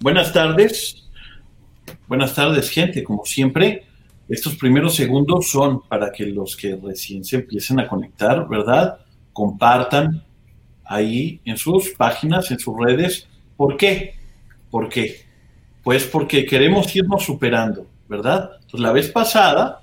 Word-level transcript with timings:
Buenas 0.00 0.32
tardes. 0.32 1.08
Buenas 2.08 2.34
tardes, 2.34 2.68
gente. 2.70 3.02
Como 3.02 3.24
siempre, 3.24 3.84
estos 4.28 4.56
primeros 4.56 4.94
segundos 4.94 5.50
son 5.50 5.82
para 5.82 6.10
que 6.10 6.26
los 6.26 6.56
que 6.56 6.76
recién 6.76 7.24
se 7.24 7.36
empiecen 7.36 7.80
a 7.80 7.88
conectar, 7.88 8.48
¿verdad? 8.48 8.98
Compartan 9.32 10.24
ahí 10.84 11.40
en 11.44 11.56
sus 11.56 11.90
páginas, 11.90 12.50
en 12.50 12.58
sus 12.58 12.76
redes. 12.78 13.28
¿Por 13.56 13.76
qué? 13.76 14.14
¿Por 14.70 14.88
qué? 14.88 15.22
Pues 15.82 16.04
porque 16.04 16.44
queremos 16.44 16.94
irnos 16.94 17.24
superando, 17.24 17.86
¿verdad? 18.08 18.52
Pues 18.70 18.80
la 18.80 18.92
vez 18.92 19.10
pasada 19.10 19.82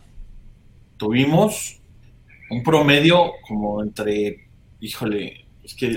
tuvimos 0.98 1.80
un 2.50 2.64
promedio 2.64 3.32
como 3.48 3.84
entre, 3.84 4.48
híjole, 4.80 5.46
que... 5.74 5.90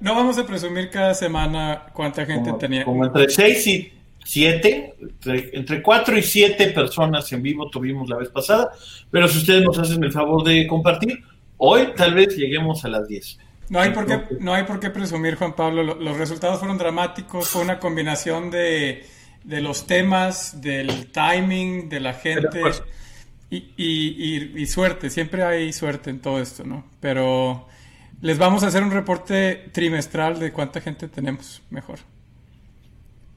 No, 0.00 0.14
vamos 0.14 0.38
a 0.38 0.46
presumir 0.46 0.90
cada 0.90 1.14
semana 1.14 1.86
cuánta 1.92 2.24
gente 2.26 2.52
tenía. 2.54 2.84
Como 2.84 3.04
entre 3.04 3.28
6 3.28 3.66
y 3.66 3.92
7, 4.24 4.94
entre, 5.52 5.82
4 5.82 6.18
y 6.18 6.22
7 6.22 6.66
personas 6.68 7.32
en 7.32 7.42
vivo 7.42 7.68
tuvimos 7.70 8.08
la 8.08 8.16
vez 8.16 8.28
pasada, 8.28 8.70
pero 9.10 9.28
si 9.28 9.38
ustedes 9.38 9.62
nos 9.62 9.78
hacen 9.78 10.02
el 10.04 10.12
favor 10.12 10.44
de 10.44 10.66
compartir, 10.66 11.22
hoy 11.56 11.88
tal 11.96 12.14
vez 12.14 12.36
lleguemos 12.36 12.84
a 12.84 12.88
las 12.88 13.08
10. 13.08 13.38
No 13.70 13.80
hay 13.80 13.90
por 13.90 14.06
qué, 14.06 14.20
no 14.40 14.52
hay 14.52 14.64
por 14.64 14.80
qué 14.80 14.90
presumir, 14.90 15.36
Juan 15.36 15.54
Pablo. 15.54 15.82
Los 15.82 16.16
resultados 16.16 16.58
fueron 16.58 16.76
dramáticos. 16.76 17.48
Fue 17.48 17.62
una 17.62 17.78
combinación 17.78 18.50
de, 18.50 19.06
de 19.44 19.60
los 19.60 19.86
temas, 19.86 20.60
del 20.60 21.06
timing, 21.12 21.88
de 21.88 22.00
la 22.00 22.12
gente 22.14 22.60
y, 23.48 23.56
y, 23.76 24.52
y, 24.60 24.66
suerte. 24.66 25.08
Siempre 25.08 25.44
hay 25.44 25.72
suerte 25.72 26.10
en 26.10 26.20
todo 26.20 26.40
esto, 26.40 26.64
¿no? 26.64 26.84
Pero 27.00 27.68
les 28.20 28.38
vamos 28.38 28.62
a 28.62 28.66
hacer 28.66 28.82
un 28.82 28.90
reporte 28.90 29.70
trimestral 29.72 30.38
de 30.38 30.52
cuánta 30.52 30.80
gente 30.80 31.08
tenemos. 31.08 31.62
Mejor. 31.70 31.98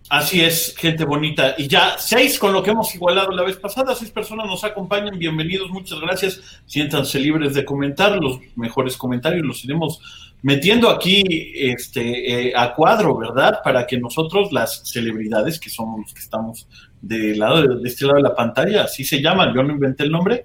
Así 0.09 0.41
es, 0.41 0.75
gente 0.77 1.05
bonita. 1.05 1.55
Y 1.57 1.67
ya 1.67 1.95
seis 1.97 2.37
con 2.37 2.53
lo 2.53 2.61
que 2.61 2.71
hemos 2.71 2.93
igualado 2.93 3.31
la 3.31 3.43
vez 3.43 3.55
pasada, 3.55 3.95
seis 3.95 4.11
personas 4.11 4.45
nos 4.45 4.63
acompañan. 4.63 5.17
Bienvenidos, 5.17 5.69
muchas 5.69 5.99
gracias. 5.99 6.61
Siéntanse 6.65 7.19
libres 7.19 7.53
de 7.53 7.63
comentar 7.63 8.17
los 8.17 8.39
mejores 8.55 8.97
comentarios, 8.97 9.45
los 9.45 9.63
iremos 9.63 10.01
metiendo 10.41 10.89
aquí 10.89 11.23
este, 11.55 12.49
eh, 12.49 12.53
a 12.55 12.73
cuadro, 12.73 13.17
¿verdad? 13.17 13.61
Para 13.63 13.87
que 13.87 13.97
nosotros, 13.97 14.51
las 14.51 14.81
celebridades, 14.83 15.59
que 15.59 15.69
somos 15.69 16.01
los 16.01 16.13
que 16.13 16.19
estamos 16.19 16.67
de, 17.01 17.37
lado, 17.37 17.79
de, 17.79 17.87
este 17.87 18.05
lado 18.05 18.17
de 18.17 18.23
la 18.23 18.35
pantalla, 18.35 18.83
así 18.83 19.05
se 19.05 19.21
llaman, 19.21 19.53
yo 19.55 19.63
no 19.63 19.71
inventé 19.71 20.03
el 20.03 20.11
nombre, 20.11 20.43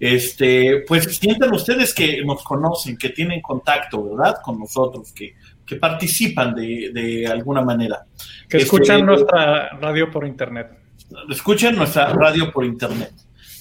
este, 0.00 0.82
pues 0.88 1.04
sientan 1.16 1.54
ustedes 1.54 1.94
que 1.94 2.24
nos 2.24 2.42
conocen, 2.42 2.96
que 2.96 3.10
tienen 3.10 3.40
contacto, 3.40 4.02
¿verdad? 4.02 4.38
Con 4.42 4.58
nosotros, 4.58 5.12
que 5.12 5.34
que 5.70 5.76
participan 5.76 6.52
de, 6.52 6.90
de 6.92 7.28
alguna 7.28 7.62
manera. 7.62 8.04
Que 8.48 8.56
escuchan 8.56 8.96
este, 8.96 9.06
nuestra 9.06 9.68
radio 9.78 10.10
por 10.10 10.26
internet. 10.26 10.68
Escuchen 11.30 11.76
nuestra 11.76 12.12
radio 12.12 12.50
por 12.50 12.64
internet. 12.64 13.12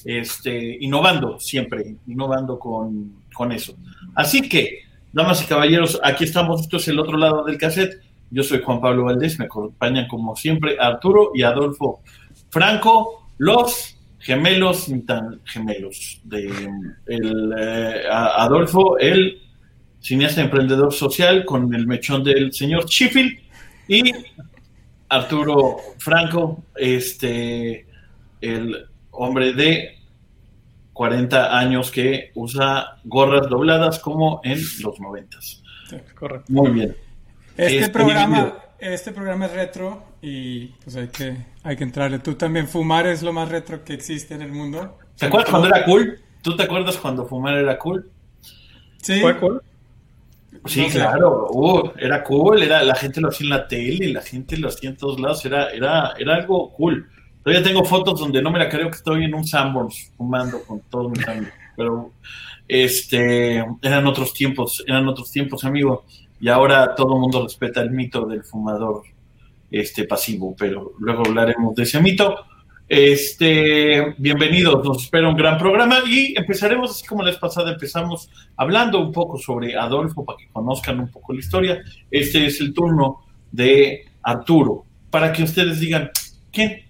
Este, 0.03 0.77
innovando 0.81 1.39
siempre, 1.39 1.97
innovando 2.07 2.57
con, 2.57 3.25
con 3.31 3.51
eso. 3.51 3.75
Así 4.15 4.49
que, 4.49 4.79
damas 5.13 5.43
y 5.43 5.45
caballeros, 5.45 5.99
aquí 6.03 6.23
estamos, 6.23 6.61
esto 6.61 6.77
es 6.77 6.87
el 6.87 6.97
otro 6.97 7.15
lado 7.15 7.43
del 7.43 7.59
cassette. 7.59 8.01
Yo 8.31 8.41
soy 8.41 8.59
Juan 8.63 8.81
Pablo 8.81 9.03
Valdés, 9.03 9.37
me 9.37 9.45
acompañan 9.45 10.07
como 10.07 10.35
siempre 10.35 10.77
Arturo 10.79 11.31
y 11.35 11.43
Adolfo 11.43 12.01
Franco, 12.49 13.29
los 13.37 13.98
gemelos, 14.19 14.89
ni 14.89 15.01
tan 15.01 15.41
gemelos, 15.45 16.21
de 16.23 16.69
el, 17.07 17.53
eh, 17.57 18.03
Adolfo, 18.11 18.97
el 18.97 19.41
cineasta 20.01 20.41
emprendedor 20.41 20.93
social 20.93 21.45
con 21.45 21.73
el 21.73 21.87
mechón 21.87 22.23
del 22.23 22.53
señor 22.53 22.85
Sheffield 22.85 23.37
y 23.87 24.11
Arturo 25.09 25.77
Franco, 25.97 26.63
este, 26.75 27.85
el 28.41 28.85
hombre 29.11 29.53
de 29.53 29.97
40 30.93 31.57
años 31.57 31.91
que 31.91 32.31
usa 32.35 32.99
gorras 33.05 33.49
dobladas 33.49 33.99
como 33.99 34.41
en 34.43 34.59
los 34.81 34.99
90. 34.99 35.37
correcto. 36.15 36.51
Muy 36.51 36.71
bien. 36.71 36.95
Este, 37.57 37.79
este, 37.79 37.89
programa, 37.89 38.53
este 38.79 39.11
programa 39.11 39.45
es 39.47 39.53
retro 39.53 40.08
y 40.21 40.67
pues 40.83 40.95
hay 40.95 41.07
que, 41.07 41.37
hay 41.63 41.75
que 41.75 41.83
entrarle. 41.83 42.19
Tú 42.19 42.35
también, 42.35 42.67
fumar 42.67 43.07
es 43.07 43.23
lo 43.23 43.33
más 43.33 43.49
retro 43.49 43.83
que 43.83 43.93
existe 43.93 44.33
en 44.33 44.41
el 44.41 44.51
mundo. 44.51 44.97
¿Te 45.17 45.27
acuerdas 45.27 45.49
cuando 45.49 45.67
era 45.67 45.85
cool? 45.85 46.19
¿Tú 46.41 46.55
te 46.55 46.63
acuerdas 46.63 46.97
cuando 46.97 47.25
fumar 47.25 47.55
era 47.55 47.77
cool? 47.77 48.09
Sí. 49.01 49.19
¿Fue 49.21 49.37
cool? 49.37 49.61
Sí, 50.65 50.87
claro, 50.89 51.47
uh, 51.51 51.91
era 51.97 52.23
cool, 52.23 52.63
era, 52.63 52.83
la 52.83 52.95
gente 52.95 53.21
lo 53.21 53.29
hacía 53.29 53.45
en 53.45 53.49
la 53.49 53.67
tele, 53.67 54.11
la 54.11 54.21
gente 54.21 54.57
lo 54.57 54.67
hacía 54.67 54.89
en 54.89 54.97
todos 54.97 55.19
lados, 55.19 55.45
era, 55.45 55.69
era, 55.69 56.13
era 56.17 56.35
algo 56.35 56.71
cool. 56.73 57.07
Todavía 57.43 57.63
tengo 57.63 57.85
fotos 57.85 58.19
donde 58.19 58.41
no 58.41 58.51
me 58.51 58.59
la 58.59 58.67
creo 58.67 58.89
que 58.89 58.97
estoy 58.97 59.23
en 59.23 59.33
un 59.33 59.47
Sanborns 59.47 60.11
fumando 60.17 60.61
con 60.63 60.81
todos 60.89 61.11
mis 61.11 61.25
amigos, 61.27 61.53
pero 61.77 62.11
este, 62.67 63.63
eran 63.81 64.07
otros 64.07 64.33
tiempos, 64.33 64.83
eran 64.85 65.07
otros 65.07 65.31
tiempos, 65.31 65.63
amigo, 65.63 66.03
y 66.41 66.49
ahora 66.49 66.93
todo 66.95 67.13
el 67.13 67.21
mundo 67.21 67.43
respeta 67.43 67.81
el 67.81 67.91
mito 67.91 68.25
del 68.25 68.43
fumador 68.43 69.03
este 69.71 70.05
pasivo, 70.05 70.55
pero 70.57 70.93
luego 70.99 71.23
hablaremos 71.25 71.75
de 71.75 71.83
ese 71.83 72.01
mito. 72.01 72.35
Este, 72.87 74.15
bienvenidos, 74.17 74.83
nos 74.83 75.03
espera 75.03 75.29
un 75.29 75.35
gran 75.35 75.59
programa 75.59 75.99
y 76.07 76.33
empezaremos 76.35 76.89
así 76.89 77.05
como 77.05 77.21
la 77.21 77.29
vez 77.29 77.39
pasada, 77.39 77.71
empezamos 77.71 78.31
hablando 78.57 78.99
un 78.99 79.11
poco 79.11 79.37
sobre 79.37 79.75
Adolfo 79.75 80.25
para 80.25 80.39
que 80.39 80.47
conozcan 80.51 80.99
un 80.99 81.11
poco 81.11 81.33
la 81.33 81.39
historia. 81.39 81.83
Este 82.09 82.47
es 82.47 82.59
el 82.61 82.73
turno 82.73 83.25
de 83.51 84.05
Arturo, 84.23 84.85
para 85.11 85.31
que 85.31 85.43
ustedes 85.43 85.79
digan, 85.79 86.09
¿quién, 86.51 86.83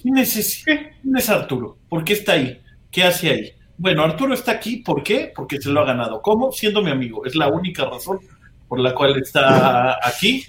quién, 0.00 0.18
es, 0.18 0.62
¿quién 0.64 1.16
es 1.16 1.28
Arturo? 1.28 1.78
¿Por 1.88 2.04
qué 2.04 2.12
está 2.12 2.32
ahí? 2.34 2.60
¿Qué 2.90 3.02
hace 3.02 3.30
ahí? 3.30 3.52
Bueno, 3.76 4.02
Arturo 4.04 4.34
está 4.34 4.52
aquí, 4.52 4.76
¿por 4.76 5.02
qué? 5.02 5.32
Porque 5.34 5.60
se 5.60 5.70
lo 5.70 5.80
ha 5.80 5.86
ganado. 5.86 6.20
¿Cómo? 6.22 6.52
Siendo 6.52 6.82
mi 6.82 6.90
amigo. 6.90 7.24
Es 7.24 7.34
la 7.34 7.48
única 7.48 7.86
razón 7.86 8.20
por 8.68 8.78
la 8.78 8.94
cual 8.94 9.18
está 9.18 9.98
aquí. 10.06 10.44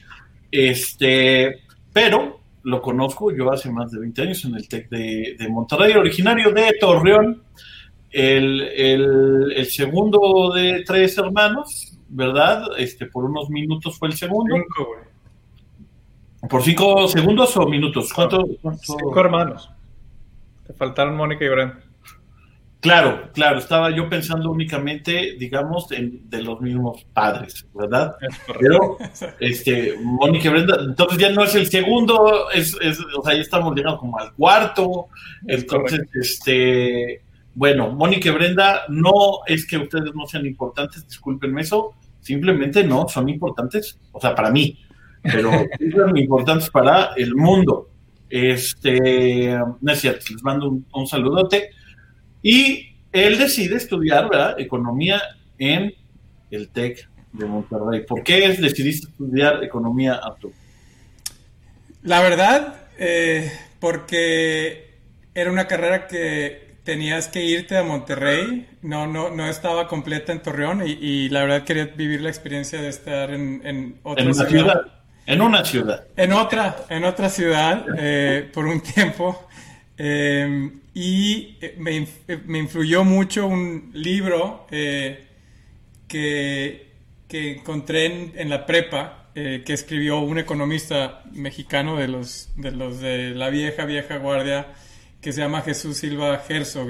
Este, 0.52 1.62
pero 1.94 2.40
lo 2.64 2.82
conozco 2.82 3.32
yo 3.32 3.52
hace 3.52 3.72
más 3.72 3.92
de 3.92 4.00
20 4.00 4.22
años 4.22 4.46
en 4.46 4.56
el 4.56 4.68
TEC 4.68 4.90
de, 4.90 5.48
Monterrey, 5.50 5.94
originario 5.94 6.52
de 6.52 6.74
Torreón, 6.80 7.44
el, 8.12 9.66
segundo 9.70 10.54
de 10.54 10.84
tres 10.86 11.18
hermanos, 11.18 11.98
¿verdad? 12.10 12.64
Este, 12.78 13.06
por 13.06 13.26
unos 13.26 13.50
minutos 13.50 13.98
fue 13.98 14.10
el 14.10 14.14
segundo. 14.16 14.56
¿Por 16.50 16.64
cinco 16.64 17.08
segundos 17.08 17.56
o 17.58 17.68
minutos? 17.68 18.12
¿Cuánto, 18.14 18.46
Cinco 18.82 19.20
hermanos. 19.20 19.70
Te 20.66 20.74
faltaron 20.74 21.16
Mónica 21.16 21.46
y 21.46 21.50
Brent. 21.50 21.91
Claro, 22.82 23.30
claro, 23.32 23.60
estaba 23.60 23.92
yo 23.92 24.10
pensando 24.10 24.50
únicamente, 24.50 25.36
digamos, 25.38 25.92
en, 25.92 26.28
de 26.32 26.42
los 26.42 26.60
mismos 26.62 27.06
padres, 27.14 27.68
¿verdad? 27.76 28.16
Pero, 28.60 28.98
este, 29.40 29.94
Mónica 30.02 30.50
Brenda, 30.50 30.78
entonces 30.80 31.20
ya 31.20 31.30
no 31.30 31.44
es 31.44 31.54
el 31.54 31.68
segundo, 31.70 32.50
es, 32.50 32.76
o 33.16 33.24
sea, 33.24 33.36
ya 33.36 33.42
estamos 33.42 33.76
llegando 33.76 34.00
como 34.00 34.18
al 34.18 34.34
cuarto, 34.34 35.10
entonces, 35.46 36.02
este, 36.16 37.22
bueno, 37.54 37.92
Mónica 37.92 38.32
Brenda, 38.32 38.82
no 38.90 39.42
es 39.46 39.68
que 39.68 39.78
ustedes 39.78 40.16
no 40.16 40.26
sean 40.26 40.48
importantes, 40.48 41.08
discúlpenme 41.08 41.62
eso, 41.62 41.94
simplemente 42.20 42.84
no, 42.84 43.08
son 43.08 43.30
importantes, 43.30 44.00
o 44.12 44.20
sea, 44.20 44.34
para 44.34 44.50
mí, 44.50 44.80
pero 45.22 45.52
son 45.96 46.18
importantes 46.18 46.68
para 46.72 47.14
el 47.16 47.36
mundo. 47.36 47.90
Este, 48.28 49.56
no 49.82 49.92
es 49.92 50.00
cierto, 50.00 50.26
les 50.32 50.42
mando 50.42 50.70
un, 50.70 50.86
un 50.94 51.06
saludote. 51.06 51.70
Y 52.42 52.96
él 53.12 53.38
decide 53.38 53.76
estudiar 53.76 54.56
economía 54.58 55.22
en 55.58 55.94
el 56.50 56.70
TEC 56.70 57.08
de 57.34 57.46
Monterrey. 57.46 58.06
¿Por 58.06 58.24
qué 58.24 58.56
decidiste 58.58 59.08
estudiar 59.08 59.64
economía, 59.64 60.16
Arturo? 60.16 60.54
La 62.04 62.22
verdad, 62.22 62.76
eh, 62.98 63.52
porque 63.80 64.96
era 65.34 65.52
una 65.52 65.68
carrera 65.68 66.08
que 66.08 66.72
tenías 66.84 67.28
que 67.28 67.44
irte 67.44 67.78
a 67.78 67.84
Monterrey, 67.84 68.68
no, 68.82 69.06
no, 69.06 69.30
no 69.30 69.48
estaba 69.48 69.88
completa 69.88 70.32
en 70.32 70.42
Torreón 70.42 70.84
y, 70.86 71.30
la 71.30 71.42
verdad 71.42 71.64
quería 71.64 71.86
vivir 71.86 72.22
la 72.22 72.30
experiencia 72.30 72.82
de 72.82 72.90
estar 72.90 73.32
en, 73.32 74.00
otra 74.04 74.34
ciudad. 74.34 74.82
En 75.28 75.42
una 75.42 75.64
ciudad. 75.64 76.06
En 76.18 76.34
otra, 76.34 76.76
en 76.90 77.04
otra 77.04 77.30
ciudad 77.30 77.86
eh, 77.98 78.50
por 78.52 78.66
un 78.66 78.82
tiempo. 78.82 79.48
Eh, 79.96 80.81
y 80.94 81.58
eh, 81.62 81.78
eh, 82.28 82.40
me, 82.46 82.60
influyó 82.60 83.04
mucho 83.04 83.48
un 83.48 83.92
libro 83.94 84.68
eh, 84.72 85.26
que, 86.08 86.92
que, 87.28 87.52
encontré 87.58 88.32
en, 88.36 88.50
la 88.50 88.66
prepa, 88.66 89.30
que 89.34 89.64
escribió 89.68 90.20
un 90.20 90.38
economista 90.38 91.24
mexicano 91.32 91.96
de 91.96 92.10
los, 92.10 92.50
de 92.58 92.72
los 92.72 93.00
de 93.00 93.30
la 93.30 93.50
vieja, 93.50 93.86
vieja 93.86 94.18
guardia, 94.18 94.74
que 95.22 95.32
se 95.32 95.40
llama 95.40 95.62
Jesús 95.62 95.98
Silva 95.98 96.44
Herzog. 96.48 96.90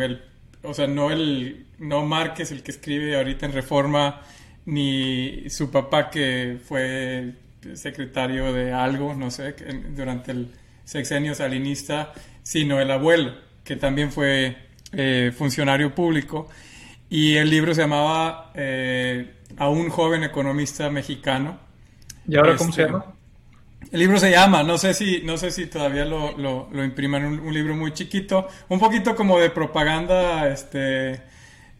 o 0.63 0.73
sea, 0.73 0.87
no, 0.87 1.11
el, 1.11 1.67
no 1.77 2.03
Márquez, 2.03 2.51
el 2.51 2.63
que 2.63 2.71
escribe 2.71 3.15
ahorita 3.15 3.45
en 3.45 3.53
Reforma, 3.53 4.21
ni 4.65 5.47
su 5.51 5.69
papá, 5.69 6.09
que 6.09 6.57
fue 6.63 7.33
secretario 7.75 8.51
de 8.53 8.73
algo, 8.73 9.13
no 9.13 9.29
sé, 9.29 9.55
durante 9.95 10.31
el 10.31 10.49
sexenio 10.83 11.35
salinista, 11.35 12.13
sino 12.41 12.81
el 12.81 12.89
abuelo, 12.89 13.35
que 13.63 13.75
también 13.75 14.11
fue 14.11 14.57
eh, 14.93 15.31
funcionario 15.37 15.93
público. 15.93 16.49
Y 17.09 17.35
el 17.35 17.49
libro 17.49 17.73
se 17.75 17.81
llamaba 17.81 18.51
eh, 18.55 19.33
A 19.57 19.69
un 19.69 19.89
joven 19.89 20.23
economista 20.23 20.89
mexicano. 20.89 21.59
¿Y 22.27 22.37
ahora 22.37 22.55
cómo 22.55 22.71
se 22.71 22.81
este, 22.83 22.93
llama? 22.93 23.13
El 23.91 23.99
libro 23.99 24.19
se 24.19 24.31
llama, 24.31 24.63
no 24.63 24.77
sé 24.77 24.93
si, 24.93 25.21
no 25.23 25.37
sé 25.37 25.51
si 25.51 25.65
todavía 25.65 26.05
lo, 26.05 26.37
lo, 26.37 26.83
impriman, 26.83 27.25
un, 27.25 27.39
un, 27.39 27.53
libro 27.53 27.75
muy 27.75 27.91
chiquito, 27.91 28.47
un 28.69 28.79
poquito 28.79 29.15
como 29.15 29.37
de 29.37 29.49
propaganda 29.49 30.47
este, 30.47 31.21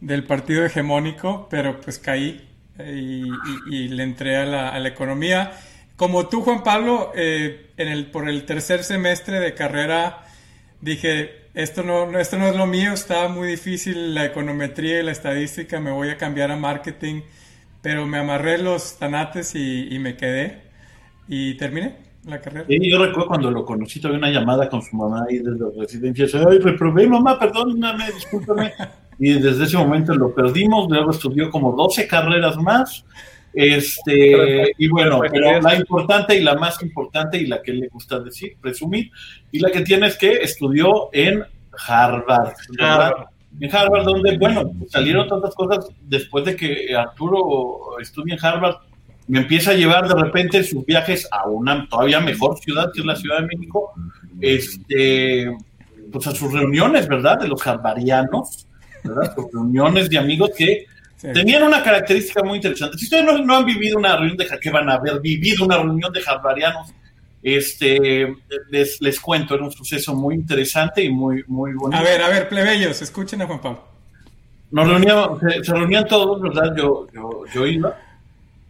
del 0.02 0.26
partido 0.26 0.66
hegemónico, 0.66 1.48
pero 1.50 1.80
pues 1.80 2.00
caí 2.00 2.50
eh, 2.80 3.28
y, 3.68 3.88
le 3.90 4.04
entré 4.04 4.38
a 4.38 4.46
la, 4.46 4.70
a 4.70 4.80
la, 4.80 4.90
economía. 4.90 5.54
Como 5.96 6.28
tú, 6.28 6.42
Juan 6.42 6.64
Pablo, 6.64 7.12
eh, 7.16 7.72
en 7.78 7.88
el, 7.88 8.08
por 8.08 8.28
el 8.28 8.46
tercer 8.46 8.84
semestre 8.84 9.40
de 9.40 9.54
carrera 9.54 10.26
dije, 10.82 11.41
esto 11.54 11.84
no, 11.84 12.18
esto 12.20 12.38
no 12.38 12.48
es 12.48 12.56
lo 12.56 12.68
mío, 12.68 12.94
está 12.94 13.28
muy 13.28 13.48
difícil 13.48 14.14
la 14.16 14.26
econometría 14.26 15.00
y 15.00 15.04
la 15.04 15.12
estadística, 15.12 15.80
me 15.80 15.92
voy 15.92 16.10
a 16.10 16.18
cambiar 16.18 16.52
a 16.52 16.56
marketing, 16.56 17.22
pero 17.82 18.06
me 18.06 18.18
amarré 18.18 18.58
los 18.58 18.98
tanates 18.98 19.56
y 19.56 19.98
me 20.00 20.16
quedé 20.16 20.62
y 21.28 21.56
terminé 21.56 21.96
la 22.26 22.40
carrera. 22.40 22.66
Sí, 22.68 22.90
yo 22.90 23.04
recuerdo 23.04 23.28
cuando 23.28 23.52
lo 23.52 23.66
conocí, 23.66 24.00
tuve 24.00 24.14
una 24.14 24.30
llamada 24.30 24.70
con 24.70 24.82
su 24.82 24.96
mamá 24.96 25.26
ahí 25.30 25.40
desde 25.40 25.60
las 25.60 25.76
residencias. 25.76 26.36
Ay, 26.36 26.60
reprobé, 26.60 27.08
mamá, 27.08 27.40
perdóname, 27.40 28.12
discúlpame. 28.12 28.74
y 29.20 29.34
desde 29.34 29.64
ese 29.64 29.78
momento 29.78 30.14
lo 30.14 30.34
perdimos. 30.34 30.90
Luego 30.90 31.12
estudió 31.12 31.50
como 31.50 31.74
12 31.74 32.08
carreras 32.08 32.58
más. 32.58 33.06
Este, 33.54 34.72
y 34.78 34.88
bueno, 34.88 35.22
pero 35.32 35.60
la 35.62 35.76
importante 35.76 36.38
y 36.38 36.44
la 36.44 36.56
más 36.56 36.82
importante 36.82 37.38
y 37.38 37.48
la 37.48 37.62
que 37.62 37.74
le 37.74 37.88
gusta 37.88 38.20
decir, 38.20 38.56
presumir, 38.62 39.12
y 39.52 39.60
la 39.60 39.70
que 39.70 39.82
tiene 39.82 40.08
es 40.08 40.18
que 40.18 40.38
estudió 40.38 41.10
en 41.12 41.44
Harvard, 41.88 42.54
En 43.60 43.76
Harvard, 43.76 44.06
donde, 44.06 44.38
bueno, 44.38 44.72
salieron 44.88 45.28
tantas 45.28 45.54
cosas 45.54 45.90
después 46.02 46.46
de 46.46 46.56
que 46.56 46.96
Arturo 46.96 48.00
estudió 48.00 48.36
en 48.36 48.46
Harvard, 48.46 48.76
me 49.28 49.40
empieza 49.40 49.72
a 49.72 49.76
llevar 49.76 50.08
de 50.08 50.16
repente 50.16 50.64
sus 50.64 50.86
viajes 50.86 51.28
a 51.32 51.48
una 51.48 51.88
todavía 51.90 52.20
mejor 52.20 52.58
ciudad, 52.60 52.92
que 52.94 53.02
es 53.02 53.06
la 53.06 53.16
Ciudad 53.16 53.40
de 53.40 53.48
México, 53.48 53.94
este, 54.40 55.56
pues 56.12 56.28
a 56.28 56.32
sus 56.32 56.52
reuniones, 56.52 57.08
¿verdad? 57.08 57.40
De 57.40 57.48
los 57.48 57.62
jarbarianos, 57.62 58.68
¿verdad? 59.04 59.34
Sus 59.36 59.52
reuniones 59.52 60.10
de 60.10 60.18
amigos 60.18 60.52
que 60.58 60.86
tenían 61.22 61.64
una 61.64 61.84
característica 61.84 62.44
muy 62.44 62.58
interesante. 62.58 62.98
Si 62.98 63.06
ustedes 63.06 63.26
no, 63.26 63.56
han 63.56 63.66
vivido 63.66 63.98
una 63.98 64.16
reunión 64.16 64.38
de 64.38 64.48
que 64.60 64.70
van 64.70 64.90
a 64.90 64.96
haber 64.96 65.20
vivido 65.20 65.66
una 65.66 65.78
reunión 65.78 66.12
de 66.12 66.22
jarbarianos, 66.22 66.94
este, 67.44 68.36
les, 68.70 69.02
les 69.02 69.20
cuento, 69.20 69.56
era 69.56 69.64
un 69.64 69.72
suceso 69.72 70.14
muy 70.14 70.36
interesante 70.36 71.04
y 71.04 71.10
muy, 71.10 71.44
muy 71.48 71.74
bonito. 71.74 72.00
A 72.00 72.04
ver, 72.04 72.22
a 72.22 72.30
ver, 72.30 72.50
plebeyos, 72.50 73.02
escuchen 73.02 73.42
a 73.42 73.48
Juan 73.48 73.62
Pablo. 73.62 73.88
Nos 74.72 74.88
reuníamos, 74.88 75.40
se, 75.40 75.74
reunían 75.74 76.08
todos, 76.08 76.42
¿verdad? 76.42 76.76
Yo, 76.78 77.08
yo, 77.14 77.44
yo 77.54 77.68
iba 77.68 77.96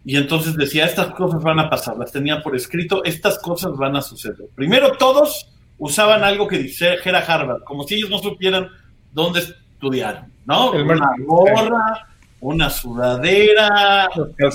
y 0.04 0.16
entonces 0.16 0.56
decía, 0.56 0.84
estas 0.84 1.14
cosas 1.14 1.42
van 1.42 1.60
a 1.60 1.70
pasar, 1.70 1.96
las 1.96 2.10
tenía 2.10 2.42
por 2.42 2.56
escrito, 2.56 3.04
estas 3.04 3.38
cosas 3.38 3.76
van 3.76 3.94
a 3.96 4.02
suceder. 4.02 4.48
Primero 4.54 4.96
todos 4.96 5.48
usaban 5.78 6.24
algo 6.24 6.48
que 6.48 6.58
dijera 6.58 7.20
Harvard, 7.20 7.62
como 7.64 7.84
si 7.84 7.94
ellos 7.94 8.10
no 8.10 8.18
supieran 8.18 8.68
dónde 9.12 9.40
estudiaron, 9.40 10.32
¿no? 10.44 10.72
una 10.72 11.10
gorra, 11.24 12.08
una 12.42 12.68
sudadera, 12.68 14.08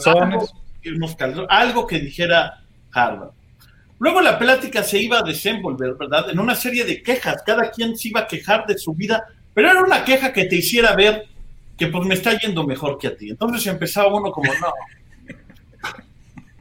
algo, 0.06 0.48
algo 1.50 1.88
que 1.88 2.00
dijera 2.00 2.62
Harvard. 2.92 3.32
Luego 4.00 4.22
la 4.22 4.38
plática 4.38 4.84
se 4.84 5.02
iba 5.02 5.20
a 5.20 5.24
desenvolver, 5.24 5.96
¿verdad? 5.96 6.30
En 6.30 6.40
una 6.40 6.54
serie 6.54 6.84
de 6.86 7.02
quejas, 7.02 7.42
cada 7.46 7.72
quien 7.72 7.98
se 7.98 8.10
iba 8.10 8.22
a 8.22 8.28
quejar 8.28 8.68
de 8.68 8.78
su 8.78 8.94
vida, 8.94 9.26
pero 9.54 9.72
era 9.72 9.82
una 9.82 10.04
queja 10.04 10.32
que 10.32 10.46
te 10.46 10.58
hiciera 10.58 10.96
ver 10.96 11.26
que 11.78 11.88
pues 11.88 12.06
me 12.06 12.14
está 12.14 12.38
yendo 12.38 12.64
mejor 12.66 12.98
que 12.98 13.08
a 13.08 13.16
ti. 13.16 13.30
Entonces 13.30 13.66
empezaba 13.66 14.14
uno 14.14 14.32
como, 14.32 14.52
no, 14.54 14.74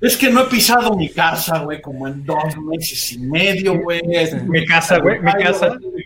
es 0.00 0.16
que 0.16 0.30
no 0.30 0.42
he 0.42 0.46
pisado 0.46 0.94
mi 0.94 1.08
casa, 1.08 1.58
güey, 1.60 1.82
como 1.82 2.06
en 2.06 2.24
dos 2.24 2.56
meses 2.56 3.12
y 3.12 3.18
medio, 3.18 3.80
güey. 3.80 4.00
Mi 4.46 4.64
casa, 4.64 4.98
güey, 4.98 5.20
mi 5.20 5.32
casa. 5.32 5.76
Mi 5.76 6.04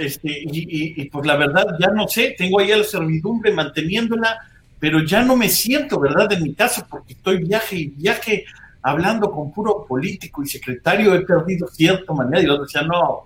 este, 0.00 0.42
y, 0.44 1.08
pues 1.10 1.26
la 1.26 1.36
verdad, 1.36 1.66
ya 1.80 1.88
no 1.88 2.08
sé, 2.08 2.34
tengo 2.36 2.60
ahí 2.60 2.68
la 2.68 2.84
servidumbre 2.84 3.52
manteniéndola, 3.52 4.38
pero 4.78 5.02
ya 5.04 5.22
no 5.22 5.36
me 5.36 5.48
siento, 5.48 5.98
¿verdad?, 5.98 6.32
en 6.32 6.42
mi 6.42 6.54
casa 6.54 6.86
porque 6.88 7.14
estoy 7.14 7.38
viaje 7.44 7.76
y 7.76 7.86
viaje 7.88 8.44
hablando 8.82 9.30
con 9.30 9.52
puro 9.52 9.84
político 9.86 10.42
y 10.42 10.46
secretario, 10.46 11.14
he 11.14 11.22
perdido 11.22 11.66
cierta 11.66 12.12
manera. 12.12 12.42
Y 12.42 12.46
yo 12.46 12.62
decía, 12.62 12.82
no, 12.82 13.24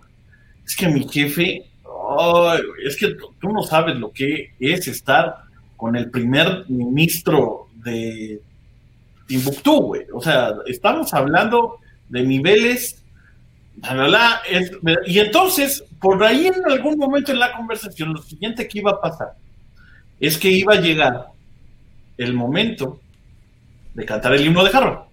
es 0.65 0.75
que 0.75 0.89
mi 0.89 1.07
jefe, 1.07 1.67
es 2.85 2.97
que 2.97 3.17
tú 3.39 3.49
no 3.53 3.63
sabes 3.63 3.97
lo 3.97 4.11
que 4.11 4.55
es 4.59 4.89
estar 4.89 5.37
con 5.77 5.97
el 5.97 6.11
primer 6.11 6.65
ministro 6.69 7.69
de 7.75 8.41
Timbuktu, 9.27 9.81
güey. 9.83 10.07
O 10.15 10.21
sea, 10.21 10.55
estamos 10.67 11.13
hablando 11.13 11.79
de 12.09 12.23
niveles, 12.23 13.00
y 15.07 15.19
entonces, 15.19 15.85
por 16.01 16.23
ahí 16.23 16.47
en 16.47 16.71
algún 16.71 16.99
momento 16.99 17.33
en 17.33 17.39
la 17.39 17.53
conversación, 17.53 18.13
lo 18.13 18.23
siguiente 18.23 18.69
que 18.69 18.79
iba 18.79 18.93
a 18.93 19.01
pasar 19.01 19.33
es 20.19 20.37
que 20.39 20.51
iba 20.51 20.75
a 20.75 20.81
llegar 20.81 21.27
el 22.19 22.35
momento 22.35 23.01
de 23.95 24.05
cantar 24.05 24.35
el 24.35 24.47
himno 24.47 24.65
de 24.65 24.71
Harvard. 24.71 25.05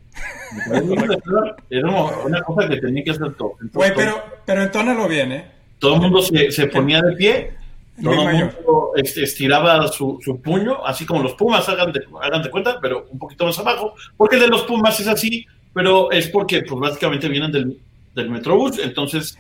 Era 1.70 1.90
una 2.26 2.42
cosa 2.42 2.68
que 2.68 2.78
tenía 2.78 3.04
que 3.04 3.12
hacer 3.12 3.34
todo. 3.36 3.54
Güey, 3.74 3.94
pero, 3.96 4.24
pero 4.46 4.64
entónalo 4.64 5.08
bien, 5.08 5.32
¿eh? 5.32 5.52
Todo 5.80 5.96
el 5.96 6.02
mundo 6.02 6.22
se, 6.22 6.52
se 6.52 6.68
ponía 6.68 7.02
de 7.02 7.16
pie 7.16 7.58
todo 8.02 8.30
el 8.30 8.36
mundo 8.36 8.92
estiraba 8.96 9.88
su, 9.88 10.20
puño, 10.44 10.86
así 10.86 11.06
como 11.06 11.24
los 11.24 11.34
Pumas, 11.34 11.68
hagan 11.68 11.92
de, 11.92 12.02
hagan 12.22 12.44
de 12.44 12.52
cuenta, 12.52 12.80
pero 12.80 13.08
un 13.10 13.18
poquito 13.18 13.46
más 13.46 13.58
abajo, 13.58 13.96
porque 14.16 14.36
el 14.36 14.44
de 14.44 14.48
los 14.50 14.64
Pumas 14.64 15.00
es 15.00 15.08
así, 15.08 15.46
pero 15.74 16.12
es 16.12 16.28
porque 16.28 16.62
pues 16.62 16.80
básicamente 16.80 17.28
vienen 17.28 17.52
del, 17.52 17.80
del 18.18 18.30
Metrobús, 18.30 18.80
entonces 18.80 19.38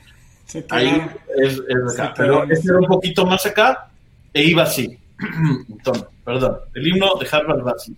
ahí 0.70 1.02
es, 1.36 1.60
acá. 1.94 2.14
Pero 2.16 2.44
este 2.44 2.70
era 2.70 2.80
un 2.80 2.86
poquito 2.86 3.26
más 3.26 3.46
acá 3.46 3.90
e 4.34 4.44
iba 4.44 4.64
así. 4.64 4.98
entonces, 5.70 6.06
perdón, 6.24 6.60
el 6.76 6.88
himno 6.88 7.16
de 7.16 7.28
Harvard 7.30 7.66
va 7.66 7.74
así. 7.76 7.96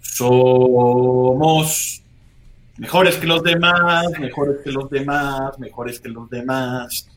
Somos 0.00 2.02
mejores 2.78 3.16
que 3.16 3.26
los 3.26 3.42
demás, 3.42 4.06
mejores 4.18 4.58
que 4.62 4.70
los 4.70 4.88
demás, 4.88 5.58
mejores 5.58 6.00
que 6.00 6.08
los 6.08 6.30
demás 6.30 7.08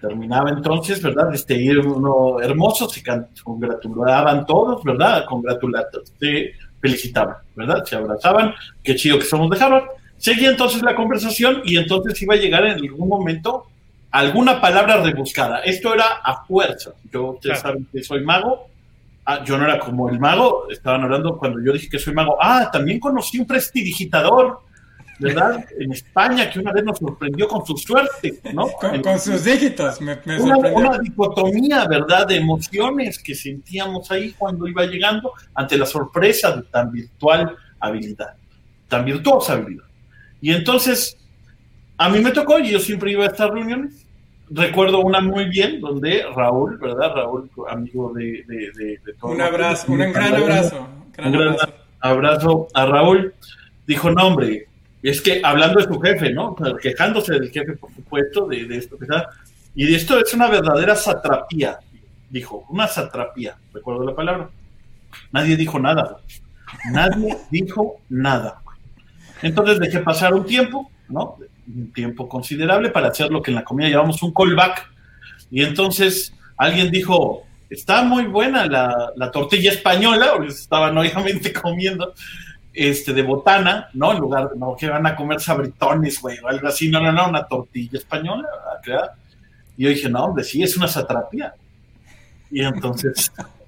terminaba 0.00 0.50
entonces, 0.50 1.02
¿verdad? 1.02 1.34
Este 1.34 1.78
uno 1.78 2.40
hermoso, 2.40 2.88
se 2.88 3.02
congratulaban 3.42 4.46
todos, 4.46 4.82
¿verdad? 4.82 5.24
Congratulatos, 5.26 6.12
se 6.18 6.52
felicitaban, 6.80 7.36
¿verdad? 7.54 7.84
Se 7.84 7.96
abrazaban, 7.96 8.54
qué 8.82 8.94
chido 8.94 9.18
que 9.18 9.24
somos 9.24 9.50
de 9.50 9.62
Harvard. 9.62 9.84
Seguía 10.24 10.48
entonces 10.48 10.80
la 10.80 10.94
conversación 10.94 11.60
y 11.66 11.76
entonces 11.76 12.22
iba 12.22 12.32
a 12.32 12.38
llegar 12.38 12.64
en 12.64 12.78
algún 12.78 13.10
momento 13.10 13.66
alguna 14.10 14.58
palabra 14.58 15.02
rebuscada. 15.02 15.58
Esto 15.58 15.92
era 15.92 16.06
a 16.24 16.46
fuerza. 16.46 16.92
Yo, 17.12 17.32
ustedes 17.32 17.60
saben 17.60 17.86
que 17.92 18.02
soy 18.02 18.24
mago. 18.24 18.68
Ah, 19.26 19.44
yo 19.44 19.58
no 19.58 19.66
era 19.66 19.78
como 19.78 20.08
el 20.08 20.18
mago, 20.18 20.66
estaban 20.70 21.02
hablando 21.02 21.36
cuando 21.36 21.62
yo 21.62 21.74
dije 21.74 21.90
que 21.90 21.98
soy 21.98 22.14
mago. 22.14 22.38
Ah, 22.40 22.70
también 22.72 22.98
conocí 23.00 23.38
un 23.38 23.46
prestidigitador 23.46 24.60
¿verdad? 25.18 25.62
En 25.78 25.92
España, 25.92 26.48
que 26.48 26.58
una 26.58 26.72
vez 26.72 26.84
nos 26.84 26.98
sorprendió 26.98 27.46
con 27.46 27.66
su 27.66 27.76
suerte, 27.76 28.40
¿no? 28.54 28.68
Con, 28.68 29.20
sus 29.20 29.44
dígitos, 29.44 30.00
me, 30.00 30.18
una, 30.40 30.56
una, 30.56 30.98
dicotomía, 31.00 31.86
¿verdad? 31.86 32.28
De 32.28 32.36
emociones 32.36 33.18
que 33.18 33.34
sentíamos 33.34 34.10
ahí 34.10 34.32
cuando 34.38 34.66
iba 34.66 34.86
llegando 34.86 35.32
ante 35.54 35.76
la 35.76 35.84
sorpresa 35.84 36.56
de 36.56 36.62
tan 36.62 36.90
virtual 36.90 37.54
habilidad, 37.78 38.36
tan 38.88 39.04
virtuosa 39.04 39.52
habilidad. 39.52 39.84
Y 40.44 40.52
entonces, 40.52 41.16
a 41.96 42.10
mí 42.10 42.20
me 42.20 42.30
tocó, 42.30 42.58
y 42.58 42.68
yo 42.68 42.78
siempre 42.78 43.10
iba 43.10 43.24
a 43.24 43.28
estas 43.28 43.48
reuniones. 43.48 44.04
Recuerdo 44.50 44.98
una 44.98 45.22
muy 45.22 45.46
bien, 45.46 45.80
donde 45.80 46.22
Raúl, 46.36 46.76
¿verdad? 46.76 47.14
Raúl, 47.14 47.50
amigo 47.66 48.12
de, 48.12 48.44
de, 48.46 49.00
Un 49.22 49.40
abrazo, 49.40 49.90
un 49.90 49.96
gran 50.12 50.34
abrazo. 50.34 50.86
un 51.24 51.32
gran 51.32 51.56
abrazo 51.98 52.68
a 52.74 52.84
Raúl. 52.84 53.32
Dijo, 53.86 54.10
no, 54.10 54.26
hombre, 54.26 54.68
es 55.02 55.22
que 55.22 55.40
hablando 55.42 55.80
de 55.80 55.86
su 55.86 55.98
jefe, 55.98 56.30
¿no? 56.34 56.54
Quejándose 56.78 57.32
del 57.32 57.50
jefe, 57.50 57.72
por 57.78 57.94
supuesto, 57.94 58.46
de, 58.46 58.66
esto 58.76 58.98
que 58.98 59.04
está. 59.04 59.30
Y 59.74 59.86
de 59.86 59.96
esto 59.96 60.20
es 60.20 60.34
una 60.34 60.50
verdadera 60.50 60.94
satrapía, 60.94 61.78
dijo, 62.28 62.66
una 62.68 62.86
satrapía, 62.86 63.56
recuerdo 63.72 64.04
la 64.04 64.14
palabra. 64.14 64.50
Nadie 65.32 65.56
dijo 65.56 65.78
nada. 65.78 66.18
Nadie 66.92 67.34
dijo 67.50 68.02
nada. 68.10 68.60
Entonces 69.44 69.78
dejé 69.78 70.00
pasar 70.00 70.32
un 70.32 70.46
tiempo, 70.46 70.90
¿no? 71.08 71.36
Un 71.68 71.92
tiempo 71.92 72.26
considerable 72.28 72.88
para 72.88 73.08
hacer 73.08 73.30
lo 73.30 73.42
que 73.42 73.50
en 73.50 73.56
la 73.56 73.64
comida 73.64 73.90
llamamos 73.90 74.22
un 74.22 74.32
callback. 74.32 74.90
Y 75.50 75.62
entonces 75.62 76.34
alguien 76.56 76.90
dijo, 76.90 77.44
está 77.68 78.02
muy 78.02 78.24
buena 78.24 78.64
la, 78.66 79.12
la 79.14 79.30
tortilla 79.30 79.70
española, 79.70 80.32
porque 80.34 80.48
estaban 80.48 80.96
obviamente 80.98 81.52
comiendo 81.52 82.14
este, 82.72 83.12
de 83.12 83.22
botana, 83.22 83.90
¿no? 83.92 84.12
En 84.12 84.18
lugar 84.18 84.48
de, 84.48 84.58
no, 84.58 84.74
que 84.74 84.88
van 84.88 85.06
a 85.06 85.14
comer 85.14 85.40
sabritones, 85.40 86.20
güey, 86.22 86.38
o 86.40 86.48
algo 86.48 86.66
así, 86.66 86.88
no, 86.88 87.00
no, 87.00 87.12
no, 87.12 87.28
una 87.28 87.46
tortilla 87.46 87.98
española, 87.98 88.48
¿verdad? 88.86 89.12
Y 89.76 89.84
yo 89.84 89.90
dije, 89.90 90.08
no, 90.08 90.24
hombre, 90.24 90.42
sí, 90.42 90.62
es 90.62 90.74
una 90.76 90.88
satrapía. 90.88 91.54
Y 92.50 92.62
entonces, 92.62 93.30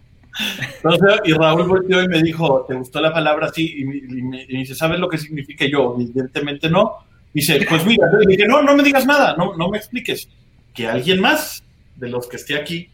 y 1.24 1.32
Raúl 1.32 1.66
volteó 1.66 2.02
y 2.02 2.08
me 2.08 2.22
dijo, 2.22 2.64
¿te 2.68 2.74
gustó 2.74 3.00
la 3.00 3.12
palabra 3.12 3.46
así? 3.46 3.80
Y 3.80 3.84
me, 3.84 3.96
y 3.96 4.46
y 4.48 4.58
dice, 4.58 4.74
¿sabes 4.74 4.98
lo 4.98 5.08
que 5.08 5.18
significa 5.18 5.64
Y 5.64 5.72
yo? 5.72 5.96
Evidentemente 5.98 6.68
no. 6.70 7.06
Dice, 7.32 7.66
pues 7.68 7.84
mira, 7.84 8.06
le 8.18 8.26
dije, 8.26 8.46
no, 8.46 8.62
no 8.62 8.74
me 8.74 8.82
digas 8.82 9.04
nada, 9.06 9.34
no, 9.36 9.56
no 9.56 9.68
me 9.68 9.78
expliques. 9.78 10.28
Que 10.72 10.86
alguien 10.86 11.20
más 11.20 11.62
de 11.96 12.08
los 12.08 12.26
que 12.26 12.36
esté 12.36 12.56
aquí 12.56 12.88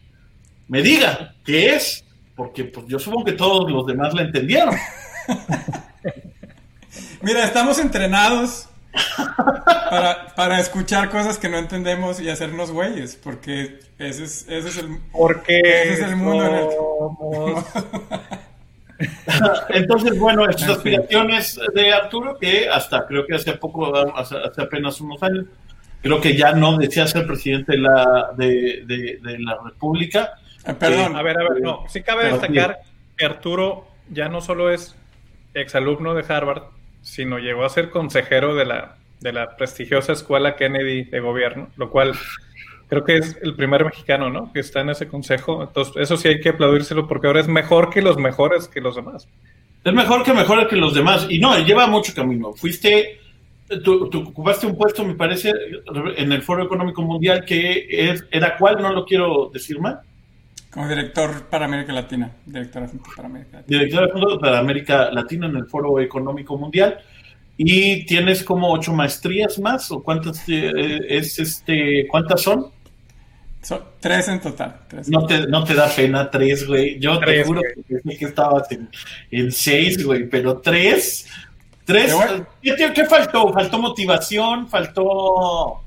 me 0.67 0.81
diga 0.81 1.35
qué 1.45 1.75
es, 1.75 2.05
porque 2.35 2.65
pues 2.65 2.87
yo 2.87 2.99
supongo 2.99 3.25
que 3.25 3.33
todos 3.33 3.71
los 3.71 3.85
demás 3.85 4.13
la 4.13 4.23
entendieron. 4.23 4.75
Mira, 7.21 7.45
estamos 7.45 7.79
entrenados 7.79 8.67
para, 9.89 10.27
para 10.35 10.59
escuchar 10.59 11.09
cosas 11.09 11.37
que 11.37 11.49
no 11.49 11.57
entendemos 11.57 12.19
y 12.19 12.29
hacernos 12.29 12.71
güeyes, 12.71 13.15
porque 13.15 13.79
ese 13.97 14.23
es, 14.23 14.47
ese 14.49 14.69
es 14.69 14.77
el... 14.77 14.97
Porque 15.11 15.59
Ese 15.59 15.93
es 15.93 15.99
el 16.01 16.15
mundo 16.15 16.45
en 16.45 16.55
el- 16.55 16.69
somos- 16.69 17.65
Entonces, 19.69 20.17
bueno, 20.17 20.47
estas 20.49 20.69
aspiraciones 20.69 21.59
de 21.73 21.93
Arturo, 21.93 22.37
que 22.39 22.69
hasta 22.69 23.05
creo 23.07 23.25
que 23.25 23.35
hace 23.35 23.53
poco, 23.53 23.93
hace, 24.15 24.37
hace 24.37 24.61
apenas 24.61 25.01
unos 25.01 25.21
años, 25.23 25.45
creo 26.01 26.21
que 26.21 26.35
ya 26.37 26.53
no 26.53 26.77
decía 26.77 27.07
ser 27.07 27.25
presidente 27.25 27.73
de 27.73 27.77
la, 27.79 28.31
de, 28.37 28.83
de- 28.85 29.19
de 29.21 29.39
la 29.39 29.57
República. 29.63 30.33
Eh, 30.65 30.73
Perdón, 30.73 31.15
A 31.17 31.21
ver, 31.21 31.37
a 31.39 31.49
ver, 31.49 31.61
no. 31.61 31.83
Sí 31.89 32.01
cabe 32.03 32.25
destacar 32.25 32.79
que 33.17 33.25
Arturo 33.25 33.87
ya 34.09 34.29
no 34.29 34.41
solo 34.41 34.69
es 34.71 34.95
exalumno 35.53 36.13
de 36.13 36.23
Harvard, 36.31 36.63
sino 37.03 37.37
llegó 37.37 37.63
a 37.65 37.69
ser 37.69 37.91
consejero 37.91 38.55
de 38.55 38.65
la, 38.65 38.95
de 39.19 39.33
la 39.33 39.55
prestigiosa 39.55 40.13
escuela 40.13 40.55
Kennedy 40.55 41.03
de 41.03 41.19
gobierno, 41.19 41.69
lo 41.77 41.91
cual 41.91 42.13
creo 42.87 43.03
que 43.03 43.17
es 43.17 43.37
el 43.43 43.55
primer 43.55 43.85
mexicano, 43.85 44.29
¿no? 44.29 44.51
Que 44.51 44.61
está 44.61 44.81
en 44.81 44.89
ese 44.89 45.07
consejo. 45.07 45.61
Entonces, 45.61 45.95
eso 45.97 46.17
sí 46.17 46.29
hay 46.29 46.39
que 46.39 46.49
aplaudírselo 46.49 47.07
porque 47.07 47.27
ahora 47.27 47.41
es 47.41 47.47
mejor 47.47 47.89
que 47.89 48.01
los 48.01 48.17
mejores 48.17 48.67
que 48.67 48.81
los 48.81 48.95
demás. 48.95 49.27
Es 49.83 49.93
mejor 49.93 50.23
que 50.23 50.33
mejor 50.33 50.67
que 50.67 50.75
los 50.77 50.93
demás. 50.93 51.27
Y 51.29 51.39
no, 51.39 51.57
lleva 51.59 51.87
mucho 51.87 52.13
camino. 52.13 52.53
Fuiste, 52.53 53.19
tú, 53.83 54.09
tú 54.09 54.21
ocupaste 54.29 54.65
un 54.65 54.77
puesto, 54.77 55.03
me 55.03 55.15
parece, 55.15 55.51
en 56.15 56.31
el 56.31 56.41
Foro 56.41 56.63
Económico 56.63 57.01
Mundial, 57.01 57.43
que 57.45 57.85
es, 57.89 58.25
era 58.31 58.57
cuál, 58.57 58.81
no 58.81 58.93
lo 58.93 59.05
quiero 59.05 59.49
decir 59.51 59.79
mal, 59.79 59.99
como 60.73 60.87
director 60.87 61.45
para 61.49 61.65
América 61.65 61.93
Latina, 61.93 62.31
director 62.45 62.83
adjunto 62.83 63.09
para 63.15 63.27
América 63.27 63.57
Latina. 63.57 63.79
director 63.79 64.05
de 64.07 64.11
Fondo 64.11 64.39
para 64.39 64.59
América 64.59 65.11
Latina 65.11 65.47
en 65.47 65.55
el 65.57 65.65
Foro 65.67 65.99
Económico 65.99 66.57
Mundial. 66.57 66.97
Y 67.55 68.05
tienes 68.07 68.43
como 68.43 68.71
ocho 68.71 68.93
maestrías 68.93 69.59
más, 69.59 69.91
o 69.91 70.01
cuántas 70.01 70.43
eh, 70.49 70.71
es 71.07 71.37
este, 71.37 72.07
cuántas 72.07 72.41
son? 72.41 72.71
Son 73.61 73.79
tres 73.99 74.27
en 74.27 74.41
total. 74.41 74.79
tres. 74.89 75.07
No 75.07 75.25
te, 75.27 75.45
no 75.47 75.63
te 75.63 75.75
da 75.75 75.87
pena 75.87 76.29
tres, 76.31 76.67
güey. 76.67 76.99
Yo 76.99 77.19
te 77.19 77.43
juro 77.43 77.61
güey. 78.03 78.17
que 78.17 78.25
estabas 78.25 78.69
en, 78.71 78.89
en 79.29 79.51
seis, 79.51 80.03
güey, 80.03 80.27
pero 80.27 80.57
tres. 80.57 81.27
Tres. 81.85 82.05
Pero 82.05 82.17
bueno. 82.17 82.47
¿Qué, 82.61 82.75
qué- 82.75 82.91
qué 82.93 83.05
faltó? 83.05 83.53
¿Faltó 83.53 83.77
motivación? 83.77 84.67
¿Faltó 84.67 85.82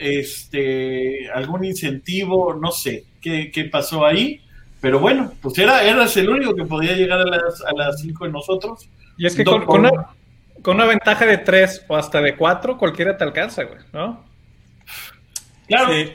este 0.00 1.30
algún 1.30 1.64
incentivo? 1.64 2.54
No 2.54 2.72
sé 2.72 3.04
qué, 3.20 3.50
qué 3.52 3.64
pasó 3.64 4.04
ahí. 4.04 4.40
Pero 4.80 4.98
bueno, 4.98 5.32
pues 5.42 5.58
era, 5.58 5.84
eras 5.84 6.16
el 6.16 6.30
único 6.30 6.54
que 6.54 6.64
podía 6.64 6.94
llegar 6.94 7.20
a 7.20 7.24
las, 7.24 7.62
a 7.62 7.72
las 7.76 8.00
cinco 8.00 8.24
de 8.24 8.32
nosotros. 8.32 8.88
Y 9.18 9.26
es 9.26 9.36
que 9.36 9.44
con, 9.44 9.62
una, 9.68 9.90
con 10.62 10.76
una 10.76 10.86
ventaja 10.86 11.26
de 11.26 11.36
tres 11.38 11.84
o 11.88 11.96
hasta 11.96 12.22
de 12.22 12.34
cuatro, 12.34 12.78
cualquiera 12.78 13.16
te 13.16 13.24
alcanza, 13.24 13.64
güey, 13.64 13.80
¿no? 13.92 14.24
Claro, 15.66 15.92
Sí. 15.92 16.12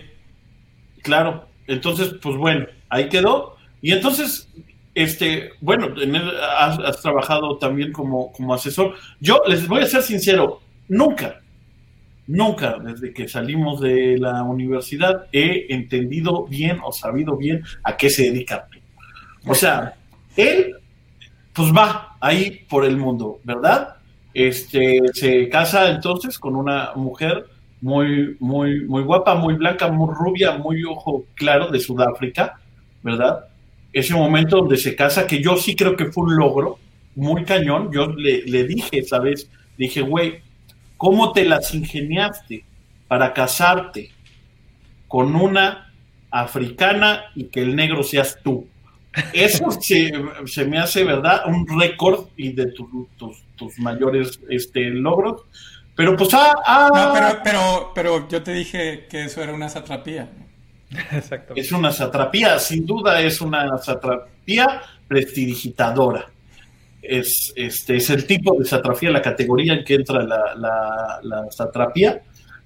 Claro, 1.04 1.48
entonces, 1.68 2.16
pues 2.20 2.36
bueno, 2.36 2.66
ahí 2.90 3.10
quedó. 3.10 3.58
Y 3.80 3.92
entonces, 3.92 4.50
este, 4.96 5.52
bueno, 5.62 5.94
en 6.02 6.16
has, 6.16 6.80
has 6.80 7.00
trabajado 7.00 7.60
también 7.60 7.92
como, 7.92 8.32
como 8.32 8.56
asesor. 8.56 8.96
Yo 9.20 9.40
les 9.48 9.68
voy 9.68 9.84
a 9.84 9.86
ser 9.86 10.02
sincero, 10.02 10.62
nunca, 10.88 11.42
nunca 12.28 12.78
desde 12.80 13.14
que 13.14 13.28
salimos 13.28 13.82
de 13.82 14.18
la 14.18 14.44
universidad 14.44 15.28
he 15.32 15.68
entendido 15.74 16.46
bien 16.46 16.80
o 16.84 16.92
sabido 16.92 17.38
bien 17.38 17.64
a 17.84 17.96
qué 17.98 18.10
se 18.10 18.24
dedica. 18.24 18.68
O 19.46 19.54
sea, 19.54 19.94
él, 20.36 20.76
pues 21.54 21.72
va 21.72 22.18
ahí 22.20 22.66
por 22.68 22.86
el 22.86 22.98
mundo, 22.98 23.40
¿verdad? 23.44 23.96
Este, 24.34 25.00
se 25.14 25.48
casa 25.50 25.90
entonces 25.90 26.38
con 26.40 26.56
una 26.56 26.92
mujer 26.96 27.46
muy, 27.82 28.36
muy, 28.40 28.86
muy 28.86 29.04
guapa, 29.04 29.36
muy 29.36 29.54
blanca, 29.54 29.88
muy 29.90 30.14
rubia, 30.14 30.58
muy 30.58 30.84
ojo 30.84 31.26
claro 31.36 31.70
de 31.70 31.80
Sudáfrica, 31.80 32.60
¿verdad? 33.04 33.46
Ese 33.94 34.14
momento 34.14 34.58
donde 34.58 34.78
se 34.78 34.96
casa, 34.96 35.28
que 35.28 35.42
yo 35.42 35.56
sí 35.56 35.76
creo 35.76 35.96
que 35.96 36.12
fue 36.12 36.26
un 36.26 36.36
logro, 36.36 36.80
muy 37.16 37.46
cañón. 37.46 37.92
Yo 37.94 38.08
le, 38.08 38.44
le 38.44 38.66
dije, 38.66 39.04
¿sabes? 39.04 39.50
Dije, 39.78 40.02
güey, 40.02 40.42
¿cómo 40.98 41.32
te 41.32 41.46
las 41.46 41.74
ingeniaste 41.74 42.66
para 43.08 43.34
casarte 43.34 44.12
con 45.08 45.36
una 45.36 45.94
africana 46.32 47.26
y 47.36 47.46
que 47.46 47.62
el 47.62 47.76
negro 47.76 48.04
seas 48.04 48.38
tú? 48.44 48.68
Eso 49.34 49.72
se, 49.82 50.12
se 50.46 50.66
me 50.66 50.78
hace, 50.80 51.04
¿verdad? 51.04 51.44
Un 51.48 51.66
récord 51.80 52.28
y 52.36 52.52
de 52.52 52.68
tu- 52.68 53.08
tus, 53.18 53.38
tus 53.56 53.80
mayores 53.80 54.40
este, 54.50 54.90
logros. 54.90 55.44
Pero 55.96 56.18
pues, 56.18 56.34
ah, 56.34 56.54
ah, 56.66 56.90
No, 56.94 57.14
pero, 57.14 57.40
pero, 57.44 57.92
pero 57.96 58.28
yo 58.28 58.44
te 58.44 58.54
dije 58.54 59.08
que 59.10 59.24
eso 59.26 59.42
era 59.42 59.54
una 59.54 59.70
satrapía. 59.70 60.30
Exacto. 61.12 61.54
Es 61.56 61.72
una 61.72 61.92
satrapía, 61.92 62.60
sin 62.60 62.86
duda 62.86 63.22
es 63.22 63.40
una 63.42 63.78
satrapía 63.78 64.82
prestidigitadora. 65.08 66.30
Es, 67.10 67.54
este, 67.56 67.96
es 67.98 68.10
el 68.10 68.26
tipo 68.26 68.58
de 68.60 68.66
satrapía, 68.66 69.12
la 69.12 69.22
categoría 69.22 69.74
en 69.74 69.84
que 69.84 69.96
entra 69.96 70.24
la, 70.24 70.56
la, 70.56 71.20
la 71.24 71.52
satrapía. 71.52 72.22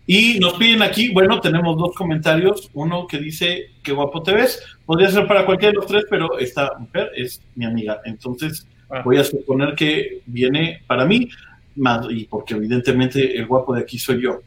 Y 0.08 0.40
nos 0.40 0.54
piden 0.54 0.82
aquí, 0.82 1.10
bueno, 1.10 1.40
tenemos 1.40 1.78
dos 1.78 1.94
comentarios. 1.96 2.70
Uno 2.74 3.06
que 3.06 3.20
dice, 3.20 3.72
qué 3.84 3.92
guapo 3.92 4.24
te 4.24 4.34
ves. 4.34 4.62
Podría 4.86 5.10
ser 5.12 5.28
para 5.28 5.46
cualquiera 5.46 5.72
de 5.72 5.78
los 5.78 5.86
tres, 5.88 6.06
pero 6.10 6.40
esta 6.40 6.72
mujer 6.80 7.12
es 7.16 7.42
mi 7.56 7.66
amiga. 7.66 8.02
Entonces 8.06 8.68
Ah. 8.92 9.04
voy 9.06 9.18
a 9.18 9.24
suponer 9.24 9.76
que 9.76 10.22
viene 10.26 10.82
para 10.88 11.06
mí, 11.06 11.30
más, 11.76 12.08
y 12.10 12.26
porque 12.26 12.56
evidentemente 12.56 13.38
el 13.38 13.46
guapo 13.46 13.76
de 13.76 13.82
aquí 13.82 14.00
soy 14.00 14.24
yo. 14.24 14.40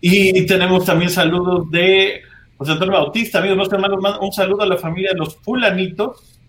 Y 0.00 0.46
tenemos 0.46 0.84
también 0.84 1.10
saludos 1.10 1.68
de 1.72 2.22
José 2.56 2.72
Antonio 2.72 2.94
Bautista, 2.94 3.40
amigos, 3.40 3.58
los 3.58 3.72
hermanos, 3.72 3.98
man- 4.00 4.18
un 4.20 4.30
saludo 4.32 4.62
a 4.62 4.66
la 4.66 4.76
familia 4.76 5.10
de 5.12 5.18
los 5.18 5.34
fulanitos 5.36 6.40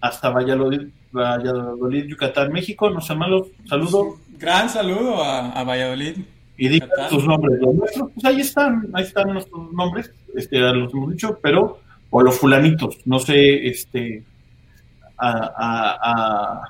hasta 0.00 0.30
Valladolid, 0.30 0.88
Valladolid 1.12 2.04
Yucatán, 2.06 2.52
México. 2.52 2.90
Nos 2.90 3.08
hermanos, 3.10 3.48
saludo 3.68 4.16
Gran 4.38 4.68
saludo 4.70 5.22
a, 5.22 5.50
a 5.50 5.64
Valladolid. 5.64 6.16
y 6.56 6.68
digan 6.68 6.88
sus 7.10 7.24
nombres. 7.26 7.58
Los 7.60 7.74
nuestros, 7.74 8.10
pues 8.14 8.24
ahí 8.24 8.40
están, 8.40 8.88
ahí 8.94 9.04
están 9.04 9.32
nuestros 9.32 9.72
nombres, 9.72 10.10
este, 10.34 10.58
los 10.58 10.92
hemos 10.94 11.10
dicho, 11.12 11.38
pero, 11.42 11.80
o 12.10 12.22
los 12.22 12.38
fulanitos, 12.38 12.98
no 13.04 13.18
sé, 13.18 13.66
este, 13.68 14.22
a, 15.18 15.28
a- 15.30 15.98
a- 16.02 16.62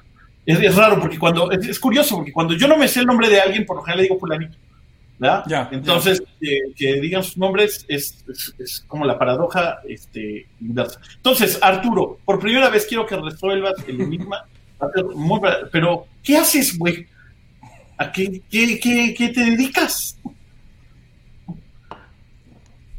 es, 0.46 0.58
es 0.60 0.74
raro 0.76 0.98
porque 0.98 1.18
cuando, 1.18 1.50
es, 1.52 1.64
es 1.68 1.78
curioso 1.78 2.16
porque 2.16 2.32
cuando 2.32 2.54
yo 2.54 2.66
no 2.66 2.76
me 2.76 2.88
sé 2.88 3.00
el 3.00 3.06
nombre 3.06 3.28
de 3.28 3.40
alguien, 3.40 3.64
por 3.64 3.76
lo 3.76 3.82
general 3.82 3.98
le 3.98 4.02
digo 4.04 4.18
fulanito. 4.18 4.56
¿Verdad? 5.20 5.44
Ya, 5.46 5.68
Entonces, 5.70 6.20
eh, 6.40 6.72
que 6.74 6.94
digan 7.00 7.22
sus 7.22 7.36
nombres 7.36 7.84
es, 7.88 8.24
es- 8.26 8.54
es 8.58 8.84
como 8.88 9.04
la 9.04 9.16
paradoja 9.18 9.78
este, 9.86 10.46
inversa. 10.60 10.98
Entonces, 11.16 11.58
Arturo, 11.62 12.18
por 12.24 12.40
primera 12.40 12.70
vez 12.70 12.86
quiero 12.86 13.06
que 13.06 13.16
resuelvas 13.16 13.74
el 13.86 14.00
enigma. 14.00 14.44
Muy 15.14 15.38
Pero, 15.70 16.06
¿qué 16.22 16.38
haces, 16.38 16.76
güey? 16.78 17.06
¿A 17.98 18.10
qué, 18.10 18.40
qué, 18.50 18.80
qué- 18.80 19.14
qué 19.14 19.28
te 19.28 19.44
dedicas? 19.44 20.16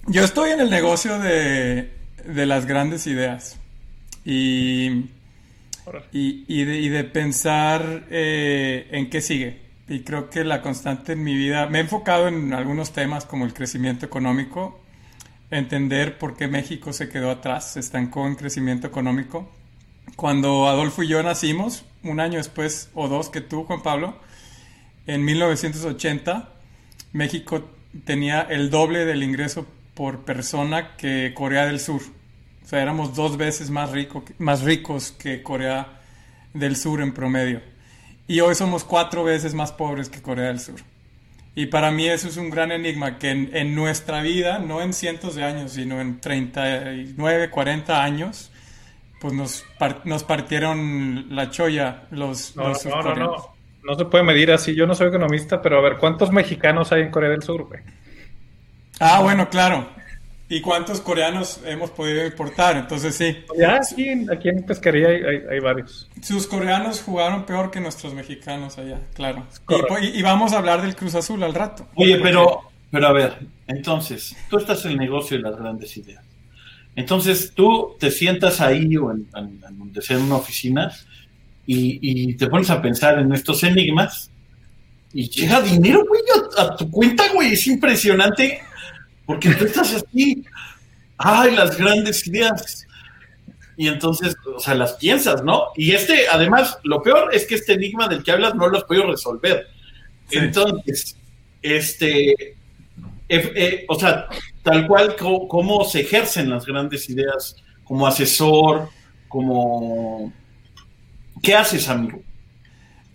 Yo 0.08 0.24
estoy 0.24 0.52
en 0.52 0.60
el 0.60 0.70
negocio 0.70 1.18
de, 1.20 1.92
de 2.26 2.46
las 2.46 2.66
grandes 2.66 3.08
ideas 3.08 3.58
y, 4.26 4.90
y, 6.12 6.46
y 6.48 6.64
de, 6.66 6.80
y 6.80 6.90
de 6.90 7.04
pensar 7.04 8.04
eh, 8.10 8.88
en 8.92 9.10
qué 9.10 9.22
sigue. 9.22 9.71
Y 9.92 10.04
creo 10.04 10.30
que 10.30 10.46
la 10.46 10.62
constante 10.62 11.12
en 11.12 11.24
mi 11.26 11.36
vida, 11.36 11.68
me 11.68 11.80
he 11.80 11.82
enfocado 11.82 12.30
en 12.30 12.54
algunos 12.54 12.94
temas 12.94 13.26
como 13.26 13.44
el 13.44 13.54
crecimiento 13.54 14.06
económico, 14.06 14.80
entender 15.50 16.18
por 16.18 16.38
qué 16.38 16.48
México 16.48 16.94
se 16.94 17.10
quedó 17.10 17.30
atrás, 17.30 17.74
se 17.74 17.82
estancó 17.82 18.26
en 18.26 18.36
crecimiento 18.36 18.88
económico. 18.88 19.52
Cuando 20.16 20.70
Adolfo 20.70 21.04
y 21.04 21.10
yo 21.10 21.22
nacimos, 21.22 21.84
un 22.04 22.22
año 22.22 22.38
después 22.38 22.90
o 22.94 23.10
dos 23.10 23.28
que 23.28 23.42
tú, 23.42 23.66
Juan 23.66 23.84
Pablo, 23.84 24.16
en 25.08 25.26
1980, 25.26 26.54
México 27.12 27.70
tenía 28.06 28.44
el 28.44 28.70
doble 28.70 29.04
del 29.04 29.24
ingreso 29.24 29.68
por 29.94 30.24
persona 30.24 30.96
que 30.96 31.34
Corea 31.36 31.66
del 31.66 31.82
Sur. 31.82 32.02
O 32.64 32.66
sea, 32.66 32.82
éramos 32.82 33.14
dos 33.14 33.36
veces 33.36 33.70
más, 33.70 33.92
rico, 33.92 34.24
más 34.38 34.62
ricos 34.62 35.12
que 35.12 35.44
Corea 35.44 36.00
del 36.54 36.78
Sur 36.78 37.02
en 37.02 37.14
promedio. 37.14 37.72
Y 38.32 38.40
hoy 38.40 38.56
somos 38.56 38.86
cuatro 38.86 39.26
veces 39.26 39.54
más 39.54 39.74
pobres 39.74 40.08
que 40.08 40.22
Corea 40.22 40.46
del 40.46 40.62
Sur. 40.62 40.80
Y 41.54 41.66
para 41.66 41.92
mí 41.92 42.08
eso 42.08 42.30
es 42.30 42.38
un 42.38 42.50
gran 42.50 42.72
enigma, 42.72 43.20
que 43.20 43.30
en, 43.30 43.76
nuestra 43.76 44.22
vida, 44.22 44.60
no 44.60 44.82
en 44.82 44.94
cientos 44.94 45.36
de 45.36 45.44
años, 45.44 45.74
sino 45.74 46.00
en 46.00 46.22
39, 46.22 47.50
40 47.50 48.02
años, 48.02 48.50
pues 49.20 49.34
nos, 49.34 49.66
nos 50.06 50.24
partieron 50.24 51.36
la 51.36 51.50
cholla 51.50 52.04
los, 52.10 52.56
no, 52.56 52.70
los 52.70 52.86
no, 52.86 53.04
no, 53.04 53.54
no, 53.84 53.96
se 53.96 54.06
puede 54.06 54.24
medir 54.24 54.54
así. 54.54 54.76
Yo 54.76 54.88
no 54.88 54.96
soy 54.96 55.10
economista, 55.10 55.62
pero 55.62 55.80
a 55.80 55.82
ver, 55.82 55.98
¿cuántos 55.98 56.32
mexicanos 56.32 56.94
hay 56.94 57.02
en 57.02 57.12
Corea 57.12 57.32
del 57.32 57.44
Sur, 57.44 57.64
güey? 57.64 57.82
Ah, 59.02 59.20
bueno, 59.22 59.50
claro. 59.50 59.90
¿Y 60.52 60.60
cuántos 60.60 61.00
coreanos 61.00 61.62
hemos 61.66 61.92
podido 61.92 62.26
importar? 62.26 62.76
Entonces 62.76 63.16
sí. 63.16 63.38
Ya, 63.58 63.78
aquí, 63.78 64.10
aquí 64.30 64.50
en 64.50 64.64
pesquería 64.64 65.08
hay, 65.08 65.60
varios. 65.62 66.10
Sus 66.22 66.46
coreanos 66.46 67.02
jugaron 67.02 67.46
peor 67.46 67.72
que 67.72 67.80
nuestros 67.80 68.14
mexicanos 68.14 68.78
allá, 68.78 69.00
claro. 69.14 69.48
Y, 70.02 70.22
vamos 70.22 70.52
a 70.52 70.58
hablar 70.58 70.82
del 70.82 70.94
Cruz 70.94 71.16
Azul 71.16 71.42
al 71.44 71.54
rato. 71.54 71.88
Oye, 71.96 72.20
pero, 72.22 72.64
pero 72.92 73.08
a 73.08 73.14
ver, 73.14 73.38
entonces, 73.66 74.36
tú 74.50 74.58
estás 74.58 74.84
en 74.84 74.92
el 74.92 74.98
negocio 74.98 75.38
de 75.38 75.44
las 75.44 75.56
grandes 75.56 75.96
ideas. 75.96 76.26
Entonces 76.98 77.54
tú 77.56 77.96
te 77.98 78.12
sientas 78.12 78.60
ahí 78.60 78.98
o 78.98 79.10
en, 79.10 79.30
donde 79.72 80.02
sea 80.02 80.18
en 80.18 80.24
una 80.24 80.36
oficina 80.36 80.92
y, 81.66 81.98
y, 82.02 82.34
te 82.34 82.48
pones 82.48 82.70
a 82.70 82.82
pensar 82.82 83.20
en 83.20 83.32
estos 83.32 83.64
enigmas 83.64 84.30
y 85.14 85.30
llega 85.30 85.62
dinero, 85.62 86.06
güey, 86.06 86.22
a 86.58 86.76
tu 86.76 86.92
cuenta, 86.92 87.32
güey. 87.34 87.54
Es 87.54 87.68
impresionante 87.68 88.60
porque 89.26 89.54
tú 89.54 89.66
estás 89.66 89.94
así, 89.94 90.44
ay, 91.18 91.56
las 91.56 91.78
grandes 91.78 92.26
ideas. 92.28 92.88
Y 93.78 93.88
entonces, 93.88 94.36
o 94.56 94.60
sea, 94.60 94.76
las 94.76 94.94
piensas, 94.94 95.44
¿no? 95.44 95.68
Y 95.76 95.92
este, 95.92 96.28
además, 96.28 96.78
lo 96.84 97.02
peor 97.02 97.34
es 97.34 97.46
que 97.46 97.56
este 97.56 97.74
enigma 97.74 98.08
del 98.08 98.24
que 98.24 98.32
hablas 98.32 98.56
no 98.56 98.68
lo 98.68 98.78
has 98.78 98.84
podido 98.84 99.08
resolver. 99.08 99.68
Entonces, 100.30 101.18
este, 101.62 102.32
eh, 102.32 102.56
eh, 103.30 103.86
o 103.88 104.00
sea, 104.00 104.28
tal 104.64 104.88
cual 104.88 105.16
cómo 105.16 105.86
se 105.86 106.02
ejercen 106.02 106.50
las 106.50 106.66
grandes 106.66 107.10
ideas 107.10 107.56
como 107.84 108.06
asesor, 108.06 108.90
como... 109.28 110.34
¿Qué 111.42 111.56
haces, 111.56 111.88
amigo? 111.90 112.22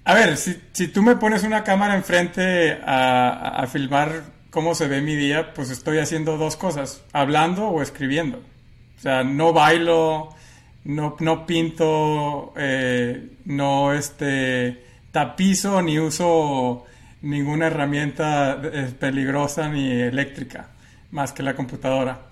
A 0.05 0.15
ver, 0.15 0.37
si, 0.37 0.57
si 0.73 0.89
tú 0.89 1.03
me 1.03 1.17
pones 1.17 1.45
una 1.45 1.63
cámara 1.63 1.95
enfrente 1.95 2.73
a, 2.85 3.61
a 3.63 3.67
filmar 3.67 4.36
cómo 4.57 4.75
se 4.75 4.89
ve 4.89 5.03
mi 5.03 5.15
día, 5.15 5.53
pues 5.53 5.69
estoy 5.69 5.99
haciendo 5.99 6.39
dos 6.39 6.57
cosas, 6.57 7.05
hablando 7.13 7.69
o 7.69 7.83
escribiendo. 7.83 8.39
O 8.97 9.01
sea, 9.03 9.23
no 9.23 9.53
bailo, 9.53 10.31
no, 10.83 11.15
no 11.21 11.45
pinto, 11.45 12.55
eh, 12.57 13.33
no 13.45 13.93
este, 13.93 14.83
tapizo 15.13 15.83
ni 15.83 15.99
uso 15.99 16.87
ninguna 17.21 17.67
herramienta 17.67 18.59
eh, 18.65 18.95
peligrosa 18.99 19.69
ni 19.69 19.91
eléctrica, 19.93 20.71
más 21.11 21.35
que 21.35 21.43
la 21.43 21.55
computadora. 21.55 22.23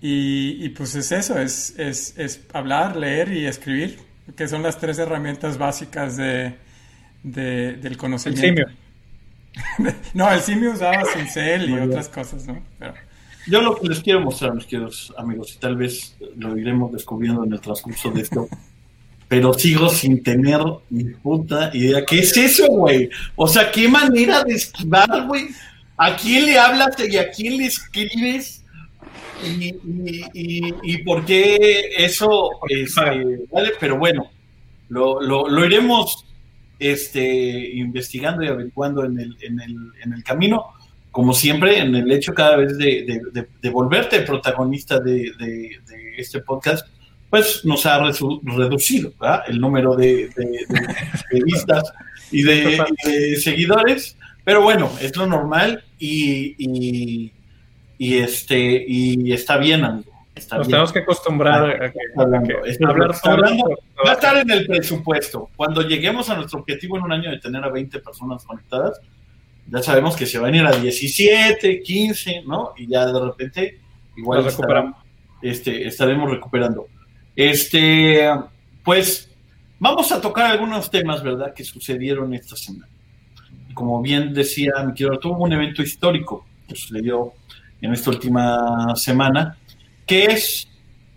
Y, 0.00 0.66
pues 0.70 0.94
es 0.94 1.12
eso, 1.12 1.38
es, 1.38 1.74
es, 1.76 2.40
hablar, 2.54 2.96
leer 2.96 3.34
y 3.34 3.44
escribir, 3.44 3.98
que 4.34 4.48
son 4.48 4.62
las 4.62 4.78
tres 4.78 4.98
herramientas 4.98 5.58
básicas 5.58 6.16
de, 6.16 6.54
del 7.22 7.98
conocimiento. 7.98 8.62
no, 10.14 10.30
el 10.30 10.40
simio 10.40 10.72
usaba 10.72 11.04
cincel 11.04 11.70
y 11.70 11.78
otras 11.78 12.08
cosas, 12.08 12.46
¿no? 12.46 12.62
Yo 13.46 13.62
lo 13.62 13.76
que 13.76 13.88
les 13.88 14.00
quiero 14.00 14.20
mostrar, 14.20 14.54
mis 14.54 14.66
queridos 14.66 15.12
amigos, 15.16 15.54
y 15.54 15.58
tal 15.58 15.76
vez 15.76 16.16
lo 16.36 16.56
iremos 16.56 16.92
descubriendo 16.92 17.44
en 17.44 17.52
el 17.52 17.60
transcurso 17.60 18.10
de 18.10 18.22
esto, 18.22 18.48
pero 19.28 19.52
sigo 19.52 19.88
sin 19.88 20.22
tener 20.22 20.60
ni 20.90 21.04
puta 21.04 21.70
idea. 21.72 22.04
¿Qué 22.04 22.20
es 22.20 22.36
eso, 22.36 22.66
güey? 22.66 23.08
O 23.36 23.46
sea, 23.46 23.70
¿qué 23.70 23.88
manera 23.88 24.44
de 24.44 24.54
esquivar, 24.54 25.26
güey? 25.26 25.48
¿A 25.96 26.16
quién 26.16 26.46
le 26.46 26.58
hablas 26.58 26.96
y 26.98 27.16
a 27.16 27.30
quién 27.30 27.58
le 27.58 27.66
escribes? 27.66 28.64
Y, 29.42 29.74
y, 30.34 30.98
por 30.98 31.24
qué 31.24 31.80
eso, 31.96 32.50
este, 32.68 33.00
vale, 33.50 33.72
pero 33.80 33.96
bueno, 33.96 34.30
lo, 34.90 35.22
lo, 35.22 35.48
lo 35.48 35.64
iremos 35.64 36.26
este, 36.80 37.70
investigando 37.74 38.42
y 38.42 38.48
averiguando 38.48 39.04
en 39.04 39.20
el, 39.20 39.36
en 39.42 39.60
el, 39.60 39.76
en 40.02 40.12
el 40.14 40.24
camino, 40.24 40.72
como 41.12 41.34
siempre, 41.34 41.78
en 41.78 41.94
el 41.94 42.10
hecho 42.10 42.32
cada 42.32 42.56
vez 42.56 42.78
de, 42.78 43.20
de, 43.60 43.70
volverte 43.70 44.22
protagonista 44.22 44.98
de, 44.98 45.30
este 46.16 46.40
podcast, 46.40 46.86
pues 47.28 47.64
nos 47.64 47.86
ha 47.86 48.00
reducido 48.00 49.12
el 49.46 49.60
número 49.60 49.94
de, 49.94 50.30
vistas 51.44 51.82
y 52.30 52.42
de, 52.42 53.36
seguidores, 53.40 54.16
pero 54.44 54.62
bueno, 54.62 54.90
es 55.00 55.14
lo 55.16 55.26
normal 55.26 55.84
y, 55.98 56.54
y, 56.58 57.32
y, 57.98 58.18
este, 58.18 58.84
y 58.86 59.32
está 59.32 59.58
bien, 59.58 59.84
amigo. 59.84 60.09
Nos 60.52 60.68
tenemos 60.68 60.92
que 60.92 60.98
acostumbrar 61.00 61.70
a, 61.70 61.90
que, 61.90 61.98
hablar 62.16 62.42
Va 64.04 64.10
a 64.10 64.12
estar 64.12 64.36
en 64.36 64.50
el 64.50 64.66
presupuesto. 64.66 65.50
Cuando 65.56 65.82
lleguemos 65.82 66.30
a 66.30 66.36
nuestro 66.36 66.60
objetivo 66.60 66.96
en 66.96 67.04
un 67.04 67.12
año 67.12 67.30
de 67.30 67.38
tener 67.38 67.62
a 67.64 67.70
20 67.70 68.00
personas 68.00 68.44
conectadas, 68.44 69.00
ya 69.66 69.82
sabemos 69.82 70.16
que 70.16 70.26
se 70.26 70.38
van 70.38 70.54
a 70.54 70.56
ir 70.56 70.66
a 70.66 70.72
17, 70.72 71.80
15, 71.82 72.42
¿no? 72.46 72.72
Y 72.76 72.88
ya 72.88 73.06
de 73.06 73.20
repente, 73.20 73.80
igual 74.16 74.46
este, 75.42 75.86
estaremos 75.86 76.30
recuperando. 76.30 76.86
Este, 77.36 78.28
pues, 78.84 79.30
vamos 79.78 80.10
a 80.12 80.20
tocar 80.20 80.50
algunos 80.50 80.90
temas, 80.90 81.22
¿verdad?, 81.22 81.54
que 81.54 81.64
sucedieron 81.64 82.34
esta 82.34 82.56
semana. 82.56 82.88
Como 83.74 84.02
bien 84.02 84.34
decía 84.34 84.72
mi 84.84 84.94
querido, 84.94 85.18
tuvo 85.18 85.44
un 85.44 85.52
evento 85.52 85.82
histórico 85.82 86.46
que 86.66 86.74
sucedió 86.74 87.32
en 87.80 87.92
esta 87.92 88.10
última 88.10 88.94
semana 88.96 89.56
que 90.10 90.24
es 90.24 90.66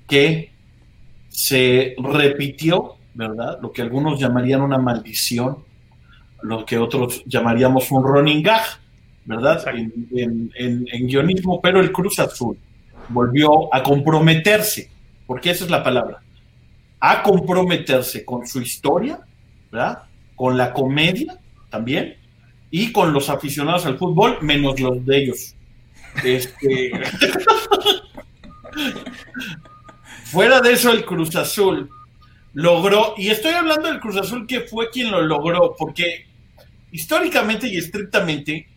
que 0.07 0.51
se 1.27 1.95
repitió, 1.97 2.97
¿verdad? 3.15 3.57
Lo 3.59 3.71
que 3.71 3.81
algunos 3.81 4.19
llamarían 4.19 4.61
una 4.61 4.77
maldición, 4.77 5.63
lo 6.43 6.63
que 6.63 6.77
otros 6.77 7.23
llamaríamos 7.25 7.89
un 7.89 8.03
running 8.03 8.43
gag, 8.43 8.61
¿verdad? 9.25 9.65
En, 9.67 10.51
en, 10.53 11.07
guionismo, 11.07 11.59
pero 11.59 11.79
el 11.79 11.91
Cruz 11.91 12.19
Azul 12.19 12.55
volvió 13.09 13.73
a 13.73 13.81
comprometerse, 13.81 14.91
porque 15.25 15.49
esa 15.49 15.63
es 15.65 15.71
la 15.71 15.83
palabra, 15.83 16.21
a 16.99 17.23
comprometerse 17.23 18.23
con 18.23 18.45
su 18.45 18.61
historia, 18.61 19.21
¿verdad? 19.71 20.03
Con 20.35 20.55
la 20.55 20.71
comedia 20.71 21.39
también, 21.71 22.17
y 22.69 22.91
con 22.91 23.11
los 23.11 23.31
aficionados 23.31 23.87
al 23.87 23.97
fútbol, 23.97 24.37
menos 24.41 24.79
los 24.79 25.03
de 25.03 25.17
ellos. 25.17 25.55
Este... 26.23 26.91
Fuera 30.33 30.61
de 30.61 30.73
eso, 30.73 30.91
el 30.91 31.05
Cruz 31.05 31.35
Azul 31.35 31.87
logró, 32.55 33.13
y 33.17 33.29
estoy 33.29 33.51
hablando 33.53 33.87
del 33.87 33.99
Cruz 33.99 34.17
Azul 34.17 34.47
que 34.47 34.61
fue 34.61 34.89
quien 34.89 35.11
lo 35.11 35.21
logró, 35.21 35.75
porque 35.77 36.25
históricamente 36.91 37.67
y 37.67 37.77
estrictamente 37.77 38.67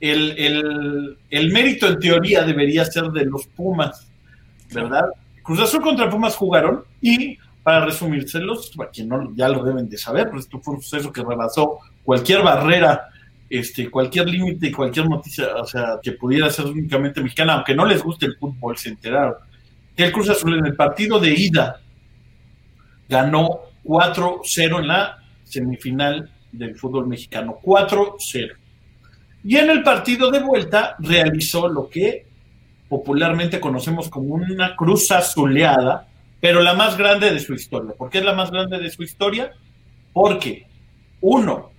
el, 0.00 1.18
mérito 1.52 1.86
en 1.86 1.98
teoría 1.98 2.44
debería 2.44 2.86
ser 2.86 3.10
de 3.10 3.26
los 3.26 3.46
Pumas, 3.46 4.08
¿verdad? 4.72 5.04
Cruz 5.42 5.60
Azul 5.60 5.82
contra 5.82 6.08
Pumas 6.08 6.34
jugaron 6.34 6.82
y 7.02 7.36
para 7.62 7.84
resumírselos, 7.84 8.72
para 8.74 8.88
quien 8.88 9.10
no 9.10 9.34
ya 9.36 9.50
lo 9.50 9.62
deben 9.62 9.90
de 9.90 9.98
saber, 9.98 10.30
pues 10.30 10.44
esto 10.44 10.60
fue 10.60 10.76
un 10.76 10.82
suceso 10.82 11.12
que 11.12 11.22
rebasó 11.22 11.78
cualquier 12.02 12.42
barrera, 12.42 13.10
este, 13.50 13.90
cualquier 13.90 14.30
límite, 14.30 14.72
cualquier 14.72 15.10
noticia, 15.10 15.56
o 15.56 15.66
sea, 15.66 15.98
que 16.02 16.12
pudiera 16.12 16.48
ser 16.48 16.64
únicamente 16.64 17.20
mexicana, 17.20 17.52
aunque 17.52 17.74
no 17.74 17.84
les 17.84 18.02
guste 18.02 18.24
el 18.24 18.38
fútbol, 18.38 18.78
se 18.78 18.88
enteraron 18.88 19.34
el 19.96 20.12
Cruz 20.12 20.28
Azul 20.30 20.58
en 20.58 20.66
el 20.66 20.74
partido 20.74 21.18
de 21.18 21.30
ida 21.30 21.80
ganó 23.08 23.60
4-0 23.84 24.80
en 24.80 24.88
la 24.88 25.18
semifinal 25.44 26.30
del 26.50 26.76
fútbol 26.76 27.06
mexicano. 27.06 27.58
4-0. 27.62 28.56
Y 29.44 29.56
en 29.56 29.70
el 29.70 29.82
partido 29.82 30.30
de 30.30 30.40
vuelta 30.40 30.96
realizó 30.98 31.68
lo 31.68 31.88
que 31.88 32.26
popularmente 32.88 33.58
conocemos 33.58 34.08
como 34.08 34.34
una 34.34 34.76
cruz 34.76 35.10
azuleada, 35.10 36.08
pero 36.40 36.60
la 36.60 36.74
más 36.74 36.96
grande 36.96 37.32
de 37.32 37.40
su 37.40 37.54
historia. 37.54 37.94
¿Por 37.94 38.10
qué 38.10 38.18
es 38.18 38.24
la 38.24 38.34
más 38.34 38.50
grande 38.50 38.78
de 38.78 38.90
su 38.90 39.02
historia? 39.02 39.52
Porque, 40.12 40.66
uno, 41.20 41.70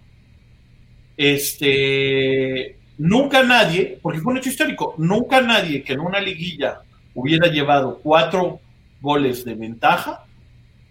este, 1.15 2.78
nunca 2.97 3.43
nadie, 3.43 3.99
porque 4.02 4.19
fue 4.19 4.34
un 4.34 4.39
hecho 4.39 4.49
histórico, 4.49 4.95
nunca 4.97 5.41
nadie 5.41 5.84
que 5.84 5.93
en 5.93 5.99
una 5.99 6.19
liguilla 6.19 6.82
hubiera 7.13 7.47
llevado 7.47 7.99
cuatro 8.02 8.60
goles 9.02 9.43
de 9.45 9.56
ventaja, 9.56 10.26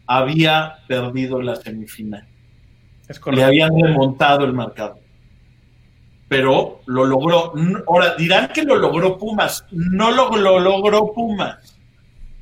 había 0.06 0.76
perdido 0.86 1.40
la 1.40 1.56
semifinal. 1.56 2.26
Le 3.32 3.44
habían 3.44 3.70
remontado 3.80 4.44
el 4.44 4.52
marcador. 4.52 5.00
Pero 6.28 6.80
lo 6.86 7.04
logró. 7.04 7.52
Ahora, 7.86 8.14
dirán 8.16 8.48
que 8.48 8.62
lo 8.62 8.76
logró 8.76 9.18
Pumas. 9.18 9.64
No 9.70 10.10
lo, 10.10 10.36
lo 10.36 10.60
logró 10.60 11.12
Pumas. 11.12 11.78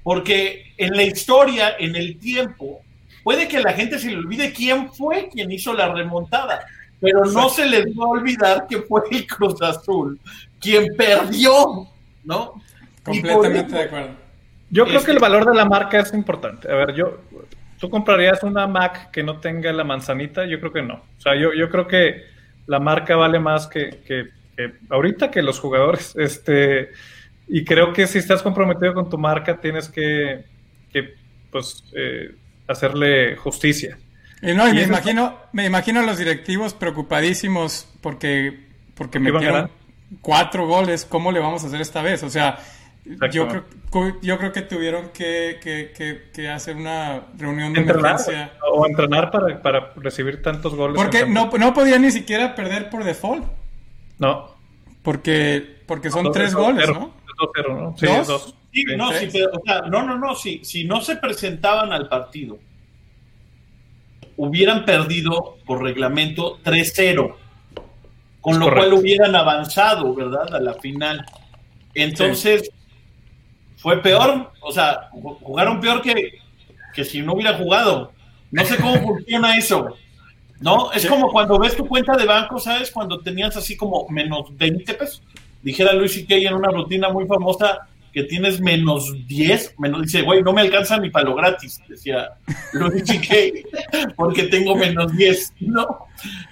Porque 0.03 0.73
en 0.77 0.97
la 0.97 1.03
historia, 1.03 1.75
en 1.79 1.97
el 1.97 2.19
tiempo, 2.19 2.81
puede 3.25 3.49
que 3.49 3.61
la 3.61 3.73
gente 3.73 3.99
se 3.99 4.11
le 4.11 4.17
olvide 4.17 4.53
quién 4.53 4.93
fue 4.93 5.29
quien 5.29 5.51
hizo 5.51 5.73
la 5.73 5.93
remontada, 5.93 6.65
pero 7.01 7.25
no 7.25 7.49
se 7.49 7.67
les 7.67 7.87
va 7.87 8.05
a 8.05 8.09
olvidar 8.09 8.67
que 8.69 8.81
fue 8.83 9.03
el 9.11 9.27
Cruz 9.27 9.61
Azul 9.61 10.19
quien 10.61 10.87
perdió, 10.97 11.89
¿no? 12.25 12.55
Completamente 13.05 13.75
de 13.75 13.83
acuerdo. 13.83 14.11
Yo 14.71 14.87
creo 14.87 15.03
que 15.03 15.11
el 15.11 15.19
valor 15.19 15.47
de 15.47 15.55
la 15.55 15.65
marca 15.65 15.99
es 15.99 16.15
importante. 16.15 16.71
A 16.71 16.77
ver, 16.77 16.95
yo, 16.95 17.19
¿tú 17.79 17.91
comprarías 17.91 18.43
una 18.45 18.67
Mac 18.67 19.11
que 19.11 19.23
no 19.23 19.41
tenga 19.41 19.73
la 19.73 19.83
manzanita? 19.83 20.47
Yo 20.47 20.61
creo 20.61 20.73
que 20.73 20.83
no. 20.83 20.95
O 20.95 21.21
sea, 21.21 21.35
yo, 21.35 21.53
yo 21.53 21.69
creo 21.69 21.89
que 21.89 22.23
la 22.67 22.79
marca 22.79 23.17
vale 23.17 23.41
más 23.41 23.67
que, 23.67 24.01
que, 24.07 24.29
que 24.57 24.73
ahorita 24.89 25.31
que 25.31 25.43
los 25.43 25.59
jugadores. 25.59 26.15
Este, 26.19 26.91
y 27.49 27.65
creo 27.65 27.93
que 27.93 28.07
si 28.07 28.19
estás 28.19 28.43
comprometido 28.43 28.95
con 28.95 29.11
tu 29.11 29.19
marca, 29.19 29.61
tienes 29.61 29.89
que, 29.89 30.45
que 30.93 31.15
pues, 31.51 31.83
eh, 31.97 32.37
hacerle 32.69 33.35
justicia. 33.37 33.99
Y 34.41 34.55
no, 34.55 34.69
y 34.69 34.73
me 34.73 34.83
imagino, 34.85 35.37
me 35.53 35.67
imagino 35.67 36.01
a 36.01 36.05
los 36.05 36.17
directivos 36.17 36.75
preocupadísimos 36.75 37.93
porque, 38.01 38.69
porque 38.95 39.19
metieron 39.19 39.69
cuatro 40.21 40.67
goles. 40.67 41.05
¿Cómo 41.05 41.33
le 41.33 41.41
vamos 41.41 41.65
a 41.65 41.67
hacer 41.67 41.81
esta 41.81 42.03
vez? 42.03 42.23
O 42.23 42.31
sea, 42.31 42.59
yo 43.05 43.49
creo, 43.49 43.65
yo 44.23 44.39
creo 44.39 44.53
que 44.53 44.63
tuvieron 44.63 45.09
que, 45.11 45.59
que, 45.63 46.31
que, 46.33 46.49
hacer 46.49 46.77
una 46.77 47.23
reunión 47.37 47.73
de 47.73 47.81
emergencia. 47.81 48.53
O 48.73 48.87
entrenar 48.87 49.31
para, 49.31 49.61
para 49.63 49.93
recibir 49.97 50.43
tantos 50.43 50.75
goles. 50.75 50.97
Porque 50.97 51.27
no, 51.27 51.51
no 51.59 51.75
podían 51.75 52.03
ni 52.03 52.11
siquiera 52.11 52.55
perder 52.55 52.91
por 52.91 53.05
default. 53.05 53.45
No. 54.19 54.51
Porque, 55.03 55.83
porque 55.87 56.11
son 56.11 56.31
tres 56.31 56.55
goles, 56.55 56.89
¿no? 56.89 57.15
2-0, 57.41 57.81
¿no? 57.81 57.97
Sí, 57.97 58.07
¿Dos? 58.07 58.55
Sí, 58.73 58.85
no, 58.97 59.11
sí, 59.13 59.29
pero, 59.33 59.51
o 59.53 59.63
sea, 59.65 59.81
no, 59.83 60.03
no, 60.03 60.17
no, 60.17 60.37
si, 60.37 60.65
si 60.65 60.85
no 60.85 61.01
se 61.01 61.17
presentaban 61.17 61.93
al 61.93 62.09
partido, 62.09 62.59
hubieran 64.37 64.85
perdido 64.85 65.59
por 65.67 65.83
reglamento 65.83 66.59
3-0, 66.63 67.35
con 68.41 68.61
lo 68.61 68.73
cual 68.73 68.93
hubieran 68.93 69.35
avanzado, 69.35 70.15
¿verdad? 70.15 70.55
A 70.55 70.61
la 70.61 70.75
final. 70.75 71.27
Entonces, 71.95 72.71
fue 73.81 74.03
peor, 74.03 74.53
o 74.61 74.73
sea, 74.73 75.09
jugaron 75.11 75.81
peor 75.81 76.03
que, 76.03 76.39
que 76.95 77.05
si 77.05 77.23
no 77.23 77.33
hubiera 77.33 77.57
jugado. 77.57 78.13
No 78.51 78.65
sé 78.65 78.77
cómo 78.77 79.01
funciona 79.07 79.57
eso. 79.57 79.97
¿No? 80.61 80.93
Es 80.93 81.07
como 81.07 81.31
cuando 81.31 81.59
ves 81.59 81.75
tu 81.75 81.87
cuenta 81.87 82.15
de 82.17 82.27
banco, 82.27 82.59
¿sabes? 82.59 82.91
Cuando 82.91 83.21
tenías 83.21 83.57
así 83.57 83.79
como 83.79 84.07
menos 84.11 84.55
20 84.59 84.93
pesos. 84.93 85.23
Dijera 85.63 85.95
Luis 85.95 86.17
y 86.17 86.27
en 86.47 86.55
una 86.55 86.71
rutina 86.71 87.09
muy 87.09 87.27
famosa 87.27 87.89
que 88.13 88.25
tienes 88.25 88.61
menos 88.61 89.15
10, 89.27 89.77
menos, 89.79 90.03
dice, 90.03 90.23
güey, 90.23 90.43
no 90.43 90.53
me 90.53 90.63
alcanza 90.63 90.99
ni 90.99 91.11
para 91.11 91.27
lo 91.27 91.37
gratis, 91.37 91.81
decía 91.89 92.31
Luis 92.73 93.05
y 93.09 93.21
porque 94.17 94.45
tengo 94.45 94.75
menos 94.75 95.17
10, 95.17 95.55
¿no? 95.61 96.07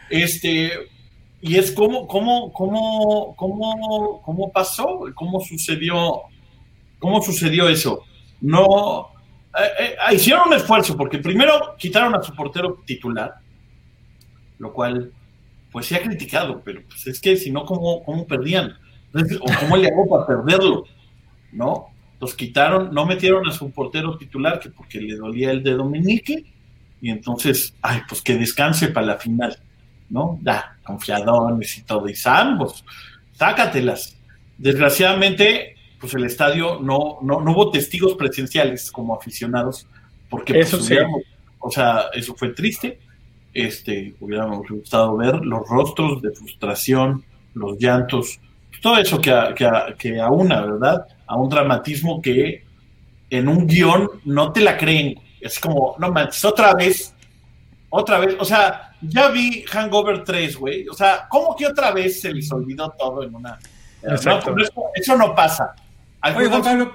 Este, 0.08 0.72
y 1.40 1.56
es 1.56 1.72
como, 1.72 2.06
cómo, 2.06 2.52
cómo, 2.52 3.34
cómo, 3.36 4.22
cómo 4.24 4.52
pasó, 4.52 5.00
cómo 5.14 5.40
sucedió, 5.40 6.22
cómo 6.98 7.22
sucedió 7.22 7.68
eso. 7.68 8.04
No, 8.40 9.12
eh, 9.58 9.96
eh, 10.10 10.14
hicieron 10.14 10.48
un 10.48 10.54
esfuerzo, 10.54 10.96
porque 10.96 11.18
primero 11.18 11.74
quitaron 11.76 12.14
a 12.14 12.22
su 12.22 12.34
portero 12.34 12.82
titular, 12.84 13.34
lo 14.58 14.72
cual, 14.72 15.12
pues 15.72 15.86
se 15.86 15.96
ha 15.96 16.02
criticado, 16.02 16.60
pero 16.64 16.82
pues 16.88 17.06
es 17.06 17.20
que 17.20 17.36
si 17.36 17.50
no, 17.50 17.64
¿cómo, 17.64 18.02
cómo 18.04 18.26
perdían? 18.26 18.76
¿O 19.14 19.60
cómo 19.60 19.76
le 19.76 19.88
hago 19.88 20.08
para 20.08 20.26
perderlo? 20.26 20.84
¿No? 21.52 21.88
Los 22.20 22.34
quitaron, 22.34 22.92
no 22.92 23.06
metieron 23.06 23.48
a 23.48 23.52
su 23.52 23.70
portero 23.70 24.16
titular, 24.16 24.60
que 24.60 24.70
porque 24.70 25.00
le 25.00 25.16
dolía 25.16 25.50
el 25.50 25.62
de 25.62 25.74
Dominique, 25.74 26.44
y 27.00 27.10
entonces, 27.10 27.74
ay, 27.80 28.00
pues 28.08 28.22
que 28.22 28.36
descanse 28.36 28.88
para 28.88 29.06
la 29.06 29.16
final, 29.16 29.56
¿no? 30.10 30.38
Da, 30.42 30.78
confiadones 30.82 31.78
y 31.78 31.82
todo, 31.82 32.08
y 32.08 32.14
ambos, 32.24 32.84
sácatelas. 33.32 34.16
Desgraciadamente, 34.56 35.76
pues 36.00 36.14
el 36.14 36.24
estadio 36.24 36.78
no, 36.80 37.18
no, 37.22 37.40
no 37.40 37.52
hubo 37.52 37.70
testigos 37.70 38.14
presenciales 38.14 38.90
como 38.90 39.14
aficionados, 39.14 39.86
porque 40.30 40.54
pues, 40.54 40.68
eso 40.68 40.80
sí. 40.80 40.96
o 41.58 41.70
sea, 41.70 42.06
eso 42.14 42.34
fue 42.34 42.50
triste. 42.50 43.00
Este, 43.52 44.14
hubiéramos 44.20 44.68
gustado 44.68 45.16
ver 45.16 45.36
los 45.36 45.66
rostros 45.68 46.22
de 46.22 46.30
frustración, 46.32 47.24
los 47.54 47.78
llantos, 47.78 48.38
todo 48.80 48.96
eso 48.98 49.20
que, 49.20 49.34
que, 49.56 49.68
que 49.98 50.20
aúna, 50.20 50.60
¿verdad? 50.60 51.06
A 51.26 51.36
un 51.36 51.48
dramatismo 51.48 52.22
que 52.22 52.64
en 53.30 53.48
un 53.48 53.66
guion 53.66 54.08
no 54.24 54.52
te 54.52 54.60
la 54.60 54.76
creen. 54.76 55.20
Es 55.40 55.58
como, 55.58 55.96
no 55.98 56.12
manches, 56.12 56.44
otra 56.44 56.74
vez, 56.74 57.14
otra 57.90 58.18
vez, 58.18 58.36
o 58.38 58.44
sea, 58.44 58.92
ya 59.00 59.28
vi 59.28 59.62
Hangover 59.62 60.24
3, 60.24 60.56
güey. 60.56 60.88
O 60.88 60.94
sea, 60.94 61.26
¿cómo 61.28 61.54
que 61.56 61.66
otra 61.66 61.92
vez 61.92 62.20
se 62.20 62.32
les 62.32 62.50
olvidó 62.52 62.90
todo 62.98 63.22
en 63.22 63.34
una... 63.34 63.58
Exacto. 64.02 64.52
No, 64.54 64.62
eso, 64.62 64.84
eso, 64.94 65.16
no 65.16 65.34
pasa. 65.34 65.74
Oye, 66.22 66.48
Juan 66.48 66.62
Pablo, 66.62 66.92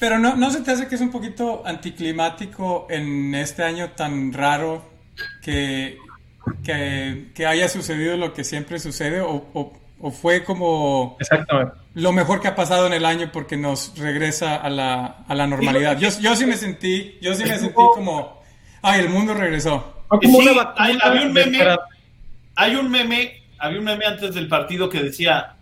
pero 0.00 0.18
no, 0.18 0.36
¿no 0.36 0.50
se 0.50 0.60
te 0.62 0.72
hace 0.72 0.88
que 0.88 0.94
es 0.94 1.00
un 1.00 1.10
poquito 1.10 1.62
anticlimático 1.66 2.86
en 2.90 3.34
este 3.34 3.62
año 3.62 3.90
tan 3.90 4.32
raro 4.32 4.82
que, 5.42 5.98
que, 6.64 7.30
que 7.34 7.46
haya 7.46 7.68
sucedido 7.68 8.16
lo 8.16 8.32
que 8.32 8.44
siempre 8.44 8.78
sucede? 8.78 9.20
¿O, 9.20 9.46
o 9.54 9.72
o 10.00 10.10
fue 10.10 10.44
como 10.44 11.16
lo 11.94 12.12
mejor 12.12 12.40
que 12.40 12.48
ha 12.48 12.54
pasado 12.54 12.86
en 12.86 12.92
el 12.92 13.04
año 13.04 13.30
porque 13.32 13.56
nos 13.56 13.96
regresa 13.98 14.56
a 14.56 14.68
la, 14.68 15.24
a 15.26 15.34
la 15.34 15.46
normalidad. 15.46 15.98
Yo, 15.98 16.08
yo 16.20 16.36
sí 16.36 16.44
me 16.44 16.56
sentí, 16.56 17.18
yo 17.20 17.34
sí 17.34 17.44
me 17.44 17.58
sentí 17.58 17.74
como, 17.74 18.42
ay, 18.82 19.00
el 19.00 19.08
mundo 19.08 19.34
regresó. 19.34 20.04
Sí, 20.20 20.48
hay, 20.76 20.98
había 21.02 21.22
un 21.22 21.32
meme, 21.32 21.58
hay 22.54 22.76
un 22.76 22.90
meme, 22.90 23.42
había 23.58 23.78
un 23.78 23.84
meme 23.84 24.04
antes 24.04 24.34
del 24.34 24.48
partido 24.48 24.88
que 24.88 25.02
decía, 25.02 25.55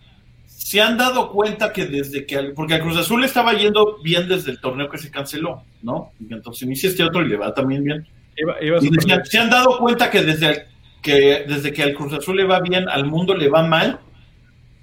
se 0.65 0.81
han 0.81 0.97
dado 0.97 1.29
cuenta 1.29 1.71
que 1.71 1.85
desde 1.85 2.25
que, 2.25 2.39
porque 2.55 2.73
el 2.73 2.81
Cruz 2.81 2.97
Azul 2.97 3.23
estaba 3.23 3.53
yendo 3.53 3.99
bien 4.01 4.27
desde 4.27 4.49
el 4.49 4.59
torneo 4.59 4.89
que 4.89 4.97
se 4.97 5.11
canceló, 5.11 5.61
¿no? 5.83 6.11
Y 6.19 6.33
entonces 6.33 6.63
inicia 6.63 6.89
este 6.89 7.03
otro 7.03 7.21
y 7.21 7.29
le 7.29 7.37
va 7.37 7.53
también 7.53 7.83
bien. 7.83 8.07
y 8.35 8.89
decían, 8.89 9.23
se 9.25 9.37
han 9.37 9.51
dado 9.51 9.77
cuenta 9.77 10.09
que 10.09 10.23
desde, 10.23 10.65
que 11.03 11.45
desde 11.47 11.71
que 11.71 11.83
al 11.83 11.93
Cruz 11.93 12.13
Azul 12.13 12.37
le 12.37 12.45
va 12.45 12.61
bien, 12.61 12.89
al 12.89 13.05
mundo 13.05 13.35
le 13.35 13.47
va 13.47 13.61
mal, 13.61 13.99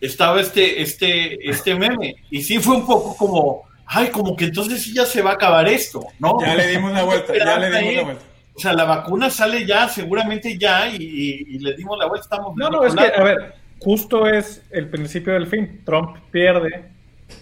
estaba 0.00 0.40
este, 0.40 0.82
este, 0.82 1.50
este 1.50 1.74
meme. 1.78 2.14
Y 2.30 2.42
sí 2.42 2.60
fue 2.60 2.76
un 2.76 2.86
poco 2.86 3.16
como, 3.16 3.62
ay, 3.86 4.06
como 4.10 4.36
que 4.36 4.44
entonces 4.44 4.80
sí 4.84 4.94
ya 4.94 5.04
se 5.04 5.20
va 5.20 5.32
a 5.32 5.34
acabar 5.34 5.68
esto, 5.68 6.06
¿no? 6.20 6.40
Ya 6.40 6.54
le 6.54 6.68
dimos 6.68 6.92
la 6.92 7.02
vuelta, 7.02 7.32
ya 7.36 7.58
le 7.58 7.66
dimos 7.66 7.94
la 7.96 8.02
vuelta. 8.04 8.24
O 8.54 8.60
sea, 8.60 8.72
la 8.72 8.84
vacuna 8.84 9.30
sale 9.30 9.66
ya, 9.66 9.88
seguramente 9.88 10.56
ya, 10.56 10.86
y, 10.86 11.58
le 11.58 11.74
dimos 11.74 11.98
la 11.98 12.06
vuelta, 12.06 12.22
estamos... 12.22 12.54
No, 12.54 12.70
no, 12.70 12.84
es 12.84 12.94
que, 12.94 13.00
a 13.00 13.24
ver, 13.24 13.61
justo 13.82 14.26
es 14.26 14.62
el 14.70 14.88
principio 14.88 15.34
del 15.34 15.46
fin. 15.46 15.82
Trump 15.84 16.16
pierde, 16.30 16.90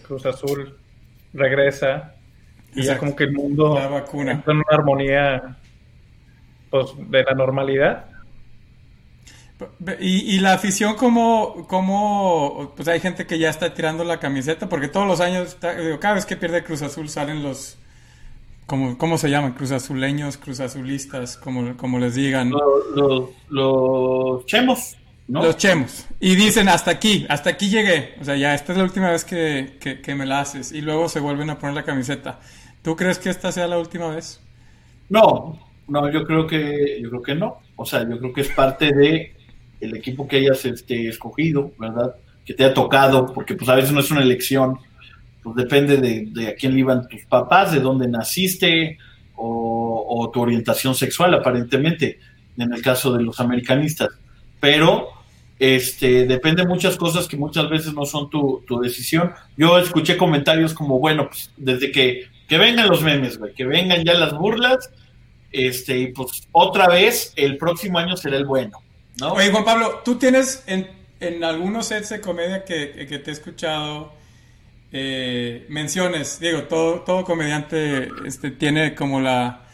Cruz 0.07 0.27
Azul 0.27 0.77
regresa, 1.33 2.15
y 2.75 2.83
ya 2.83 2.99
como 2.99 3.17
que 3.17 3.25
el 3.25 3.33
mundo 3.33 3.75
la 3.75 3.89
vacuna. 3.89 4.33
entra 4.33 4.53
en 4.53 4.59
una 4.59 4.67
armonía 4.71 5.57
pues, 6.71 6.87
de 6.97 7.25
la 7.25 7.35
normalidad. 7.35 8.07
Y, 10.01 10.37
y, 10.37 10.41
la 10.41 10.55
afición, 10.55 10.95
como, 10.95 11.67
como, 11.69 12.73
pues 12.75 12.89
hay 12.89 12.99
gente 12.99 13.27
que 13.27 13.39
ya 13.39 13.51
está 13.51 13.75
tirando 13.75 14.05
la 14.05 14.19
camiseta, 14.19 14.71
porque 14.71 14.89
todos 14.89 15.07
los 15.07 15.21
años, 15.21 15.59
cada 16.01 16.15
vez 16.15 16.25
que 16.25 16.37
pierde 16.37 16.65
Cruz 16.65 16.81
Azul 16.81 17.11
salen 17.11 17.43
los, 17.43 17.77
como, 18.71 18.97
¿cómo 18.97 19.19
se 19.19 19.29
llaman? 19.29 19.53
Cruz 19.53 19.73
Azuleños, 19.73 20.37
Cruz 20.37 20.61
Azulistas, 20.61 21.37
como, 21.37 21.77
como 21.77 21.99
les 21.99 22.15
digan. 22.15 22.51
Los, 22.51 23.31
los, 23.49 24.47
chemos, 24.47 24.97
¿no? 25.31 25.43
Los 25.43 25.57
chemos. 25.57 26.07
Y 26.19 26.35
dicen, 26.35 26.69
hasta 26.69 26.91
aquí, 26.91 27.27
hasta 27.29 27.51
aquí 27.51 27.69
llegué. 27.69 28.15
O 28.21 28.25
sea, 28.25 28.37
ya 28.37 28.55
esta 28.55 28.73
es 28.73 28.79
la 28.79 28.85
última 28.85 29.11
vez 29.11 29.25
que, 29.25 29.77
que, 29.81 30.01
que 30.01 30.15
me 30.15 30.27
la 30.27 30.41
haces. 30.41 30.73
Y 30.73 30.81
luego 30.81 31.09
se 31.09 31.21
vuelven 31.21 31.51
a 31.51 31.59
poner 31.59 31.75
la 31.75 31.85
camiseta. 31.85 32.41
¿Tú 32.83 32.97
crees 32.97 33.19
que 33.19 33.31
esta 33.31 33.53
sea 33.53 33.67
la 33.67 33.79
última 33.79 34.09
vez? 34.09 34.41
No, 35.09 35.59
no, 35.87 36.11
yo 36.11 36.25
creo 36.25 36.47
que, 36.47 37.01
yo 37.03 37.11
creo 37.11 37.23
que 37.23 37.35
no. 37.35 37.59
O 37.77 37.85
sea, 37.85 38.09
yo 38.09 38.19
creo 38.19 38.33
que 38.33 38.41
es 38.43 38.49
parte 38.49 38.93
de 38.93 39.35
el 39.81 39.97
equipo 39.97 40.27
que 40.29 40.37
hayas 40.37 40.65
este, 40.65 41.09
escogido, 41.09 41.73
¿verdad? 41.79 42.15
Que 42.45 42.55
te 42.55 42.65
ha 42.65 42.75
tocado, 42.75 43.33
porque 43.33 43.55
pues 43.55 43.69
a 43.69 43.75
veces 43.75 43.93
no 43.93 44.01
es 44.01 44.11
una 44.11 44.23
elección, 44.23 44.79
pues 45.43 45.57
depende 45.57 45.97
de, 45.97 46.49
a 46.49 46.55
quién 46.55 46.75
le 46.75 46.81
iban 46.81 47.09
tus 47.09 47.25
papás, 47.25 47.73
de 47.73 47.81
dónde 47.81 48.07
naciste 48.09 48.99
o, 49.37 50.31
tu 50.33 50.43
orientación 50.43 50.95
sexual, 50.95 51.35
aparentemente, 51.35 52.21
en 52.57 52.73
el 52.73 52.83
caso 52.83 53.13
de 53.17 53.23
los 53.23 53.41
americanistas. 53.41 54.11
Pero 54.61 55.09
este, 55.61 56.25
depende 56.25 56.63
de 56.63 56.69
muchas 56.69 56.97
cosas 56.97 57.29
que 57.29 57.37
muchas 57.37 57.69
veces 57.69 57.93
no 57.93 58.07
son 58.07 58.31
tu, 58.31 58.65
decisión. 58.83 59.35
Yo 59.59 59.79
escuché 59.79 60.17
comentarios 60.17 60.73
como, 60.73 60.99
bueno, 60.99 61.29
pues 61.29 61.51
desde 61.59 61.93
que, 61.93 62.29
que 62.49 62.57
vengan 62.57 62.89
los 62.89 63.03
memes, 63.03 63.39
que 63.55 63.67
vengan 63.67 64.03
ya 64.03 64.15
las 64.15 64.33
burlas, 64.33 64.91
este, 65.53 65.99
y 65.99 66.13
pues 66.13 66.49
otra 66.51 66.89
vez 66.89 67.35
el 67.37 67.59
próximo 67.59 67.99
año 67.99 68.17
será 68.17 68.39
el 68.39 68.47
bueno. 68.47 68.83
Oye, 69.21 69.51
Juan 69.51 69.67
Pablo, 69.67 70.01
tú 70.03 70.17
tienes 70.17 70.65
en, 70.67 70.89
en 71.21 71.45
algunos 71.45 71.89
sets 71.89 72.09
de 72.09 72.23
comedia 72.23 72.65
que, 72.65 73.07
que 73.07 73.19
te 73.19 73.31
he 73.31 73.35
escuchado 73.35 74.15
eh, 74.93 75.67
menciones, 75.69 76.41
digo, 76.41 76.63
todo, 76.63 77.01
todo 77.03 77.23
comediante 77.25 78.09
este, 78.25 78.51
tiene 78.51 78.95
como 78.95 79.21
la, 79.21 79.67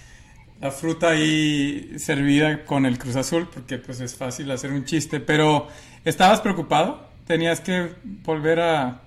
la 0.60 0.70
fruta 0.70 1.10
ahí 1.10 1.98
servida 1.98 2.64
con 2.64 2.86
el 2.86 2.98
Cruz 2.98 3.16
Azul, 3.16 3.48
porque 3.52 3.78
pues 3.78 4.00
es 4.00 4.14
fácil 4.14 4.50
hacer 4.50 4.72
un 4.72 4.84
chiste, 4.84 5.20
pero 5.20 5.68
¿estabas 6.04 6.40
preocupado? 6.40 7.08
¿Tenías 7.26 7.60
que 7.60 7.90
volver 8.24 8.60
a...? 8.60 9.02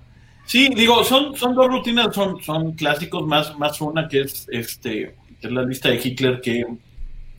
Sí, 0.46 0.70
digo, 0.76 1.04
son, 1.04 1.36
son 1.36 1.56
dos 1.56 1.68
rutinas, 1.68 2.14
son, 2.14 2.42
son 2.42 2.74
clásicos, 2.74 3.26
más, 3.26 3.58
más 3.58 3.80
una 3.82 4.08
que 4.08 4.22
es, 4.22 4.48
este, 4.52 5.16
es 5.42 5.52
la 5.52 5.64
lista 5.64 5.90
de 5.90 6.02
Hitler, 6.04 6.42
que, 6.42 6.66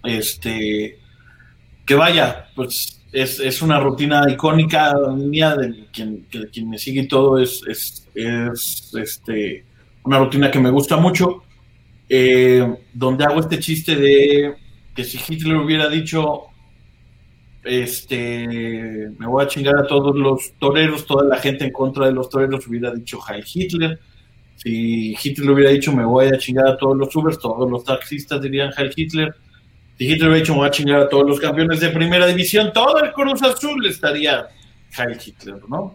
este, 0.04 0.98
que 1.84 1.94
vaya, 1.94 2.48
pues 2.54 3.00
es, 3.12 3.40
es 3.40 3.62
una 3.62 3.80
rutina 3.80 4.30
icónica 4.30 4.94
mía 5.16 5.56
de 5.56 5.86
quien, 5.92 6.26
quien 6.52 6.70
me 6.70 6.78
sigue 6.78 7.02
y 7.02 7.08
todo, 7.08 7.38
es, 7.38 7.62
es, 7.66 8.08
es 8.14 8.92
este, 8.94 9.64
una 10.04 10.18
rutina 10.18 10.50
que 10.50 10.60
me 10.60 10.70
gusta 10.70 10.96
mucho 10.96 11.42
eh, 12.12 12.74
donde 12.92 13.24
hago 13.24 13.38
este 13.38 13.60
chiste 13.60 13.94
de 13.94 14.56
que 14.96 15.04
si 15.04 15.16
Hitler 15.16 15.56
hubiera 15.56 15.88
dicho, 15.88 16.46
este, 17.62 19.08
me 19.16 19.26
voy 19.28 19.44
a 19.44 19.46
chingar 19.46 19.76
a 19.78 19.86
todos 19.86 20.16
los 20.16 20.54
toreros, 20.58 21.06
toda 21.06 21.24
la 21.24 21.38
gente 21.38 21.64
en 21.64 21.70
contra 21.70 22.06
de 22.06 22.12
los 22.12 22.28
toreros 22.28 22.66
hubiera 22.66 22.92
dicho 22.92 23.20
Heil 23.28 23.44
Hitler. 23.46 24.00
Si 24.56 25.16
Hitler 25.22 25.50
hubiera 25.52 25.70
dicho, 25.70 25.92
me 25.92 26.04
voy 26.04 26.26
a 26.26 26.36
chingar 26.36 26.66
a 26.66 26.76
todos 26.76 26.96
los 26.96 27.14
Ubers, 27.14 27.38
todos 27.38 27.70
los 27.70 27.84
taxistas 27.84 28.42
dirían 28.42 28.72
Heil 28.76 28.92
Hitler. 28.94 29.32
Si 29.96 30.04
Hitler 30.06 30.30
hubiera 30.30 30.40
dicho, 30.40 30.52
me 30.54 30.58
voy 30.58 30.68
a 30.68 30.72
chingar 30.72 31.00
a 31.02 31.08
todos 31.08 31.28
los 31.28 31.38
campeones 31.38 31.78
de 31.78 31.90
primera 31.90 32.26
división, 32.26 32.72
todo 32.72 33.00
el 33.04 33.12
Cruz 33.12 33.40
Azul 33.44 33.86
estaría 33.86 34.48
Heil 34.98 35.16
Hitler, 35.24 35.60
¿no? 35.68 35.94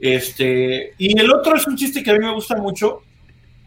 Este, 0.00 0.94
y 0.98 1.16
el 1.16 1.30
otro 1.30 1.54
es 1.54 1.66
un 1.68 1.76
chiste 1.76 2.02
que 2.02 2.10
a 2.10 2.14
mí 2.14 2.18
me 2.18 2.34
gusta 2.34 2.56
mucho, 2.56 3.02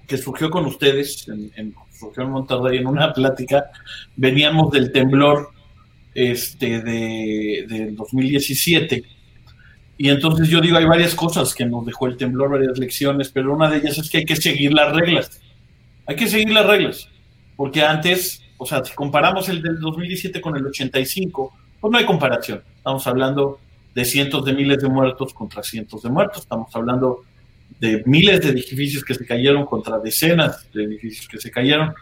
que 0.08 0.18
surgió 0.18 0.50
con 0.50 0.66
ustedes, 0.66 1.28
en, 1.28 1.76
surgió 1.92 2.24
en 2.24 2.32
Monterrey 2.32 2.80
en 2.80 2.88
una 2.88 3.14
plática, 3.14 3.66
veníamos 4.16 4.72
del 4.72 4.92
temblor 4.92 5.50
este, 6.16 6.82
de, 6.82 7.66
del 7.68 7.96
2017. 7.96 9.04
Y 9.98 10.10
entonces 10.10 10.48
yo 10.48 10.62
digo, 10.62 10.78
hay 10.78 10.86
varias 10.86 11.14
cosas 11.14 11.54
que 11.54 11.66
nos 11.66 11.86
dejó 11.86 12.08
el 12.08 12.18
temblor, 12.18 12.52
varias 12.52 12.78
lecciones, 12.78 13.30
pero 13.30 13.54
una 13.54 13.70
de 13.70 13.78
ellas 13.78 13.98
es 13.98 14.10
que 14.10 14.20
hay 14.20 14.26
que 14.26 14.36
seguir 14.36 14.74
las 14.74 14.96
reglas. 14.96 15.42
Hay 16.06 16.16
que 16.16 16.28
seguir 16.28 16.52
las 16.52 16.66
reglas, 16.66 17.10
porque 17.58 17.82
antes, 17.82 18.42
o 18.58 18.66
sea, 18.66 18.86
si 18.86 18.96
comparamos 18.96 19.50
el 19.50 19.62
del 19.62 19.80
2017 19.80 20.40
con 20.40 20.56
el 20.56 20.66
85, 20.66 21.54
pues 21.82 21.92
no 21.92 21.98
hay 21.98 22.06
comparación. 22.06 22.64
Estamos 22.78 23.06
hablando 23.08 23.60
de 23.94 24.06
cientos 24.06 24.46
de 24.46 24.54
miles 24.54 24.78
de 24.78 24.88
muertos 24.88 25.34
contra 25.34 25.64
cientos 25.64 26.04
de 26.04 26.10
muertos. 26.10 26.44
Estamos 26.44 26.74
hablando 26.76 27.26
de 27.80 28.04
miles 28.06 28.42
de 28.42 28.50
edificios 28.50 29.04
que 29.04 29.14
se 29.14 29.26
cayeron 29.26 29.66
contra 29.66 30.00
decenas 30.00 30.72
de 30.74 30.84
edificios 30.84 31.28
que 31.28 31.38
se 31.38 31.52
cayeron. 31.52 31.94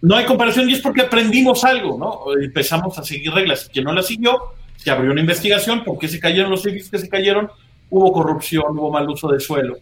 No 0.00 0.16
hay 0.16 0.24
comparación 0.24 0.68
y 0.68 0.74
es 0.74 0.80
porque 0.80 1.02
aprendimos 1.02 1.64
algo, 1.64 1.98
¿no? 1.98 2.40
Empezamos 2.40 2.98
a 2.98 3.02
seguir 3.02 3.32
reglas. 3.32 3.68
Quien 3.72 3.84
no 3.84 3.92
las 3.92 4.06
siguió, 4.06 4.54
se 4.76 4.90
abrió 4.90 5.10
una 5.10 5.20
investigación, 5.20 5.84
por 5.84 5.98
qué 5.98 6.08
se 6.08 6.20
cayeron 6.20 6.50
los 6.50 6.64
edificios 6.66 6.90
que 6.90 6.98
se 6.98 7.08
cayeron, 7.08 7.50
hubo 7.90 8.12
corrupción, 8.12 8.78
hubo 8.78 8.90
mal 8.90 9.08
uso 9.08 9.28
de 9.28 9.40
suelo. 9.40 9.78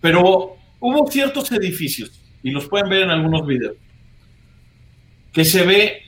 Pero 0.00 0.56
hubo 0.80 1.10
ciertos 1.10 1.50
edificios, 1.52 2.20
y 2.42 2.50
los 2.50 2.68
pueden 2.68 2.88
ver 2.88 3.02
en 3.02 3.10
algunos 3.10 3.46
videos, 3.46 3.76
que 5.32 5.44
se 5.44 5.64
ve 5.64 6.02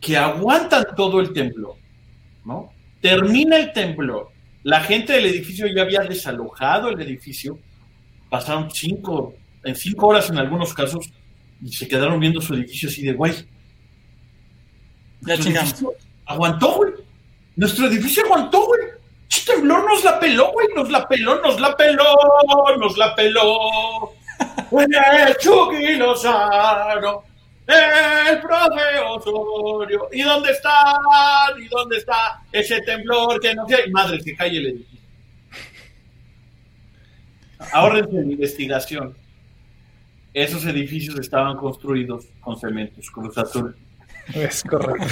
que 0.00 0.16
aguantan 0.16 0.84
todo 0.96 1.20
el 1.20 1.32
temblor, 1.32 1.76
¿no? 2.44 2.72
Termina 3.00 3.56
el 3.56 3.72
temblor 3.72 4.31
la 4.62 4.80
gente 4.80 5.12
del 5.12 5.26
edificio 5.26 5.66
ya 5.66 5.82
había 5.82 6.00
desalojado 6.00 6.90
el 6.90 7.00
edificio, 7.00 7.58
pasaron 8.30 8.70
cinco, 8.70 9.34
en 9.64 9.74
cinco 9.74 10.08
horas 10.08 10.30
en 10.30 10.38
algunos 10.38 10.72
casos, 10.74 11.10
y 11.62 11.72
se 11.72 11.88
quedaron 11.88 12.20
viendo 12.20 12.40
su 12.40 12.54
edificio 12.54 12.88
así 12.88 13.02
de 13.02 13.12
guay. 13.12 13.34
Ya 15.22 15.38
chingamos. 15.38 15.84
Aguantó, 16.26 16.74
güey. 16.74 16.92
Nuestro 17.56 17.86
edificio 17.86 18.24
aguantó, 18.24 18.66
güey. 18.66 18.80
temblor 19.46 19.84
nos 19.84 20.02
la 20.04 20.18
peló, 20.18 20.52
güey. 20.52 20.68
Nos 20.74 20.90
la 20.90 21.06
peló, 21.06 21.40
nos 21.40 21.60
la 21.60 21.76
peló, 21.76 22.16
nos 22.78 22.96
la 22.96 23.14
peló. 23.14 24.12
Chucky 25.40 25.96
Lozano 25.96 27.31
el 27.66 28.40
profe 28.40 28.98
Osorio. 29.06 30.08
¿Y 30.12 30.22
dónde 30.22 30.50
está? 30.50 30.72
¿Y 31.58 31.68
dónde 31.68 31.98
está 31.98 32.42
ese 32.50 32.80
temblor 32.80 33.40
que 33.40 33.54
no 33.54 33.68
sé? 33.68 33.88
Madre, 33.90 34.20
que 34.22 34.34
cae 34.34 34.56
el 34.56 34.66
edificio. 34.66 35.00
Ahorrense 37.72 38.12
la 38.12 38.32
investigación. 38.32 39.16
Esos 40.34 40.64
edificios 40.64 41.18
estaban 41.18 41.56
construidos 41.56 42.26
con 42.40 42.58
cementos, 42.58 43.10
Cruz 43.10 43.36
Azul. 43.38 43.76
Es 44.34 44.62
correcto. 44.62 45.06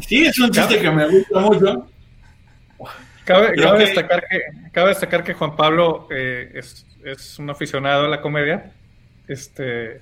Sí, 0.00 0.24
es 0.24 0.38
un 0.38 0.50
chiste 0.50 0.80
que 0.80 0.90
me 0.90 1.06
gusta 1.08 1.40
mucho. 1.40 1.90
Cabe, 3.24 3.52
destacar, 3.78 4.24
que, 4.26 4.40
cabe 4.72 4.88
destacar 4.88 5.22
que 5.22 5.34
Juan 5.34 5.54
Pablo 5.54 6.08
eh, 6.10 6.50
es, 6.54 6.86
es 7.04 7.38
un 7.38 7.50
aficionado 7.50 8.06
a 8.06 8.08
la 8.08 8.22
comedia 8.22 8.72
este, 9.28 10.00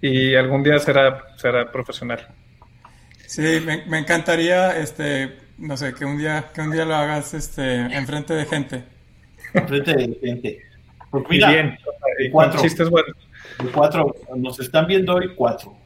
y 0.00 0.34
algún 0.34 0.62
día 0.62 0.78
será, 0.78 1.24
será 1.36 1.70
profesional. 1.70 2.26
Sí, 3.26 3.60
me, 3.64 3.98
encantaría, 3.98 4.78
este, 4.78 5.36
no 5.58 5.76
sé, 5.76 5.94
que 5.94 6.04
un 6.04 6.18
día, 6.18 6.50
que 6.54 6.60
un 6.60 6.70
día 6.70 6.84
lo 6.84 6.94
hagas, 6.94 7.34
este, 7.34 7.80
enfrente 7.96 8.34
de 8.34 8.44
gente. 8.46 8.84
Enfrente 9.52 9.94
de 9.94 10.18
gente. 10.22 10.62
Porque 11.10 11.28
mira, 11.30 11.50
bien, 11.50 11.78
cuatro, 12.30 12.60
chistes 12.60 12.88
buenos. 12.90 13.16
Cuatro, 13.72 14.14
nos 14.36 14.58
están 14.60 14.86
viendo 14.86 15.14
hoy 15.14 15.34
cuatro. 15.34 15.76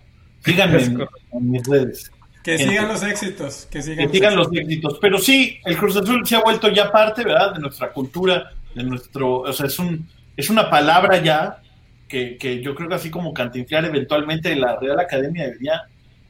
Síganme 0.45 0.83
en, 0.83 1.51
mis 1.51 1.67
redes. 1.67 2.11
Que 2.43 2.59
sigan 2.59 2.89
los 2.89 3.03
éxitos. 3.03 3.69
Que 3.71 3.83
sigan, 3.83 4.07
que 4.07 4.15
sigan 4.15 4.37
los, 4.37 4.49
éxitos. 4.53 4.99
Pero 5.01 5.19
sí, 5.19 5.61
el 5.65 5.77
Cruz 5.77 5.97
Azul 5.97 6.27
se 6.27 6.37
ha 6.37 6.41
vuelto 6.41 6.69
ya 6.69 6.91
parte, 6.91 7.25
¿verdad? 7.25 7.55
De 7.55 7.61
nuestra 7.61 7.93
cultura, 7.93 8.53
de 8.75 8.83
nuestro, 8.85 9.41
o 9.41 9.53
sea, 9.53 9.67
es 9.67 9.79
un, 9.79 10.09
es 10.37 10.51
una 10.51 10.71
palabra 10.71 11.23
ya 11.23 11.61
que, 12.09 12.61
yo 12.63 12.75
creo 12.75 12.89
que 12.89 12.95
así 12.95 13.11
como 13.11 13.35
Cantinflar 13.35 13.85
eventualmente 13.85 14.57
la 14.57 14.77
Real 14.77 14.99
Academia 14.99 15.45
debería 15.45 15.83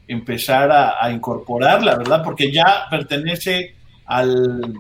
empezar 0.07 0.71
a, 0.73 1.11
incorporarla, 1.11 1.97
¿verdad? 1.97 2.23
Porque 2.25 2.51
ya 2.51 2.87
pertenece 2.91 3.75
al, 4.07 4.75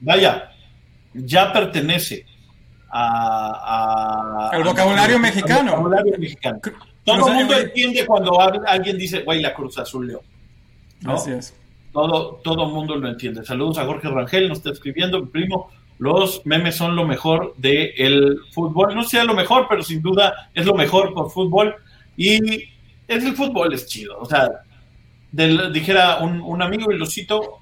vaya, 0.00 0.52
ya 1.14 1.52
pertenece 1.52 2.26
a, 2.90 4.50
al 4.52 4.62
vocabulario 4.62 5.18
mexicano. 5.18 5.72
vocabulario 5.72 6.18
mexicano. 6.18 6.60
Todo 7.04 7.28
el 7.28 7.34
mundo 7.34 7.54
entiende 7.56 8.06
cuando 8.06 8.38
alguien 8.40 8.98
dice, 8.98 9.22
güey, 9.22 9.40
la 9.40 9.54
Cruz 9.54 9.78
Azul 9.78 10.06
León. 10.06 10.22
Así 11.06 11.32
es. 11.32 11.54
Todo, 11.92 12.40
todo 12.44 12.66
mundo 12.66 12.94
lo 12.96 13.08
entiende. 13.08 13.44
Saludos 13.44 13.78
a 13.78 13.86
Jorge 13.86 14.08
Rangel, 14.08 14.48
nos 14.48 14.58
está 14.58 14.70
escribiendo, 14.70 15.20
mi 15.20 15.26
primo 15.26 15.70
los 16.00 16.46
memes 16.46 16.76
son 16.76 16.96
lo 16.96 17.06
mejor 17.06 17.54
del 17.58 18.40
fútbol. 18.52 18.94
No 18.94 19.04
sea 19.04 19.22
lo 19.22 19.34
mejor, 19.34 19.66
pero 19.68 19.82
sin 19.82 20.00
duda 20.00 20.50
es 20.54 20.64
lo 20.64 20.74
mejor 20.74 21.12
por 21.12 21.30
fútbol. 21.30 21.76
Y 22.16 22.70
es 23.06 23.22
el 23.22 23.36
fútbol, 23.36 23.74
es 23.74 23.86
chido. 23.86 24.18
O 24.18 24.24
sea, 24.24 24.48
dijera 25.30 26.20
un, 26.20 26.62
amigo, 26.62 26.90
y 26.90 26.96
lo 26.96 27.04
cito, 27.04 27.58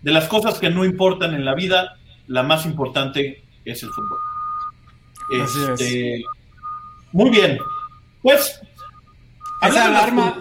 de 0.00 0.12
las 0.12 0.28
cosas 0.28 0.60
que 0.60 0.70
no 0.70 0.84
importan 0.84 1.34
en 1.34 1.44
la 1.44 1.56
vida, 1.56 1.96
la 2.28 2.44
más 2.44 2.64
importante 2.66 3.42
es 3.64 3.82
el 3.82 3.90
fútbol. 3.90 4.18
Este, 5.32 6.22
muy 7.10 7.30
bien. 7.30 7.58
Pues. 8.22 8.60
Esa 9.60 9.86
alarma, 9.86 10.36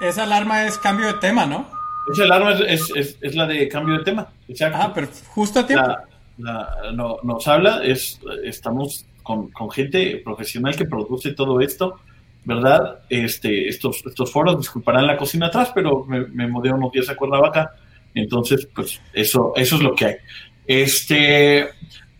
esa 0.00 0.22
alarma 0.22 0.64
es 0.64 0.78
cambio 0.78 1.08
de 1.08 1.14
tema, 1.14 1.44
¿no? 1.44 1.68
Esa 2.12 2.22
alarma 2.22 2.52
es, 2.52 3.34
la 3.34 3.48
de 3.48 3.68
cambio 3.68 3.98
de 3.98 4.04
tema. 4.04 4.28
Exacto. 4.46 4.78
Ah, 4.80 4.92
pero 4.94 5.08
justo 5.26 5.58
a 5.58 5.66
tiempo 5.66 5.92
no, 6.38 7.18
nos 7.22 7.48
habla, 7.48 7.82
es, 7.84 8.20
estamos 8.44 9.06
con, 9.22 9.50
gente 9.70 10.20
profesional 10.24 10.76
que 10.76 10.84
produce 10.84 11.32
todo 11.32 11.60
esto, 11.60 12.00
¿verdad? 12.44 13.00
Este, 13.08 13.68
estos, 13.68 14.04
estos 14.04 14.32
foros, 14.32 14.58
disculparán 14.58 15.06
la 15.06 15.16
cocina 15.16 15.46
atrás, 15.46 15.70
pero 15.74 16.04
me, 16.04 16.26
me 16.26 16.46
unos 16.46 16.92
días 16.92 17.08
a 17.08 17.16
Cuernavaca, 17.16 17.72
entonces, 18.14 18.68
pues 18.74 19.00
eso, 19.12 19.52
eso 19.56 19.76
es 19.76 19.82
lo 19.82 19.94
que 19.94 20.04
hay. 20.04 20.14
Este, 20.66 21.68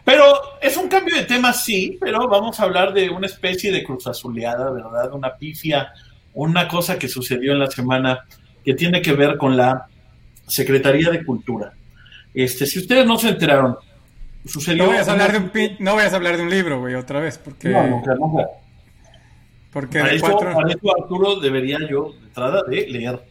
pero 0.05 0.25
es 0.61 0.77
un 0.77 0.88
cambio 0.88 1.14
de 1.14 1.25
tema, 1.25 1.53
sí, 1.53 1.98
pero 2.01 2.27
vamos 2.29 2.59
a 2.59 2.64
hablar 2.64 2.92
de 2.92 3.11
una 3.11 3.27
especie 3.27 3.70
de 3.70 3.85
cruz 3.85 4.07
azuleada, 4.07 4.70
¿verdad? 4.70 5.12
Una 5.12 5.37
pifia, 5.37 5.92
una 6.35 6.66
cosa 6.66 6.98
que 6.98 7.09
sucedió 7.09 7.53
en 7.53 7.61
la 7.61 7.70
semana 7.70 8.25
que 8.64 8.75
tiene 8.75 9.03
que 9.03 9.12
ver 9.12 9.37
con 9.37 9.57
la 9.57 9.87
Secretaría 10.46 11.11
de 11.11 11.25
Cultura. 11.25 11.72
Este, 12.35 12.66
si 12.66 12.79
ustedes 12.81 13.07
no 13.07 13.18
se 13.18 13.29
enteraron, 13.29 13.77
no 14.77 14.87
voy 14.87 14.97
a 14.97 15.01
hablar 15.03 15.33
de 15.33 15.39
un, 15.39 15.77
no 15.79 15.99
a 15.99 16.05
hablar 16.05 16.37
de 16.37 16.43
un 16.43 16.51
libro, 16.51 16.81
güey, 16.81 16.95
otra 16.95 17.21
vez, 17.21 17.39
porque... 17.39 17.69
No, 17.69 17.87
nunca, 17.87 18.15
nunca. 18.15 18.47
Porque 19.73 20.01
para, 20.01 20.13
eso, 20.13 20.39
Arturo 21.01 21.41
debería 21.41 21.79
yo 21.89 22.13
de 22.13 22.27
entrada 22.27 22.63
de 22.69 22.87
leer. 22.89 23.23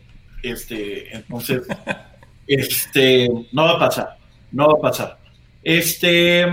Este, 0.41 1.15
entonces, 1.15 1.67
este, 2.47 3.29
no 3.51 3.65
va 3.65 3.71
a 3.73 3.79
pasar, 3.79 4.17
no 4.51 4.67
va 4.67 4.73
a 4.73 4.81
pasar. 4.81 5.19
Este, 5.63 6.47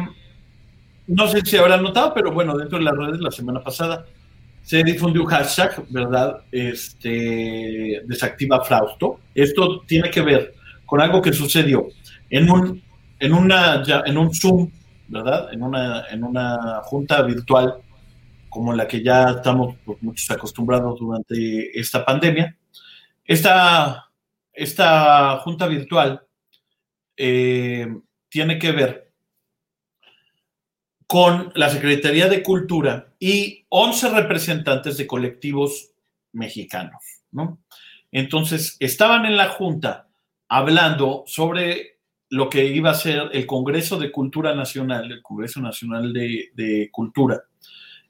no 1.07 1.27
sé 1.29 1.41
si 1.43 1.57
habrán 1.57 1.83
notado, 1.83 2.13
pero 2.13 2.33
bueno, 2.33 2.57
dentro 2.57 2.79
de 2.79 2.85
las 2.85 2.97
redes 2.97 3.21
la 3.21 3.31
semana 3.31 3.63
pasada 3.65 4.05
se 4.63 4.85
difundió 4.85 5.23
un 5.23 5.29
hashtag, 5.29 5.83
¿verdad? 5.89 6.43
Este, 6.53 8.03
desactiva 8.05 8.63
Frausto. 8.63 9.21
Esto 9.35 9.81
tiene 9.87 10.11
que 10.11 10.21
ver 10.21 10.55
con 10.85 11.01
algo 11.01 11.23
que 11.23 11.33
sucedió 11.33 11.89
en 12.29 12.51
un, 12.51 12.83
en 13.19 13.35
una, 13.35 13.83
en 14.07 14.19
un 14.19 14.35
Zoom, 14.35 14.71
¿verdad? 15.09 15.53
En 15.53 15.63
una, 15.63 16.07
en 16.11 16.25
una 16.25 16.81
junta 16.85 17.23
virtual 17.23 17.83
como 18.49 18.73
la 18.73 18.89
que 18.89 19.03
ya 19.03 19.31
estamos 19.31 19.77
pues, 19.85 20.03
muchos 20.03 20.31
acostumbrados 20.31 20.99
durante 20.99 21.79
esta 21.79 22.05
pandemia. 22.05 22.57
Esta, 23.25 24.11
esta 24.53 25.39
junta 25.39 25.67
virtual 25.67 26.23
eh, 27.17 27.87
tiene 28.29 28.59
que 28.59 28.73
ver 28.73 29.13
con 31.07 31.53
la 31.55 31.71
Secretaría 31.71 32.29
de 32.29 32.43
Cultura 32.43 33.15
y 33.19 33.65
11 33.71 34.11
representantes 34.11 34.99
de 34.99 35.07
colectivos 35.07 35.91
mexicanos, 36.33 37.03
¿no? 37.31 37.59
Entonces, 38.13 38.77
estaban 38.81 39.27
en 39.27 39.37
la 39.37 39.49
junta 39.49 40.09
hablando 40.49 41.25
sobre 41.27 41.98
lo 42.31 42.49
que 42.51 42.67
iba 42.67 42.91
a 42.91 42.95
ser 42.95 43.31
el 43.33 43.47
Congreso 43.47 43.99
de 43.99 44.11
Cultura 44.11 44.55
Nacional, 44.55 45.11
el 45.11 45.23
Congreso 45.23 45.61
Nacional 45.61 46.13
de, 46.13 46.51
de 46.55 46.89
Cultura, 46.91 47.43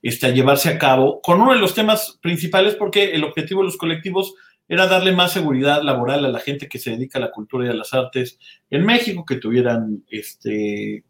este, 0.03 0.27
a 0.27 0.31
llevarse 0.31 0.69
a 0.69 0.79
cabo, 0.79 1.21
con 1.21 1.41
uno 1.41 1.53
de 1.53 1.59
los 1.59 1.75
temas 1.75 2.19
principales, 2.23 2.75
porque 2.75 3.13
el 3.13 3.25
objetivo 3.25 3.61
de 3.61 3.67
los 3.67 3.77
colectivos 3.77 4.35
era 4.69 4.87
darle 4.87 5.13
más 5.13 5.33
seguridad 5.33 5.83
laboral 5.83 6.25
a 6.25 6.29
la 6.29 6.41
gente 6.41 6.69
que 6.69 6.79
se 6.79 6.91
dedica 6.91 7.19
a 7.19 7.23
la 7.23 7.31
cultura 7.31 7.67
y 7.67 7.71
a 7.71 7.75
las 7.75 7.95
artes 7.95 8.39
en 8.71 8.85
México, 8.85 9.25
que 9.25 9.37
tuvieran, 9.37 10.05
este, 10.11 11.05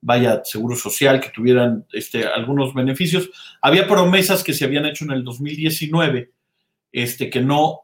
vaya, 0.00 0.42
seguro 0.44 0.76
social, 0.76 1.20
que 1.20 1.30
tuvieran 1.30 1.84
este, 1.92 2.26
algunos 2.26 2.72
beneficios. 2.74 3.30
Había 3.60 3.88
promesas 3.88 4.44
que 4.44 4.54
se 4.54 4.64
habían 4.64 4.86
hecho 4.86 5.04
en 5.04 5.12
el 5.12 5.24
2019, 5.24 6.30
este, 6.92 7.28
que 7.28 7.40
no 7.40 7.80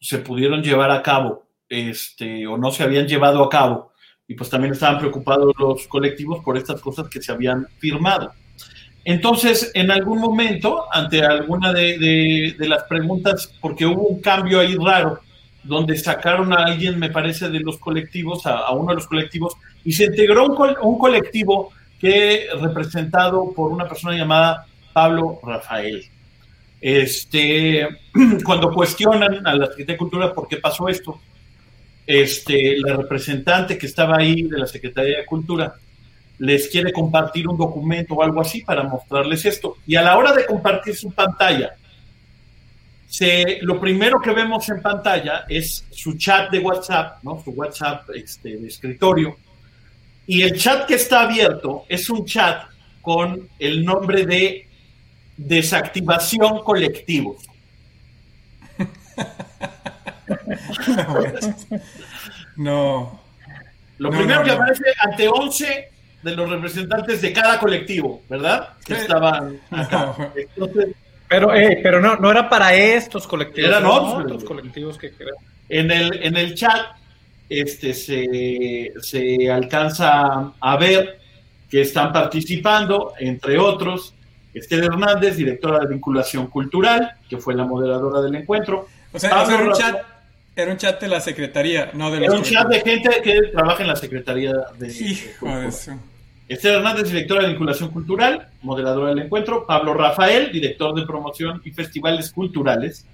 se 0.00 0.18
pudieron 0.18 0.62
llevar 0.62 0.90
a 0.90 1.02
cabo, 1.02 1.48
este, 1.68 2.46
o 2.46 2.58
no 2.58 2.70
se 2.70 2.82
habían 2.82 3.08
llevado 3.08 3.42
a 3.42 3.48
cabo, 3.48 3.87
y 4.28 4.34
pues 4.34 4.50
también 4.50 4.74
estaban 4.74 4.98
preocupados 4.98 5.54
los 5.58 5.88
colectivos 5.88 6.44
por 6.44 6.58
estas 6.58 6.80
cosas 6.82 7.08
que 7.08 7.22
se 7.22 7.32
habían 7.32 7.66
firmado. 7.78 8.32
Entonces, 9.02 9.70
en 9.72 9.90
algún 9.90 10.20
momento, 10.20 10.84
ante 10.92 11.24
alguna 11.24 11.72
de, 11.72 12.54
las 12.58 12.82
preguntas, 12.84 13.50
porque 13.58 13.86
hubo 13.86 14.02
un 14.02 14.20
cambio 14.20 14.60
ahí 14.60 14.76
raro, 14.76 15.20
donde 15.64 15.96
sacaron 15.96 16.52
a 16.52 16.66
alguien, 16.66 16.98
me 16.98 17.08
parece, 17.08 17.48
de 17.48 17.60
los 17.60 17.78
colectivos, 17.78 18.44
a, 18.44 18.70
uno 18.72 18.90
de 18.90 18.96
los 18.96 19.06
colectivos, 19.06 19.54
y 19.82 19.92
se 19.92 20.04
integró 20.04 20.44
un, 20.44 20.76
un, 20.82 20.98
colectivo 20.98 21.72
que 21.98 22.48
representado 22.60 23.50
por 23.54 23.72
una 23.72 23.88
persona 23.88 24.14
llamada 24.14 24.66
Pablo 24.92 25.40
Rafael. 25.42 26.04
Este, 26.78 27.88
cuando 28.44 28.74
cuestionan 28.74 29.46
a 29.46 29.54
la 29.54 29.66
Secretaría 29.68 29.94
de 29.94 29.98
Cultura 29.98 30.34
por 30.34 30.46
qué 30.48 30.58
pasó 30.58 30.86
esto, 30.86 31.18
este, 32.08 32.78
la 32.78 32.96
representante 32.96 33.76
que 33.76 33.84
estaba 33.84 34.16
ahí 34.16 34.44
de 34.44 34.56
la 34.58 34.66
Secretaría 34.66 35.18
de 35.18 35.26
Cultura 35.26 35.74
les 36.38 36.68
quiere 36.68 36.90
compartir 36.90 37.46
un 37.46 37.58
documento 37.58 38.14
o 38.14 38.22
algo 38.22 38.40
así 38.40 38.62
para 38.62 38.82
mostrarles 38.82 39.44
esto. 39.44 39.76
Y 39.86 39.94
a 39.94 40.00
la 40.00 40.16
hora 40.16 40.32
de 40.32 40.46
compartir 40.46 40.96
su 40.96 41.10
pantalla, 41.10 41.74
se, 43.06 43.58
lo 43.60 43.78
primero 43.78 44.22
que 44.22 44.30
vemos 44.30 44.66
en 44.70 44.80
pantalla 44.80 45.44
es 45.50 45.84
su 45.90 46.16
chat 46.16 46.50
de 46.50 46.60
WhatsApp, 46.60 47.22
su 47.44 47.50
WhatsApp 47.50 48.08
este, 48.14 48.56
de 48.56 48.68
escritorio. 48.68 49.36
Y 50.26 50.40
el 50.40 50.58
chat 50.58 50.86
que 50.86 50.94
está 50.94 51.22
abierto 51.22 51.84
es 51.90 52.08
un 52.08 52.24
chat 52.24 52.70
con 53.02 53.50
el 53.58 53.84
nombre 53.84 54.24
de 54.24 54.66
desactivación 55.36 56.60
colectivos. 56.60 57.44
no. 62.56 63.20
Lo 63.98 64.10
primero 64.10 64.44
que 64.44 64.52
aparece 64.52 64.84
ante 65.00 65.28
11 65.28 65.90
de 66.22 66.36
los 66.36 66.50
representantes 66.50 67.20
de 67.20 67.32
cada 67.32 67.58
colectivo, 67.58 68.22
¿verdad? 68.28 68.70
Que 68.84 68.94
estaban 68.94 69.60
acá. 69.70 70.14
pero, 71.28 71.54
eh, 71.54 71.80
pero 71.82 72.00
no, 72.00 72.16
no 72.16 72.30
era 72.30 72.48
para 72.48 72.74
estos 72.74 73.26
colectivos. 73.26 73.70
Eran 73.70 73.86
otros 73.86 74.44
colectivos 74.44 74.98
que 74.98 75.12
en 75.68 75.90
el, 75.90 76.22
en 76.22 76.36
el 76.36 76.54
chat 76.54 76.96
este, 77.48 77.94
se, 77.94 78.92
se 79.00 79.50
alcanza 79.50 80.52
a 80.60 80.76
ver 80.76 81.18
que 81.70 81.82
están 81.82 82.12
participando, 82.12 83.12
entre 83.18 83.58
otros, 83.58 84.14
Esther 84.54 84.84
Hernández, 84.84 85.36
directora 85.36 85.80
de 85.80 85.88
vinculación 85.88 86.48
cultural, 86.48 87.12
que 87.28 87.38
fue 87.38 87.54
la 87.54 87.64
moderadora 87.64 88.22
del 88.22 88.34
encuentro. 88.34 88.88
O 89.12 89.18
sea, 89.18 89.44
un, 89.44 89.72
chat, 89.72 90.02
era 90.62 90.72
un 90.72 90.78
chat 90.78 91.00
de 91.00 91.08
la 91.08 91.20
secretaría, 91.20 91.90
no 91.94 92.10
de 92.10 92.24
Era 92.24 92.34
un 92.34 92.42
chat 92.42 92.68
de 92.68 92.80
gente 92.80 93.20
que 93.22 93.42
trabaja 93.52 93.82
en 93.82 93.88
la 93.88 93.96
secretaría 93.96 94.52
de. 94.76 94.92
Hijo 94.92 95.46
de 95.46 95.68
eso. 95.68 95.92
Esther 96.48 96.76
Hernández, 96.76 97.10
directora 97.10 97.42
de 97.42 97.50
vinculación 97.50 97.90
cultural, 97.90 98.48
moderadora 98.62 99.10
del 99.10 99.20
encuentro. 99.20 99.66
Pablo 99.66 99.94
Rafael, 99.94 100.50
director 100.50 100.94
de 100.94 101.06
promoción 101.06 101.60
y 101.64 101.70
festivales 101.70 102.32
culturales. 102.32 103.06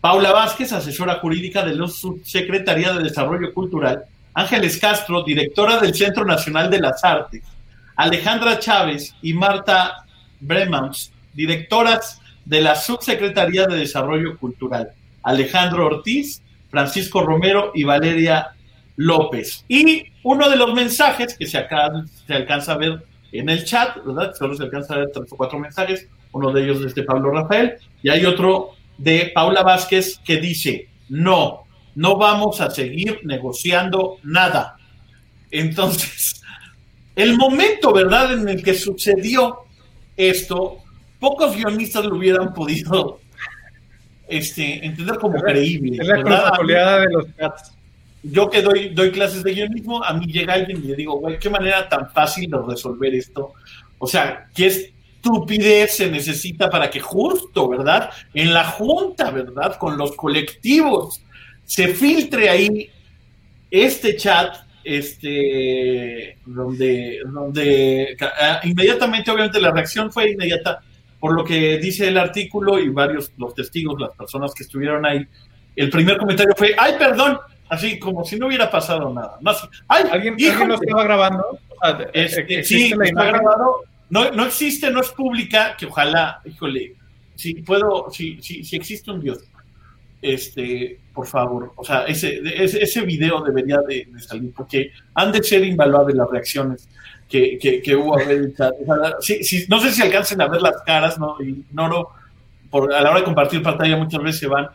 Paula 0.00 0.32
Vázquez, 0.32 0.72
asesora 0.72 1.16
jurídica 1.16 1.64
de 1.64 1.76
la 1.76 1.86
Subsecretaría 1.86 2.92
de 2.92 3.04
Desarrollo 3.04 3.54
Cultural. 3.54 4.04
Ángeles 4.34 4.78
Castro, 4.78 5.22
directora 5.22 5.78
del 5.78 5.94
Centro 5.94 6.24
Nacional 6.24 6.70
de 6.70 6.80
las 6.80 7.04
Artes. 7.04 7.42
Alejandra 7.96 8.58
Chávez 8.58 9.14
y 9.22 9.32
Marta 9.32 10.04
Bremans, 10.40 11.12
directoras 11.32 12.20
de 12.44 12.60
la 12.60 12.74
Subsecretaría 12.74 13.66
de 13.66 13.76
Desarrollo 13.76 14.36
Cultural. 14.38 14.90
Alejandro 15.22 15.86
Ortiz, 15.86 16.42
Francisco 16.70 17.22
Romero 17.22 17.72
y 17.74 17.84
Valeria 17.84 18.54
López. 18.96 19.64
Y 19.68 20.04
uno 20.22 20.48
de 20.48 20.56
los 20.56 20.74
mensajes 20.74 21.36
que 21.36 21.46
se, 21.46 21.66
se 22.26 22.34
alcanza 22.34 22.72
a 22.72 22.78
ver 22.78 23.04
en 23.32 23.48
el 23.48 23.64
chat, 23.64 23.96
¿verdad? 24.04 24.32
Solo 24.38 24.54
se 24.54 24.64
alcanza 24.64 24.94
a 24.94 24.98
ver 24.98 25.10
tres 25.12 25.32
o 25.32 25.36
cuatro 25.36 25.58
mensajes, 25.58 26.08
uno 26.32 26.52
de 26.52 26.64
ellos 26.64 26.84
es 26.84 26.94
de 26.94 27.02
Pablo 27.02 27.30
Rafael, 27.30 27.74
y 28.02 28.10
hay 28.10 28.24
otro 28.24 28.70
de 28.98 29.30
Paula 29.34 29.62
Vázquez 29.62 30.20
que 30.24 30.36
dice, 30.36 30.88
no, 31.08 31.64
no 31.94 32.16
vamos 32.16 32.60
a 32.60 32.70
seguir 32.70 33.20
negociando 33.24 34.18
nada. 34.22 34.76
Entonces, 35.50 36.42
el 37.16 37.36
momento, 37.36 37.92
¿verdad?, 37.92 38.32
en 38.32 38.48
el 38.48 38.62
que 38.62 38.74
sucedió 38.74 39.60
esto, 40.16 40.78
pocos 41.18 41.56
guionistas 41.56 42.04
lo 42.04 42.16
hubieran 42.16 42.52
podido 42.52 43.20
este, 44.30 44.84
entender 44.84 45.18
como 45.18 45.40
creíble. 45.40 45.98
Es 46.00 46.06
la 46.06 47.00
de 47.00 47.06
los 47.10 47.26
chats 47.36 47.72
yo 48.22 48.50
que 48.50 48.62
doy, 48.62 48.90
doy 48.90 49.10
clases 49.12 49.42
de 49.42 49.54
guionismo, 49.54 50.04
a 50.04 50.12
mí 50.12 50.26
llega 50.26 50.54
alguien 50.54 50.78
y 50.84 50.88
le 50.88 50.94
digo, 50.94 51.18
güey, 51.18 51.38
qué 51.38 51.48
manera 51.48 51.88
tan 51.88 52.10
fácil 52.10 52.50
de 52.50 52.58
resolver 52.68 53.14
esto. 53.14 53.54
O 53.98 54.06
sea, 54.06 54.48
qué 54.54 54.66
estupidez 54.66 55.96
se 55.96 56.10
necesita 56.10 56.68
para 56.68 56.90
que 56.90 57.00
justo, 57.00 57.68
¿verdad? 57.68 58.10
En 58.34 58.52
la 58.52 58.64
junta, 58.64 59.30
¿verdad? 59.30 59.76
Con 59.76 59.96
los 59.96 60.12
colectivos, 60.16 61.22
se 61.64 61.88
filtre 61.88 62.50
ahí 62.50 62.90
este 63.70 64.16
chat, 64.16 64.54
este, 64.84 66.38
donde, 66.44 67.20
donde 67.26 68.16
ah, 68.20 68.60
inmediatamente, 68.64 69.30
obviamente, 69.30 69.60
la 69.60 69.70
reacción 69.70 70.12
fue 70.12 70.32
inmediata, 70.32 70.80
por 71.20 71.34
lo 71.34 71.44
que 71.44 71.78
dice 71.78 72.08
el 72.08 72.18
artículo 72.18 72.78
y 72.78 72.88
varios, 72.88 73.32
los 73.36 73.54
testigos, 73.54 74.00
las 74.00 74.14
personas 74.14 74.54
que 74.54 74.62
estuvieron 74.62 75.04
ahí. 75.04 75.24
El 75.76 75.90
primer 75.90 76.16
comentario 76.16 76.54
fue, 76.56 76.74
ay, 76.76 76.94
perdón, 76.98 77.38
así 77.68 77.98
como 77.98 78.24
si 78.24 78.36
no 78.36 78.46
hubiera 78.46 78.70
pasado 78.70 79.12
nada. 79.12 79.38
¿Alguien, 79.86 80.34
¿Alguien 80.34 80.68
lo 80.68 80.74
estaba 80.74 81.04
grabando? 81.04 81.58
Este, 82.12 82.64
sí, 82.64 82.92
está 83.02 83.24
grabado. 83.24 83.84
No, 84.08 84.30
no 84.32 84.46
existe, 84.46 84.90
no 84.90 85.00
es 85.00 85.10
pública, 85.10 85.76
que 85.78 85.86
ojalá, 85.86 86.40
híjole, 86.44 86.96
si 87.36 87.54
puedo, 87.54 88.10
si, 88.10 88.42
si, 88.42 88.64
si 88.64 88.76
existe 88.76 89.10
un 89.10 89.20
Dios, 89.20 89.38
este, 90.20 90.98
por 91.14 91.26
favor, 91.26 91.72
o 91.76 91.84
sea, 91.84 92.04
ese, 92.04 92.40
ese, 92.44 92.82
ese 92.82 93.00
video 93.02 93.40
debería 93.42 93.78
de, 93.82 94.08
salir, 94.18 94.52
porque 94.52 94.90
han 95.14 95.30
de 95.30 95.42
ser 95.42 95.64
invaluables 95.64 96.16
las 96.16 96.28
reacciones 96.28 96.88
que, 97.30 97.80
que, 97.82 97.96
hubo 97.96 98.18
a 98.18 98.24
ver 98.24 98.52
no 99.68 99.80
sé 99.80 99.92
si 99.92 100.02
alcancen 100.02 100.40
a 100.40 100.48
ver 100.48 100.60
las 100.60 100.82
caras, 100.82 101.18
no 101.18 101.36
ignoro, 101.40 102.10
por, 102.68 102.92
a 102.92 103.00
la 103.00 103.10
hora 103.10 103.20
de 103.20 103.24
compartir 103.24 103.62
pantalla 103.62 103.96
muchas 103.96 104.20
veces 104.20 104.40
se 104.40 104.46
van, 104.48 104.68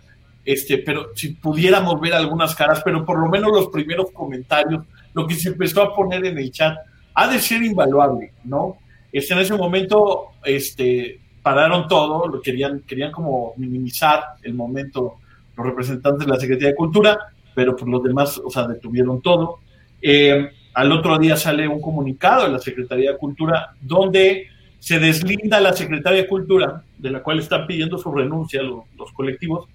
este, 0.45 0.77
pero 0.77 1.07
si 1.15 1.33
pudiéramos 1.33 1.99
ver 1.99 2.13
algunas 2.13 2.55
caras, 2.55 2.81
pero 2.85 3.05
por 3.05 3.19
lo 3.19 3.27
menos 3.27 3.51
los 3.51 3.67
primeros 3.67 4.11
comentarios, 4.11 4.85
lo 5.13 5.27
que 5.27 5.35
se 5.35 5.49
empezó 5.49 5.81
a 5.81 5.93
poner 5.93 6.25
en 6.25 6.37
el 6.37 6.49
chat, 6.51 6.77
ha 7.13 7.27
de 7.27 7.39
ser 7.39 7.61
invaluable, 7.61 8.31
¿no? 8.45 8.77
Este, 9.11 9.33
en 9.33 9.39
ese 9.39 9.55
momento, 9.55 10.29
este, 10.43 11.19
pararon 11.41 11.87
todo, 11.87 12.27
lo 12.27 12.41
querían, 12.41 12.81
querían 12.81 13.11
como 13.11 13.53
minimizar 13.57 14.23
el 14.43 14.53
momento 14.53 15.15
los 15.57 15.65
representantes 15.65 16.25
de 16.25 16.33
la 16.33 16.39
Secretaría 16.39 16.69
de 16.69 16.75
Cultura, 16.75 17.17
pero 17.53 17.71
por 17.71 17.81
pues 17.81 17.91
los 17.91 18.03
demás, 18.03 18.41
o 18.43 18.49
sea, 18.49 18.67
detuvieron 18.67 19.21
todo. 19.21 19.59
Eh, 20.01 20.49
al 20.75 20.91
otro 20.91 21.17
día 21.17 21.37
sale 21.37 21.67
un 21.67 21.81
comunicado 21.81 22.43
de 22.43 22.51
la 22.51 22.59
Secretaría 22.59 23.13
de 23.13 23.17
Cultura 23.17 23.73
donde 23.81 24.49
se 24.77 24.99
deslinda 24.99 25.59
la 25.59 25.73
Secretaría 25.73 26.23
de 26.23 26.27
Cultura, 26.27 26.83
de 26.97 27.09
la 27.09 27.23
cual 27.23 27.39
están 27.39 27.65
pidiendo 27.65 27.97
su 27.97 28.11
renuncia 28.11 28.61
los, 28.61 28.83
los 28.97 29.11
colectivos, 29.13 29.67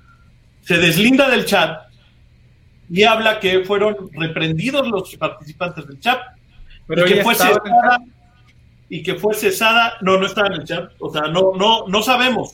se 0.60 0.76
deslinda 0.76 1.28
del 1.28 1.46
chat 1.46 1.80
y 2.90 3.02
habla 3.04 3.40
que 3.40 3.64
fueron 3.64 4.10
reprendidos 4.12 4.86
los 4.88 5.16
participantes 5.16 5.86
del 5.86 6.00
chat 6.00 6.20
Pero 6.86 7.06
y, 7.06 7.14
que 7.14 7.22
fue 7.22 7.32
en 7.32 7.38
cesada, 7.38 7.98
y 8.88 9.02
que 9.02 9.14
fue 9.14 9.34
cesada, 9.34 9.94
no, 10.02 10.18
no 10.18 10.26
estaba 10.26 10.48
en 10.48 10.54
el 10.54 10.64
chat, 10.64 10.92
o 10.98 11.10
sea, 11.10 11.22
no, 11.22 11.52
no, 11.56 11.86
no 11.88 12.02
sabemos, 12.02 12.52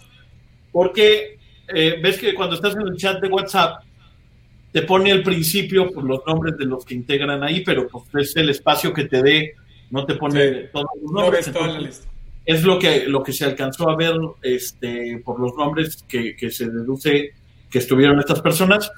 porque 0.71 1.39
eh, 1.75 1.99
ves 2.01 2.19
que 2.19 2.35
cuando 2.35 2.55
estás 2.55 2.77
en 2.77 2.83
el 2.83 2.97
chat 2.97 3.21
de 3.21 3.29
WhatsApp, 3.29 3.83
te 4.77 4.83
pone 4.83 5.11
al 5.11 5.23
principio 5.23 5.91
pues, 5.91 6.05
los 6.05 6.21
nombres 6.27 6.59
de 6.59 6.67
los 6.67 6.85
que 6.85 6.95
integran 6.95 7.43
ahí, 7.43 7.63
pero 7.65 7.89
pues 7.89 8.05
es 8.29 8.37
el 8.37 8.51
espacio 8.51 8.93
que 8.93 9.07
te 9.07 9.23
dé, 9.23 9.55
no 9.91 10.05
te 10.05 10.17
pone 10.17 10.39
Sí. 10.39 10.61
todos 10.71 10.87
los 11.01 11.13
No 11.13 11.21
nombres. 11.23 11.47
ves 11.47 11.55
toda 11.55 11.67
la 11.69 11.73
entonces, 11.79 11.97
lista. 12.05 12.13
es 12.45 12.63
lo 12.63 12.79
que, 12.79 13.07
lo 13.07 13.23
que 13.23 13.33
se 13.33 13.47
alcanzó 13.47 13.89
a 13.89 13.97
ver 13.97 14.15
este, 14.43 15.23
por 15.25 15.41
los 15.41 15.55
nombres 15.57 16.05
que, 16.07 16.37
que 16.37 16.51
se 16.51 16.69
deduce 16.69 17.31
que 17.71 17.79
estuvieron 17.79 18.19
estas 18.19 18.43
personas, 18.43 18.93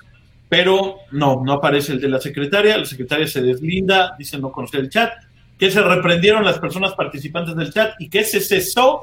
pero 0.49 0.97
no, 1.13 1.45
no 1.45 1.53
aparece 1.53 1.93
el 1.93 2.01
de 2.01 2.09
la 2.09 2.21
secretaria, 2.21 2.77
la 2.77 2.85
secretaria 2.85 3.29
se 3.29 3.41
deslinda, 3.41 4.17
dice 4.19 4.37
no 4.37 4.51
conocer 4.51 4.81
el 4.81 4.89
chat, 4.91 5.13
que 5.57 5.71
se 5.71 5.81
reprendieron 5.81 6.45
las 6.45 6.59
personas 6.59 6.93
participantes 6.95 7.55
del 7.55 7.73
chat 7.73 7.93
y 8.01 8.09
que 8.09 8.25
se 8.25 8.41
cesó 8.41 9.03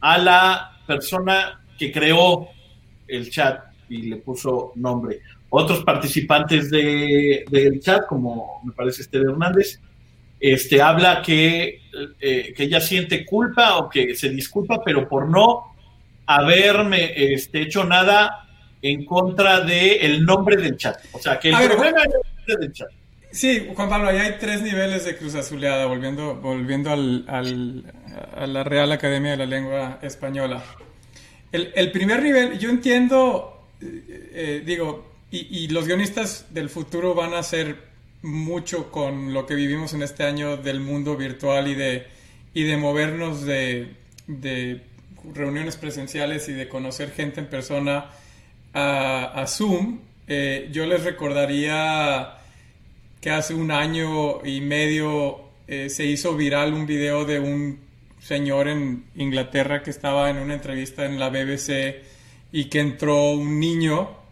a 0.00 0.18
la 0.18 0.78
persona 0.86 1.64
que 1.78 1.90
creó 1.90 2.48
el 3.08 3.30
chat 3.30 3.64
y 3.88 4.02
le 4.02 4.16
puso 4.16 4.72
nombre. 4.74 5.20
Otros 5.48 5.84
participantes 5.84 6.70
de- 6.70 7.44
del 7.50 7.80
chat, 7.80 8.06
como 8.06 8.60
me 8.64 8.72
parece 8.72 9.02
Esther 9.02 9.22
Hernández, 9.22 9.80
este, 10.40 10.82
habla 10.82 11.22
que, 11.22 11.80
eh, 12.20 12.52
que 12.54 12.62
ella 12.64 12.80
siente 12.80 13.24
culpa 13.24 13.78
o 13.78 13.88
que 13.88 14.14
se 14.14 14.28
disculpa, 14.30 14.82
pero 14.84 15.08
por 15.08 15.28
no 15.28 15.74
haberme 16.26 17.12
este, 17.34 17.62
hecho 17.62 17.84
nada 17.84 18.48
en 18.82 19.04
contra 19.04 19.60
del 19.60 19.98
el 20.00 20.24
nombre 20.24 20.56
del 20.56 20.76
chat. 20.76 20.98
O 21.12 21.18
sea, 21.18 21.38
que 21.38 21.50
el 21.50 21.56
ver, 21.56 21.70
problema 21.72 21.98
es 22.00 22.04
el 22.06 22.10
nombre 22.12 22.66
del 22.66 22.72
chat. 22.72 22.88
Sí, 23.32 23.68
Juan 23.74 23.88
Pablo, 23.88 24.08
ahí 24.08 24.18
hay 24.18 24.34
tres 24.40 24.62
niveles 24.62 25.04
de 25.04 25.16
cruz 25.16 25.34
azuleada, 25.34 25.86
volviendo, 25.86 26.36
volviendo 26.36 26.90
al, 26.90 27.24
al- 27.28 27.84
a 28.34 28.46
la 28.46 28.64
Real 28.64 28.90
Academia 28.92 29.32
de 29.32 29.36
la 29.38 29.46
Lengua 29.46 29.98
Española. 30.02 30.62
El, 31.52 31.70
el 31.74 31.92
primer 31.92 32.22
nivel, 32.22 32.58
yo 32.58 32.70
entiendo, 32.70 33.62
eh, 33.80 34.30
eh, 34.32 34.62
digo, 34.64 35.15
y, 35.30 35.68
los 35.68 35.86
guionistas 35.86 36.46
del 36.50 36.70
futuro 36.70 37.14
van 37.14 37.34
a 37.34 37.38
hacer 37.38 37.76
mucho 38.22 38.90
con 38.90 39.34
lo 39.34 39.46
que 39.46 39.54
vivimos 39.54 39.92
en 39.92 40.02
este 40.02 40.24
año 40.24 40.56
del 40.56 40.80
mundo 40.80 41.16
virtual 41.16 41.68
y 41.68 41.74
de, 41.74 42.06
y 42.54 42.62
de 42.62 42.76
movernos 42.76 43.42
de, 43.42 43.94
reuniones 45.34 45.76
presenciales 45.76 46.48
y 46.48 46.52
de 46.52 46.68
conocer 46.68 47.10
gente 47.10 47.40
en 47.40 47.46
persona 47.46 48.10
a, 48.72 49.24
a 49.42 49.46
Zoom. 49.46 49.98
Eh, 50.28 50.68
yo 50.72 50.86
les 50.86 51.02
recordaría 51.02 52.36
que 53.20 53.30
hace 53.30 53.54
un 53.54 53.72
año 53.72 54.44
y 54.44 54.60
medio 54.60 55.46
eh, 55.68 55.90
se 55.90 56.04
hizo 56.04 56.36
viral 56.36 56.72
un 56.74 56.86
video 56.86 57.24
de 57.24 57.40
un 57.40 57.80
señor 58.20 58.68
en 58.68 59.04
Inglaterra 59.16 59.82
que 59.82 59.90
estaba 59.90 60.30
en 60.30 60.36
una 60.36 60.54
entrevista 60.54 61.04
en 61.04 61.18
la 61.18 61.28
BBC 61.28 62.02
y 62.52 62.66
que 62.66 62.78
entró 62.78 63.30
un 63.30 63.58
niño 63.58 64.25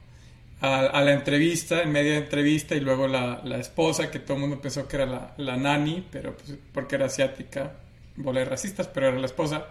a, 0.65 0.87
a 0.87 1.03
la 1.03 1.13
entrevista, 1.13 1.83
en 1.83 1.93
media 1.93 2.17
entrevista, 2.17 2.75
y 2.75 2.81
luego 2.81 3.07
la, 3.09 3.41
la 3.45 3.59
esposa, 3.59 4.11
que 4.11 4.19
todo 4.19 4.35
el 4.35 4.41
mundo 4.41 4.61
pensó 4.61 4.89
que 4.89 4.97
era 4.97 5.07
la, 5.07 5.35
la 5.37 5.57
nani, 5.57 6.05
pero 6.11 6.37
pues, 6.37 6.59
porque 6.73 6.97
era 6.97 7.07
asiática, 7.07 7.73
bola 8.17 8.41
de 8.41 8.47
racistas, 8.47 8.89
pero 8.89 9.09
era 9.09 9.19
la 9.19 9.27
esposa. 9.27 9.67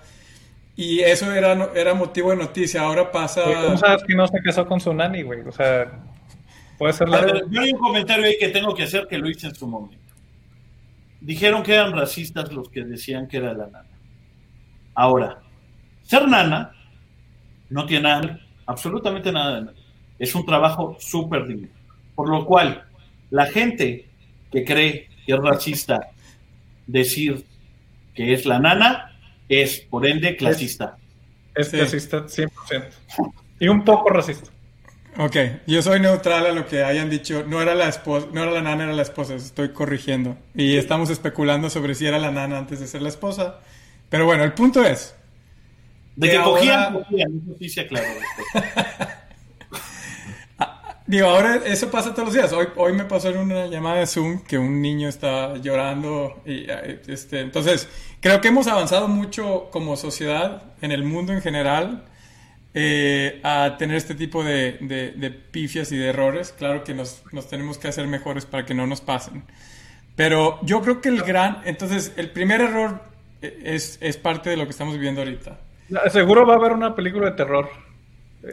Y 0.76 1.02
eso 1.02 1.32
era, 1.32 1.70
era 1.76 1.94
motivo 1.94 2.32
de 2.32 2.38
noticia. 2.38 2.82
Ahora 2.82 3.12
pasa... 3.12 3.44
¿Cómo 3.44 3.78
sabes 3.78 4.04
que 4.04 4.16
no 4.16 4.28
se 4.28 4.42
casó 4.42 4.66
con 4.66 4.80
su 4.80 4.94
nani, 4.94 5.22
güey? 5.22 5.42
O 5.42 5.52
sea, 5.52 6.04
puede 6.78 6.94
ser 6.94 7.08
A 7.08 7.12
la... 7.12 7.22
ver, 7.22 7.44
yo 7.50 7.62
hay 7.62 7.72
un 7.72 7.80
comentario 7.80 8.26
ahí 8.26 8.38
que 8.40 8.50
tengo 8.50 8.74
que 8.74 8.84
hacer 8.84 9.08
que 9.08 9.18
lo 9.20 9.30
hice 9.30 9.48
en 9.48 9.56
su 9.56 9.68
momento. 9.68 9.98
Dijeron 11.22 11.64
que 11.64 11.76
eran 11.76 11.94
racistas 11.94 12.52
los 12.52 12.70
que 12.70 12.84
decían 12.84 13.28
que 13.28 13.38
era 13.38 13.54
la 13.54 13.68
nana. 13.68 13.90
Ahora, 14.96 15.42
ser 16.02 16.28
nana 16.28 16.72
no 17.70 17.86
tiene 17.86 18.04
nada, 18.04 18.40
absolutamente 18.66 19.32
nada 19.32 19.56
de 19.56 19.62
nada. 19.62 19.78
Es 20.24 20.36
un 20.36 20.46
trabajo 20.46 20.96
súper 21.00 21.46
digno. 21.48 21.68
Por 22.16 22.30
lo 22.30 22.46
cual, 22.46 22.86
la 23.30 23.46
gente 23.48 24.06
que 24.52 24.64
cree 24.64 25.10
que 25.26 25.34
es 25.34 25.40
racista 25.40 26.10
decir 26.88 27.46
que 28.16 28.34
es 28.34 28.46
la 28.46 28.60
nana 28.60 29.18
es, 29.50 29.82
por 29.82 30.06
ende, 30.06 30.36
clasista. 30.38 30.98
Es 31.56 31.70
Sí. 31.70 31.78
racista 31.80 32.26
100%. 32.28 32.90
Y 33.60 33.68
un 33.68 33.84
poco 33.84 34.10
racista. 34.10 34.50
Ok, 35.18 35.36
yo 35.68 35.82
soy 35.82 36.00
neutral 36.00 36.46
a 36.46 36.52
lo 36.52 36.66
que 36.68 36.84
hayan 36.84 37.10
dicho. 37.10 37.44
No 37.48 37.62
era 37.62 37.76
la 37.76 37.88
esposa, 37.90 38.28
no 38.34 38.42
era 38.44 38.52
la 38.52 38.62
nana, 38.62 38.86
era 38.86 38.94
la 38.94 39.02
esposa. 39.02 39.36
Estoy 39.36 39.70
corrigiendo. 39.74 40.38
Y 40.56 40.78
estamos 40.78 41.10
especulando 41.10 41.70
sobre 41.70 41.96
si 41.96 42.06
era 42.06 42.18
la 42.18 42.32
nana 42.32 42.58
antes 42.58 42.80
de 42.80 42.88
ser 42.88 43.02
la 43.02 43.10
esposa. 43.10 43.60
Pero 44.10 44.26
bueno, 44.26 44.44
el 44.44 44.54
punto 44.54 44.84
es. 44.86 45.16
De 46.16 46.30
que 46.30 46.38
que 46.38 46.42
cogían, 46.44 46.80
ahora- 46.94 47.06
cogían, 47.06 47.42
eso 47.46 47.56
sí 47.60 47.70
se 47.70 47.82
aclaró 47.82 48.08
después. 48.08 48.64
Digo, 51.06 51.28
ahora 51.28 51.58
eso 51.66 51.92
pasa 51.92 52.12
todos 52.14 52.28
los 52.30 52.34
días. 52.34 52.54
Hoy, 52.54 52.68
hoy 52.78 52.94
me 52.94 53.04
pasó 53.04 53.30
en 53.30 53.38
una 53.38 53.68
llamada 53.68 53.98
de 54.00 54.08
Zoom 54.08 54.40
que 54.44 54.58
un 54.58 54.82
niño 54.82 55.10
está 55.10 55.56
llorando. 55.58 56.42
Y, 56.46 56.66
eh, 56.70 57.02
este, 57.08 57.42
entonces, 57.42 57.90
creo 58.22 58.40
que 58.40 58.48
hemos 58.48 58.68
avanzado 58.68 59.08
mucho 59.10 59.70
como 59.72 59.98
sociedad, 59.98 60.64
en 60.82 60.92
el 60.94 61.04
mundo 61.04 61.34
en 61.34 61.42
general, 61.42 62.06
eh, 62.74 63.42
a 63.44 63.76
tener 63.78 63.98
este 63.98 64.16
tipo 64.16 64.44
de, 64.46 64.78
de- 64.80 65.12
de 65.12 65.30
pifias 65.32 65.92
y 65.92 65.98
de 65.98 66.08
errores. 66.08 66.54
Claro 66.58 66.84
que 66.86 66.94
nos, 66.94 67.22
nos 67.34 67.50
tenemos 67.50 67.78
que 67.78 67.90
hacer 67.90 68.08
mejores 68.08 68.46
para 68.46 68.66
que 68.66 68.74
no 68.74 68.88
nos 68.88 69.02
pasen. 69.02 69.44
Pero 70.16 70.60
yo 70.64 70.82
creo 70.82 71.02
que 71.02 71.10
el 71.10 71.22
gran... 71.24 71.62
Entonces, 71.66 72.14
el 72.16 72.30
primer 72.32 72.62
error 72.62 73.02
eh, 73.42 73.60
es, 73.66 73.98
es 74.00 74.16
parte 74.16 74.50
de 74.50 74.56
lo 74.58 74.64
que 74.66 74.72
estamos 74.72 74.94
viviendo 74.94 75.20
ahorita. 75.22 75.60
Seguro 76.12 76.46
va 76.48 76.54
a 76.54 76.58
haber 76.58 76.72
una 76.72 76.96
película 76.96 77.30
de 77.32 77.36
terror 77.36 77.70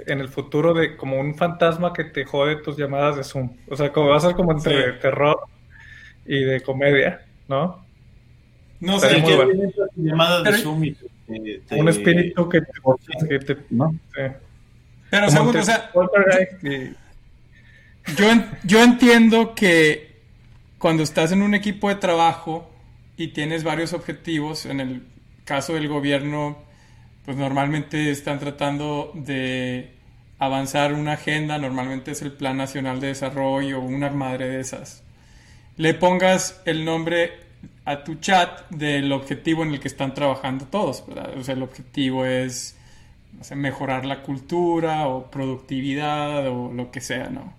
en 0.07 0.21
el 0.21 0.29
futuro 0.29 0.73
de 0.75 0.97
como 0.97 1.19
un 1.21 1.35
fantasma 1.35 1.93
que 1.93 2.05
te 2.05 2.25
jode 2.25 2.57
tus 2.63 2.77
llamadas 2.77 3.17
de 3.17 3.25
Zoom. 3.25 3.51
O 3.69 3.77
sea, 3.77 3.93
como 3.93 4.09
va 4.11 4.17
a 4.17 4.21
ser 4.21 4.35
como 4.35 4.53
entre 4.53 4.93
Sí. 4.95 4.99
terror 5.01 5.39
y 6.27 6.45
de 6.45 6.61
comedia, 6.61 7.25
¿no? 7.49 7.85
No 8.81 8.99
sé, 9.01 9.23
que 9.23 9.37
bueno. 9.37 9.53
llamadas 9.97 10.45
de 10.45 10.53
Zoom 10.59 10.85
y 10.85 10.93
te- 10.93 11.61
te- 11.69 11.75
Un 11.81 11.89
espíritu 11.89 12.49
que 12.49 12.61
te... 12.61 13.29
que 13.29 13.39
te- 13.41 13.57
¿no? 13.71 13.91
sí. 14.15 14.23
pero 15.11 15.27
Como 15.27 15.31
segundo, 15.37 15.53
te- 15.53 15.59
o 15.59 15.63
sea, 15.65 15.91
Yo, 18.17 18.27
yo 18.65 18.83
entiendo 18.83 19.55
que 19.55 20.17
cuando 20.79 21.03
estás 21.03 21.33
en 21.33 21.43
un 21.43 21.55
equipo 21.55 21.89
de 21.89 21.97
trabajo 21.97 22.71
y 23.17 23.29
tienes 23.29 23.65
varios 23.65 23.93
objetivos, 23.93 24.65
en 24.67 24.81
el 24.81 25.03
caso 25.45 25.75
del 25.75 25.89
gobierno, 25.89 26.59
pues 27.31 27.39
normalmente 27.39 28.11
están 28.11 28.41
tratando 28.41 29.13
de 29.15 29.93
avanzar 30.41 30.95
una 30.95 31.13
agenda, 31.13 31.59
normalmente 31.59 32.11
es 32.11 32.23
el 32.23 32.33
Plan 32.33 32.57
Nacional 32.57 32.99
de 32.99 33.07
Desarrollo 33.07 33.79
o 33.79 33.85
una 33.85 34.11
madre 34.11 34.49
de 34.49 34.59
esas. 34.59 35.05
Le 35.77 35.95
pongas 35.95 36.61
el 36.65 36.85
nombre 36.85 37.35
a 37.85 38.03
tu 38.03 38.17
chat 38.17 38.69
del 38.71 39.13
objetivo 39.13 39.63
en 39.63 39.75
el 39.75 39.79
que 39.79 39.87
están 39.87 40.13
trabajando 40.13 40.65
todos, 40.65 41.07
¿verdad? 41.07 41.39
O 41.39 41.45
sea, 41.45 41.55
el 41.55 41.63
objetivo 41.63 42.25
es 42.25 42.77
mejorar 43.55 44.07
la 44.07 44.23
cultura 44.23 45.07
o 45.07 45.31
productividad 45.31 46.49
o 46.49 46.73
lo 46.73 46.91
que 46.91 47.01
sea, 47.01 47.31
¿no? 47.31 47.55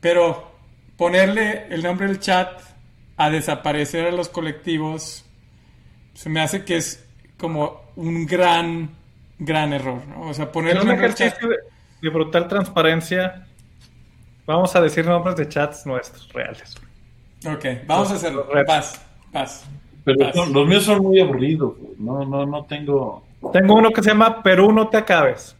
Pero 0.00 0.50
ponerle 0.96 1.72
el 1.72 1.84
nombre 1.84 2.08
del 2.08 2.18
chat 2.18 2.62
a 3.16 3.30
desaparecer 3.30 4.06
a 4.06 4.10
los 4.10 4.28
colectivos 4.28 5.24
se 6.14 6.28
me 6.28 6.40
hace 6.40 6.64
que 6.64 6.78
es 6.78 7.04
como 7.36 7.87
un 7.98 8.26
gran, 8.26 8.90
gran 9.38 9.72
error, 9.72 10.06
¿no? 10.06 10.20
O 10.28 10.34
sea, 10.34 10.50
poner 10.52 10.76
En 10.76 10.82
un 10.82 10.88
chat... 10.88 10.96
ejercicio 10.98 11.48
de, 11.48 11.56
de 12.00 12.08
brutal 12.10 12.46
transparencia, 12.46 13.46
vamos 14.46 14.74
a 14.76 14.80
decir 14.80 15.04
nombres 15.04 15.34
de 15.36 15.48
chats 15.48 15.84
nuestros, 15.84 16.32
reales. 16.32 16.76
Ok, 17.44 17.64
vamos 17.86 18.10
a 18.12 18.14
hacerlo. 18.14 18.46
Paz, 18.66 19.04
paz. 19.32 19.64
Pero 20.04 20.32
son- 20.32 20.52
los 20.52 20.66
míos 20.66 20.84
son 20.84 21.02
muy 21.02 21.20
aburridos. 21.20 21.76
güey. 21.76 21.92
No, 21.98 22.24
no, 22.24 22.46
no 22.46 22.64
tengo. 22.64 23.24
Tengo 23.52 23.74
uno 23.74 23.90
que 23.90 24.02
se 24.02 24.10
llama 24.10 24.42
Perú 24.42 24.72
no 24.72 24.88
te 24.88 24.96
acabes. 24.96 25.56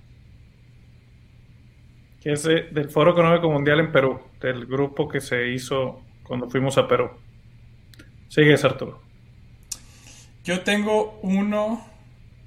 Que 2.21 2.33
es 2.33 2.43
de- 2.45 2.69
del 2.71 2.89
Foro 2.91 3.13
Económico 3.13 3.49
Mundial 3.51 3.81
en 3.81 3.93
Perú, 3.93 4.21
del 4.41 4.67
grupo 4.67 5.09
que 5.09 5.21
se 5.21 5.49
hizo 5.49 6.01
cuando 6.23 6.49
fuimos 6.49 6.79
a 6.79 6.87
Perú. 6.89 7.11
Sigues, 8.29 8.65
Arturo. 8.65 9.01
Yo 10.45 10.61
tengo 10.63 11.19
uno 11.23 11.85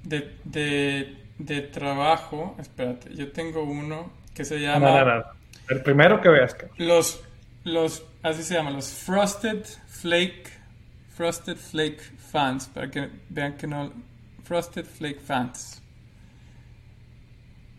de, 0.02 0.36
de, 0.44 1.16
de 1.38 1.60
trabajo. 1.62 2.56
Espérate, 2.58 3.14
yo 3.14 3.30
tengo 3.32 3.62
uno 3.62 4.10
que 4.34 4.44
se 4.44 4.58
llama... 4.60 4.90
no, 4.90 5.04
no, 5.04 5.16
no. 5.18 5.24
El 5.68 5.82
primero 5.82 6.20
que 6.20 6.28
veas. 6.28 6.56
Los, 6.76 7.22
los, 7.64 8.04
así 8.22 8.42
se 8.42 8.54
llaman, 8.54 8.74
los 8.74 8.88
Frosted 8.88 9.64
Flake, 9.86 10.50
Frosted 11.16 11.56
Flake 11.56 12.00
fans, 12.18 12.66
para 12.66 12.90
que 12.90 13.08
vean 13.28 13.56
que 13.56 13.66
no, 13.66 13.92
Frosted 14.44 14.84
Flake 14.84 15.20
fans. 15.20 15.80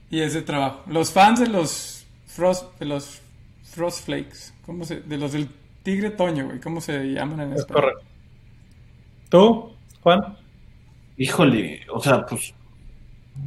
Y 0.10 0.22
ese 0.22 0.42
trabajo. 0.44 0.84
Los 0.88 1.12
fans 1.12 1.40
de 1.40 1.48
los 1.48 2.06
Frost, 2.28 2.80
de 2.80 2.86
los 2.86 3.22
Frost 3.64 4.06
Flakes, 4.06 4.54
¿cómo 4.66 4.86
se, 4.86 5.02
de 5.02 5.18
los 5.18 5.34
del 5.34 5.50
Tigre 5.84 6.12
Toño, 6.12 6.46
güey, 6.46 6.60
¿cómo 6.62 6.80
se 6.82 7.04
llaman 7.12 7.42
en 7.42 7.54
Es 7.54 7.60
español? 7.62 7.82
correcto. 7.82 8.06
¿Tú, 9.30 9.74
Juan? 10.02 10.38
Híjole, 11.24 11.82
o 11.90 12.02
sea, 12.02 12.26
pues 12.26 12.54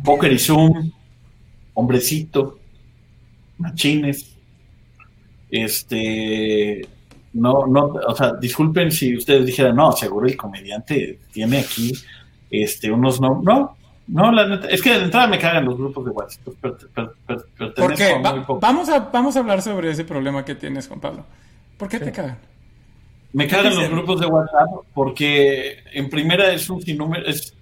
Poker 0.03 0.33
y 0.33 0.39
Zoom, 0.39 0.91
Hombrecito, 1.75 2.59
Machines, 3.59 4.35
este, 5.51 6.87
no, 7.35 7.67
no, 7.67 7.85
o 7.87 8.15
sea, 8.15 8.33
disculpen 8.33 8.91
si 8.91 9.15
ustedes 9.17 9.45
dijeran, 9.45 9.77
no, 9.77 9.93
seguro 9.93 10.27
el 10.27 10.37
comediante 10.39 11.19
tiene 11.33 11.59
aquí, 11.59 11.93
este, 12.51 12.91
unos 12.91 13.21
no, 13.21 13.43
no, 13.45 13.77
no, 14.09 14.33
la 14.33 14.49
neta, 14.49 14.69
es 14.69 14.81
que 14.81 14.91
de 14.95 15.05
entrada 15.05 15.27
me 15.27 15.39
cagan 15.39 15.67
los 15.67 15.77
grupos 15.77 16.05
de 16.07 16.11
WhatsApp, 16.13 16.47
per- 16.61 16.77
a 18.25 18.33
muy 18.33 18.41
poco. 18.45 18.61
vamos, 18.61 18.89
a, 18.89 19.01
vamos 19.01 19.37
a 19.37 19.41
hablar 19.41 19.61
sobre 19.61 19.91
ese 19.91 20.05
problema 20.05 20.45
que 20.47 20.55
tienes, 20.55 20.89
Juan 20.89 21.01
Pablo. 21.01 21.27
¿Por 21.77 21.89
qué 21.89 22.01
te 22.01 22.11
cagan? 22.11 22.39
Me 23.35 23.47
cagan 23.47 23.77
los 23.77 23.91
grupos 23.91 24.21
de 24.21 24.27
WhatsApp 24.29 24.69
porque 24.95 25.81
en 25.93 26.09
primera 26.09 26.53
es 26.53 26.71
un 26.71 26.81
sinnúmero, 26.81 27.27
es, 27.27 27.53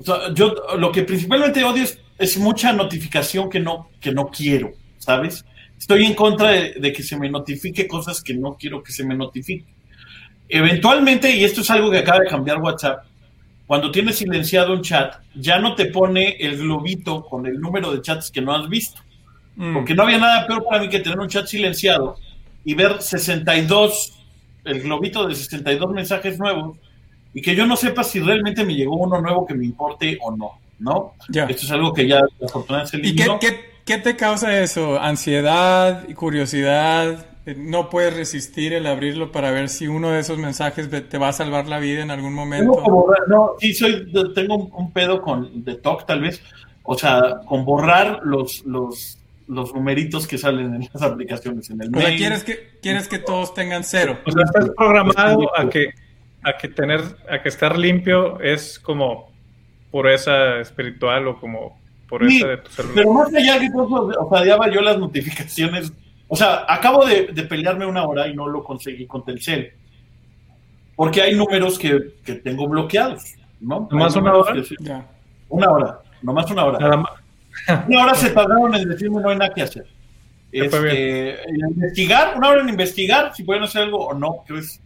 o 0.00 0.02
sea, 0.02 0.34
yo 0.34 0.54
lo 0.78 0.90
que 0.90 1.02
principalmente 1.02 1.62
odio 1.62 1.84
es, 1.84 1.98
es 2.18 2.38
mucha 2.38 2.72
notificación 2.72 3.50
que 3.50 3.60
no, 3.60 3.90
que 4.00 4.12
no 4.12 4.28
quiero, 4.28 4.72
¿sabes? 4.96 5.44
Estoy 5.78 6.04
en 6.04 6.14
contra 6.14 6.50
de, 6.50 6.72
de 6.74 6.92
que 6.92 7.02
se 7.02 7.18
me 7.18 7.28
notifique 7.28 7.86
cosas 7.86 8.22
que 8.22 8.34
no 8.34 8.56
quiero 8.58 8.82
que 8.82 8.92
se 8.92 9.04
me 9.04 9.14
notifique. 9.14 9.66
Eventualmente, 10.48 11.30
y 11.34 11.44
esto 11.44 11.60
es 11.60 11.70
algo 11.70 11.90
que 11.90 11.98
acaba 11.98 12.20
de 12.20 12.26
cambiar 12.26 12.60
WhatsApp, 12.60 13.04
cuando 13.66 13.90
tienes 13.90 14.16
silenciado 14.16 14.72
un 14.72 14.82
chat, 14.82 15.14
ya 15.34 15.58
no 15.58 15.74
te 15.74 15.86
pone 15.86 16.36
el 16.40 16.58
globito 16.58 17.24
con 17.24 17.46
el 17.46 17.60
número 17.60 17.92
de 17.92 18.02
chats 18.02 18.30
que 18.30 18.40
no 18.40 18.54
has 18.54 18.68
visto. 18.68 19.00
Mm. 19.54 19.74
Porque 19.74 19.94
no 19.94 20.02
había 20.04 20.18
nada 20.18 20.46
peor 20.46 20.64
para 20.64 20.82
mí 20.82 20.88
que 20.88 21.00
tener 21.00 21.18
un 21.18 21.28
chat 21.28 21.46
silenciado 21.46 22.16
y 22.64 22.74
ver 22.74 23.00
62, 23.00 24.12
el 24.64 24.80
globito 24.80 25.28
de 25.28 25.34
62 25.34 25.92
mensajes 25.92 26.38
nuevos 26.38 26.78
y 27.34 27.42
que 27.42 27.54
yo 27.54 27.66
no 27.66 27.76
sepa 27.76 28.02
si 28.04 28.20
realmente 28.20 28.64
me 28.64 28.74
llegó 28.74 28.96
uno 28.96 29.20
nuevo 29.20 29.46
que 29.46 29.54
me 29.54 29.64
importe 29.64 30.18
o 30.22 30.34
no, 30.36 30.52
¿no? 30.78 31.14
Ya. 31.28 31.44
Esto 31.46 31.64
es 31.64 31.70
algo 31.70 31.92
que 31.92 32.06
ya 32.06 32.20
afortunadamente 32.44 32.90
se 32.90 32.96
¿Y 32.98 33.14
qué, 33.14 33.22
eliminó. 33.24 33.38
qué, 33.38 33.60
qué 33.84 33.98
te 33.98 34.16
causa 34.16 34.60
eso? 34.60 34.98
¿Ansiedad 35.00 36.04
y 36.08 36.14
curiosidad? 36.14 37.26
Eh, 37.46 37.54
¿No 37.56 37.88
puedes 37.88 38.14
resistir 38.16 38.72
el 38.74 38.86
abrirlo 38.86 39.32
para 39.32 39.50
ver 39.50 39.68
si 39.68 39.86
uno 39.86 40.10
de 40.10 40.20
esos 40.20 40.38
mensajes 40.38 40.88
te 41.08 41.18
va 41.18 41.28
a 41.28 41.32
salvar 41.32 41.66
la 41.68 41.78
vida 41.78 42.02
en 42.02 42.10
algún 42.10 42.30
Tengo 42.30 42.40
momento? 42.44 42.72
que 42.82 42.90
borrar- 42.90 43.26
no, 43.28 43.52
sí, 43.60 43.72
soy, 43.72 44.12
tengo 44.34 44.56
un, 44.56 44.92
pedo 44.92 45.22
con 45.22 45.64
de 45.64 45.76
TOC 45.76 46.06
tal 46.06 46.20
vez, 46.20 46.42
o 46.82 46.98
sea, 46.98 47.40
con 47.46 47.64
borrar 47.64 48.20
los, 48.24 48.64
los, 48.66 49.18
los 49.48 49.72
numeritos 49.74 50.26
que 50.26 50.36
salen 50.36 50.74
en 50.74 50.88
las 50.92 51.02
aplicaciones, 51.02 51.70
en 51.70 51.80
el 51.82 51.88
O 51.88 51.98
sea, 51.98 52.08
mail. 52.08 52.18
¿quieres 52.18 52.44
que, 52.44 52.78
quieres 52.82 53.08
que 53.08 53.18
todos 53.18 53.54
tengan 53.54 53.84
cero. 53.84 54.18
O 54.26 54.30
sea, 54.32 54.42
estás 54.44 54.70
programado 54.76 55.50
a 55.56 55.68
que, 55.70 55.90
a 56.42 56.56
que 56.56 56.68
tener, 56.68 57.00
a 57.30 57.42
que 57.42 57.48
estar 57.48 57.78
limpio 57.78 58.40
es 58.40 58.78
como 58.78 59.30
pureza 59.90 60.58
espiritual 60.60 61.26
o 61.28 61.40
como 61.40 61.78
pureza 62.08 62.30
Sí, 62.30 62.44
de 62.44 62.56
tu 62.58 62.70
celular. 62.70 62.94
Pero 62.96 63.12
más 63.12 63.34
allá 63.34 63.58
que 63.60 63.70
todo, 63.70 64.06
o 64.06 64.28
sea, 64.30 64.40
odiaba 64.42 64.70
yo 64.70 64.80
las 64.80 64.98
notificaciones. 64.98 65.92
O 66.28 66.36
sea, 66.36 66.64
acabo 66.68 67.04
de, 67.06 67.28
de 67.32 67.42
pelearme 67.42 67.86
una 67.86 68.04
hora 68.04 68.28
y 68.28 68.34
no 68.34 68.46
lo 68.48 68.62
conseguí 68.64 69.06
con 69.06 69.24
Telcel. 69.24 69.72
Porque 70.96 71.22
hay 71.22 71.34
números 71.34 71.78
que, 71.78 72.14
que 72.24 72.34
tengo 72.34 72.68
bloqueados, 72.68 73.34
¿no? 73.60 73.88
¿Nomás 73.90 74.14
una 74.16 74.34
hora? 74.34 74.52
que 74.54 74.64
sí- 74.64 74.76
Ya. 74.80 75.06
Una 75.48 75.70
hora, 75.70 76.00
nomás 76.22 76.50
una 76.50 76.64
hora. 76.64 76.78
Nada 76.78 76.96
más. 76.98 77.12
Una 77.88 78.04
hora 78.04 78.14
se 78.14 78.30
tardaron 78.30 78.74
en 78.76 78.88
decirme 78.88 79.20
no 79.20 79.28
hay 79.28 79.36
nada 79.36 79.52
que 79.52 79.62
hacer. 79.62 79.84
Este, 80.52 81.42
en 81.48 81.56
investigar, 81.70 82.34
una 82.36 82.48
hora 82.48 82.62
en 82.62 82.68
investigar 82.68 83.34
si 83.34 83.42
pueden 83.42 83.64
hacer 83.64 83.82
algo 83.82 84.06
o 84.06 84.14
no. 84.14 84.44
que 84.46 84.58
es- 84.58 84.80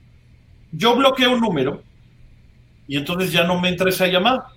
yo 0.77 0.95
bloqueo 0.97 1.33
un 1.33 1.41
número 1.41 1.83
y 2.87 2.97
entonces 2.97 3.33
ya 3.33 3.45
no 3.45 3.61
me 3.61 3.69
entra 3.69 3.89
esa 3.89 4.07
llamada. 4.07 4.51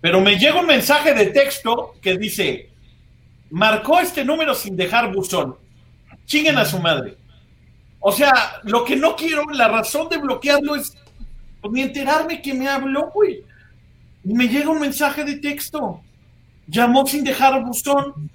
Pero 0.00 0.20
me 0.20 0.38
llega 0.38 0.60
un 0.60 0.66
mensaje 0.66 1.12
de 1.12 1.26
texto 1.26 1.94
que 2.00 2.16
dice, 2.16 2.70
marcó 3.50 3.98
este 3.98 4.24
número 4.24 4.54
sin 4.54 4.76
dejar 4.76 5.12
buzón. 5.12 5.56
Chinguen 6.26 6.58
a 6.58 6.64
su 6.64 6.78
madre. 6.78 7.16
O 8.00 8.12
sea, 8.12 8.60
lo 8.62 8.84
que 8.84 8.94
no 8.94 9.16
quiero, 9.16 9.44
la 9.52 9.66
razón 9.66 10.08
de 10.08 10.18
bloquearlo 10.18 10.76
es 10.76 10.96
pues, 11.60 11.72
ni 11.72 11.82
enterarme 11.82 12.40
que 12.40 12.54
me 12.54 12.68
habló, 12.68 13.10
güey. 13.12 13.44
Y 14.24 14.34
me 14.34 14.46
llega 14.46 14.70
un 14.70 14.80
mensaje 14.80 15.24
de 15.24 15.36
texto. 15.36 16.00
Llamó 16.68 17.06
sin 17.06 17.24
dejar 17.24 17.64
buzón. 17.64 18.30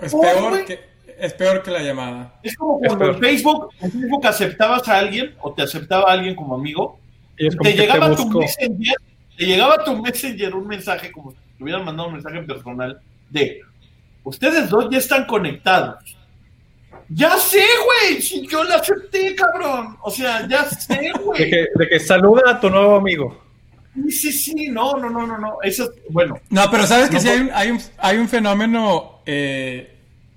Es 0.00 0.12
Oh, 0.14 0.20
peor, 0.20 0.64
que, 0.64 0.80
es 1.18 1.32
peor 1.34 1.62
que 1.62 1.70
la 1.70 1.82
llamada. 1.82 2.38
Es 2.42 2.56
como 2.56 2.78
Es 2.82 2.88
cuando 2.88 3.10
en. 3.12 3.18
Facebook, 3.20 3.68
en 3.80 3.92
Facebook 3.92 4.26
aceptabas 4.26 4.88
a 4.88 4.98
alguien 4.98 5.34
o 5.40 5.52
te 5.52 5.62
aceptaba 5.62 6.10
a 6.10 6.12
alguien 6.14 6.34
como 6.34 6.54
amigo. 6.54 6.98
Y 7.36 7.48
como 7.48 7.62
Te 7.62 7.70
que 7.70 7.76
te 7.76 7.82
llegaba 7.82 8.14
tu 8.16 8.28
messenger, 8.30 8.96
te 9.36 9.44
llegaba 9.46 9.84
tu 9.84 9.96
messenger 10.02 10.54
un 10.54 10.66
mensaje 10.66 11.10
como 11.10 11.32
si 11.32 11.36
te 11.56 11.62
hubieran 11.64 11.84
mandado 11.84 12.08
un 12.08 12.14
mensaje 12.14 12.40
personal 12.42 13.00
de 13.30 13.60
ustedes 14.22 14.68
dos 14.68 14.88
ya 14.90 14.98
están 14.98 15.26
conectados. 15.26 16.16
Ya 17.08 17.36
sé, 17.36 17.62
güey, 17.84 18.22
si 18.22 18.46
yo 18.46 18.64
la 18.64 18.76
acepté, 18.76 19.34
cabrón. 19.34 19.96
O 20.02 20.10
sea, 20.10 20.46
ya 20.48 20.64
sé, 20.64 20.94
De 21.00 21.12
güey. 21.22 21.50
que, 21.50 21.66
de 21.74 21.88
que 21.88 22.00
saluda 22.00 22.52
a 22.52 22.60
tu 22.60 22.70
nuevo 22.70 22.96
amigo. 22.96 23.42
Sí, 23.94 24.10
sí, 24.10 24.32
sí, 24.32 24.68
no, 24.70 24.96
no, 24.96 25.10
no, 25.10 25.26
no, 25.26 25.38
no. 25.38 25.58
Eso, 25.62 25.92
bueno, 26.10 26.40
No, 26.50 26.68
pero 26.70 26.86
sabes 26.86 27.08
que 27.08 27.16
No 27.16 27.20
sí 27.20 27.28
hay 27.28 27.40
un, 27.40 27.50
hay 27.52 27.70
un, 27.70 27.80
hay 27.98 28.16
un 28.16 28.28
fenómeno 28.28 29.20
eh, 29.26 29.93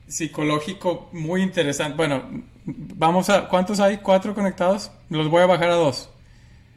psicológico 0.08 1.10
muy 1.12 1.41
interesante. 1.41 1.95
Bueno, 1.97 2.24
vamos 2.66 3.30
a... 3.30 3.47
¿Cuántos 3.47 3.80
hay? 3.80 3.97
¿Cuatro 3.97 4.34
conectados? 4.34 4.91
Los 5.10 5.30
voy 5.30 5.43
a 5.43 5.45
bajar 5.47 5.70
a 5.70 5.76
dos. 5.76 6.10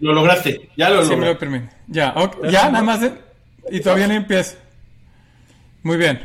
lo 0.01 0.13
lograste, 0.13 0.71
ya 0.77 0.89
lo 0.91 1.05
Si 1.05 1.15
me 1.17 1.27
lo 1.27 1.39
permite. 1.39 1.69
Ya, 1.89 2.13
ok, 2.17 2.47
ya, 2.51 2.71
nada 2.71 2.83
más. 2.85 3.01
de- 3.01 3.13
y 3.71 3.81
todavía 3.81 4.09
no 4.09 4.15
empieza. 4.15 4.57
Muy 5.83 5.97
bien. 5.97 6.21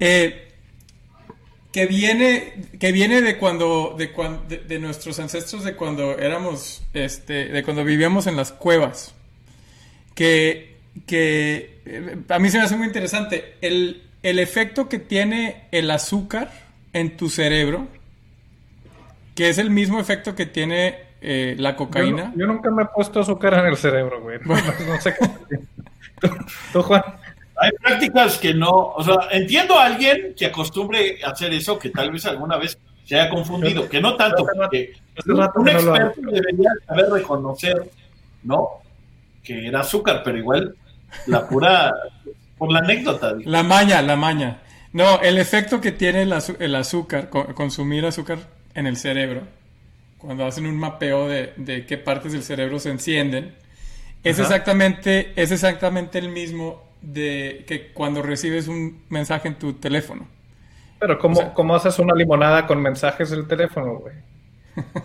Eh, 0.00 0.48
que 1.72 1.86
viene, 1.86 2.54
que 2.78 2.92
viene 2.92 3.22
de 3.22 3.38
cuando, 3.38 3.94
de, 3.96 4.12
cuan- 4.12 4.46
de, 4.48 4.58
de 4.58 4.78
nuestros 4.78 5.18
ancestros, 5.18 5.64
de 5.64 5.74
cuando 5.74 6.18
éramos, 6.18 6.82
este, 6.92 7.46
de 7.46 7.62
cuando 7.62 7.84
vivíamos 7.84 8.26
en 8.26 8.36
las 8.36 8.52
cuevas. 8.52 9.14
Que, 10.14 10.76
que 11.06 11.80
eh, 11.86 12.16
a 12.28 12.38
mí 12.38 12.50
se 12.50 12.58
me 12.58 12.64
hace 12.64 12.76
muy 12.76 12.86
interesante 12.86 13.54
el, 13.62 14.02
el 14.22 14.38
efecto 14.38 14.88
que 14.88 14.98
tiene 14.98 15.68
el 15.72 15.90
azúcar 15.90 16.50
en 16.92 17.16
tu 17.16 17.28
cerebro, 17.28 17.86
que 19.34 19.48
es 19.48 19.58
el 19.58 19.70
mismo 19.70 19.98
efecto 20.00 20.34
que 20.34 20.46
tiene 20.46 20.98
eh, 21.20 21.54
la 21.58 21.76
cocaína. 21.76 22.32
yo 22.36 22.46
nunca 22.46 22.70
me 22.70 22.82
he 22.82 22.86
puesto 22.86 23.20
azúcar 23.20 23.54
en 23.54 23.66
el 23.66 23.76
cerebro, 23.76 24.20
güey. 24.20 24.38
No, 24.44 24.54
no 24.86 25.00
sé 25.00 25.14
qué. 25.18 25.58
¿Tú, 26.20 26.28
tú, 26.72 26.82
Juan. 26.82 27.02
Hay 27.56 27.70
prácticas 27.80 28.38
que 28.38 28.54
no, 28.54 28.70
o 28.70 29.04
sea, 29.04 29.14
entiendo 29.30 29.78
a 29.78 29.84
alguien 29.86 30.34
que 30.36 30.46
acostumbre 30.46 31.20
a 31.24 31.30
hacer 31.30 31.52
eso, 31.52 31.78
que 31.78 31.90
tal 31.90 32.10
vez 32.10 32.26
alguna 32.26 32.56
vez 32.56 32.76
se 33.04 33.14
haya 33.14 33.28
confundido, 33.28 33.88
que 33.88 34.00
no 34.00 34.16
tanto, 34.16 34.44
porque 34.56 34.94
un 35.26 35.68
experto 35.68 36.20
debería 36.22 36.70
saber 36.86 37.10
reconocer, 37.10 37.90
¿no? 38.42 38.68
Que 39.44 39.68
era 39.68 39.80
azúcar, 39.80 40.22
pero 40.24 40.38
igual 40.38 40.74
la 41.26 41.46
pura, 41.46 41.92
por 42.66 42.72
la 42.72 42.78
anécdota. 42.78 43.34
digo. 43.34 43.50
La 43.50 43.62
maña, 43.62 44.00
la 44.02 44.16
maña. 44.16 44.58
No, 44.92 45.20
el 45.20 45.38
efecto 45.38 45.80
que 45.80 45.90
tiene 45.92 46.22
el, 46.22 46.74
azúcar, 46.74 47.28
co- 47.30 47.54
consumir 47.54 48.04
azúcar 48.06 48.38
en 48.74 48.86
el 48.86 48.96
cerebro, 48.96 49.42
cuando 50.18 50.46
hacen 50.46 50.66
un 50.66 50.76
mapeo 50.78 51.28
de, 51.28 51.52
de 51.56 51.86
qué 51.86 51.98
partes 51.98 52.32
del 52.32 52.42
cerebro 52.42 52.78
se 52.78 52.90
encienden, 52.90 53.54
es 54.22 54.38
Ajá. 54.38 54.42
exactamente, 54.48 55.32
es 55.34 55.50
exactamente 55.50 56.18
el 56.18 56.28
mismo 56.28 56.82
de 57.00 57.64
que 57.66 57.88
cuando 57.92 58.22
recibes 58.22 58.68
un 58.68 59.02
mensaje 59.08 59.48
en 59.48 59.54
tu 59.56 59.72
teléfono. 59.72 60.28
Pero 61.00 61.18
¿cómo, 61.18 61.34
O 61.38 61.42
sea- 61.42 61.52
cómo 61.54 61.74
haces 61.74 61.98
una 61.98 62.14
limonada 62.14 62.66
con 62.66 62.80
mensajes 62.80 63.30
del 63.30 63.48
teléfono, 63.48 63.94
güey? 63.94 64.14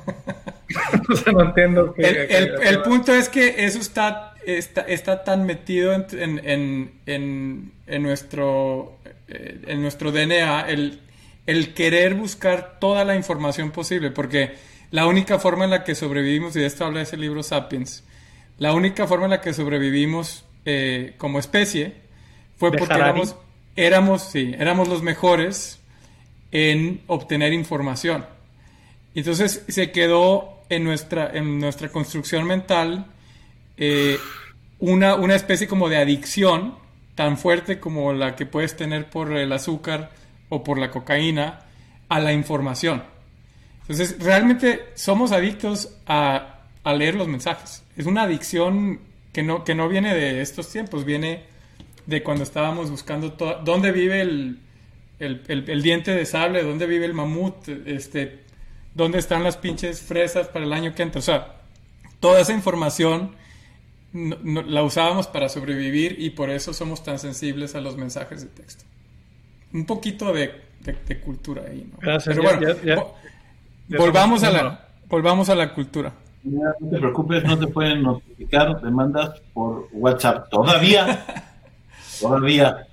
o 1.09 1.15
sea, 1.15 1.33
no 1.33 1.43
entiendo. 1.43 1.93
El, 1.97 2.13
qué- 2.27 2.37
el- 2.37 2.61
el 2.61 2.81
punto 2.81 3.13
es 3.13 3.29
que 3.29 3.65
eso 3.65 3.79
está, 3.79 4.33
está, 4.57 4.81
está 4.81 5.23
tan 5.23 5.45
metido 5.45 5.93
en, 5.93 6.05
en- 6.13 6.91
en- 7.05 7.71
en- 7.85 8.03
nuestro, 8.03 8.97
eh, 9.27 9.61
en 9.67 9.81
nuestro 9.81 10.11
DNA, 10.11 10.69
el, 10.69 10.99
el 11.45 11.73
querer 11.73 12.15
buscar 12.15 12.79
toda 12.79 13.03
la 13.05 13.15
información 13.15 13.71
posible, 13.71 14.11
porque 14.11 14.55
la 14.91 15.05
única 15.05 15.37
forma 15.39 15.65
en 15.65 15.71
la 15.71 15.83
que 15.83 15.95
sobrevivimos, 15.95 16.55
y 16.55 16.59
de 16.61 16.65
esto 16.65 16.85
habla 16.85 17.01
ese 17.01 17.17
libro 17.17 17.43
Sapiens, 17.43 18.03
la 18.57 18.73
única 18.73 19.05
forma 19.07 19.25
en 19.25 19.31
la 19.31 19.41
que 19.41 19.53
sobrevivimos 19.53 20.45
eh, 20.65 21.13
como 21.17 21.39
especie 21.39 21.93
fue 22.57 22.71
¿De 22.71 22.77
porque 22.77 22.95
éramos, 22.95 23.35
éramos, 23.75 24.21
sí, 24.23 24.55
éramos 24.57 24.87
los 24.87 25.03
mejores 25.03 25.79
en 26.51 27.01
obtener 27.07 27.53
información. 27.53 28.25
Entonces 29.13 29.63
se 29.67 29.91
quedó 29.91 30.61
en 30.69 30.83
nuestra, 30.83 31.31
en 31.33 31.59
nuestra 31.59 31.89
construcción 31.89 32.45
mental 32.45 33.05
eh, 33.77 34.19
una, 34.79 35.15
una 35.15 35.35
especie 35.35 35.67
como 35.67 35.89
de 35.89 35.97
adicción 35.97 36.75
tan 37.15 37.37
fuerte 37.37 37.79
como 37.79 38.13
la 38.13 38.35
que 38.35 38.45
puedes 38.45 38.75
tener 38.75 39.09
por 39.09 39.35
el 39.35 39.51
azúcar 39.51 40.11
o 40.49 40.63
por 40.63 40.77
la 40.77 40.91
cocaína 40.91 41.61
a 42.09 42.19
la 42.19 42.31
información. 42.33 43.03
Entonces, 43.81 44.17
realmente 44.19 44.89
somos 44.95 45.31
adictos 45.31 45.95
a, 46.05 46.53
leer 46.85 47.15
los 47.15 47.27
mensajes. 47.27 47.83
Es 47.97 48.05
una 48.05 48.21
adicción 48.21 48.99
que 49.33 49.43
no, 49.43 49.63
que 49.65 49.75
no 49.75 49.89
viene 49.89 50.13
de 50.13 50.41
estos 50.41 50.69
tiempos, 50.69 51.03
viene 51.03 51.43
de 52.05 52.23
cuando 52.23 52.43
estábamos 52.43 52.89
buscando 52.89 53.35
dónde 53.65 53.91
vive 53.91 54.21
el, 54.21 54.59
el, 55.19 55.41
el, 55.47 55.81
diente 55.81 56.11
de 56.11 56.25
sable, 56.25 56.63
dónde 56.63 56.85
vive 56.85 57.05
el 57.05 57.13
mamut, 57.13 57.67
este, 57.85 58.39
dónde 58.93 59.19
están 59.19 59.43
las 59.43 59.57
pinches 59.57 60.01
fresas 60.01 60.47
para 60.47 60.63
el 60.63 60.71
año 60.71 60.95
que 60.95 61.03
entra. 61.03 61.19
O 61.19 61.23
sea, 61.23 61.55
toda 62.21 62.39
esa 62.39 62.53
información 62.53 63.35
la 64.13 64.83
usábamos 64.83 65.27
para 65.27 65.49
sobrevivir 65.49 66.15
y 66.19 66.31
por 66.31 66.49
eso 66.49 66.73
somos 66.73 67.03
tan 67.03 67.19
sensibles 67.19 67.75
a 67.75 67.81
los 67.81 67.97
mensajes 67.97 68.41
de 68.41 68.47
texto. 68.47 68.85
Un 69.73 69.85
poquito 69.85 70.33
de, 70.33 70.61
de, 70.79 71.19
cultura 71.19 71.63
ahí, 71.69 71.89
¿no? 71.91 71.99
Pero 72.23 72.41
bueno, 72.41 73.13
volvamos, 73.89 74.43
a 74.43 74.51
la, 74.51 74.87
volvamos 75.07 75.49
a 75.49 75.55
la 75.55 75.73
cultura. 75.73 76.13
no 76.43 76.89
te 76.89 76.97
preocupes, 76.97 77.43
no 77.43 77.59
te 77.59 77.67
pueden 77.67 78.03
notificar 78.03 78.81
demandas 78.81 79.41
por 79.53 79.89
WhatsApp. 79.91 80.49
Todavía. 80.49 81.25
todavía. 82.21 82.87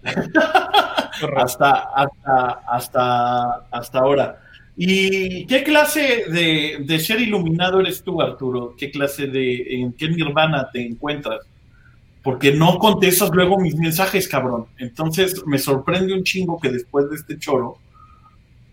hasta, 1.37 1.71
hasta, 1.95 2.51
hasta, 2.67 3.55
hasta 3.71 3.99
ahora. 3.99 4.44
¿Y 4.77 5.47
qué 5.47 5.63
clase 5.63 6.25
de, 6.29 6.99
ser 6.99 7.21
iluminado 7.21 7.81
eres 7.81 8.03
tú, 8.03 8.21
Arturo? 8.21 8.75
¿Qué 8.77 8.91
clase 8.91 9.27
de, 9.29 9.75
en 9.75 9.93
qué 9.93 10.09
nirvana 10.09 10.69
te 10.73 10.85
encuentras? 10.85 11.41
Porque 12.23 12.53
no 12.53 12.79
contestas 12.79 13.31
luego 13.33 13.61
mis 13.61 13.77
mensajes, 13.77 14.27
cabrón. 14.27 14.67
Entonces 14.79 15.47
me 15.47 15.59
sorprende 15.59 16.13
un 16.13 16.25
chingo 16.25 16.59
que 16.59 16.71
después 16.71 17.09
de 17.09 17.17
este 17.17 17.39
choro, 17.39 17.79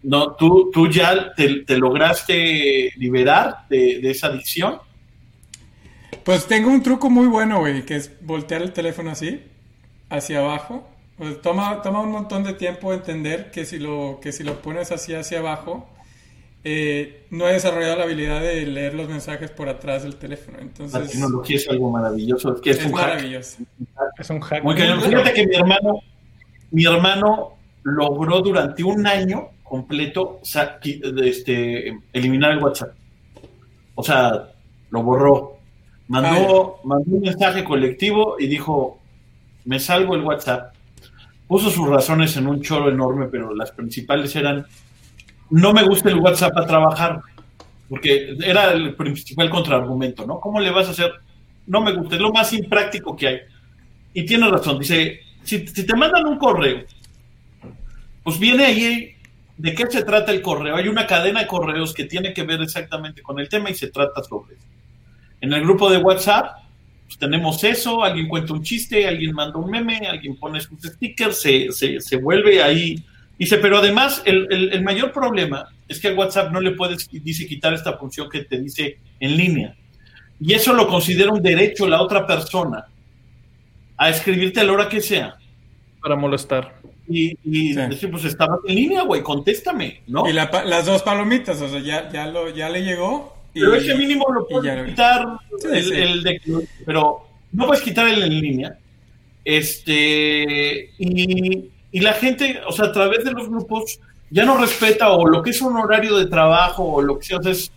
no, 0.03 0.31
tú, 0.33 0.71
tú 0.73 0.89
ya 0.89 1.33
te, 1.35 1.77
lograste 1.77 2.91
liberar 2.97 3.67
de, 3.69 3.99
de, 4.01 4.09
esa 4.09 4.27
adicción. 4.27 4.79
Pues 6.23 6.47
tengo 6.47 6.71
un 6.71 6.81
truco 6.81 7.11
muy 7.11 7.27
bueno, 7.27 7.59
güey, 7.59 7.85
que 7.85 7.95
es 7.97 8.11
voltear 8.21 8.63
el 8.63 8.73
teléfono 8.73 9.11
así, 9.11 9.41
hacia 10.09 10.39
abajo, 10.39 10.90
pues 11.21 11.39
toma, 11.39 11.83
toma 11.83 12.01
un 12.01 12.09
montón 12.09 12.43
de 12.43 12.53
tiempo 12.53 12.91
entender 12.91 13.51
que 13.51 13.63
si 13.63 13.77
lo, 13.77 14.17
que 14.19 14.31
si 14.31 14.43
lo 14.43 14.59
pones 14.59 14.91
así 14.91 15.13
hacia 15.13 15.37
abajo, 15.37 15.87
eh, 16.63 17.27
no 17.29 17.47
he 17.47 17.53
desarrollado 17.53 17.97
la 17.97 18.05
habilidad 18.05 18.41
de 18.41 18.65
leer 18.65 18.95
los 18.95 19.07
mensajes 19.07 19.51
por 19.51 19.69
atrás 19.69 20.01
del 20.01 20.15
teléfono. 20.15 20.57
Entonces, 20.59 20.99
la 20.99 21.07
tecnología 21.07 21.57
es 21.57 21.69
algo 21.69 21.91
maravilloso. 21.91 22.55
Es, 22.55 22.61
que 22.61 22.71
es, 22.71 22.83
un 22.83 22.93
maravilloso. 22.93 23.57
Es 24.17 24.29
un 24.31 24.41
hack. 24.41 24.63
fíjate 24.63 25.33
que 25.35 25.45
mi 25.45 25.55
hermano, 25.57 25.99
mi 26.71 26.85
hermano 26.85 27.53
logró 27.83 28.41
durante 28.41 28.83
un 28.83 29.05
año 29.05 29.49
completo 29.61 30.41
este, 31.23 31.99
eliminar 32.13 32.53
el 32.53 32.63
WhatsApp. 32.63 32.95
O 33.93 34.01
sea, 34.01 34.49
lo 34.89 35.03
borró. 35.03 35.59
Mandó, 36.07 36.79
mandó 36.83 37.11
un 37.11 37.21
mensaje 37.21 37.63
colectivo 37.63 38.37
y 38.39 38.47
dijo, 38.47 38.97
me 39.65 39.79
salgo 39.79 40.15
el 40.15 40.23
WhatsApp 40.23 40.70
puso 41.51 41.69
sus 41.69 41.85
razones 41.85 42.37
en 42.37 42.47
un 42.47 42.61
choro 42.61 42.89
enorme, 42.89 43.27
pero 43.27 43.53
las 43.53 43.73
principales 43.73 44.33
eran, 44.37 44.65
no 45.49 45.73
me 45.73 45.83
gusta 45.83 46.07
el 46.07 46.15
WhatsApp 46.15 46.57
a 46.57 46.65
trabajar, 46.65 47.19
porque 47.89 48.37
era 48.41 48.71
el 48.71 48.95
principal 48.95 49.49
contraargumento, 49.49 50.25
¿no? 50.25 50.39
¿Cómo 50.39 50.61
le 50.61 50.71
vas 50.71 50.87
a 50.87 50.91
hacer? 50.91 51.11
No 51.67 51.81
me 51.81 51.91
gusta, 51.91 52.15
es 52.15 52.21
lo 52.21 52.31
más 52.31 52.53
impráctico 52.53 53.17
que 53.17 53.27
hay. 53.27 53.39
Y 54.13 54.25
tiene 54.25 54.49
razón, 54.49 54.79
dice, 54.79 55.19
si, 55.43 55.65
te 55.65 55.93
mandan 55.93 56.25
un 56.25 56.37
correo, 56.37 56.85
pues 58.23 58.39
viene 58.39 58.63
ahí 58.63 59.13
de 59.57 59.75
qué 59.75 59.87
se 59.89 60.05
trata 60.05 60.31
el 60.31 60.41
correo. 60.41 60.77
Hay 60.77 60.87
una 60.87 61.05
cadena 61.05 61.41
de 61.41 61.47
correos 61.47 61.93
que 61.93 62.05
tiene 62.05 62.33
que 62.33 62.43
ver 62.43 62.61
exactamente 62.61 63.21
con 63.21 63.41
el 63.41 63.49
tema 63.49 63.69
y 63.69 63.75
se 63.75 63.89
trata 63.91 64.23
sobre 64.23 64.55
eso. 64.55 64.67
En 65.41 65.51
el 65.51 65.63
grupo 65.63 65.91
de 65.91 65.97
WhatsApp 65.97 66.59
pues, 67.11 67.19
tenemos 67.19 67.61
eso, 67.65 68.05
alguien 68.05 68.29
cuenta 68.29 68.53
un 68.53 68.63
chiste, 68.63 69.05
alguien 69.05 69.33
manda 69.33 69.59
un 69.59 69.69
meme, 69.69 69.97
alguien 70.09 70.37
pone 70.37 70.61
sus 70.61 70.81
stickers, 70.81 71.41
se, 71.41 72.15
vuelve 72.21 72.63
ahí. 72.63 73.03
Dice, 73.37 73.57
pero 73.57 73.79
además 73.79 74.21
el, 74.25 74.81
mayor 74.81 75.11
problema 75.11 75.67
es 75.89 75.99
que 75.99 76.07
al 76.07 76.17
WhatsApp 76.17 76.53
no 76.53 76.61
le 76.61 76.71
puedes, 76.71 77.09
dice, 77.11 77.45
quitar 77.47 77.73
esta 77.73 77.97
función 77.97 78.29
que 78.29 78.45
te 78.45 78.57
dice 78.61 78.99
en 79.19 79.35
línea. 79.35 79.75
Y 80.39 80.53
eso 80.53 80.73
lo 80.73 80.87
considera 80.87 81.33
un 81.33 81.43
derecho 81.43 81.85
la 81.85 82.01
otra 82.01 82.25
persona 82.25 82.85
a 83.97 84.09
escribirte 84.09 84.61
a 84.61 84.63
la 84.63 84.71
hora 84.71 84.87
que 84.87 85.01
sea. 85.01 85.35
Para 86.01 86.15
molestar. 86.15 86.79
Y, 87.09 87.37
y 87.43 87.73
decir, 87.73 88.09
pues 88.09 88.23
estaba 88.23 88.57
en 88.65 88.73
línea, 88.73 89.03
güey, 89.03 89.21
contéstame, 89.21 90.01
¿no? 90.07 90.29
Y 90.29 90.31
las 90.31 90.85
dos 90.85 91.03
palomitas, 91.03 91.61
o 91.61 91.67
sea, 91.67 91.81
ya, 91.81 92.09
ya, 92.09 92.25
lo, 92.27 92.49
ya 92.49 92.69
le 92.69 92.85
llegó 92.85 93.30
pero 93.53 93.75
ese 93.75 93.95
mínimo 93.95 94.25
lo 94.31 94.47
puedes 94.47 94.85
quitar 94.85 95.25
el, 95.71 96.23
de, 96.23 96.41
pero 96.85 97.27
no 97.51 97.67
puedes 97.67 97.83
quitar 97.83 98.07
el 98.07 98.23
en 98.23 98.41
línea. 98.41 98.77
Este, 99.43 100.91
y, 100.97 101.69
y, 101.91 101.99
la 101.99 102.13
gente, 102.13 102.61
o 102.67 102.71
sea, 102.71 102.85
a 102.85 102.91
través 102.91 103.23
de 103.23 103.31
los 103.31 103.49
grupos, 103.49 103.99
ya 104.29 104.45
no 104.45 104.57
respeta 104.57 105.11
o 105.11 105.27
lo 105.27 105.43
que 105.43 105.49
es 105.49 105.61
un 105.61 105.75
horario 105.75 106.17
de 106.17 106.27
trabajo 106.27 106.83
o 106.83 107.01
lo 107.01 107.19
que 107.19 107.25
sea, 107.25 107.39
es, 107.45 107.71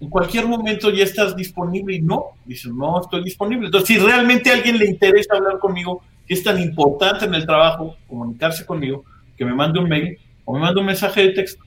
en 0.00 0.08
cualquier 0.08 0.46
momento 0.46 0.90
ya 0.90 1.04
estás 1.04 1.34
disponible 1.34 1.94
y 1.94 2.02
no, 2.02 2.26
dicen, 2.44 2.76
no 2.76 3.00
estoy 3.00 3.24
disponible. 3.24 3.66
Entonces, 3.66 3.88
si 3.88 3.98
realmente 3.98 4.50
a 4.50 4.54
alguien 4.54 4.78
le 4.78 4.86
interesa 4.86 5.36
hablar 5.36 5.58
conmigo, 5.58 6.02
que 6.26 6.34
es 6.34 6.42
tan 6.42 6.60
importante 6.60 7.24
en 7.24 7.34
el 7.34 7.46
trabajo, 7.46 7.96
comunicarse 8.08 8.66
conmigo, 8.66 9.04
que 9.36 9.44
me 9.44 9.54
mande 9.54 9.78
un 9.78 9.88
mail 9.88 10.18
o 10.44 10.54
me 10.54 10.60
mande 10.60 10.80
un 10.80 10.86
mensaje 10.86 11.22
de 11.22 11.28
texto. 11.30 11.64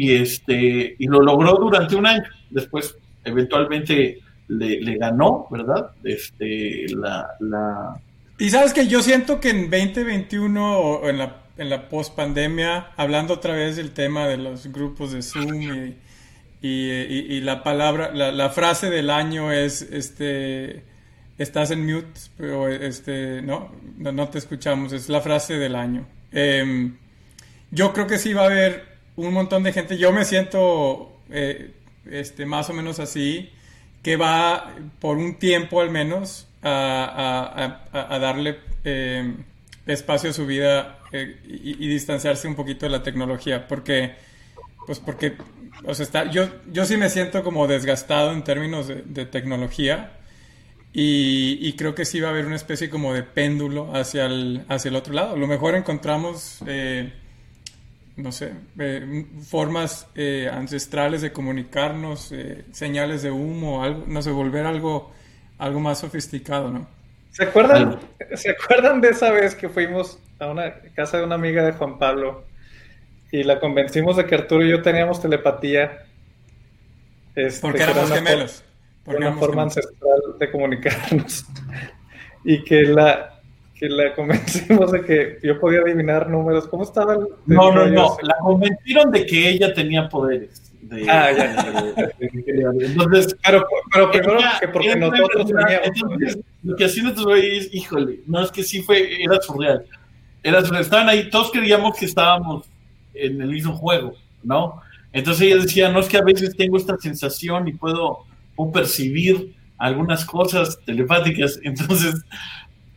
Y, 0.00 0.14
este, 0.14 0.94
y 0.96 1.08
lo 1.08 1.20
logró 1.20 1.56
durante 1.56 1.96
un 1.96 2.06
año 2.06 2.22
después 2.50 2.96
eventualmente 3.24 4.20
le, 4.46 4.96
ganó, 4.96 5.48
¿verdad? 5.50 5.90
Este, 6.04 6.86
la, 6.94 7.26
la... 7.40 8.00
Y 8.38 8.48
sabes 8.50 8.72
que 8.72 8.86
yo 8.86 9.02
siento 9.02 9.40
que 9.40 9.50
en 9.50 9.68
2021 9.68 10.78
o 10.78 11.08
en 11.08 11.18
la, 11.18 11.42
en 11.56 11.68
la 11.68 11.88
post-pandemia, 11.88 12.90
hablando 12.96 13.34
otra 13.34 13.54
vez 13.54 13.74
del 13.74 13.90
tema 13.90 14.28
de 14.28 14.36
los 14.36 14.68
grupos 14.68 15.10
de 15.10 15.20
Zoom 15.20 15.62
y, 15.62 15.96
y, 16.62 17.40
la 17.40 17.64
palabra, 17.64 18.14
la, 18.14 18.50
frase 18.50 18.90
del 18.90 19.10
año 19.10 19.50
es, 19.50 19.82
este, 19.82 20.84
estás 21.38 21.72
en 21.72 21.84
mute, 21.84 22.20
pero 22.36 22.68
este, 22.68 23.42
no, 23.42 23.72
no, 23.96 24.28
te 24.28 24.38
escuchamos, 24.38 24.92
es 24.92 25.08
la 25.08 25.20
frase 25.20 25.54
del 25.58 25.74
año. 25.74 26.06
Em, 26.30 26.96
yo 27.72 27.92
creo 27.92 28.06
que 28.06 28.18
sí 28.18 28.32
va 28.32 28.42
a 28.42 28.46
haber 28.46 28.87
un 29.26 29.34
montón 29.34 29.62
de 29.62 29.72
gente, 29.72 29.98
yo 29.98 30.12
me 30.12 30.24
siento... 30.24 31.20
Eh, 31.30 31.72
este, 32.10 32.46
más 32.46 32.70
o 32.70 32.72
menos 32.72 33.00
así, 33.00 33.50
que 34.02 34.16
va 34.16 34.74
por 35.00 35.18
un 35.18 35.38
tiempo 35.38 35.80
al 35.80 35.90
menos 35.90 36.46
a, 36.62 37.84
darle 37.92 38.58
eh, 38.84 39.34
espacio 39.86 40.30
a 40.30 40.32
su 40.32 40.46
vida 40.46 40.98
eh, 41.12 41.38
y, 41.46 41.88
distanciarse 41.88 42.48
un 42.48 42.54
poquito 42.54 42.86
de 42.86 42.90
la 42.90 43.02
tecnología, 43.02 43.68
porque, 43.68 44.14
pues 44.86 44.98
porque, 44.98 45.34
o 45.84 45.94
sea, 45.94 46.04
está, 46.04 46.30
yo, 46.30 46.48
yo 46.72 46.84
sí 46.84 46.96
me 46.96 47.10
siento 47.10 47.42
como 47.42 47.66
desgastado 47.66 48.32
en 48.32 48.42
términos 48.42 48.88
de, 48.88 49.26
tecnología 49.26 50.12
y, 50.92 51.72
creo 51.74 51.94
que 51.94 52.04
sí 52.04 52.20
va 52.20 52.28
a 52.28 52.30
haber 52.30 52.46
una 52.46 52.56
especie 52.56 52.90
como 52.90 53.12
de 53.14 53.22
péndulo 53.22 53.94
hacia 53.94 54.26
el, 54.26 54.64
hacia 54.68 54.88
el 54.88 54.96
otro 54.96 55.12
lado. 55.12 55.34
A 55.34 55.38
lo 55.38 55.46
mejor 55.46 55.74
encontramos... 55.74 56.60
no 58.18 58.32
sé, 58.32 58.52
eh, 58.80 59.26
formas 59.48 60.08
eh, 60.16 60.50
ancestrales 60.52 61.22
de 61.22 61.32
comunicarnos, 61.32 62.32
eh, 62.32 62.64
señales 62.72 63.22
de 63.22 63.30
humo, 63.30 63.84
algo, 63.84 64.04
no 64.08 64.20
sé, 64.22 64.32
volver 64.32 64.66
algo, 64.66 65.12
algo 65.56 65.78
más 65.78 66.00
sofisticado, 66.00 66.68
¿no? 66.70 66.88
¿Se 67.30 67.44
acuerdan, 67.44 68.00
¿Se 68.34 68.50
acuerdan 68.50 69.00
de 69.00 69.10
esa 69.10 69.30
vez 69.30 69.54
que 69.54 69.68
fuimos 69.68 70.18
a 70.40 70.48
una 70.48 70.80
casa 70.96 71.18
de 71.18 71.24
una 71.24 71.36
amiga 71.36 71.62
de 71.62 71.72
Juan 71.72 71.96
Pablo 71.98 72.44
y 73.30 73.44
la 73.44 73.60
convencimos 73.60 74.16
de 74.16 74.26
que 74.26 74.34
Arturo 74.34 74.64
y 74.64 74.70
yo 74.70 74.82
teníamos 74.82 75.22
telepatía? 75.22 76.04
Este, 77.36 77.60
Porque 77.60 77.84
éramos 77.84 78.10
gemelos. 78.10 78.64
una 79.06 79.32
forma 79.34 79.62
ancestral 79.62 80.20
de 80.40 80.50
comunicarnos. 80.50 81.46
y 82.44 82.64
que 82.64 82.82
la, 82.82 83.37
que 83.78 83.88
la 83.88 84.14
convencimos 84.14 84.90
de 84.92 85.04
que 85.04 85.38
yo 85.42 85.58
podía 85.60 85.80
adivinar 85.80 86.28
números. 86.28 86.66
¿Cómo 86.68 86.82
estaba 86.82 87.14
el.? 87.14 87.28
No, 87.46 87.72
no, 87.72 87.86
no. 87.86 88.16
La 88.22 88.36
convencieron 88.38 89.10
de 89.10 89.24
que 89.24 89.48
ella 89.48 89.72
tenía 89.72 90.08
poderes. 90.08 90.72
ah, 91.08 91.30
ya. 91.32 91.88
entonces, 92.18 93.36
pero, 93.44 93.64
pero 93.92 94.10
primero 94.10 94.38
que 94.60 94.68
porque 94.68 94.96
nosotros 94.96 95.46
teníamos. 95.46 96.38
lo 96.64 96.76
que 96.76 96.84
así 96.84 97.02
nosotros 97.02 97.38
es, 97.40 97.72
híjole, 97.72 98.20
no 98.26 98.42
es 98.42 98.50
que 98.50 98.62
sí 98.62 98.82
fue, 98.82 99.22
era 99.22 99.40
surreal. 99.40 99.84
Era 100.42 100.64
surreal. 100.64 100.82
Estaban 100.82 101.08
ahí, 101.08 101.30
todos 101.30 101.52
creíamos 101.52 101.96
que 101.96 102.06
estábamos 102.06 102.66
en 103.14 103.40
el 103.40 103.48
mismo 103.48 103.76
juego, 103.76 104.14
¿no? 104.42 104.80
Entonces 105.12 105.42
ella 105.46 105.62
decía, 105.62 105.88
no 105.90 106.00
es 106.00 106.08
que 106.08 106.18
a 106.18 106.22
veces 106.22 106.56
tengo 106.56 106.76
esta 106.76 106.96
sensación 106.98 107.68
y 107.68 107.72
puedo, 107.72 108.24
puedo 108.54 108.72
percibir 108.72 109.54
algunas 109.78 110.24
cosas 110.24 110.78
telepáticas. 110.84 111.58
Entonces, 111.62 112.14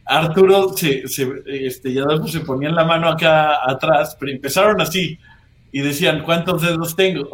Arturo 0.05 0.75
se, 0.75 1.07
se, 1.07 1.27
este, 1.45 1.89
y 1.89 1.99
Adolfo 1.99 2.27
se 2.27 2.41
ponían 2.41 2.75
la 2.75 2.83
mano 2.83 3.07
acá 3.07 3.69
atrás, 3.69 4.15
pero 4.19 4.31
empezaron 4.31 4.81
así 4.81 5.17
y 5.71 5.81
decían, 5.81 6.23
¿cuántos 6.23 6.61
dedos 6.61 6.95
tengo? 6.95 7.29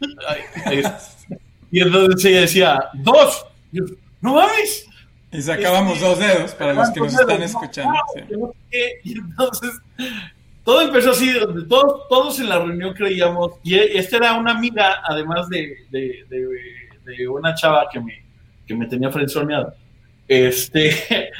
y 1.70 1.80
entonces 1.80 2.24
ella 2.24 2.40
decía, 2.40 2.84
dos. 2.94 3.46
no 4.20 4.34
mames. 4.34 4.86
Y 5.30 5.42
sacábamos 5.42 5.94
este, 5.94 6.06
dos 6.06 6.18
dedos 6.18 6.54
para 6.54 6.72
los 6.72 6.90
que 6.90 7.00
nos 7.00 7.14
están 7.14 7.42
escuchando. 7.42 7.98
Y 9.04 9.18
entonces 9.18 9.72
todo 10.68 10.82
empezó 10.82 11.12
así, 11.12 11.32
todos, 11.66 12.08
todos 12.08 12.40
en 12.40 12.48
la 12.50 12.58
reunión 12.58 12.92
creíamos, 12.92 13.52
y 13.62 13.74
esta 13.74 14.18
era 14.18 14.34
una 14.34 14.52
amiga, 14.52 15.02
además 15.02 15.48
de, 15.48 15.86
de, 15.90 16.26
de, 16.28 17.26
una 17.26 17.54
chava 17.54 17.88
que 17.90 17.98
me, 17.98 18.22
que 18.66 18.74
me 18.74 18.86
tenía 18.86 19.10
frenzoneado. 19.10 19.74
Este, 20.26 21.30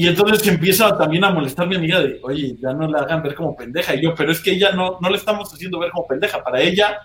y 0.00 0.08
entonces 0.08 0.48
empieza 0.48 0.96
también 0.96 1.24
a 1.24 1.30
molestar 1.30 1.68
mi 1.68 1.76
amiga 1.76 2.00
de, 2.00 2.18
oye, 2.22 2.56
ya 2.58 2.72
no 2.72 2.88
la 2.88 3.00
hagan 3.00 3.22
ver 3.22 3.34
como 3.34 3.54
pendeja. 3.54 3.94
Y 3.94 4.02
yo, 4.02 4.14
pero 4.14 4.32
es 4.32 4.40
que 4.40 4.52
ella 4.52 4.72
no, 4.72 4.96
no 4.98 5.10
le 5.10 5.18
estamos 5.18 5.52
haciendo 5.52 5.78
ver 5.78 5.90
como 5.90 6.06
pendeja. 6.06 6.42
Para 6.42 6.62
ella, 6.62 6.98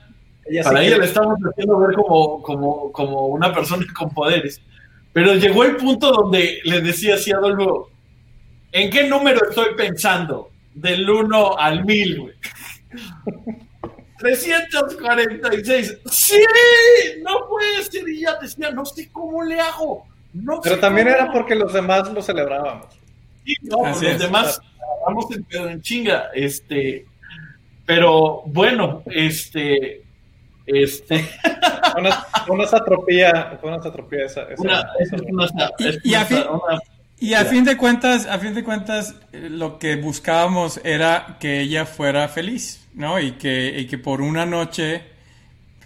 para 0.64 0.82
ella 0.82 0.98
le 0.98 1.06
estamos 1.06 1.38
haciendo 1.46 1.78
ver 1.78 1.94
como, 1.94 2.42
como, 2.42 2.92
como 2.94 3.28
una 3.28 3.54
persona 3.54 3.86
con 3.94 4.14
poderes. 4.14 4.62
Pero 5.12 5.34
llegó 5.34 5.66
el 5.66 5.76
punto 5.76 6.10
donde 6.10 6.62
le 6.64 6.80
decía 6.80 7.16
así 7.16 7.34
a 7.34 7.36
Adolfo, 7.36 7.90
¿en 8.72 8.90
qué 8.90 9.10
número 9.10 9.42
estoy 9.50 9.76
pensando? 9.76 10.52
Del 10.74 11.10
1 11.10 11.58
al 11.60 11.84
1000, 11.84 12.20
güey. 12.22 12.34
346. 14.20 15.98
¡Sí! 16.10 16.40
No 17.24 17.46
puede 17.50 17.84
ser. 17.84 18.08
Y 18.08 18.22
ya 18.22 18.36
decía, 18.42 18.72
no 18.72 18.86
sé 18.86 19.12
cómo 19.12 19.44
le 19.44 19.60
hago. 19.60 20.08
No 20.36 20.60
Pero 20.62 20.80
también 20.80 21.08
era 21.08 21.32
porque 21.32 21.56
los 21.56 21.72
demás 21.72 22.12
lo 22.12 22.22
celebrábamos. 22.22 22.88
Sí, 23.46 23.56
no, 23.62 23.86
los 23.86 24.20
demás 24.20 24.60
vamos 25.06 25.28
en, 25.32 25.82
chinga. 25.82 26.30
Este, 26.34 27.06
pero 27.86 28.42
bueno, 28.46 29.02
este, 29.06 30.04
este. 30.66 31.30
una, 31.98 32.26
una 32.50 32.68
satropía, 32.68 33.58
una 33.64 33.82
satropía 33.82 34.26
esa. 34.26 34.46
y, 36.04 37.34
a 37.34 37.46
fin, 37.46 37.64
de 37.64 37.78
cuentas, 37.78 38.26
a 38.26 38.38
fin 38.38 38.54
de 38.54 38.64
cuentas, 38.66 39.16
eh, 39.32 39.48
lo 39.50 39.80
que 39.80 39.96
buscábamos 39.96 40.82
era 40.84 41.38
que 41.40 41.62
ella 41.62 41.86
fuera 41.86 42.28
feliz, 42.28 42.86
¿no? 42.94 43.22
Y 43.22 43.34
que, 43.34 43.80
y 43.80 43.88
que 43.88 43.98
por 43.98 44.20
una 44.20 44.46
noche 44.46 45.02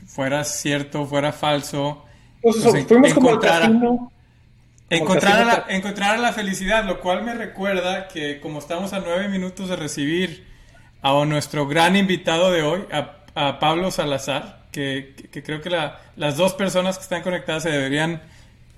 fuera 0.07 0.43
cierto, 0.43 1.05
fuera 1.05 1.31
falso. 1.33 2.03
Pues 2.41 2.55
eso, 2.55 2.71
fuimos 2.87 3.13
como 3.13 3.29
el 3.29 3.39
casino 3.39 4.11
Encontrar, 4.89 5.45
la, 5.45 5.65
encontrar 5.69 6.19
la 6.19 6.33
felicidad, 6.33 6.83
lo 6.83 6.99
cual 6.99 7.23
me 7.23 7.35
recuerda 7.35 8.07
que 8.07 8.39
como 8.39 8.59
estamos 8.59 8.91
a 8.93 8.99
nueve 8.99 9.27
minutos 9.27 9.69
de 9.69 9.75
recibir 9.75 10.47
a 11.01 11.13
nuestro 11.25 11.67
gran 11.67 11.95
invitado 11.95 12.51
de 12.51 12.63
hoy, 12.63 12.85
a, 12.91 13.15
Pablo 13.59 13.89
Salazar, 13.91 14.63
que, 14.71 15.15
creo 15.31 15.61
que 15.61 15.69
las 15.69 16.35
dos 16.35 16.53
personas 16.55 16.97
que 16.97 17.03
están 17.03 17.21
conectadas 17.21 17.63
se 17.63 17.69
deberían 17.69 18.21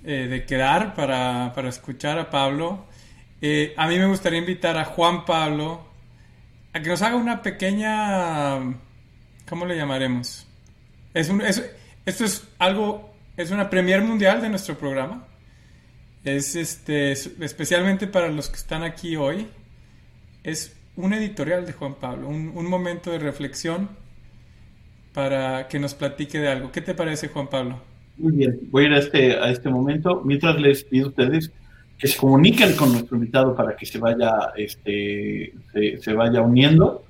eh, 0.03 0.27
de 0.29 0.45
quedar 0.45 0.93
para, 0.93 1.51
escuchar 1.67 2.19
a 2.19 2.29
Pablo. 2.29 2.85
Eh, 3.41 3.73
a 3.75 3.87
mí 3.87 3.97
me 3.97 4.05
gustaría 4.05 4.37
invitar 4.37 4.77
a 4.77 4.85
Juan 4.85 5.25
Pablo 5.25 5.83
a 6.73 6.79
que 6.81 6.89
nos 6.89 7.01
haga 7.01 7.15
una 7.15 7.41
pequeña... 7.41 8.59
¿Cómo 9.49 9.65
le 9.65 9.75
llamaremos? 9.75 10.45
Es 11.13 11.29
un, 11.29 11.41
esto 11.41 11.63
es 12.05 12.47
algo, 12.59 13.13
es 13.35 13.49
una 13.49 13.69
premier 13.69 14.01
mundial 14.01 14.41
de 14.41 14.49
nuestro 14.49 14.77
programa 14.77 15.25
es 16.23 16.55
este, 16.55 17.11
especialmente 17.11 18.07
para 18.07 18.29
los 18.29 18.49
que 18.49 18.57
están 18.57 18.83
aquí 18.83 19.15
hoy, 19.15 19.47
es 20.43 20.77
un 20.95 21.13
editorial 21.13 21.65
de 21.65 21.73
Juan 21.73 21.95
Pablo, 21.95 22.27
un, 22.27 22.67
momento 22.67 23.11
de 23.11 23.19
reflexión 23.19 23.89
para 25.13 25.67
que 25.67 25.79
nos 25.79 25.93
platique 25.93 26.39
de 26.39 26.49
algo. 26.49 26.71
¿Qué 26.71 26.81
te 26.81 26.93
parece, 26.93 27.29
Juan 27.29 27.49
Pablo? 27.49 27.81
Muy 28.17 28.33
bien, 28.33 28.59
voy 28.69 28.83
a 28.83 28.87
ir 28.87 28.93
a 28.93 28.99
este, 28.99 29.33
a 29.35 29.49
este 29.49 29.69
momento. 29.69 30.21
Mientras 30.23 30.59
les 30.59 30.83
pido 30.83 31.07
a 31.07 31.09
ustedes 31.09 31.51
que 31.97 32.07
se 32.07 32.17
comuniquen 32.17 32.75
con 32.75 32.91
nuestro 32.91 33.15
invitado 33.17 33.55
para 33.55 33.75
que 33.75 33.85
se 33.85 33.97
vaya, 33.97 34.51
este, 34.55 35.53
se, 35.73 36.13
vaya 36.13 36.41
uniendo 36.41 37.03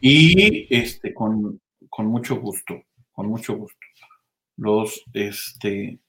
y 0.00 0.66
este, 0.74 1.14
con, 1.14 1.60
con 1.88 2.06
mucho 2.06 2.36
gusto, 2.36 2.82
con 3.12 3.28
mucho 3.28 3.56
gusto. 3.56 3.78
Los, 4.56 5.04
este, 5.12 6.00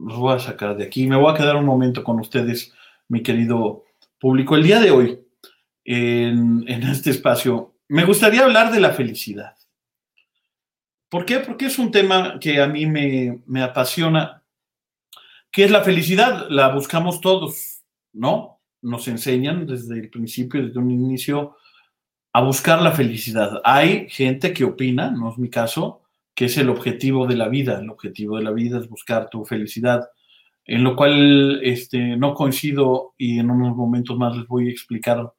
los 0.00 0.18
voy 0.18 0.34
a 0.34 0.38
sacar 0.38 0.76
de 0.76 0.84
aquí. 0.84 1.06
Me 1.06 1.16
voy 1.16 1.32
a 1.32 1.36
quedar 1.36 1.56
un 1.56 1.66
momento 1.66 2.02
con 2.02 2.18
ustedes, 2.20 2.72
mi 3.08 3.22
querido 3.22 3.84
público. 4.18 4.56
El 4.56 4.62
día 4.62 4.80
de 4.80 4.90
hoy, 4.90 5.20
en, 5.84 6.66
este 6.68 7.10
espacio, 7.10 7.74
me 7.88 8.04
gustaría 8.04 8.44
hablar 8.44 8.72
de 8.72 8.80
la 8.80 8.90
felicidad. 8.90 9.56
¿Por 11.08 11.24
qué? 11.24 11.40
Porque 11.40 11.66
es 11.66 11.78
un 11.78 11.90
tema 11.90 12.38
que 12.40 12.60
a 12.60 12.66
mí 12.66 12.86
me, 12.86 13.42
me 13.46 13.62
apasiona. 13.62 14.42
¿Qué 15.50 15.64
es 15.64 15.70
la 15.70 15.82
felicidad? 15.82 16.46
La 16.48 16.68
buscamos 16.68 17.20
todos, 17.20 17.82
¿no? 18.12 18.60
Nos 18.82 19.08
enseñan 19.08 19.66
desde 19.66 19.98
el 19.98 20.08
principio, 20.08 20.64
desde 20.64 20.78
un 20.78 20.90
inicio, 20.90 21.56
a 22.32 22.42
buscar 22.42 22.80
la 22.80 22.92
felicidad. 22.92 23.60
Hay 23.64 24.08
gente 24.08 24.52
que 24.52 24.64
opina, 24.64 25.10
no 25.10 25.32
es 25.32 25.38
mi 25.38 25.50
caso, 25.50 25.99
que 26.40 26.46
es 26.46 26.56
el 26.56 26.70
objetivo 26.70 27.26
de 27.26 27.36
la 27.36 27.50
vida. 27.50 27.78
El 27.78 27.90
objetivo 27.90 28.38
de 28.38 28.42
la 28.42 28.50
vida 28.50 28.78
es 28.78 28.88
buscar 28.88 29.28
tu 29.28 29.44
felicidad, 29.44 30.08
en 30.64 30.82
lo 30.82 30.96
cual 30.96 31.60
este, 31.62 32.16
no 32.16 32.32
coincido 32.32 33.12
y 33.18 33.40
en 33.40 33.50
unos 33.50 33.76
momentos 33.76 34.16
más 34.16 34.34
les 34.34 34.46
voy 34.46 34.68
a 34.68 34.70
explicar 34.70 35.34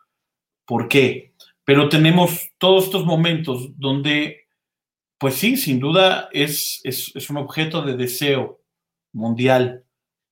por 0.63 0.87
qué. 0.87 1.33
Pero 1.65 1.89
tenemos 1.89 2.51
todos 2.59 2.83
estos 2.83 3.03
momentos 3.03 3.71
donde, 3.79 4.41
pues 5.17 5.33
sí, 5.33 5.57
sin 5.57 5.79
duda 5.79 6.29
es, 6.33 6.81
es, 6.83 7.27
un 7.31 7.37
objeto 7.37 7.81
de 7.81 7.97
deseo 7.97 8.61
mundial 9.11 9.83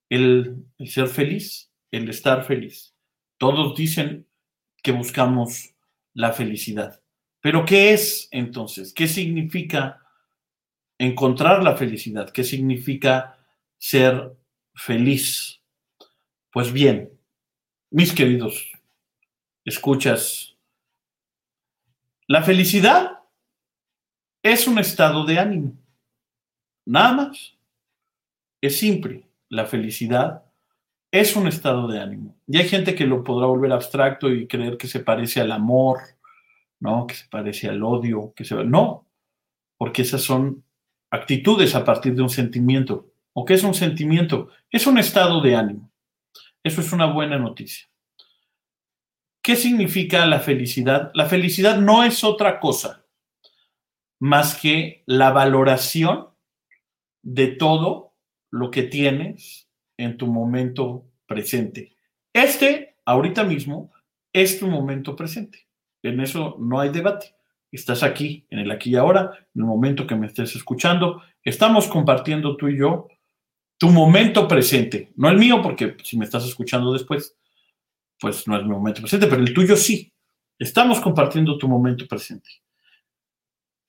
el, 0.08 0.56
el 0.78 0.88
ser 0.88 1.08
feliz, 1.08 1.72
el 1.90 2.08
estar 2.10 2.46
feliz. 2.46 2.94
Todos 3.40 3.76
dicen 3.76 4.28
que 4.84 4.92
buscamos 4.92 5.74
la 6.14 6.32
felicidad. 6.32 7.02
Pero 7.42 7.66
¿qué 7.66 7.92
es 7.94 8.28
entonces? 8.30 8.94
¿Qué 8.94 9.08
significa 9.08 10.04
encontrar 11.00 11.64
la 11.64 11.76
felicidad. 11.76 12.30
¿Qué 12.30 12.44
significa 12.44 13.40
ser 13.78 14.36
feliz? 14.76 15.62
Pues 16.52 16.72
bien, 16.72 17.10
mis 17.90 18.14
queridos, 18.14 18.72
escuchas, 19.66 20.58
la 22.28 22.44
felicidad 22.44 23.24
es 24.44 24.68
un 24.68 24.78
estado 24.78 25.26
de 25.26 25.40
ánimo. 25.40 25.74
Nada 26.86 27.14
más. 27.14 27.58
Es 28.62 28.78
simple. 28.78 29.28
La 29.50 29.66
felicidad 29.66 30.44
es 31.12 31.36
un 31.36 31.48
estado 31.48 31.88
de 31.88 32.00
ánimo. 32.00 32.36
Y 32.46 32.58
hay 32.58 32.68
gente 32.68 32.94
que 32.94 33.08
lo 33.08 33.24
podrá 33.24 33.48
volver 33.48 33.72
abstracto 33.72 34.30
y 34.30 34.48
creer 34.48 34.78
que 34.78 34.88
se 34.88 35.00
parece 35.00 35.42
al 35.42 35.52
amor, 35.52 36.00
¿no? 36.80 37.08
Que 37.08 37.16
se 37.16 37.28
parece 37.28 37.68
al 37.68 37.82
odio, 37.84 38.34
que 38.36 38.46
se... 38.46 38.56
No, 38.64 39.08
porque 39.78 40.04
esas 40.04 40.22
son 40.22 40.64
actitudes 41.12 41.76
a 41.76 41.84
partir 41.84 42.16
de 42.16 42.22
un 42.22 42.30
sentimiento. 42.30 43.08
¿O 43.34 43.46
qué 43.46 43.54
es 43.54 43.64
un 43.64 43.74
sentimiento? 43.74 44.50
Es 44.70 44.88
un 44.88 44.98
estado 44.98 45.42
de 45.42 45.56
ánimo. 45.56 45.92
Eso 46.64 46.82
es 46.82 46.92
una 46.92 47.06
buena 47.06 47.38
noticia. 47.38 47.88
¿Qué 49.42 49.56
significa 49.56 50.26
la 50.26 50.40
felicidad? 50.40 51.12
La 51.14 51.26
felicidad 51.26 51.78
no 51.80 52.04
es 52.04 52.24
otra 52.24 52.60
cosa 52.60 53.06
más 54.20 54.56
que 54.56 55.04
la 55.06 55.32
valoración 55.32 56.28
de 57.22 57.48
todo 57.48 58.14
lo 58.52 58.70
que 58.70 58.84
tienes 58.84 59.70
en 59.98 60.18
tu 60.18 60.28
momento 60.28 61.06
presente. 61.26 61.96
Este, 62.34 62.98
ahorita 63.06 63.44
mismo, 63.44 63.92
es 64.34 64.60
tu 64.60 64.68
momento 64.68 65.16
presente. 65.16 65.68
En 66.04 66.20
eso 66.20 66.58
no 66.60 66.80
hay 66.80 66.90
debate 66.90 67.39
estás 67.72 68.04
aquí, 68.04 68.46
en 68.50 68.60
el 68.60 68.72
aquí 68.72 68.92
y 68.92 68.96
ahora, 68.96 69.32
en 69.56 69.62
el 69.62 69.66
momento 69.66 70.08
que 70.08 70.16
me 70.16 70.28
estés 70.28 70.56
escuchando. 70.56 71.22
Estamos 71.44 71.88
compartiendo 71.88 72.58
tú 72.58 72.68
y 72.68 72.78
yo 72.78 73.08
tu 73.78 73.90
momento 73.90 74.48
presente, 74.48 75.14
no 75.16 75.30
el 75.30 75.38
mío, 75.38 75.62
porque 75.62 75.96
si 76.04 76.18
me 76.18 76.26
estás 76.26 76.46
escuchando 76.46 76.92
después, 76.92 77.38
pues 78.20 78.46
no 78.46 78.58
es 78.58 78.64
mi 78.64 78.72
momento 78.72 79.02
presente, 79.02 79.28
pero 79.28 79.42
el 79.42 79.54
tuyo 79.54 79.78
sí. 79.78 80.12
Estamos 80.58 81.00
compartiendo 81.00 81.58
tu 81.58 81.70
momento 81.70 82.06
presente. 82.06 82.50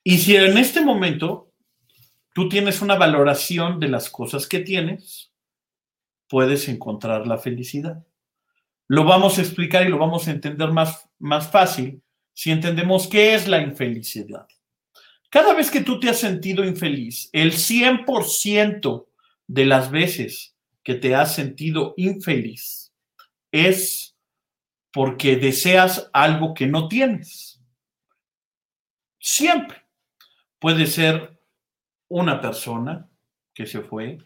Y 0.05 0.19
si 0.19 0.37
en 0.37 0.57
este 0.57 0.85
momento 0.85 1.53
tú 2.33 2.49
tienes 2.49 2.81
una 2.81 2.95
valoración 2.95 3.81
de 3.81 3.89
las 3.89 4.09
cosas 4.09 4.47
que 4.47 4.61
tienes, 4.61 5.33
puedes 6.29 6.69
encontrar 6.69 7.27
la 7.27 7.39
felicidad. 7.39 8.07
Lo 8.87 9.05
vamos 9.05 9.39
a 9.39 9.43
explicar 9.43 9.85
y 9.85 9.91
lo 9.91 9.99
vamos 9.99 10.29
a 10.29 10.31
entender 10.31 10.71
más, 10.71 11.11
más 11.19 11.51
fácil 11.51 12.01
si 12.35 12.51
entendemos 12.51 13.07
qué 13.07 13.35
es 13.35 13.49
la 13.49 13.61
infelicidad. 13.61 14.47
Cada 15.29 15.55
vez 15.55 15.71
que 15.71 15.81
tú 15.81 16.01
te 16.01 16.09
has 16.09 16.19
sentido 16.19 16.65
infeliz, 16.65 17.31
el 17.33 17.53
100% 17.53 19.07
de 19.47 19.65
las 19.65 19.91
veces 19.91 20.57
que 20.83 20.95
te 20.95 21.15
has 21.15 21.35
sentido 21.35 21.95
infeliz 21.97 22.93
es 23.53 24.17
porque 24.93 25.37
deseas 25.37 26.11
algo 26.13 26.55
que 26.55 26.67
no 26.67 26.89
tienes. 26.89 27.61
Siempre. 29.19 29.79
Puede 30.59 30.87
ser 30.87 31.41
una 32.09 32.41
persona 32.41 33.09
que 33.55 33.67
se 33.67 33.81
fue, 33.81 34.19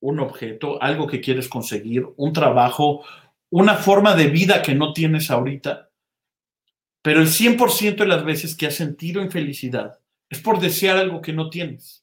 un 0.00 0.20
objeto, 0.20 0.82
algo 0.82 1.06
que 1.06 1.20
quieres 1.20 1.48
conseguir, 1.48 2.06
un 2.16 2.32
trabajo, 2.32 3.04
una 3.50 3.74
forma 3.74 4.14
de 4.14 4.28
vida 4.28 4.62
que 4.62 4.74
no 4.74 4.92
tienes 4.92 5.30
ahorita. 5.30 5.90
Pero 7.04 7.20
el 7.20 7.26
100% 7.26 7.96
de 7.96 8.06
las 8.06 8.24
veces 8.24 8.56
que 8.56 8.66
has 8.66 8.76
sentido 8.76 9.20
infelicidad 9.20 10.00
es 10.30 10.40
por 10.40 10.58
desear 10.58 10.96
algo 10.96 11.20
que 11.20 11.34
no 11.34 11.50
tienes. 11.50 12.02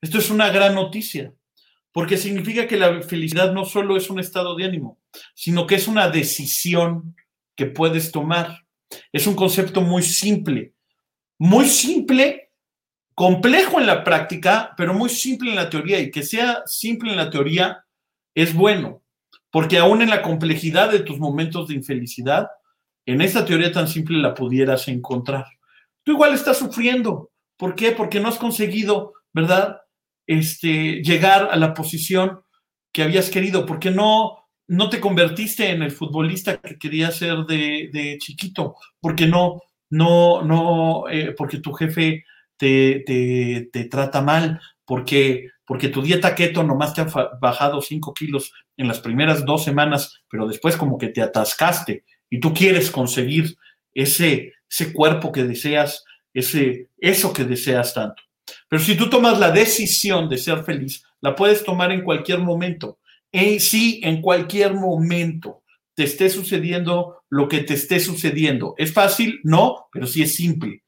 Esto 0.00 0.18
es 0.18 0.30
una 0.30 0.50
gran 0.50 0.74
noticia, 0.74 1.32
porque 1.92 2.16
significa 2.16 2.66
que 2.66 2.76
la 2.76 3.02
felicidad 3.02 3.52
no 3.52 3.64
solo 3.64 3.96
es 3.96 4.10
un 4.10 4.18
estado 4.18 4.56
de 4.56 4.64
ánimo, 4.64 4.98
sino 5.32 5.64
que 5.64 5.76
es 5.76 5.86
una 5.86 6.08
decisión 6.08 7.14
que 7.54 7.66
puedes 7.66 8.10
tomar. 8.10 8.66
Es 9.12 9.28
un 9.28 9.36
concepto 9.36 9.80
muy 9.80 10.02
simple, 10.02 10.74
muy 11.38 11.68
simple, 11.68 12.50
complejo 13.14 13.78
en 13.78 13.86
la 13.86 14.02
práctica, 14.02 14.74
pero 14.76 14.92
muy 14.92 15.10
simple 15.10 15.50
en 15.50 15.56
la 15.56 15.70
teoría. 15.70 16.00
Y 16.00 16.10
que 16.10 16.24
sea 16.24 16.62
simple 16.66 17.12
en 17.12 17.16
la 17.16 17.30
teoría 17.30 17.84
es 18.34 18.52
bueno, 18.54 19.04
porque 19.52 19.78
aún 19.78 20.02
en 20.02 20.10
la 20.10 20.20
complejidad 20.20 20.90
de 20.90 20.98
tus 20.98 21.20
momentos 21.20 21.68
de 21.68 21.74
infelicidad, 21.74 22.48
en 23.06 23.20
esta 23.20 23.44
teoría 23.44 23.72
tan 23.72 23.88
simple 23.88 24.18
la 24.18 24.34
pudieras 24.34 24.88
encontrar. 24.88 25.46
Tú 26.04 26.12
igual 26.12 26.34
estás 26.34 26.58
sufriendo. 26.58 27.30
¿Por 27.56 27.74
qué? 27.74 27.92
Porque 27.92 28.20
no 28.20 28.28
has 28.28 28.38
conseguido, 28.38 29.14
¿verdad? 29.32 29.80
Este, 30.26 31.02
llegar 31.02 31.48
a 31.50 31.56
la 31.56 31.74
posición 31.74 32.40
que 32.92 33.02
habías 33.02 33.30
querido, 33.30 33.66
porque 33.66 33.90
no 33.90 34.42
no 34.72 34.88
te 34.88 35.00
convertiste 35.00 35.70
en 35.70 35.82
el 35.82 35.90
futbolista 35.90 36.58
que 36.58 36.78
querías 36.78 37.16
ser 37.16 37.44
de, 37.44 38.16
chiquito, 38.18 38.76
porque 39.00 39.26
no, 39.26 39.60
no, 39.90 40.42
no, 40.42 41.08
eh, 41.10 41.34
porque 41.36 41.58
tu 41.58 41.72
jefe 41.72 42.24
te, 42.56 43.00
te, 43.70 43.84
trata 43.84 44.22
mal, 44.22 44.60
porque, 44.86 45.48
porque 45.66 45.88
tu 45.88 46.00
dieta 46.00 46.34
keto 46.34 46.62
nomás 46.62 46.94
te 46.94 47.02
ha 47.02 47.06
bajado 47.40 47.82
5 47.82 48.14
kilos 48.14 48.52
en 48.78 48.88
las 48.88 49.00
primeras 49.00 49.44
dos 49.44 49.62
semanas, 49.62 50.22
pero 50.28 50.46
después 50.46 50.76
como 50.76 50.96
que 50.96 51.08
te 51.08 51.20
atascaste 51.20 52.04
y 52.32 52.40
tú 52.40 52.54
quieres 52.54 52.90
conseguir 52.90 53.56
ese, 53.92 54.54
ese 54.68 54.92
cuerpo 54.92 55.30
que 55.30 55.44
deseas, 55.44 56.02
ese, 56.32 56.88
eso 56.96 57.32
que 57.32 57.44
deseas 57.44 57.92
tanto. 57.92 58.22
Pero 58.68 58.82
si 58.82 58.96
tú 58.96 59.10
tomas 59.10 59.38
la 59.38 59.50
decisión 59.50 60.30
de 60.30 60.38
ser 60.38 60.64
feliz, 60.64 61.04
la 61.20 61.36
puedes 61.36 61.62
tomar 61.62 61.92
en 61.92 62.02
cualquier 62.02 62.38
momento 62.38 62.98
en 63.32 63.60
sí, 63.60 64.00
en 64.04 64.20
cualquier 64.20 64.74
momento 64.74 65.62
te 65.94 66.04
esté 66.04 66.28
sucediendo 66.28 67.22
lo 67.28 67.48
que 67.48 67.60
te 67.60 67.74
esté 67.74 67.98
sucediendo. 67.98 68.74
¿Es 68.76 68.92
fácil? 68.92 69.40
No, 69.42 69.88
pero 69.90 70.06
sí 70.06 70.22
es 70.22 70.34
simple. 70.34 70.84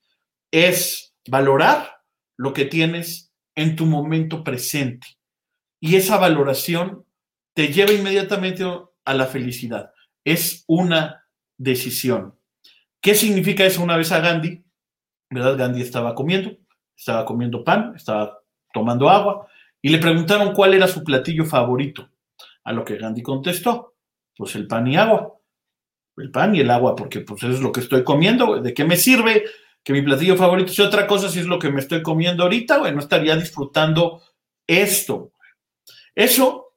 Es 0.50 1.14
valorar 1.26 1.90
lo 2.36 2.52
que 2.52 2.66
tienes 2.66 3.32
en 3.54 3.76
tu 3.76 3.86
momento 3.86 4.44
presente. 4.44 5.06
Y 5.80 5.96
esa 5.96 6.18
valoración 6.18 7.04
te 7.54 7.68
lleva 7.68 7.92
inmediatamente 7.92 8.64
a 9.04 9.14
la 9.14 9.26
felicidad. 9.26 9.90
Es 10.24 10.64
una 10.66 11.23
decisión. 11.56 12.34
¿Qué 13.00 13.14
significa 13.14 13.64
eso 13.64 13.82
una 13.82 13.96
vez 13.96 14.12
a 14.12 14.20
Gandhi? 14.20 14.64
¿Verdad? 15.30 15.58
Gandhi 15.58 15.82
estaba 15.82 16.14
comiendo, 16.14 16.56
estaba 16.96 17.24
comiendo 17.24 17.64
pan, 17.64 17.94
estaba 17.96 18.40
tomando 18.72 19.08
agua 19.10 19.46
y 19.82 19.90
le 19.90 19.98
preguntaron 19.98 20.54
cuál 20.54 20.74
era 20.74 20.88
su 20.88 21.04
platillo 21.04 21.44
favorito. 21.44 22.08
A 22.64 22.72
lo 22.72 22.84
que 22.84 22.96
Gandhi 22.96 23.22
contestó, 23.22 23.94
pues 24.36 24.54
el 24.56 24.66
pan 24.66 24.86
y 24.86 24.96
agua. 24.96 25.34
El 26.16 26.30
pan 26.30 26.54
y 26.54 26.60
el 26.60 26.70
agua, 26.70 26.96
porque 26.96 27.20
pues 27.20 27.42
eso 27.42 27.52
es 27.52 27.60
lo 27.60 27.72
que 27.72 27.80
estoy 27.80 28.04
comiendo. 28.04 28.60
¿De 28.60 28.72
qué 28.72 28.84
me 28.84 28.96
sirve 28.96 29.44
que 29.82 29.92
mi 29.92 30.00
platillo 30.00 30.36
favorito 30.36 30.72
sea 30.72 30.86
otra 30.86 31.06
cosa 31.06 31.28
si 31.28 31.40
es 31.40 31.46
lo 31.46 31.58
que 31.58 31.70
me 31.70 31.80
estoy 31.80 32.02
comiendo 32.02 32.44
ahorita? 32.44 32.78
Bueno, 32.78 33.00
estaría 33.00 33.36
disfrutando 33.36 34.22
esto. 34.66 35.32
Eso, 36.14 36.72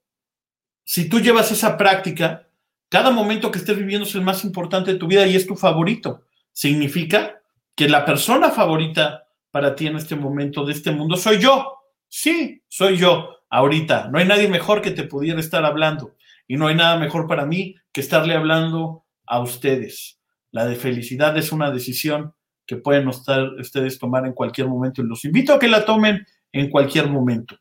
si 0.83 1.07
tú 1.07 1.19
llevas 1.19 1.51
esa 1.51 1.77
práctica, 1.77 2.46
cada 2.89 3.11
momento 3.11 3.51
que 3.51 3.59
estés 3.59 3.77
viviendo 3.77 4.07
es 4.07 4.15
el 4.15 4.21
más 4.21 4.43
importante 4.43 4.93
de 4.93 4.99
tu 4.99 5.07
vida 5.07 5.25
y 5.27 5.35
es 5.35 5.45
tu 5.45 5.55
favorito. 5.55 6.23
Significa 6.51 7.41
que 7.75 7.89
la 7.89 8.05
persona 8.05 8.49
favorita 8.49 9.27
para 9.51 9.75
ti 9.75 9.87
en 9.87 9.97
este 9.97 10.15
momento 10.15 10.65
de 10.65 10.73
este 10.73 10.91
mundo 10.91 11.17
soy 11.17 11.39
yo. 11.39 11.79
Sí, 12.07 12.63
soy 12.67 12.97
yo 12.97 13.29
ahorita. 13.49 14.09
No 14.09 14.19
hay 14.19 14.25
nadie 14.25 14.47
mejor 14.47 14.81
que 14.81 14.91
te 14.91 15.03
pudiera 15.03 15.39
estar 15.39 15.65
hablando. 15.65 16.15
Y 16.47 16.55
no 16.55 16.67
hay 16.67 16.75
nada 16.75 16.97
mejor 16.97 17.27
para 17.27 17.45
mí 17.45 17.75
que 17.91 18.01
estarle 18.01 18.33
hablando 18.33 19.05
a 19.25 19.41
ustedes. 19.41 20.19
La 20.51 20.65
de 20.65 20.75
felicidad 20.75 21.37
es 21.37 21.51
una 21.51 21.71
decisión 21.71 22.33
que 22.65 22.77
pueden 22.77 23.07
ustedes 23.07 23.99
tomar 23.99 24.25
en 24.25 24.33
cualquier 24.33 24.67
momento. 24.67 25.01
Y 25.01 25.05
los 25.05 25.25
invito 25.25 25.53
a 25.53 25.59
que 25.59 25.67
la 25.67 25.85
tomen 25.85 26.25
en 26.51 26.69
cualquier 26.69 27.09
momento. 27.09 27.57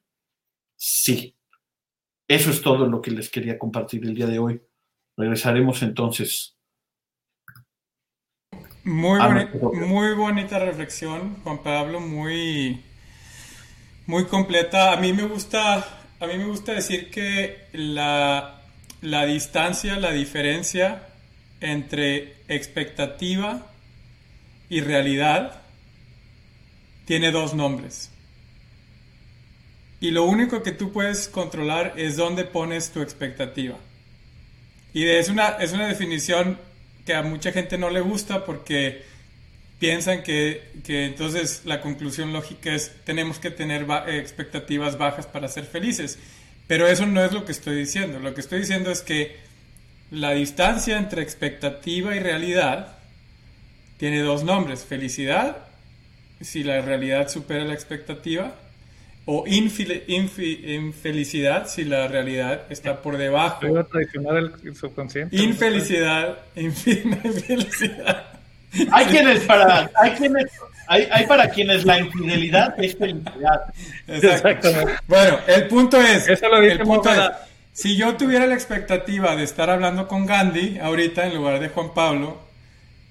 Sí. 0.77 1.37
Eso 2.29 2.51
es 2.51 2.63
todo 2.63 2.87
lo 2.87 3.01
que 3.01 3.11
les 3.11 3.29
quería 3.29 3.59
compartir 3.59 4.05
el 4.05 4.15
día 4.15 4.27
de 4.27 4.39
hoy. 4.39 4.61
Regresaremos 5.17 5.83
entonces. 5.83 6.57
Muy, 8.85 9.19
muy 9.73 10.15
bonita 10.15 10.59
reflexión, 10.61 11.43
Juan 11.43 11.63
Pablo, 11.63 11.99
muy, 11.99 12.85
muy 14.07 14.27
completa. 14.27 14.93
A 14.93 14.97
mí 14.97 15.13
me 15.13 15.25
gusta, 15.25 15.79
a 16.21 16.27
mí 16.27 16.39
me 16.39 16.45
gusta 16.45 16.73
decir 16.73 17.11
que 17.11 17.67
la, 17.73 18.63
la 19.01 19.27
distancia, 19.27 19.99
la 19.99 20.13
diferencia 20.13 21.09
entre 21.61 22.37
expectativa 22.47 23.67
y 24.69 24.83
realidad 24.83 25.63
tiene 27.07 27.33
dos 27.33 27.55
nombres. 27.55 28.13
Y 30.01 30.11
lo 30.11 30.25
único 30.25 30.63
que 30.63 30.73
tú 30.73 30.93
puedes 30.93 31.29
controlar 31.29 31.95
es 31.97 32.17
dónde 32.17 32.45
pones 32.45 32.93
tu 32.93 33.01
expectativa. 33.01 33.77
Y 34.97 35.07
es 35.11 35.29
una, 35.29 35.49
es 35.61 35.75
una 35.75 35.89
definición 35.89 36.59
que 37.05 37.13
a 37.13 37.23
mucha 37.23 37.53
gente 37.53 37.77
no 37.77 37.91
le 37.91 38.01
gusta 38.01 38.47
porque 38.47 39.03
piensan 39.79 40.23
que, 40.23 40.71
entonces 40.89 41.67
la 41.67 41.83
conclusión 41.83 42.33
lógica 42.33 42.73
es 42.73 42.93
tenemos 43.05 43.39
que 43.39 43.51
tener 43.51 43.87
expectativas 44.07 44.97
bajas 44.97 45.27
para 45.27 45.49
ser 45.49 45.67
felices. 45.67 46.19
Pero 46.67 46.87
eso 46.87 47.05
no 47.05 47.23
es 47.23 47.33
lo 47.33 47.45
que 47.45 47.53
estoy 47.53 47.77
diciendo. 47.77 48.21
Lo 48.21 48.33
que 48.33 48.41
estoy 48.41 48.61
diciendo 48.61 48.91
es 48.91 49.03
que 49.03 49.37
la 50.11 50.31
distancia 50.31 50.97
entre 50.97 51.21
expectativa 51.21 52.17
y 52.17 52.21
realidad 52.21 52.97
tiene 53.99 54.21
dos 54.21 54.45
nombres. 54.45 54.87
Felicidad, 54.87 55.59
si 56.41 56.65
la 56.65 56.81
realidad 56.81 57.29
supera 57.29 57.67
la 57.67 57.75
expectativa, 57.75 58.55
o 59.27 59.45
infelicidad, 59.47 61.69
si 61.69 61.85
la 61.85 62.09
realidad 62.09 62.63
está 62.71 63.03
por 63.03 63.19
debajo. 63.19 63.61
Infelicidad, 65.33 66.39
infelicidad 66.55 68.37
hay 68.91 69.07
quienes 69.07 69.41
para, 69.45 69.91
hay 69.95 70.11
quienes, 70.13 70.47
hay, 70.87 71.09
hay, 71.11 71.27
para 71.27 71.51
quienes 71.51 71.85
la 71.85 71.99
infidelidad 71.99 72.75
es 72.83 72.97
felicidad. 72.97 73.75
Exacto. 74.07 74.69
Bueno, 75.07 75.39
el 75.47 75.69
punto 75.69 76.01
es, 76.01 76.29
el 76.29 76.81
punto 76.81 77.11
es, 77.11 77.21
si 77.73 77.97
yo 77.97 78.17
tuviera 78.17 78.47
la 78.47 78.55
expectativa 78.55 79.37
de 79.37 79.45
estar 79.45 79.71
hablando 79.71 80.09
con 80.09 80.27
Gandhi 80.27 80.79
ahorita 80.79 81.27
en 81.27 81.35
lugar 81.35 81.61
de 81.61 81.69
Juan 81.69 81.93
Pablo, 81.95 82.41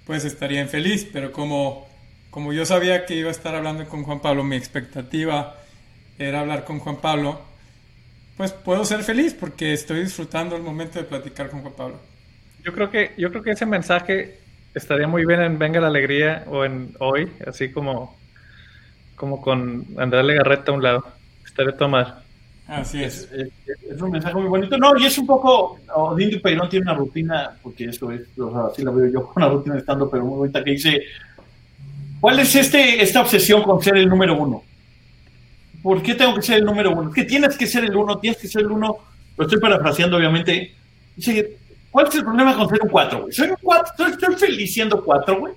pues 0.05 0.25
estaría 0.25 0.61
infeliz, 0.61 1.07
pero 1.11 1.31
como, 1.31 1.87
como 2.29 2.53
yo 2.53 2.65
sabía 2.65 3.05
que 3.05 3.15
iba 3.15 3.29
a 3.29 3.31
estar 3.31 3.55
hablando 3.55 3.85
con 3.85 4.03
Juan 4.03 4.21
Pablo, 4.21 4.43
mi 4.43 4.55
expectativa 4.55 5.57
era 6.17 6.41
hablar 6.41 6.63
con 6.63 6.79
Juan 6.79 6.97
Pablo, 6.97 7.41
pues 8.37 8.51
puedo 8.51 8.83
ser 8.85 9.03
feliz 9.03 9.33
porque 9.33 9.73
estoy 9.73 10.01
disfrutando 10.01 10.55
el 10.55 10.61
momento 10.61 10.99
de 10.99 11.05
platicar 11.05 11.49
con 11.49 11.61
Juan 11.61 11.73
Pablo. 11.73 11.99
Yo 12.63 12.73
creo 12.73 12.89
que, 12.89 13.11
yo 13.17 13.29
creo 13.29 13.43
que 13.43 13.51
ese 13.51 13.65
mensaje 13.65 14.39
estaría 14.73 15.07
muy 15.07 15.25
bien 15.25 15.41
en 15.41 15.57
Venga 15.57 15.79
la 15.79 15.87
Alegría 15.87 16.43
o 16.47 16.65
en 16.65 16.95
Hoy, 16.99 17.31
así 17.47 17.71
como, 17.71 18.17
como 19.15 19.41
con 19.41 19.85
Andrés 19.97 20.25
Legarreta 20.25 20.71
a 20.71 20.75
un 20.75 20.83
lado. 20.83 21.05
Estaría 21.45 21.77
tomar. 21.77 22.23
Así 22.67 23.03
es. 23.03 23.29
Es, 23.31 24.01
un 24.01 24.11
mensaje 24.11 24.35
muy 24.35 24.47
bonito. 24.47 24.77
No, 24.77 24.97
y 24.97 25.05
es 25.05 25.17
un 25.17 25.27
poco. 25.27 25.79
Dindy 26.17 26.39
Peirón 26.39 26.67
tiene 26.67 26.83
una 26.83 26.95
rutina, 26.95 27.51
porque 27.61 27.85
eso 27.85 28.11
es, 28.11 28.21
así 28.71 28.83
la 28.83 28.91
veo 28.91 29.07
yo, 29.07 29.31
una 29.35 29.47
rutina 29.47 29.77
estando, 29.77 30.09
pero 30.09 30.25
muy 30.25 30.37
bonita, 30.39 30.63
que 30.63 30.71
dice: 30.71 31.03
¿Cuál 32.19 32.39
es 32.39 32.55
este, 32.55 33.01
esta 33.01 33.21
obsesión 33.21 33.61
con 33.61 33.81
ser 33.81 33.97
el 33.97 34.09
número 34.09 34.35
uno? 34.35 34.63
¿Por 35.85 36.01
qué 36.01 36.15
tengo 36.15 36.33
que 36.33 36.41
ser 36.41 36.57
el 36.57 36.65
número 36.65 36.93
uno? 36.93 37.09
Es 37.09 37.15
que 37.15 37.25
tienes 37.25 37.55
que 37.55 37.67
ser 37.67 37.83
el 37.83 37.95
uno, 37.95 38.17
tienes 38.17 38.41
que 38.41 38.47
ser 38.47 38.61
el 38.61 38.71
uno. 38.71 38.97
Lo 39.37 39.45
estoy 39.45 39.59
parafraseando, 39.59 40.17
obviamente. 40.17 40.73
Dice: 41.15 41.57
¿Cuál 41.91 42.07
es 42.07 42.15
el 42.15 42.23
problema 42.23 42.55
con 42.55 42.67
ser 42.67 42.79
un 42.81 42.89
4, 42.89 43.21
güey? 43.21 43.31
Soy 43.31 43.49
un 43.49 43.57
4, 43.61 44.07
estoy, 44.07 44.35
feliz 44.35 44.73
siendo 44.73 45.03
4, 45.03 45.39
güey. 45.39 45.53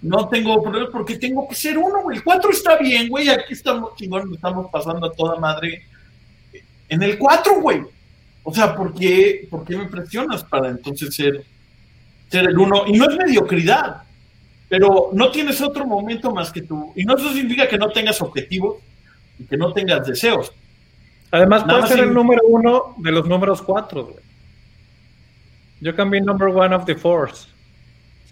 No 0.00 0.28
tengo 0.28 0.62
problemas 0.62 0.90
porque 0.92 1.16
tengo 1.16 1.48
que 1.48 1.56
ser 1.56 1.76
uno, 1.76 2.02
güey. 2.04 2.18
El 2.18 2.22
4 2.22 2.50
está 2.52 2.76
bien, 2.76 3.08
güey. 3.08 3.28
Aquí 3.28 3.52
estamos 3.52 3.96
chingón, 3.96 4.32
estamos 4.32 4.70
pasando 4.70 5.08
a 5.08 5.12
toda 5.12 5.40
madre. 5.40 5.82
en 6.88 7.02
el 7.02 7.18
4, 7.18 7.60
güey. 7.60 7.82
O 8.44 8.54
sea, 8.54 8.76
¿por 8.76 8.94
qué, 8.94 9.48
¿por 9.50 9.64
qué 9.64 9.76
me 9.76 9.86
presionas 9.86 10.44
para 10.44 10.68
entonces 10.68 11.12
ser, 11.12 11.44
ser 12.28 12.48
el 12.48 12.56
uno? 12.56 12.84
Y 12.86 12.92
no 12.92 13.10
es 13.10 13.16
mediocridad, 13.16 14.04
pero 14.68 15.10
no 15.12 15.32
tienes 15.32 15.60
otro 15.60 15.84
momento 15.84 16.32
más 16.32 16.52
que 16.52 16.62
tú. 16.62 16.92
Y 16.94 17.04
no 17.04 17.16
eso 17.16 17.32
significa 17.32 17.68
que 17.68 17.76
no 17.76 17.88
tengas 17.90 18.22
objetivos 18.22 18.76
y 19.38 19.44
que 19.44 19.56
no 19.56 19.72
tengas 19.72 20.06
deseos. 20.06 20.52
Además, 21.30 21.64
puede 21.64 21.86
ser 21.88 21.98
el 22.00 22.14
número 22.14 22.42
uno 22.46 22.94
de 22.98 23.10
los 23.10 23.26
números 23.26 23.60
cuatro, 23.60 24.04
güey. 24.04 24.24
Yo 25.80 25.94
cambié 25.96 26.20
number 26.20 26.48
one 26.48 26.74
of 26.74 26.84
the 26.84 26.94
force. 26.94 27.48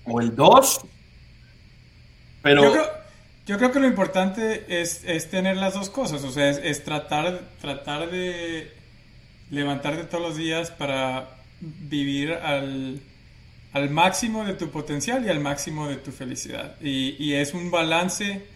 O 0.04 0.20
el 0.20 0.34
dos. 0.34 0.80
Pero. 2.42 2.62
Yo 3.44 3.58
creo, 3.58 3.72
que 3.72 3.80
lo 3.80 3.88
importante 3.88 4.80
es, 4.80 5.30
tener 5.30 5.56
las 5.56 5.74
dos 5.74 5.90
cosas. 5.90 6.22
O 6.22 6.30
sea, 6.30 6.48
es, 6.48 6.84
tratar, 6.84 7.40
tratar 7.60 8.08
de 8.08 8.72
levantarte 9.50 10.04
todos 10.04 10.22
los 10.22 10.36
días 10.36 10.70
para 10.70 11.28
vivir 11.60 12.34
al, 12.34 13.00
máximo 13.90 14.44
de 14.44 14.54
tu 14.54 14.70
potencial 14.70 15.26
y 15.26 15.28
al 15.28 15.40
máximo 15.40 15.88
de 15.88 15.96
tu 15.96 16.12
felicidad. 16.12 16.76
Y, 16.80 17.16
y 17.18 17.34
es 17.34 17.52
un 17.52 17.72
balance 17.72 18.46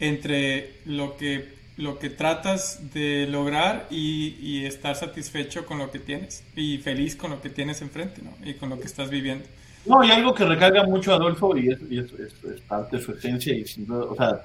entre 0.00 0.80
lo 0.86 1.16
que 1.18 1.61
lo 1.82 1.98
que 1.98 2.10
tratas 2.10 2.92
de 2.94 3.26
lograr 3.26 3.86
y, 3.90 4.64
estar 4.64 4.94
satisfecho 4.94 5.66
con 5.66 5.78
lo 5.78 5.90
que 5.90 5.98
tienes 5.98 6.44
y 6.54 6.78
feliz 6.78 7.16
con 7.16 7.30
lo 7.32 7.40
que 7.40 7.50
tienes 7.50 7.82
enfrente 7.82 8.22
¿no? 8.22 8.32
y 8.48 8.54
con 8.54 8.70
lo 8.70 8.78
que 8.78 8.86
estás 8.86 9.10
viviendo. 9.10 9.44
No, 9.84 10.04
y 10.04 10.10
algo 10.10 10.32
que 10.32 10.44
recarga 10.44 10.84
mucho 10.84 11.12
Adolfo 11.12 11.56
y 11.56 11.68
es, 11.70 11.80
es, 11.90 12.60
parte 12.68 12.96
de 12.96 13.02
su 13.02 13.12
esencia 13.12 13.52
y 13.52 13.64
o 13.90 14.14
sea, 14.14 14.42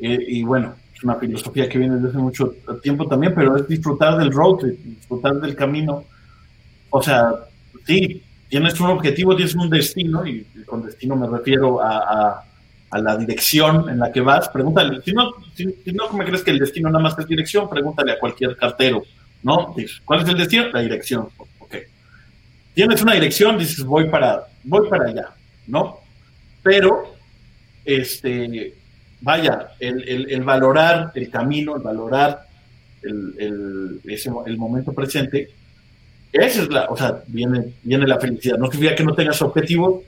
eh, 0.00 0.18
y 0.26 0.42
bueno, 0.42 0.74
es 0.94 1.04
una 1.04 1.14
filosofía 1.14 1.68
que 1.68 1.78
viene 1.78 1.94
desde 1.94 2.08
hace 2.08 2.18
mucho 2.18 2.54
tiempo 2.82 3.06
también, 3.06 3.32
pero 3.34 3.56
es 3.56 3.68
disfrutar 3.68 4.18
del 4.18 4.32
road 4.32 4.56
trip, 4.56 4.78
disfrutar 4.80 5.34
del 5.34 5.54
camino. 5.54 6.04
O 6.90 7.00
sea, 7.00 7.32
sí, 7.86 8.22
tienes 8.48 8.80
un 8.80 8.88
objetivo, 8.88 9.36
tienes 9.36 9.54
un 9.54 9.70
destino, 9.70 10.26
y 10.26 10.44
con 10.66 10.82
destino 10.82 11.14
me 11.14 11.28
refiero 11.28 11.80
a 11.80 11.98
a 11.98 12.44
la 12.98 13.16
dirección 13.16 13.88
en 13.88 13.98
la 13.98 14.10
que 14.10 14.20
vas, 14.20 14.48
pregúntale, 14.48 15.00
si 15.02 15.12
no, 15.12 15.32
si, 15.54 15.66
no 15.92 16.10
me 16.12 16.24
crees 16.24 16.42
que 16.42 16.50
el 16.50 16.58
destino 16.58 16.90
nada 16.90 17.02
más 17.02 17.18
es 17.18 17.26
dirección, 17.26 17.68
pregúntale 17.68 18.12
a 18.12 18.18
cualquier 18.18 18.56
cartero, 18.56 19.04
¿no? 19.42 19.74
¿Cuál 20.04 20.22
es 20.22 20.28
el 20.28 20.36
destino? 20.36 20.68
La 20.72 20.80
dirección, 20.80 21.28
ok. 21.58 21.76
Tienes 22.74 23.00
una 23.02 23.14
dirección, 23.14 23.58
dices, 23.58 23.84
voy 23.84 24.08
para, 24.08 24.44
voy 24.64 24.88
para 24.88 25.08
allá, 25.08 25.28
¿no? 25.68 26.00
Pero, 26.62 27.14
este, 27.84 28.74
vaya, 29.20 29.68
el, 29.78 30.42
valorar 30.42 31.12
el 31.14 31.30
camino, 31.30 31.76
el 31.76 31.82
valorar 31.82 32.46
el, 33.02 34.00
el 34.04 34.58
momento 34.58 34.92
presente, 34.92 35.50
esa 36.32 36.62
es 36.62 36.68
la, 36.68 36.86
o 36.86 36.96
sea, 36.96 37.22
viene, 37.26 37.72
viene 37.82 38.06
la 38.06 38.20
felicidad. 38.20 38.56
No 38.56 38.70
significa 38.70 38.94
que 38.94 39.04
no 39.04 39.14
tengas 39.14 39.40
objetivos, 39.42 40.02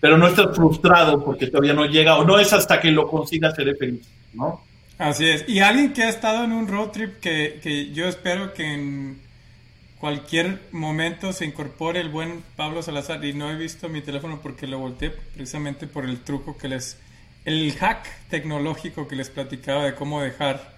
pero 0.00 0.18
no 0.18 0.26
estás 0.28 0.54
frustrado 0.54 1.24
porque 1.24 1.46
todavía 1.46 1.74
no 1.74 1.86
llega 1.86 2.16
o 2.16 2.24
no 2.24 2.38
es 2.38 2.52
hasta 2.52 2.80
que 2.80 2.90
lo 2.90 3.08
consigas 3.08 3.54
seré 3.54 3.74
feliz, 3.74 4.08
¿no? 4.34 4.62
Así 4.98 5.28
es. 5.28 5.44
Y 5.48 5.60
alguien 5.60 5.92
que 5.92 6.04
ha 6.04 6.08
estado 6.08 6.44
en 6.44 6.52
un 6.52 6.68
road 6.68 6.88
trip 6.88 7.20
que, 7.20 7.60
que 7.62 7.92
yo 7.92 8.06
espero 8.06 8.54
que 8.54 8.72
en 8.72 9.18
cualquier 9.98 10.60
momento 10.72 11.32
se 11.32 11.44
incorpore 11.44 12.00
el 12.00 12.08
buen 12.08 12.42
Pablo 12.56 12.82
Salazar 12.82 13.24
y 13.24 13.32
no 13.32 13.50
he 13.50 13.56
visto 13.56 13.88
mi 13.88 14.02
teléfono 14.02 14.40
porque 14.42 14.66
lo 14.66 14.78
volteé 14.78 15.10
precisamente 15.10 15.86
por 15.86 16.04
el 16.04 16.20
truco 16.20 16.56
que 16.56 16.68
les 16.68 16.98
el 17.44 17.72
hack 17.74 18.06
tecnológico 18.28 19.08
que 19.08 19.16
les 19.16 19.30
platicaba 19.30 19.84
de 19.84 19.94
cómo 19.94 20.20
dejar 20.20 20.74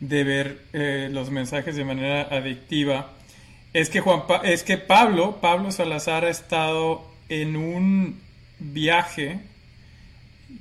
de 0.00 0.24
ver 0.24 0.62
eh, 0.72 1.08
los 1.10 1.30
mensajes 1.30 1.76
de 1.76 1.84
manera 1.84 2.22
adictiva 2.22 3.12
es 3.72 3.88
que 3.90 4.00
Juan 4.00 4.22
es 4.44 4.62
que 4.62 4.76
Pablo 4.76 5.38
Pablo 5.40 5.70
Salazar 5.70 6.24
ha 6.24 6.30
estado 6.30 7.02
en 7.28 7.56
un 7.56 8.20
viaje, 8.60 9.40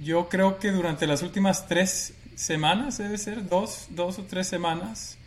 yo 0.02 0.30
creo 0.30 0.60
que 0.60 0.72
durante 0.72 1.06
las 1.08 1.22
últimas 1.22 1.68
tres 1.68 2.14
semanas, 2.36 2.98
debe 2.98 3.18
ser, 3.18 3.48
dos, 3.48 3.88
dos 3.90 4.18
o 4.18 4.24
tres 4.24 4.48
semanas, 4.48 5.18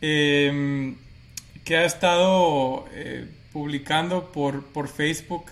em, 0.00 0.96
que 1.64 1.76
ha 1.76 1.84
estado 1.84 2.86
eh, 2.92 3.26
publicando 3.52 4.30
por, 4.32 4.64
por 4.66 4.88
Facebook, 4.88 5.46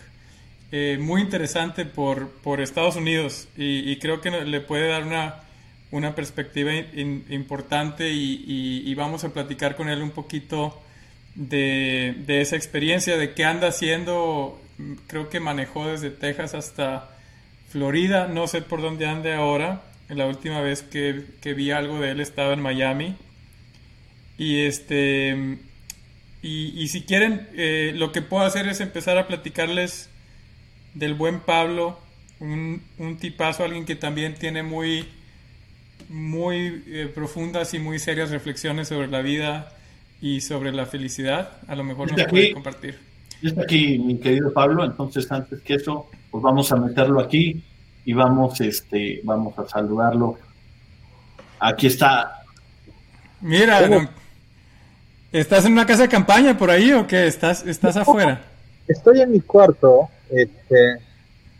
eh, 0.71 0.97
muy 1.01 1.21
interesante 1.21 1.85
por, 1.85 2.29
por 2.29 2.61
Estados 2.61 2.97
Unidos 2.97 3.47
y, 3.57 3.97
creo 3.99 4.23
que 4.23 4.31
le 4.31 4.61
puede 4.61 4.89
dar 4.89 5.05
una, 5.05 5.43
una 5.91 6.15
perspectiva 6.15 6.73
importante 6.75 8.11
y, 8.11 8.95
vamos 8.95 9.25
a 9.25 9.33
platicar 9.33 9.77
con 9.77 9.89
él 9.89 10.01
un 10.03 10.13
poquito 10.13 10.83
de, 11.35 12.15
de 12.27 12.41
esa 12.41 12.57
experiencia, 12.57 13.17
de 13.19 13.35
qué 13.35 13.45
anda 13.45 13.69
haciendo 13.69 14.59
creo 15.07 15.29
que 15.29 15.41
manejó 15.41 15.87
desde 15.87 16.11
Texas 16.11 16.55
hasta 16.55 17.11
Florida, 17.69 18.29
no 18.29 18.47
sé 18.47 18.63
por 18.63 18.83
dónde 18.83 19.07
ande 19.07 19.35
ahora. 19.35 19.83
La 20.09 20.27
última 20.27 20.61
vez 20.61 20.83
que, 20.83 21.25
vi 21.55 21.71
algo 21.71 21.99
de 22.01 22.11
él 22.11 22.21
estaba 22.21 22.53
en 22.53 22.61
Miami. 22.61 23.17
Y 24.37 24.61
este. 24.61 25.59
Y, 26.43 26.89
si 26.89 27.03
quieren, 27.03 27.49
eh, 27.55 27.93
lo 27.95 28.11
que 28.11 28.21
puedo 28.21 28.45
hacer 28.45 28.67
es 28.67 28.81
empezar 28.81 29.17
a 29.17 29.29
platicarles 29.29 30.11
del 30.93 31.15
buen 31.15 31.41
Pablo, 31.41 32.01
un, 32.41 32.83
un 32.99 33.17
tipazo, 33.17 33.65
alguien 33.65 33.85
que 33.85 33.95
también 33.95 34.35
tiene 34.35 34.65
muy, 34.65 35.07
muy 36.09 36.83
eh, 36.89 37.11
profundas 37.15 37.75
y 37.75 37.79
muy 37.79 37.99
serias 37.99 38.31
reflexiones 38.31 38.89
sobre 38.89 39.07
la 39.07 39.23
vida 39.23 39.73
y 40.21 40.41
sobre 40.41 40.73
la 40.73 40.87
felicidad. 40.87 41.59
A 41.69 41.75
lo 41.75 41.85
mejor 41.85 42.11
nos 42.13 42.27
puede 42.27 42.53
compartir. 42.53 43.12
Está 43.43 43.63
aquí 43.63 43.99
mi 43.99 44.19
querido 44.19 44.53
Pablo, 44.53 44.85
entonces 44.85 45.31
antes 45.33 45.61
que 45.63 45.75
eso, 45.75 46.07
pues 46.31 46.43
vamos 46.43 46.71
a 46.71 46.77
meterlo 46.77 47.21
aquí 47.21 47.63
y 48.05 48.13
vamos, 48.13 48.61
este, 48.61 49.21
vamos 49.25 49.59
a 49.59 49.69
saludarlo. 49.69 50.39
Aquí 51.59 51.89
está. 51.89 52.45
Mira, 53.41 53.81
¿estás 55.33 55.65
en 55.65 55.73
una 55.73 55.87
casa 55.87 56.03
de 56.03 56.09
campaña 56.09 56.57
por 56.57 56.71
ahí 56.71 56.93
o 56.93 57.07
qué? 57.07 57.27
¿Estás, 57.27 57.67
estás 57.67 57.97
afuera? 57.97 58.41
Estoy 58.87 59.21
en 59.21 59.33
mi 59.33 59.41
cuarto, 59.41 60.09
este, 60.31 60.99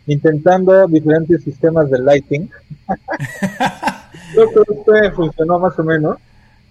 intentando 0.07 0.87
diferentes 0.87 1.43
sistemas 1.43 1.89
de 1.89 1.99
lighting. 1.99 2.49
Creo 4.33 4.49
que 4.49 4.73
este 4.73 5.11
funcionó 5.11 5.59
más 5.59 5.77
o 5.77 5.83
menos. 5.83 6.17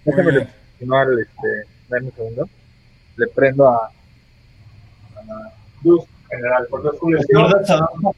Déjame 0.05 0.47
continuar, 0.71 1.07
este, 1.21 1.69
dame 1.87 2.07
un 2.07 2.13
segundo. 2.13 2.49
Le 3.15 3.27
prendo 3.27 3.69
a 3.69 3.91
luz 5.83 6.03
general. 6.29 6.67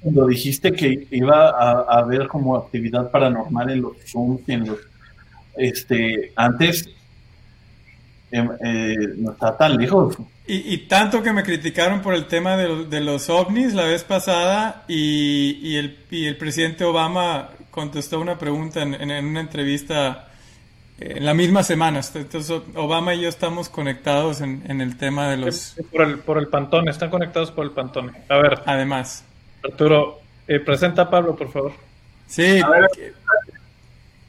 cuando 0.02 0.28
dijiste 0.28 0.72
que 0.72 1.08
iba 1.12 1.50
a, 1.50 2.00
haber 2.00 2.28
como 2.28 2.56
actividad 2.56 3.12
paranormal 3.12 3.72
en 3.72 3.82
los 3.82 3.98
Zooms 4.06 4.48
en 4.48 4.68
los. 4.68 4.80
Este, 5.58 6.34
antes 6.36 6.90
em, 8.32 8.50
eh, 8.64 8.96
no 9.18 9.32
está 9.32 9.58
tan 9.58 9.78
lejos. 9.78 10.18
Y, 10.48 10.78
tanto 10.88 11.24
que 11.24 11.34
me 11.34 11.42
criticaron 11.42 12.04
por 12.04 12.14
el 12.14 12.28
tema 12.28 12.56
de, 12.56 13.02
los 13.02 13.32
ovnis 13.32 13.74
la 13.74 13.86
vez 13.86 14.04
pasada 14.04 14.84
y, 14.88 15.58
y, 15.60 15.78
el, 15.78 15.98
y 16.12 16.28
el 16.28 16.38
presidente 16.38 16.84
Obama 16.84 17.50
contestó 17.72 18.20
una 18.20 18.38
pregunta 18.38 18.84
en, 18.84 18.94
en 18.94 19.26
una 19.26 19.40
entrevista 19.40 20.28
en 21.00 21.26
la 21.26 21.34
misma 21.34 21.64
semana. 21.64 22.02
Entonces, 22.14 22.62
Obama 22.76 23.14
y 23.14 23.22
yo 23.22 23.30
estamos 23.30 23.70
conectados 23.70 24.42
en, 24.42 24.82
el 24.82 24.98
tema 24.98 25.30
de 25.30 25.38
los... 25.38 25.76
Por 25.92 26.02
el, 26.04 26.20
por 26.20 26.38
el 26.38 26.48
Pantone, 26.48 26.92
están 26.92 27.10
conectados 27.10 27.52
por 27.52 27.66
el 27.66 27.72
Pantone. 27.72 28.14
A 28.30 28.38
ver. 28.38 28.62
Además. 28.66 29.24
Arturo, 29.64 30.20
eh, 30.48 30.60
presenta 30.60 31.04
a 31.04 31.10
Pablo, 31.10 31.36
por 31.36 31.52
favor. 31.52 31.74
Sí. 32.28 32.62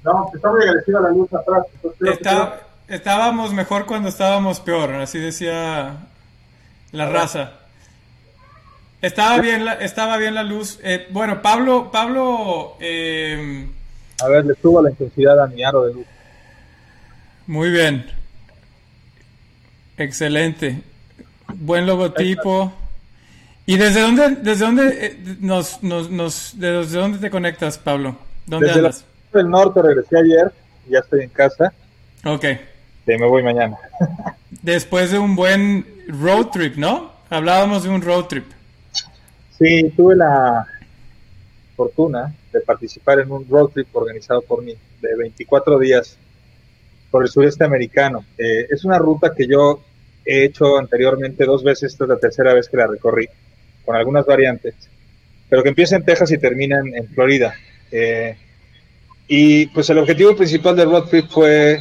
no, 0.03 0.31
está 0.35 0.51
muy 0.51 0.63
agresiva 0.63 1.01
la 1.01 1.11
luz 1.11 1.29
atrás. 1.33 1.67
estábamos 2.89 3.53
mejor 3.53 3.87
cuando 3.87 4.09
estábamos 4.09 4.61
peor, 4.61 4.93
así 4.95 5.19
decía 5.19 6.09
la 6.93 7.09
raza. 7.09 7.53
Estaba 9.03 9.39
bien 9.39 9.65
la, 9.65 9.75
estaba 9.75 10.17
bien 10.17 10.35
la 10.35 10.43
luz. 10.43 10.81
Eh, 10.83 11.07
bueno, 11.11 11.43
Pablo, 11.43 11.91
Pablo... 11.93 12.77
Eh, 12.81 13.69
a 14.23 14.29
ver, 14.29 14.47
le 14.47 14.55
subo 14.55 14.81
la 14.81 14.91
intensidad 14.91 15.39
a 15.39 15.47
mi 15.47 15.63
aro 15.63 15.83
de 15.83 15.95
luz. 15.95 16.07
Muy 17.47 17.71
bien. 17.71 18.07
Excelente. 19.97 20.83
Buen 21.55 21.87
logotipo. 21.87 22.73
¿Y 23.67 23.77
desde 23.77 24.01
dónde, 24.01 24.37
desde 24.43 24.65
dónde 24.65 25.07
eh, 25.07 25.37
nos, 25.41 25.83
nos, 25.83 26.11
nos, 26.11 26.53
desde 26.57 26.99
dónde 26.99 27.19
te 27.19 27.31
conectas, 27.31 27.79
Pablo? 27.79 28.17
¿Dónde 28.47 28.67
desde 28.69 28.81
andas? 28.81 29.05
del 29.33 29.51
norte 29.51 29.83
regresé 29.83 30.19
ayer, 30.19 30.53
ya 30.89 31.01
estoy 31.01 31.23
en 31.23 31.29
casa. 31.31 31.73
Ok. 32.25 32.45
Sí, 33.05 33.13
me 33.19 33.27
voy 33.27 33.43
mañana. 33.43 33.77
Después 34.63 35.11
de 35.11 35.19
un 35.19 35.37
buen 35.37 35.87
road 36.09 36.47
trip, 36.47 36.77
¿no? 36.77 37.13
Hablábamos 37.29 37.85
de 37.85 37.91
un 37.91 38.03
road 38.03 38.25
trip. 38.25 38.47
Sí, 39.59 39.93
tuve 39.97 40.17
la 40.17 40.67
fortuna 41.77 42.35
de 42.53 42.61
participar 42.61 43.21
en 43.21 43.31
un 43.31 43.49
road 43.49 43.69
trip 43.69 43.95
organizado 43.95 44.43
por 44.43 44.63
mí 44.63 44.75
de 45.01 45.17
24 45.17 45.79
días 45.79 46.17
por 47.17 47.25
el 47.25 47.31
sureste 47.31 47.65
americano. 47.65 48.27
Eh, 48.37 48.67
es 48.69 48.85
una 48.85 48.99
ruta 48.99 49.33
que 49.35 49.47
yo 49.47 49.81
he 50.23 50.45
hecho 50.45 50.77
anteriormente 50.77 51.47
dos 51.47 51.65
veces, 51.65 51.93
esta 51.93 52.05
es 52.05 52.11
la 52.11 52.19
tercera 52.19 52.53
vez 52.53 52.69
que 52.69 52.77
la 52.77 52.87
recorrí, 52.87 53.27
con 53.87 53.97
algunas 53.97 54.27
variantes, 54.27 54.75
pero 55.49 55.63
que 55.63 55.71
empieza 55.71 55.97
en 55.97 56.05
Texas 56.05 56.31
y 56.31 56.37
termina 56.37 56.79
en, 56.79 57.09
Florida. 57.09 57.55
Eh, 57.91 58.37
y 59.29 59.65
pues 59.69 59.89
el 59.89 59.97
objetivo 59.97 60.37
principal 60.37 60.77
del 60.77 60.91
road 60.91 61.09
trip 61.09 61.27
fue, 61.31 61.79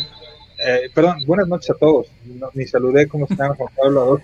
eh, 0.66 0.90
perdón, 0.94 1.18
buenas 1.26 1.50
noches 1.50 1.72
a 1.72 1.74
todos, 1.74 2.08
ni 2.54 2.66
saludé, 2.66 3.06
¿cómo 3.06 3.28
están 3.30 3.56
Juan 3.56 3.74
Pablo? 3.76 4.22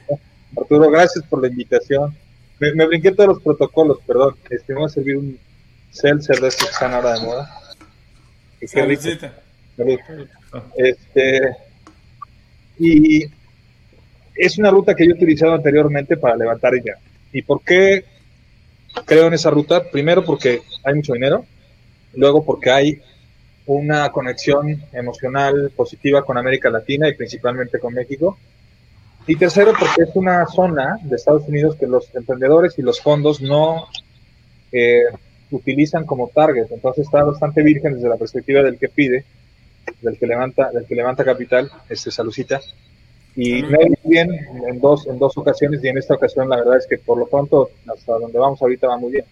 Arturo, 0.55 0.89
gracias 0.89 1.25
por 1.25 1.41
la 1.41 1.49
invitación. 1.49 2.15
Me, 2.57 2.73
me, 2.73 2.85
brinqué 2.85 3.11
todos 3.11 3.27
los 3.27 3.41
protocolos, 3.41 3.97
perdón, 4.07 4.37
este, 4.49 4.73
me 4.73 4.85
a 4.85 4.87
servir 4.87 5.17
un 5.17 5.37
seltzer 5.91 6.39
de 6.39 6.47
estos 6.47 6.67
que 6.67 6.73
están 6.73 6.93
ahora 6.93 7.15
de 7.15 7.25
moda. 7.25 7.49
Qué 8.61 8.67
Este, 10.75 11.55
y 12.79 13.25
es 14.35 14.57
una 14.57 14.71
ruta 14.71 14.95
que 14.95 15.05
yo 15.05 15.11
he 15.11 15.15
utilizado 15.15 15.53
anteriormente 15.53 16.17
para 16.17 16.35
levantar 16.35 16.73
ya. 16.83 16.95
¿Y 17.31 17.41
por 17.41 17.63
qué 17.63 18.05
creo 19.05 19.27
en 19.27 19.33
esa 19.33 19.49
ruta? 19.49 19.83
Primero 19.89 20.23
porque 20.23 20.61
hay 20.83 20.95
mucho 20.95 21.13
dinero, 21.13 21.45
luego 22.13 22.43
porque 22.43 22.71
hay 22.71 23.01
una 23.65 24.11
conexión 24.11 24.83
emocional 24.91 25.71
positiva 25.75 26.25
con 26.25 26.37
América 26.37 26.69
Latina 26.69 27.07
y 27.07 27.13
principalmente 27.15 27.79
con 27.79 27.93
México. 27.93 28.37
Y 29.27 29.35
tercero, 29.35 29.73
porque 29.77 30.03
es 30.03 30.15
una 30.15 30.45
zona 30.47 30.97
de 31.03 31.15
Estados 31.15 31.47
Unidos 31.47 31.75
que 31.75 31.85
los 31.85 32.13
emprendedores 32.15 32.77
y 32.79 32.81
los 32.81 32.99
fondos 32.99 33.39
no 33.39 33.87
eh, 34.71 35.03
utilizan 35.51 36.05
como 36.05 36.29
target. 36.29 36.67
Entonces 36.71 37.05
está 37.05 37.23
bastante 37.23 37.61
virgen 37.61 37.93
desde 37.93 38.09
la 38.09 38.17
perspectiva 38.17 38.63
del 38.63 38.79
que 38.79 38.89
pide, 38.89 39.23
del 40.01 40.17
que 40.17 40.27
levanta, 40.27 40.71
del 40.71 40.85
que 40.85 40.95
levanta 40.95 41.23
capital, 41.23 41.71
este 41.89 42.11
Salucita. 42.11 42.59
Y 43.35 43.63
me 43.63 43.77
bien 44.03 44.29
en 44.67 44.79
dos, 44.81 45.07
en 45.07 45.17
dos 45.17 45.37
ocasiones 45.37 45.81
y 45.83 45.87
en 45.87 45.97
esta 45.97 46.15
ocasión 46.15 46.49
la 46.49 46.57
verdad 46.57 46.77
es 46.77 46.87
que 46.87 46.97
por 46.97 47.17
lo 47.17 47.27
pronto 47.27 47.69
hasta 47.87 48.13
donde 48.19 48.37
vamos 48.37 48.61
ahorita 48.61 48.87
va 48.87 48.97
muy 48.97 49.13
bien. 49.13 49.25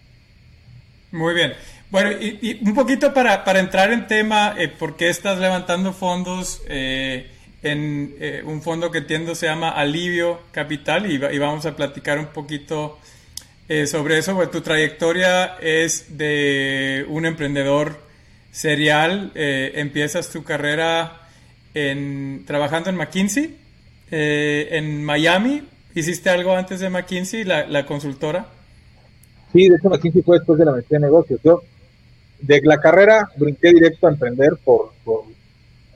Muy 1.12 1.34
bien. 1.34 1.52
Bueno, 1.90 2.12
y, 2.12 2.60
un 2.64 2.74
poquito 2.74 3.12
para, 3.12 3.44
para, 3.44 3.58
entrar 3.58 3.92
en 3.92 4.06
tema, 4.06 4.54
eh, 4.56 4.68
¿por 4.68 4.96
qué 4.96 5.08
estás 5.08 5.38
levantando 5.38 5.92
fondos 5.92 6.62
eh, 6.68 7.28
en 7.62 8.14
eh, 8.20 8.42
un 8.46 8.62
fondo 8.62 8.90
que 8.90 8.98
entiendo 8.98 9.34
se 9.34 9.46
llama 9.46 9.70
Alivio 9.70 10.38
Capital? 10.52 11.10
Y, 11.10 11.16
y 11.16 11.38
vamos 11.38 11.66
a 11.66 11.74
platicar 11.76 12.18
un 12.18 12.26
poquito 12.26 12.96
eh, 13.70 13.86
sobre 13.86 14.18
eso. 14.18 14.34
Pues, 14.34 14.50
tu 14.50 14.62
trayectoria 14.62 15.56
es 15.60 16.18
de 16.18 17.06
un 17.08 17.24
emprendedor 17.24 18.00
serial. 18.50 19.32
empiezas 19.34 20.30
tu 20.30 20.44
carrera 20.44 21.20
en, 21.74 22.44
trabajando 22.46 22.90
en 22.90 22.96
McKinsey 22.96 23.56
eh, 24.10 24.68
en 24.72 25.04
Miami. 25.04 25.62
¿Hiciste 25.94 26.30
algo 26.30 26.54
antes 26.54 26.80
de 26.80 26.90
McKinsey, 26.90 27.44
la, 27.44 27.86
consultora? 27.86 28.46
Sí, 29.52 29.68
de 29.68 29.76
hecho 29.76 29.88
McKinsey 29.88 30.22
fue 30.22 30.38
después 30.38 30.58
de 30.58 30.64
la 30.64 30.72
maestría 30.72 30.98
de 30.98 31.06
negocios. 31.06 31.40
Yo 31.42 31.62
de 32.40 32.60
la 32.62 32.78
carrera 32.78 33.28
brinqué 33.36 33.72
directo 33.72 34.06
a 34.06 34.10
emprender 34.10 34.52
por, 34.64 34.92
por 35.04 35.24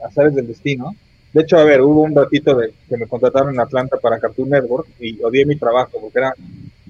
azares 0.05 0.35
del 0.35 0.47
destino. 0.47 0.95
De 1.33 1.43
hecho, 1.43 1.59
a 1.59 1.65
ver, 1.65 1.81
hubo 1.81 2.03
un 2.03 2.15
ratito 2.15 2.55
de 2.55 2.73
que 2.89 2.97
me 2.97 3.07
contrataron 3.07 3.55
en 3.55 3.61
Atlanta 3.61 3.97
para 3.97 4.21
Cartoon 4.21 4.51
Network 4.51 4.89
y 5.01 5.21
odié 5.23 5.47
mi 5.47 5.57
trabajo 5.57 5.99
porque 6.01 6.19
era 6.19 6.35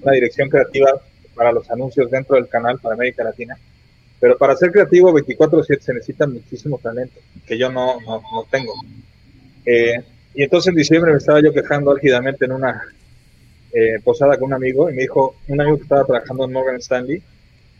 una 0.01 0.11
dirección 0.11 0.49
creativa 0.49 1.01
para 1.33 1.51
los 1.51 1.69
anuncios 1.71 2.09
dentro 2.11 2.35
del 2.35 2.47
canal 2.47 2.79
para 2.79 2.95
América 2.95 3.23
Latina. 3.23 3.57
Pero 4.25 4.39
para 4.39 4.55
ser 4.55 4.71
creativo 4.71 5.13
24/7 5.13 5.81
se 5.81 5.93
necesita 5.93 6.25
muchísimo 6.25 6.79
talento, 6.81 7.19
que 7.45 7.59
yo 7.59 7.71
no, 7.71 8.01
no, 8.01 8.23
no 8.33 8.47
tengo. 8.49 8.73
Eh, 9.63 10.01
y 10.33 10.41
entonces 10.41 10.69
en 10.69 10.75
diciembre 10.77 11.11
me 11.11 11.19
estaba 11.19 11.43
yo 11.43 11.53
quejando 11.53 11.91
álgidamente 11.91 12.45
en 12.45 12.53
una 12.53 12.81
eh, 13.71 13.99
posada 14.03 14.35
con 14.39 14.47
un 14.47 14.55
amigo 14.55 14.89
y 14.89 14.95
me 14.95 15.03
dijo, 15.03 15.35
un 15.47 15.61
amigo 15.61 15.77
que 15.77 15.83
estaba 15.83 16.05
trabajando 16.05 16.45
en 16.45 16.53
Morgan 16.53 16.77
Stanley, 16.77 17.21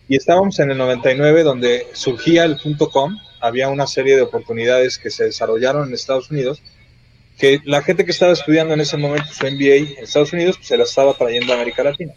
y 0.07 0.15
estábamos 0.17 0.59
en 0.59 0.69
el 0.69 0.77
99 0.77 1.41
donde 1.41 1.87
surgía 1.93 2.43
el 2.43 2.57
punto 2.57 2.91
.com, 2.91 3.17
había 3.41 3.69
una 3.69 3.87
serie 3.87 4.15
de 4.15 4.21
oportunidades 4.21 4.99
que 4.99 5.09
se 5.09 5.23
desarrollaron 5.23 5.87
en 5.87 5.95
Estados 5.95 6.29
Unidos, 6.29 6.61
que 7.39 7.59
la 7.65 7.81
gente 7.81 8.05
que 8.05 8.11
estaba 8.11 8.33
estudiando 8.33 8.75
en 8.75 8.81
ese 8.81 8.97
momento 8.97 9.33
su 9.33 9.47
MBA 9.47 9.97
en 9.97 10.03
Estados 10.03 10.31
Unidos 10.31 10.57
pues, 10.57 10.67
se 10.67 10.77
la 10.77 10.83
estaba 10.83 11.15
trayendo 11.15 11.53
a 11.53 11.55
América 11.55 11.81
Latina. 11.83 12.13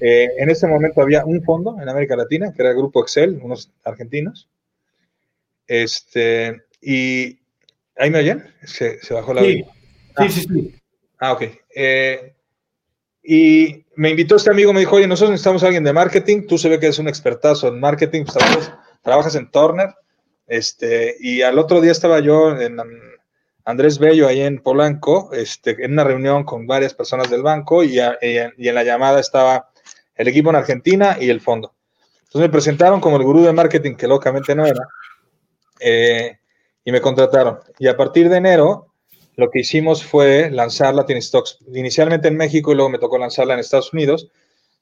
Eh, 0.00 0.28
en 0.38 0.50
ese 0.50 0.66
momento 0.66 1.02
había 1.02 1.24
un 1.24 1.42
fondo 1.42 1.76
en 1.80 1.88
América 1.88 2.16
Latina, 2.16 2.52
que 2.52 2.62
era 2.62 2.70
el 2.70 2.76
Grupo 2.76 3.02
Excel, 3.02 3.40
unos 3.42 3.70
argentinos. 3.84 4.48
Este, 5.66 6.62
y 6.80 7.38
¿Ahí 7.98 8.10
me 8.10 8.20
oyen? 8.20 8.44
Se, 8.64 9.00
bajó 9.10 9.34
la 9.34 9.42
sí. 9.42 9.64
sí, 10.16 10.28
sí, 10.28 10.40
sí. 10.42 10.74
Ah, 11.18 11.32
ok. 11.32 11.42
Eh, 11.74 12.34
y 13.24 13.84
me 13.96 14.10
invitó 14.10 14.36
este 14.36 14.50
amigo, 14.50 14.72
me 14.72 14.80
dijo, 14.80 14.96
oye, 14.96 15.08
nosotros 15.08 15.32
necesitamos 15.32 15.64
a 15.64 15.66
alguien 15.66 15.82
de 15.82 15.92
marketing, 15.92 16.46
tú 16.46 16.56
se 16.58 16.68
ve 16.68 16.78
que 16.78 16.86
eres 16.86 17.00
un 17.00 17.08
expertazo 17.08 17.68
en 17.68 17.80
marketing, 17.80 18.24
pues, 18.24 18.72
trabajas, 19.02 19.34
en 19.34 19.50
Turner, 19.50 19.94
este, 20.46 21.16
y 21.18 21.42
al 21.42 21.58
otro 21.58 21.80
día 21.80 21.90
estaba 21.90 22.20
yo 22.20 22.56
en 22.56 22.78
Andrés 23.64 23.98
Bello, 23.98 24.28
ahí 24.28 24.40
en 24.40 24.62
Polanco, 24.62 25.30
este, 25.32 25.72
en 25.84 25.92
una 25.92 26.04
reunión 26.04 26.44
con 26.44 26.66
varias 26.68 26.94
personas 26.94 27.28
del 27.28 27.42
banco, 27.42 27.82
y, 27.82 27.98
y 27.98 28.68
en 28.68 28.74
la 28.74 28.84
llamada 28.84 29.18
estaba 29.18 29.70
el 30.18 30.28
equipo 30.28 30.50
en 30.50 30.56
Argentina 30.56 31.16
y 31.18 31.30
el 31.30 31.40
fondo. 31.40 31.72
Entonces 32.18 32.42
me 32.42 32.48
presentaron 32.50 33.00
como 33.00 33.16
el 33.16 33.22
gurú 33.22 33.42
de 33.42 33.52
marketing, 33.54 33.94
que 33.94 34.06
locamente 34.06 34.54
no 34.54 34.66
era. 34.66 34.86
Eh, 35.80 36.36
y 36.84 36.92
me 36.92 37.00
contrataron. 37.00 37.58
Y 37.78 37.86
a 37.86 37.96
partir 37.96 38.28
de 38.28 38.36
enero, 38.36 38.92
lo 39.36 39.50
que 39.50 39.60
hicimos 39.60 40.04
fue 40.04 40.50
lanzar 40.50 40.94
Latin 40.94 41.22
Stocks 41.22 41.58
inicialmente 41.72 42.28
en 42.28 42.36
México 42.36 42.72
y 42.72 42.74
luego 42.74 42.90
me 42.90 42.98
tocó 42.98 43.16
lanzarla 43.16 43.54
en 43.54 43.60
Estados 43.60 43.92
Unidos. 43.92 44.28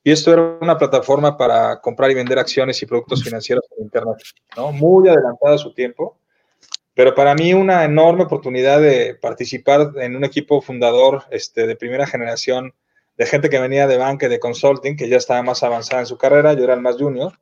Y 0.02 0.12
esto 0.12 0.32
era 0.32 0.56
una 0.60 0.78
plataforma 0.78 1.36
para 1.36 1.80
comprar 1.80 2.10
y 2.10 2.14
vender 2.14 2.38
acciones 2.38 2.80
y 2.80 2.86
productos 2.86 3.22
financieros 3.22 3.64
por 3.68 3.80
Internet, 3.80 4.16
¿no? 4.56 4.72
Muy 4.72 5.08
adelantada 5.08 5.56
a 5.56 5.58
su 5.58 5.74
tiempo, 5.74 6.18
pero 6.94 7.14
para 7.14 7.34
mí 7.34 7.52
una 7.52 7.84
enorme 7.84 8.24
oportunidad 8.24 8.80
de 8.80 9.16
participar 9.16 9.90
en 9.96 10.16
un 10.16 10.24
equipo 10.24 10.62
fundador 10.62 11.24
este, 11.30 11.66
de 11.66 11.76
primera 11.76 12.06
generación 12.06 12.72
de 13.16 13.26
gente 13.26 13.48
que 13.48 13.58
venía 13.58 13.86
de 13.86 13.96
banca 13.96 14.26
y 14.26 14.28
de 14.28 14.38
consulting, 14.38 14.96
que 14.96 15.08
ya 15.08 15.16
estaba 15.16 15.42
más 15.42 15.62
avanzada 15.62 16.00
en 16.00 16.06
su 16.06 16.18
carrera, 16.18 16.52
yo 16.52 16.64
era 16.64 16.74
el 16.74 16.80
más 16.80 16.96
junior, 16.96 17.38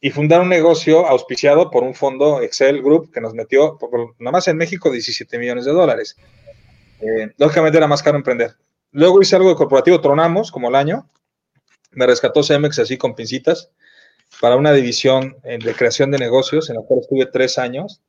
y 0.00 0.10
fundar 0.10 0.40
un 0.40 0.48
negocio 0.48 1.06
auspiciado 1.06 1.70
por 1.70 1.84
un 1.84 1.94
fondo 1.94 2.40
Excel 2.42 2.82
Group 2.82 3.12
que 3.12 3.20
nos 3.20 3.34
metió, 3.34 3.78
nada 4.18 4.32
más 4.32 4.48
en 4.48 4.56
México, 4.56 4.90
17 4.90 5.38
millones 5.38 5.64
de 5.64 5.72
dólares. 5.72 6.16
Eh, 7.00 7.32
lógicamente 7.38 7.78
era 7.78 7.86
más 7.86 8.02
caro 8.02 8.16
emprender. 8.16 8.56
Luego 8.92 9.20
hice 9.20 9.36
algo 9.36 9.48
de 9.48 9.56
corporativo, 9.56 10.00
tronamos 10.00 10.50
como 10.50 10.68
el 10.68 10.74
año. 10.74 11.08
Me 11.92 12.06
rescató 12.06 12.42
Cemex 12.42 12.78
así 12.78 12.98
con 12.98 13.14
pincitas 13.14 13.70
para 14.40 14.56
una 14.56 14.72
división 14.72 15.36
eh, 15.44 15.58
de 15.62 15.74
creación 15.74 16.10
de 16.10 16.18
negocios 16.18 16.68
en 16.68 16.76
la 16.76 16.82
cual 16.82 17.00
estuve 17.00 17.26
tres 17.26 17.58
años, 17.58 18.02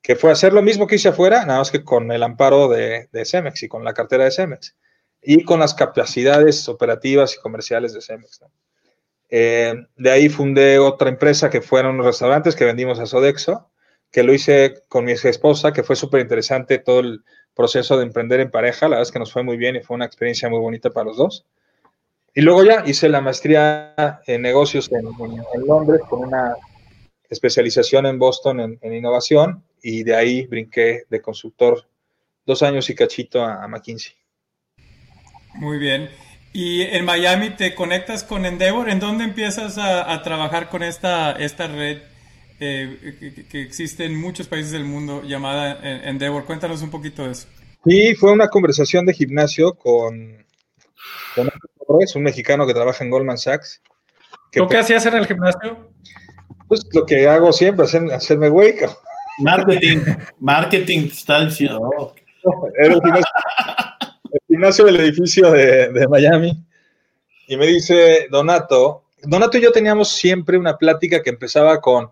que 0.00 0.16
fue 0.16 0.30
hacer 0.30 0.52
lo 0.52 0.62
mismo 0.62 0.86
que 0.86 0.94
hice 0.94 1.08
afuera, 1.08 1.44
nada 1.44 1.58
más 1.58 1.70
que 1.70 1.84
con 1.84 2.10
el 2.12 2.22
amparo 2.22 2.68
de, 2.68 3.08
de 3.12 3.24
Cemex 3.24 3.62
y 3.62 3.68
con 3.68 3.84
la 3.84 3.92
cartera 3.92 4.24
de 4.24 4.30
Cemex 4.30 4.76
y 5.22 5.44
con 5.44 5.60
las 5.60 5.74
capacidades 5.74 6.68
operativas 6.68 7.34
y 7.36 7.40
comerciales 7.40 7.92
de 7.92 8.00
Cemex. 8.00 8.40
Eh, 9.28 9.74
de 9.96 10.10
ahí 10.10 10.28
fundé 10.28 10.78
otra 10.78 11.08
empresa 11.08 11.50
que 11.50 11.60
fueron 11.60 11.94
unos 11.94 12.06
restaurantes 12.06 12.56
que 12.56 12.64
vendimos 12.64 12.98
a 12.98 13.06
Sodexo, 13.06 13.70
que 14.10 14.24
lo 14.24 14.34
hice 14.34 14.82
con 14.88 15.04
mi 15.04 15.12
esposa, 15.12 15.72
que 15.72 15.84
fue 15.84 15.94
súper 15.94 16.20
interesante 16.20 16.78
todo 16.78 17.00
el 17.00 17.22
proceso 17.54 17.96
de 17.96 18.04
emprender 18.04 18.40
en 18.40 18.50
pareja. 18.50 18.86
La 18.86 18.96
verdad 18.96 19.02
es 19.02 19.12
que 19.12 19.20
nos 19.20 19.32
fue 19.32 19.42
muy 19.42 19.56
bien 19.56 19.76
y 19.76 19.82
fue 19.82 19.94
una 19.94 20.06
experiencia 20.06 20.48
muy 20.48 20.58
bonita 20.58 20.90
para 20.90 21.06
los 21.06 21.16
dos. 21.16 21.46
Y 22.34 22.40
luego 22.40 22.64
ya 22.64 22.82
hice 22.86 23.08
la 23.08 23.20
maestría 23.20 24.20
en 24.26 24.42
negocios 24.42 24.90
en, 24.92 25.04
Londres 25.66 26.00
con 26.08 26.24
una 26.24 26.56
especialización 27.28 28.06
en 28.06 28.18
Boston 28.18 28.78
en, 28.80 28.94
innovación 28.94 29.64
y 29.82 30.02
de 30.02 30.14
ahí 30.14 30.46
brinqué 30.46 31.04
de 31.08 31.20
consultor 31.20 31.86
dos 32.46 32.62
años 32.62 32.88
y 32.90 32.94
cachito 32.94 33.44
a 33.44 33.66
McKinsey. 33.68 34.19
Muy 35.54 35.78
bien. 35.78 36.10
Y 36.52 36.82
en 36.82 37.04
Miami 37.04 37.50
te 37.50 37.74
conectas 37.74 38.24
con 38.24 38.44
Endeavor. 38.44 38.90
¿En 38.90 38.98
dónde 38.98 39.24
empiezas 39.24 39.78
a, 39.78 40.20
trabajar 40.22 40.68
con 40.68 40.82
esta, 40.82 41.32
esta 41.32 41.68
red 41.68 41.98
eh, 42.58 43.46
que, 43.50 43.62
existe 43.62 44.04
en 44.04 44.20
muchos 44.20 44.48
países 44.48 44.72
del 44.72 44.84
mundo 44.84 45.22
llamada 45.22 45.78
Endeavor? 45.82 46.44
Cuéntanos 46.46 46.82
un 46.82 46.90
poquito 46.90 47.24
de 47.24 47.32
eso. 47.32 47.46
Sí, 47.84 48.14
fue 48.14 48.32
una 48.32 48.48
conversación 48.48 49.06
de 49.06 49.14
gimnasio 49.14 49.74
con, 49.74 50.44
con 51.34 51.50
un 52.14 52.22
mexicano 52.22 52.66
que 52.66 52.74
trabaja 52.74 53.04
en 53.04 53.10
Goldman 53.10 53.38
Sachs. 53.38 53.80
¿Tú 54.52 54.66
qué 54.66 54.78
hacías 54.78 55.06
en 55.06 55.14
el 55.14 55.26
gimnasio? 55.26 55.88
Pues 56.66 56.84
lo 56.92 57.06
que 57.06 57.28
hago 57.28 57.52
siempre, 57.52 57.84
hacer, 57.84 58.12
hacerme 58.12 58.48
güey. 58.48 58.74
Marketing, 59.38 59.98
marketing, 60.40 61.06
está. 61.06 61.38
Era 62.78 62.94
el 62.94 63.00
gimnasio 63.00 63.24
del 64.50 65.00
edificio 65.00 65.50
de, 65.52 66.06
Miami 66.08 66.52
y 67.46 67.56
me 67.56 67.66
dice 67.66 68.26
Donato, 68.30 69.04
Donato 69.22 69.58
y 69.58 69.60
yo 69.60 69.70
teníamos 69.70 70.10
siempre 70.10 70.58
una 70.58 70.76
plática 70.76 71.22
que 71.22 71.30
empezaba 71.30 71.80
con 71.80 72.10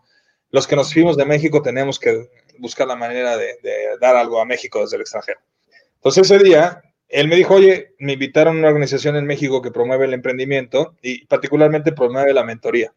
los 0.51 0.66
que 0.66 0.77
nos 0.77 0.93
fuimos 0.93 1.16
de 1.16 1.24
México 1.24 1.62
tenemos 1.62 1.98
que 1.98 2.28
buscar 2.59 2.86
la 2.86 2.97
manera 2.97 3.36
de, 3.36 3.59
dar 4.01 4.16
algo 4.16 4.40
a 4.40 4.44
México 4.44 4.81
desde 4.81 4.97
el 4.97 5.02
extranjero. 5.02 5.40
Entonces 5.97 6.31
ese 6.31 6.43
día, 6.43 6.82
él 7.09 7.28
me 7.28 7.36
dijo, 7.36 7.55
oye, 7.55 7.94
me 7.98 8.12
invitaron 8.12 8.56
a 8.56 8.59
una 8.60 8.69
organización 8.69 9.16
en 9.16 9.27
México 9.27 9.60
que 9.60 9.70
promueve 9.70 10.06
el 10.06 10.15
emprendimiento 10.15 10.97
y 11.02 11.27
particularmente 11.27 11.93
promueve 11.93 12.32
la 12.32 12.44
mentoría, 12.44 12.93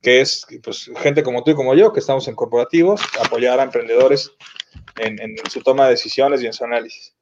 que 0.00 0.20
es 0.20 0.46
pues, 0.62 0.90
gente 0.96 1.22
como 1.22 1.44
tú 1.44 1.50
y 1.50 1.54
como 1.54 1.74
yo, 1.74 1.92
que 1.92 2.00
estamos 2.00 2.26
en 2.28 2.34
corporativos, 2.34 3.00
apoyar 3.22 3.60
a 3.60 3.64
emprendedores 3.64 4.32
en, 4.96 5.36
su 5.50 5.60
toma 5.60 5.84
de 5.84 5.90
decisiones 5.90 6.42
y 6.42 6.46
en 6.46 6.52
su 6.52 6.64
análisis. 6.64 7.14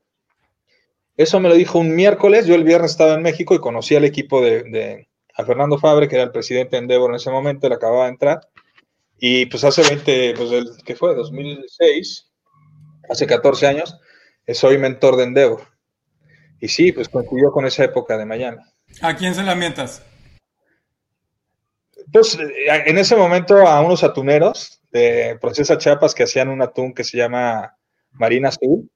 Eso 1.17 1.41
me 1.41 1.49
lo 1.49 1.55
dijo 1.55 1.79
un 1.79 1.95
miércoles, 1.95 2.47
yo 2.47 2.55
el 2.55 2.65
viernes 2.65 2.93
estaba 2.93 3.15
en 3.15 3.23
México 3.23 3.55
y 3.55 3.61
conocí 3.61 3.95
al 3.95 4.05
equipo 4.05 4.41
de, 4.41 5.09
a 5.35 5.45
Fernando 5.45 5.79
Fabre, 5.79 6.09
que 6.09 6.17
era 6.17 6.25
el 6.25 6.31
presidente 6.31 6.77
de 6.77 6.83
Endeavor 6.83 7.11
en 7.11 7.17
ese 7.17 7.31
momento, 7.31 7.67
él 7.67 7.73
acababa 7.73 8.05
de 8.05 8.11
entrar, 8.11 8.41
y 9.19 9.47
pues 9.47 9.63
hace 9.65 9.83
20, 9.83 10.35
pues 10.37 10.51
el, 10.51 10.71
¿qué 10.85 10.97
fue? 10.97 11.15
2006, 11.15 12.31
hace 13.09 13.27
14 13.27 13.67
años, 13.67 13.99
soy 14.49 14.79
mentor 14.79 15.17
de 15.17 15.25
Endeavor. 15.25 15.63
Y 16.61 16.69
sí, 16.69 16.93
pues 16.93 17.09
coincidió 17.09 17.51
con 17.51 17.67
esa 17.67 17.85
época 17.85 18.17
de 18.17 18.25
Miami. 18.25 18.63
¿A 19.01 19.17
quién 19.17 19.35
se 19.35 19.43
la 19.43 19.55
mientas? 19.55 20.03
Pues 22.13 22.39
eh, 22.39 22.83
en 22.87 22.99
ese 22.99 23.17
momento 23.17 23.67
a 23.67 23.81
unos 23.81 24.05
atuneros 24.05 24.81
de 24.91 25.39
Procesa 25.41 25.79
Chiapas 25.79 26.15
que 26.15 26.25
hacían 26.25 26.49
un 26.49 26.63
atún 26.63 26.95
que 26.95 27.05
se 27.05 27.17
llama 27.17 27.77
Marina 28.13 28.49
Azul. 28.49 28.91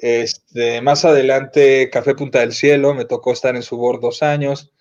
Este, 0.00 0.80
más 0.80 1.04
adelante, 1.04 1.90
Café 1.90 2.14
Punta 2.14 2.40
del 2.40 2.52
Cielo, 2.52 2.94
me 2.94 3.04
tocó 3.04 3.32
estar 3.32 3.56
en 3.56 3.62
su 3.62 3.76
board 3.76 4.00
dos 4.00 4.22
años. 4.22 4.72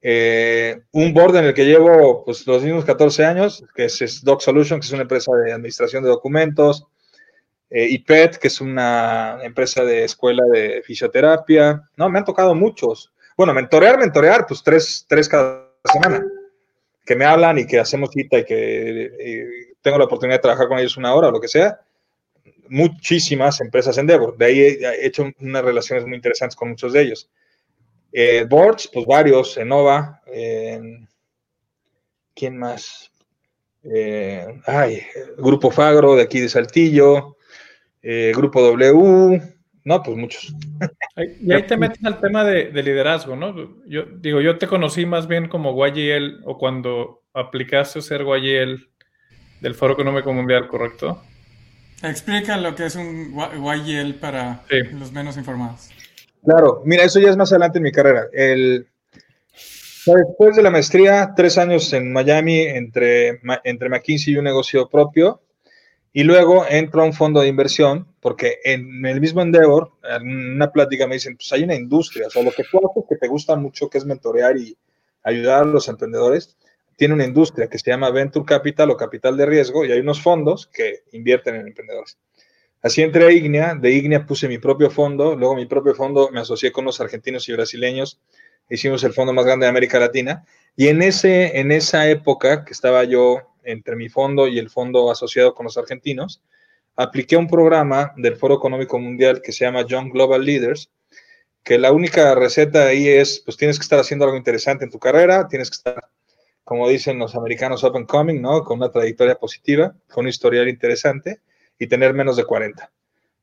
Eh, 0.00 0.82
un 0.90 1.14
board 1.14 1.36
en 1.36 1.44
el 1.46 1.54
que 1.54 1.64
llevo 1.64 2.24
pues, 2.24 2.46
los 2.46 2.62
mismos 2.62 2.84
14 2.84 3.24
años, 3.24 3.64
que 3.74 3.84
es, 3.84 4.24
Doc 4.24 4.40
Solution, 4.40 4.80
que 4.80 4.86
es 4.86 4.92
una 4.92 5.02
empresa 5.02 5.32
de 5.36 5.52
administración 5.52 6.02
de 6.02 6.10
documentos, 6.10 6.86
eh, 7.70 7.86
IPET, 7.88 8.36
que 8.36 8.48
es 8.48 8.60
una 8.60 9.38
empresa 9.42 9.84
de 9.84 10.04
escuela 10.04 10.44
de 10.52 10.82
fisioterapia. 10.84 11.88
No, 11.96 12.08
me 12.10 12.18
han 12.18 12.24
tocado 12.24 12.54
muchos. 12.54 13.12
Bueno, 13.36 13.54
mentorear, 13.54 13.98
mentorear, 13.98 14.46
pues 14.46 14.62
tres, 14.62 15.06
tres 15.08 15.28
cada 15.28 15.70
semana. 15.84 16.24
Que 17.04 17.16
me 17.16 17.24
hablan 17.24 17.58
y 17.58 17.66
que 17.66 17.80
hacemos 17.80 18.10
cita 18.10 18.38
y 18.38 18.44
que 18.44 19.72
tengo 19.80 19.98
la 19.98 20.04
oportunidad 20.04 20.38
de 20.38 20.42
trabajar 20.42 20.68
con 20.68 20.78
ellos 20.78 20.96
una 20.96 21.14
hora 21.14 21.28
o 21.28 21.32
lo 21.32 21.40
que 21.40 21.48
sea. 21.48 21.80
Muchísimas 22.72 23.60
empresas 23.60 23.96
en 23.98 24.02
Endeavor. 24.02 24.36
De 24.36 24.46
ahí 24.46 24.60
he 24.60 25.06
hecho 25.06 25.30
unas 25.40 25.64
relaciones 25.64 26.06
muy 26.06 26.16
interesantes 26.16 26.56
con 26.56 26.70
muchos 26.70 26.92
de 26.92 27.02
ellos. 27.02 27.30
Eh, 28.12 28.46
pues 28.48 29.06
varios, 29.06 29.56
Enova, 29.56 30.22
¿quién 32.34 32.58
más? 32.58 33.12
Eh, 33.84 34.60
ay, 34.66 35.02
Grupo 35.36 35.70
Fagro 35.70 36.14
de 36.14 36.22
aquí 36.22 36.40
de 36.40 36.48
Saltillo, 36.48 37.36
eh, 38.00 38.32
Grupo 38.34 38.62
W, 38.62 39.42
no, 39.84 40.02
pues 40.02 40.16
muchos. 40.16 40.54
Y 41.40 41.52
ahí 41.52 41.64
te 41.64 41.76
metes 41.76 42.02
al 42.04 42.20
tema 42.20 42.42
de, 42.42 42.72
liderazgo, 42.82 43.36
¿no? 43.36 43.54
Yo 43.86 44.04
digo, 44.04 44.40
yo 44.40 44.56
te 44.56 44.66
conocí 44.66 45.04
más 45.04 45.28
bien 45.28 45.48
como 45.48 45.86
YL 45.86 46.40
o 46.44 46.56
cuando 46.56 47.24
aplicaste 47.34 47.98
a 47.98 48.02
ser 48.02 48.22
YL 48.22 48.88
del 49.60 49.74
Foro 49.74 49.92
Económico 49.92 50.32
Mundial, 50.32 50.68
¿correcto? 50.68 51.22
Explica 52.02 52.56
lo 52.56 52.74
que 52.74 52.86
es 52.86 52.96
un 52.96 53.32
YL 53.32 54.14
para 54.14 54.64
los 54.92 55.12
menos 55.12 55.36
informados. 55.36 55.88
Claro, 56.44 56.82
mira, 56.84 57.04
eso 57.04 57.20
ya 57.20 57.30
es 57.30 57.36
más 57.36 57.52
adelante 57.52 57.78
en 57.78 57.84
mi 57.84 57.92
carrera. 57.92 58.26
El, 58.32 58.88
después 60.06 60.56
de 60.56 60.62
la 60.62 60.70
maestría, 60.70 61.32
tres 61.36 61.58
años 61.58 61.92
en 61.92 62.12
Miami 62.12 62.60
entre, 62.60 63.40
entre 63.64 63.88
McKinsey 63.88 64.34
y 64.34 64.36
un 64.36 64.44
negocio 64.44 64.88
propio, 64.88 65.42
y 66.12 66.24
luego 66.24 66.66
entro 66.68 67.02
a 67.02 67.06
un 67.06 67.12
fondo 67.12 67.40
de 67.40 67.48
inversión, 67.48 68.06
porque 68.20 68.58
en 68.64 69.06
el 69.06 69.20
mismo 69.20 69.40
Endeavor, 69.40 69.92
en 70.02 70.54
una 70.56 70.70
plática 70.70 71.06
me 71.06 71.14
dicen, 71.14 71.36
pues 71.36 71.52
hay 71.52 71.62
una 71.62 71.74
industria, 71.74 72.26
o 72.26 72.30
sea, 72.30 72.42
lo 72.42 72.50
que 72.50 72.64
tú 72.70 72.78
haces 72.78 73.04
que 73.08 73.16
te 73.16 73.28
gusta 73.28 73.56
mucho, 73.56 73.88
que 73.88 73.98
es 73.98 74.04
mentorear 74.04 74.56
y 74.56 74.76
ayudar 75.22 75.62
a 75.62 75.66
los 75.66 75.88
emprendedores, 75.88 76.56
tiene 77.02 77.14
una 77.14 77.24
industria 77.24 77.68
que 77.68 77.80
se 77.80 77.90
llama 77.90 78.10
Venture 78.10 78.46
Capital 78.46 78.88
o 78.92 78.96
Capital 78.96 79.36
de 79.36 79.44
Riesgo, 79.44 79.84
y 79.84 79.90
hay 79.90 79.98
unos 79.98 80.22
fondos 80.22 80.68
que 80.68 81.00
invierten 81.10 81.56
en 81.56 81.66
emprendedores. 81.66 82.16
Así 82.80 83.02
entré 83.02 83.26
a 83.26 83.32
Ignea, 83.32 83.74
de 83.74 83.90
Ignea 83.90 84.24
puse 84.24 84.46
mi 84.46 84.58
propio 84.58 84.88
fondo, 84.88 85.34
luego 85.34 85.56
mi 85.56 85.66
propio 85.66 85.96
fondo 85.96 86.30
me 86.30 86.38
asocié 86.38 86.70
con 86.70 86.84
los 86.84 87.00
argentinos 87.00 87.48
y 87.48 87.54
brasileños, 87.54 88.20
hicimos 88.70 89.02
el 89.02 89.14
fondo 89.14 89.32
más 89.32 89.44
grande 89.44 89.66
de 89.66 89.70
América 89.70 89.98
Latina, 89.98 90.44
y 90.76 90.86
en, 90.86 91.02
ese, 91.02 91.58
en 91.58 91.72
esa 91.72 92.08
época 92.08 92.64
que 92.64 92.72
estaba 92.72 93.02
yo 93.02 93.52
entre 93.64 93.96
mi 93.96 94.08
fondo 94.08 94.46
y 94.46 94.60
el 94.60 94.70
fondo 94.70 95.10
asociado 95.10 95.56
con 95.56 95.64
los 95.64 95.76
argentinos, 95.76 96.40
apliqué 96.94 97.36
un 97.36 97.48
programa 97.48 98.12
del 98.16 98.36
Foro 98.36 98.54
Económico 98.54 99.00
Mundial 99.00 99.42
que 99.42 99.50
se 99.50 99.64
llama 99.64 99.84
Young 99.84 100.12
Global 100.12 100.44
Leaders, 100.44 100.88
que 101.64 101.78
la 101.78 101.90
única 101.90 102.32
receta 102.36 102.86
ahí 102.86 103.08
es, 103.08 103.40
pues 103.44 103.56
tienes 103.56 103.80
que 103.80 103.82
estar 103.82 103.98
haciendo 103.98 104.24
algo 104.24 104.36
interesante 104.36 104.84
en 104.84 104.90
tu 104.92 105.00
carrera, 105.00 105.48
tienes 105.48 105.68
que 105.68 105.74
estar, 105.74 106.11
como 106.64 106.88
dicen 106.88 107.18
los 107.18 107.34
americanos, 107.34 107.82
up 107.84 107.96
and 107.96 108.06
coming, 108.06 108.40
¿no? 108.40 108.62
Con 108.64 108.78
una 108.78 108.90
trayectoria 108.90 109.36
positiva, 109.36 109.94
con 110.10 110.24
un 110.24 110.28
historial 110.28 110.68
interesante, 110.68 111.40
y 111.78 111.86
tener 111.86 112.14
menos 112.14 112.36
de 112.36 112.44
40. 112.44 112.90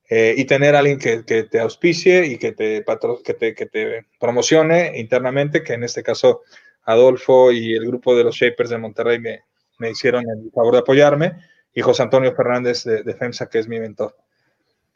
Eh, 0.09 0.33
y 0.37 0.45
tener 0.45 0.75
a 0.75 0.79
alguien 0.79 0.97
que, 0.97 1.23
que, 1.23 1.43
te 1.43 1.59
auspicie 1.59 2.25
y 2.25 2.37
que 2.37 2.51
te, 2.51 2.83
que 3.23 3.33
te, 3.33 3.53
que 3.53 3.65
te 3.67 4.05
promocione 4.19 4.97
internamente, 4.97 5.61
que 5.61 5.73
en 5.73 5.83
este 5.83 6.01
caso 6.01 6.41
Adolfo 6.83 7.51
y 7.51 7.73
el 7.73 7.85
grupo 7.85 8.15
de 8.15 8.23
los 8.23 8.35
Shapers 8.35 8.71
de 8.71 8.77
Monterrey 8.79 9.19
me, 9.19 9.41
me 9.77 9.91
hicieron 9.91 10.23
el 10.27 10.51
favor 10.51 10.73
de 10.73 10.79
apoyarme, 10.79 11.33
y 11.73 11.81
José 11.81 12.03
Antonio 12.03 12.33
Fernández 12.33 12.83
de, 12.83 13.03
de 13.03 13.13
FEMSA, 13.13 13.49
que 13.49 13.59
es 13.59 13.67
mi 13.67 13.79
mentor. 13.79 14.15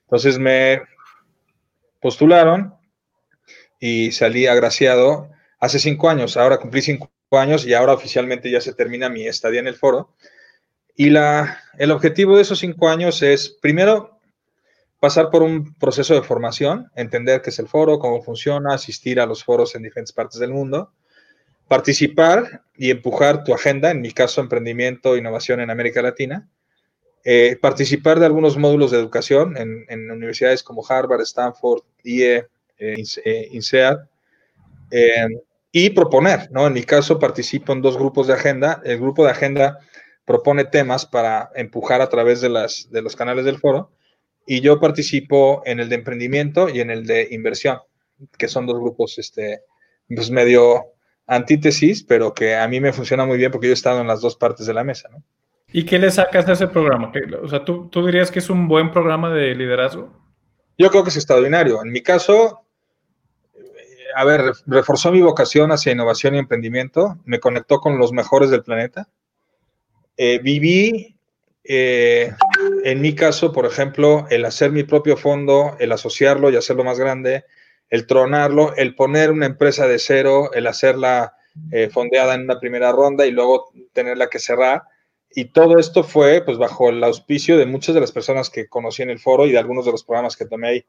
Entonces 0.05 0.39
me 0.39 0.81
postularon 1.99 2.75
y 3.79 4.11
salí 4.11 4.47
agraciado 4.47 5.29
hace 5.59 5.79
cinco 5.79 6.09
años. 6.09 6.37
Ahora 6.37 6.57
cumplí 6.57 6.81
cinco 6.81 7.11
años 7.38 7.65
y 7.65 7.73
ahora 7.73 7.93
oficialmente 7.93 8.49
ya 8.49 8.61
se 8.61 8.73
termina 8.73 9.10
mi 9.10 9.27
estadía 9.27 9.60
en 9.60 9.68
el 9.68 9.76
foro. 9.76 10.14
Y 10.95 11.10
la, 11.10 11.60
el 11.77 11.91
objetivo 11.91 12.35
de 12.35 12.43
esos 12.43 12.60
cinco 12.60 12.89
años 12.89 13.22
es, 13.23 13.49
primero, 13.49 14.19
pasar 14.99 15.30
por 15.30 15.43
un 15.43 15.73
proceso 15.73 16.14
de 16.14 16.22
formación, 16.22 16.89
entender 16.95 17.41
qué 17.41 17.49
es 17.49 17.60
el 17.60 17.68
foro, 17.68 17.99
cómo 17.99 18.22
funciona, 18.22 18.73
asistir 18.73 19.19
a 19.19 19.26
los 19.26 19.43
foros 19.43 19.76
en 19.76 19.84
diferentes 19.84 20.14
partes 20.14 20.39
del 20.39 20.51
mundo, 20.51 20.93
participar 21.68 22.61
y 22.77 22.91
empujar 22.91 23.43
tu 23.43 23.53
agenda, 23.53 23.91
en 23.91 23.99
mi 23.99 24.11
caso, 24.11 24.39
emprendimiento, 24.39 25.18
innovación 25.18 25.60
en 25.60 25.72
América 25.72 26.01
Latina, 26.01 26.47
eh, 27.26 27.57
participar 27.61 28.19
de 28.19 28.27
algunos 28.27 28.57
módulos 28.57 28.91
de 28.91 28.99
educación 28.99 29.57
en, 29.57 30.11
universidades 30.11 30.64
como 30.64 30.85
Harvard, 30.88 31.22
Stanford, 31.22 31.81
IE, 32.03 32.47
eh, 32.77 33.03
eh, 33.26 33.47
INSEAD, 33.51 33.97
y 35.75 35.89
proponer, 35.89 36.51
¿no? 36.51 36.67
En 36.67 36.73
mi 36.73 36.83
caso, 36.83 37.17
participo 37.17 37.73
en 37.73 37.81
dos 37.81 37.97
grupos 37.97 38.27
de 38.27 38.33
agenda. 38.33 38.79
El 38.85 38.99
grupo 38.99 39.25
de 39.25 39.31
agenda 39.31 39.79
propone 40.23 40.65
temas 40.65 41.07
para 41.07 41.49
empujar 41.55 41.99
a 41.99 42.09
través 42.09 42.41
de, 42.41 42.49
las, 42.49 42.89
de 42.91 43.01
los 43.01 43.15
canales 43.15 43.43
del 43.43 43.57
foro 43.57 43.91
y 44.45 44.61
yo 44.61 44.79
participo 44.79 45.63
en 45.65 45.79
el 45.79 45.89
de 45.89 45.95
emprendimiento 45.95 46.69
y 46.69 46.79
en 46.79 46.91
el 46.91 47.07
de 47.07 47.27
inversión, 47.31 47.79
que 48.37 48.47
son 48.47 48.67
dos 48.67 48.79
grupos 48.79 49.17
este, 49.17 49.63
pues 50.07 50.29
medio 50.29 50.93
antítesis, 51.25 52.03
pero 52.03 52.35
que 52.35 52.55
a 52.55 52.67
mí 52.67 52.79
me 52.79 52.93
funciona 52.93 53.25
muy 53.25 53.39
bien 53.39 53.51
porque 53.51 53.67
yo 53.67 53.71
he 53.71 53.73
estado 53.73 53.99
en 53.99 54.07
las 54.07 54.21
dos 54.21 54.35
partes 54.35 54.67
de 54.67 54.75
la 54.75 54.83
mesa. 54.83 55.09
¿no? 55.11 55.23
¿Y 55.71 55.85
qué 55.85 55.97
le 55.97 56.11
sacas 56.11 56.47
a 56.47 56.53
ese 56.53 56.67
programa? 56.67 57.11
O 57.41 57.47
sea, 57.47 57.65
¿tú, 57.65 57.89
¿tú 57.89 58.05
dirías 58.05 58.29
que 58.29 58.37
es 58.39 58.49
un 58.51 58.67
buen 58.67 58.91
programa 58.91 59.33
de 59.33 59.55
liderazgo? 59.55 60.13
Yo 60.77 60.91
creo 60.91 61.03
que 61.03 61.09
es 61.09 61.15
extraordinario. 61.15 61.83
En 61.83 61.91
mi 61.91 62.01
caso, 62.01 62.62
a 64.15 64.26
ver, 64.26 64.53
reforzó 64.65 65.11
mi 65.11 65.22
vocación 65.22 65.72
hacia 65.72 65.91
innovación 65.91 66.35
y 66.35 66.40
emprendimiento, 66.40 67.19
me 67.26 67.40
conectó 67.40 67.80
con 67.80 67.98
los 67.98 68.11
mejores 68.11 68.49
del 68.49 68.64
planeta 68.64 69.07
eh, 70.18 70.40
viví, 70.40 71.15
eh, 71.64 72.31
en 72.84 73.02
mi 73.02 73.15
caso, 73.15 73.52
por 73.52 73.65
ejemplo, 73.65 74.27
el 74.30 74.45
hacer 74.45 74.72
mi 74.72 74.84
propio 74.84 75.18
fondo, 75.18 75.76
el 75.80 75.91
asociarlo 75.91 76.52
y 76.52 76.56
hacerlo 76.56 76.84
más 76.84 76.99
grande, 76.99 77.45
el 77.90 78.06
tronarlo, 78.06 78.76
el 78.76 78.95
poner 78.95 79.31
una 79.31 79.48
empresa 79.48 79.88
de 79.88 79.99
cero, 79.99 80.52
el 80.53 80.68
hacerla 80.68 81.35
eh, 81.72 81.90
fondeada 81.90 82.35
en 82.35 82.41
una 82.41 82.60
primera 82.60 82.91
ronda 82.91 83.26
y 83.26 83.31
luego 83.31 83.72
tenerla 83.94 84.30
que 84.30 84.40
cerrar. 84.40 84.84
Y 85.35 85.45
todo 85.45 85.80
esto 85.80 86.03
fue 86.03 86.44
pues 86.45 86.57
bajo 86.60 86.90
el 86.90 87.03
auspicio 87.03 87.57
de 87.57 87.65
muchas 87.65 87.95
de 87.95 88.02
las 88.02 88.11
personas 88.11 88.52
que 88.52 88.68
conocí 88.68 89.02
en 89.02 89.10
el 89.10 89.19
foro 89.19 89.48
y 89.48 89.52
de 89.52 89.57
algunos 89.57 89.85
de 89.85 89.91
los 89.91 90.03
programas 90.03 90.38
que 90.38 90.45
tomé 90.45 90.68
ahí. 90.68 90.85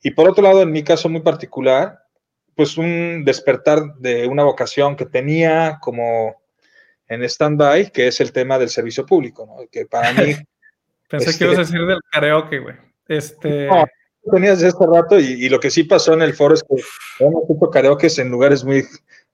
Y 0.00 0.12
por 0.12 0.28
otro 0.28 0.44
lado, 0.44 0.62
en 0.62 0.70
mi 0.70 0.84
caso 0.84 1.08
muy 1.08 1.22
particular, 1.22 2.03
pues 2.54 2.76
un 2.76 3.24
despertar 3.24 3.94
de 3.98 4.26
una 4.26 4.44
vocación 4.44 4.96
que 4.96 5.06
tenía 5.06 5.78
como 5.80 6.40
en 7.08 7.22
stand-by, 7.22 7.90
que 7.90 8.08
es 8.08 8.20
el 8.20 8.32
tema 8.32 8.58
del 8.58 8.68
servicio 8.68 9.04
público, 9.04 9.46
¿no? 9.46 9.66
Que 9.70 9.86
para 9.86 10.12
mí... 10.12 10.34
Pensé 11.08 11.36
que 11.38 11.44
ibas 11.44 11.58
a 11.58 11.62
este 11.62 11.74
decir 11.74 11.86
del 11.86 12.00
karaoke, 12.10 12.58
güey. 12.58 12.76
Este... 13.08 13.66
No, 13.66 13.84
tenías 14.32 14.60
de 14.60 14.68
este 14.68 14.86
rato 14.86 15.20
y, 15.20 15.48
lo 15.50 15.60
que 15.60 15.70
sí 15.70 15.84
pasó 15.84 16.14
en 16.14 16.22
el 16.22 16.32
foro 16.32 16.54
es 16.54 16.62
que 16.62 16.82
hemos 17.22 17.44
hecho 17.44 17.70
karaoke 17.70 18.08
en 18.16 18.30
lugares 18.30 18.64
muy, 18.64 18.82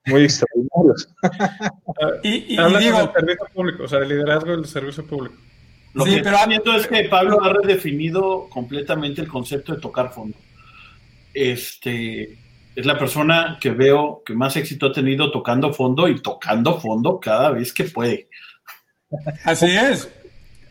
muy 0.05 0.25
extraordinarios. 0.25 1.13
y, 2.23 2.55
y, 2.55 2.77
digo, 2.79 2.97
del 2.97 3.11
servicio 3.13 3.47
público, 3.53 3.83
o 3.83 3.87
sea, 3.87 3.99
el 3.99 4.09
liderazgo 4.09 4.51
del 4.51 4.65
servicio 4.65 5.05
público. 5.05 5.35
Lo 5.93 6.05
que 6.05 6.21
pero 6.23 6.37
viendo 6.47 6.73
es 6.75 6.87
que 6.87 7.05
Pablo 7.05 7.41
ha 7.41 7.53
redefinido 7.53 8.47
completamente 8.49 9.21
el 9.21 9.27
concepto 9.27 9.75
de 9.75 9.81
tocar 9.81 10.13
fondo. 10.13 10.37
Este 11.33 12.37
es 12.75 12.85
la 12.85 12.97
persona 12.97 13.57
que 13.59 13.71
veo 13.71 14.23
que 14.25 14.33
más 14.33 14.55
éxito 14.55 14.87
ha 14.87 14.91
tenido 14.91 15.31
tocando 15.31 15.73
fondo 15.73 16.07
y 16.07 16.21
tocando 16.21 16.79
fondo 16.79 17.19
cada 17.19 17.51
vez 17.51 17.73
que 17.73 17.85
puede. 17.85 18.29
Así 19.43 19.65
es. 19.65 20.09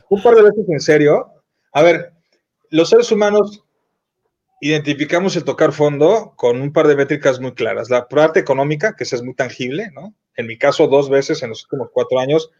Un 0.09 0.23
par 0.23 0.35
de 0.35 0.43
veces 0.43 0.65
en 0.69 0.81
serio. 0.81 1.31
A 1.73 1.83
ver, 1.83 2.13
los 2.71 2.89
seres 2.89 3.13
humanos 3.13 3.65
identificamos 4.61 5.37
el 5.37 5.45
tocar 5.45 5.73
fondo 5.73 6.35
con 6.37 6.61
un 6.61 6.73
par 6.73 6.87
de 6.87 6.97
métricas 6.97 7.41
muy 7.41 7.53
claras. 7.53 7.91
La 7.91 8.09
parte 8.09 8.41
económica, 8.41 8.97
que 8.97 9.05
esa 9.05 9.17
es 9.17 9.23
muy 9.23 9.35
tangible, 9.35 9.91
¿no? 9.93 10.15
En 10.37 10.47
mi 10.47 10.59
caso, 10.59 10.87
dos 10.89 11.11
veces 11.11 11.43
en 11.43 11.51
los 11.51 11.65
últimos 11.65 11.91
cuatro 11.93 12.19
años, 12.19 12.51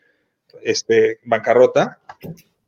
este, 0.63 1.19
bancarrota. 1.25 1.99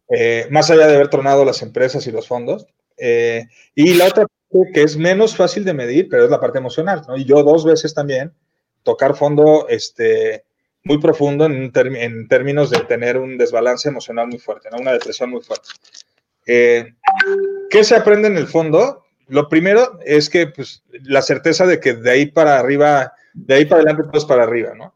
Eh, 0.08 0.46
más 0.50 0.70
allá 0.70 0.86
de 0.86 0.94
haber 0.94 1.08
tronado 1.08 1.44
las 1.44 1.62
empresas 1.62 2.06
y 2.06 2.12
los 2.12 2.28
fondos. 2.28 2.66
Eh, 2.98 3.46
y 3.74 3.94
la 3.94 4.06
otra 4.06 4.26
que 4.72 4.82
es 4.82 4.96
menos 4.96 5.36
fácil 5.36 5.64
de 5.64 5.74
medir, 5.74 6.08
pero 6.08 6.24
es 6.24 6.30
la 6.30 6.40
parte 6.40 6.58
emocional, 6.58 7.02
¿no? 7.08 7.16
Y 7.16 7.24
yo 7.24 7.42
dos 7.42 7.64
veces 7.64 7.94
también 7.94 8.32
tocar 8.82 9.16
fondo 9.16 9.66
este, 9.68 10.44
muy 10.84 10.98
profundo 10.98 11.46
en, 11.46 11.72
términos 12.28 12.70
de 12.70 12.80
tener 12.80 13.16
un 13.16 13.38
desbalance 13.38 13.88
emocional 13.88 14.28
muy 14.28 14.38
fuerte, 14.38 14.68
¿no? 14.70 14.78
Una 14.78 14.92
depresión 14.92 15.30
muy 15.30 15.40
fuerte. 15.40 15.68
Eh, 16.46 16.94
¿Qué 17.70 17.84
se 17.84 17.96
aprende 17.96 18.28
en 18.28 18.36
el 18.36 18.46
fondo? 18.46 19.04
Lo 19.28 19.48
primero 19.48 19.98
es 20.04 20.28
que 20.28 20.48
pues, 20.48 20.82
la 21.04 21.22
certeza 21.22 21.66
de 21.66 21.80
que 21.80 21.94
de 21.94 22.10
ahí 22.10 22.26
para 22.26 22.58
arriba, 22.58 23.14
de 23.32 23.54
ahí 23.54 23.64
para 23.64 23.82
adelante 23.82 24.04
todo 24.04 24.18
es 24.18 24.24
para 24.24 24.42
arriba, 24.42 24.74
¿no? 24.74 24.94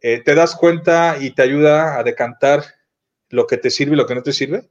te 0.00 0.36
das 0.36 0.54
cuenta 0.54 1.16
y 1.20 1.32
te 1.32 1.42
ayuda 1.42 1.98
a 1.98 2.04
decantar 2.04 2.62
lo 3.28 3.48
que 3.48 3.56
te 3.56 3.70
sirve 3.70 3.94
y 3.94 3.96
lo 3.96 4.06
que 4.06 4.14
no 4.14 4.22
te 4.22 4.32
sirve 4.32 4.68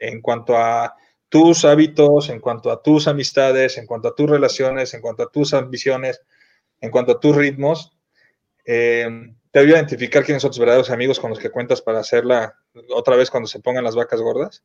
en 0.00 0.20
cuanto 0.20 0.56
a 0.56 0.96
tus 1.32 1.64
hábitos, 1.64 2.28
en 2.28 2.40
cuanto 2.40 2.70
a 2.70 2.82
tus 2.82 3.08
amistades, 3.08 3.78
en 3.78 3.86
cuanto 3.86 4.08
a 4.08 4.14
tus 4.14 4.28
relaciones, 4.28 4.92
en 4.92 5.00
cuanto 5.00 5.22
a 5.22 5.30
tus 5.30 5.54
ambiciones, 5.54 6.20
en 6.78 6.90
cuanto 6.90 7.12
a 7.12 7.20
tus 7.20 7.34
ritmos. 7.34 7.96
Eh, 8.66 9.08
te 9.50 9.58
ayuda 9.58 9.76
a 9.76 9.78
identificar 9.78 10.24
quiénes 10.24 10.42
son 10.42 10.50
tus 10.50 10.58
verdaderos 10.58 10.90
amigos 10.90 11.18
con 11.18 11.30
los 11.30 11.38
que 11.38 11.48
cuentas 11.48 11.80
para 11.80 12.00
hacerla 12.00 12.58
otra 12.94 13.16
vez 13.16 13.30
cuando 13.30 13.46
se 13.46 13.60
pongan 13.60 13.82
las 13.82 13.96
vacas 13.96 14.20
gordas. 14.20 14.62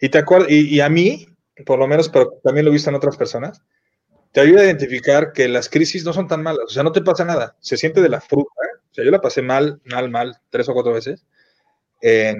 Y, 0.00 0.10
te 0.10 0.22
y, 0.48 0.76
y 0.76 0.80
a 0.80 0.88
mí, 0.88 1.26
por 1.66 1.80
lo 1.80 1.88
menos, 1.88 2.08
pero 2.08 2.38
también 2.44 2.66
lo 2.66 2.70
he 2.70 2.74
visto 2.74 2.90
en 2.90 2.94
otras 2.94 3.16
personas, 3.16 3.60
te 4.30 4.40
ayuda 4.40 4.60
a 4.60 4.66
identificar 4.66 5.32
que 5.32 5.48
las 5.48 5.68
crisis 5.68 6.04
no 6.04 6.12
son 6.12 6.28
tan 6.28 6.44
malas, 6.44 6.66
o 6.66 6.68
sea, 6.68 6.84
no 6.84 6.92
te 6.92 7.02
pasa 7.02 7.24
nada, 7.24 7.56
se 7.58 7.76
siente 7.76 8.00
de 8.00 8.08
la 8.08 8.20
fruta, 8.20 8.48
o 8.90 8.94
sea, 8.94 9.04
yo 9.04 9.10
la 9.10 9.20
pasé 9.20 9.42
mal, 9.42 9.80
mal, 9.84 10.08
mal, 10.08 10.40
tres 10.50 10.68
o 10.68 10.72
cuatro 10.72 10.92
veces, 10.92 11.26
eh, 12.00 12.36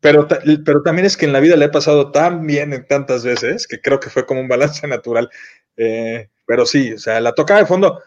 pero, 0.00 0.26
pero 0.64 0.82
también 0.82 1.06
es 1.06 1.16
que 1.16 1.26
en 1.26 1.32
la 1.32 1.40
vida 1.40 1.56
le 1.56 1.66
he 1.66 1.70
pasado 1.70 2.10
tan 2.10 2.46
bien 2.46 2.86
tantas 2.88 3.24
veces 3.24 3.66
que 3.66 3.80
creo 3.80 4.00
que 4.00 4.10
fue 4.10 4.26
como 4.26 4.40
un 4.40 4.48
balance 4.48 4.86
natural. 4.88 5.30
Eh, 5.76 6.28
pero 6.46 6.66
sí, 6.66 6.92
o 6.92 6.98
sea, 6.98 7.20
la 7.20 7.32
tocada 7.32 7.60
de 7.60 7.66
fondo, 7.66 8.02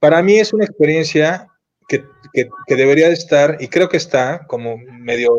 para 0.00 0.22
mí 0.22 0.38
es 0.38 0.52
una 0.52 0.64
experiencia 0.64 1.48
que, 1.88 2.04
que, 2.32 2.76
debería 2.76 3.08
de 3.08 3.14
estar, 3.14 3.56
y 3.60 3.68
creo 3.68 3.88
que 3.88 3.96
está 3.96 4.46
como 4.46 4.76
medio 4.78 5.30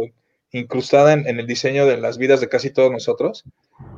incrustada 0.51 1.13
en, 1.13 1.27
el 1.27 1.45
diseño 1.45 1.85
de 1.85 1.97
las 1.97 2.17
vidas 2.17 2.41
de 2.41 2.49
casi 2.49 2.71
todos 2.71 2.91
nosotros, 2.91 3.43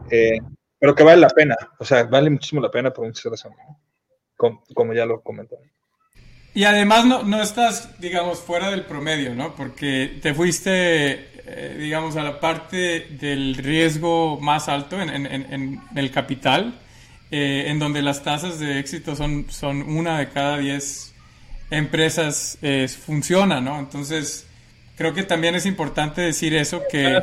eh, 0.09 0.39
pero 0.79 0.95
que 0.95 1.03
vale 1.03 1.21
la 1.21 1.29
pena, 1.29 1.55
o 1.79 1.85
sea, 1.85 2.03
vale 2.03 2.29
muchísimo 2.29 2.61
la 2.61 2.71
pena 2.71 2.91
por 2.91 3.05
muchas 3.05 3.23
razones, 3.31 3.59
como, 4.35 4.63
como, 4.73 4.93
ya 4.93 5.05
lo 5.05 5.21
comentó. 5.21 5.57
Y 6.53 6.65
además 6.65 7.05
no, 7.05 7.23
no 7.23 7.41
estás, 7.41 7.99
digamos, 7.99 8.39
fuera 8.39 8.69
del 8.71 8.83
promedio, 8.83 9.33
¿no? 9.33 9.55
Porque 9.55 10.19
te 10.21 10.33
fuiste 10.33 11.31
eh, 11.53 11.75
digamos, 11.77 12.15
a 12.15 12.23
la 12.23 12.39
parte 12.39 13.07
del 13.19 13.55
riesgo 13.55 14.39
más 14.39 14.69
alto 14.69 15.01
en, 15.01 15.09
en, 15.09 15.81
el 15.95 16.11
capital, 16.11 16.79
eh, 17.29 17.65
en 17.67 17.77
donde 17.77 18.01
las 18.01 18.23
tasas 18.23 18.59
de 18.59 18.79
éxito 18.79 19.15
son, 19.15 19.47
son 19.49 19.81
una 19.81 20.19
de 20.19 20.29
cada 20.29 20.59
diez 20.59 21.13
empresas 21.69 22.57
eh, 22.61 22.87
funciona, 22.87 23.59
¿no? 23.59 23.79
Entonces, 23.79 24.47
creo 24.95 25.13
que 25.13 25.23
también 25.23 25.55
es 25.55 25.65
importante 25.65 26.21
decir 26.21 26.53
eso 26.53 26.83
que... 26.89 27.21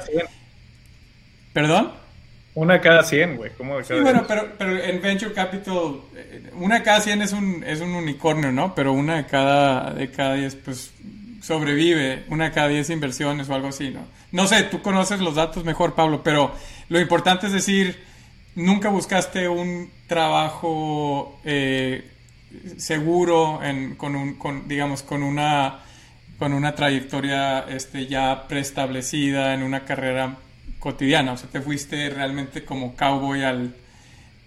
¿Perdón? 1.53 1.93
Una 2.59 2.75
de 2.75 2.81
cada 2.81 3.05
100, 3.05 3.37
güey. 3.37 3.53
Sí, 3.87 3.95
bueno, 4.03 4.25
pero, 4.27 4.49
pero 4.59 4.77
en 4.83 5.01
Venture 5.01 5.33
Capital, 5.33 6.01
una 6.55 6.79
de 6.79 6.83
cada 6.83 7.01
100 7.01 7.23
es 7.23 7.33
un, 7.33 7.63
es 7.65 7.81
un 7.81 7.91
unicornio, 7.95 8.51
¿no? 8.51 8.75
Pero 8.75 8.93
una 8.93 9.19
de 9.19 9.27
cada, 9.27 9.93
de 9.93 10.11
cada 10.11 10.35
10, 10.35 10.57
pues 10.57 10.91
sobrevive 11.41 12.25
una 12.31 12.51
cada 12.51 12.67
10 12.67 12.91
inversiones 12.91 13.49
o 13.49 13.55
algo 13.55 13.69
así, 13.69 13.91
¿no? 13.91 14.01
No 14.33 14.49
sé, 14.49 14.65
tú 14.65 14.83
conoces 14.83 15.21
los 15.21 15.37
datos 15.37 15.65
mejor, 15.65 15.95
Pablo, 15.95 16.25
pero 16.25 16.51
lo 16.89 16.99
importante 16.99 17.47
es 17.47 17.53
decir, 17.53 17.97
nunca 18.57 18.89
buscaste 18.89 19.49
un 19.49 19.93
trabajo 20.09 21.39
eh, 21.45 22.11
seguro 22.77 23.61
con 23.97 24.17
un, 24.17 24.35
con, 24.35 24.67
digamos, 24.67 25.05
con 25.05 25.23
una, 25.23 25.79
con 26.41 26.53
una 26.53 26.75
trayectoria 26.75 27.61
este, 27.69 28.09
ya 28.09 28.49
preestablecida 28.49 29.55
en 29.55 29.63
una 29.63 29.85
carrera 29.85 30.39
cotidiana. 30.79 31.33
O 31.33 31.37
sea, 31.37 31.49
te 31.51 31.61
fuiste 31.61 32.11
realmente 32.11 32.65
como 32.65 32.97
cowboy 32.97 33.45
al, 33.45 33.75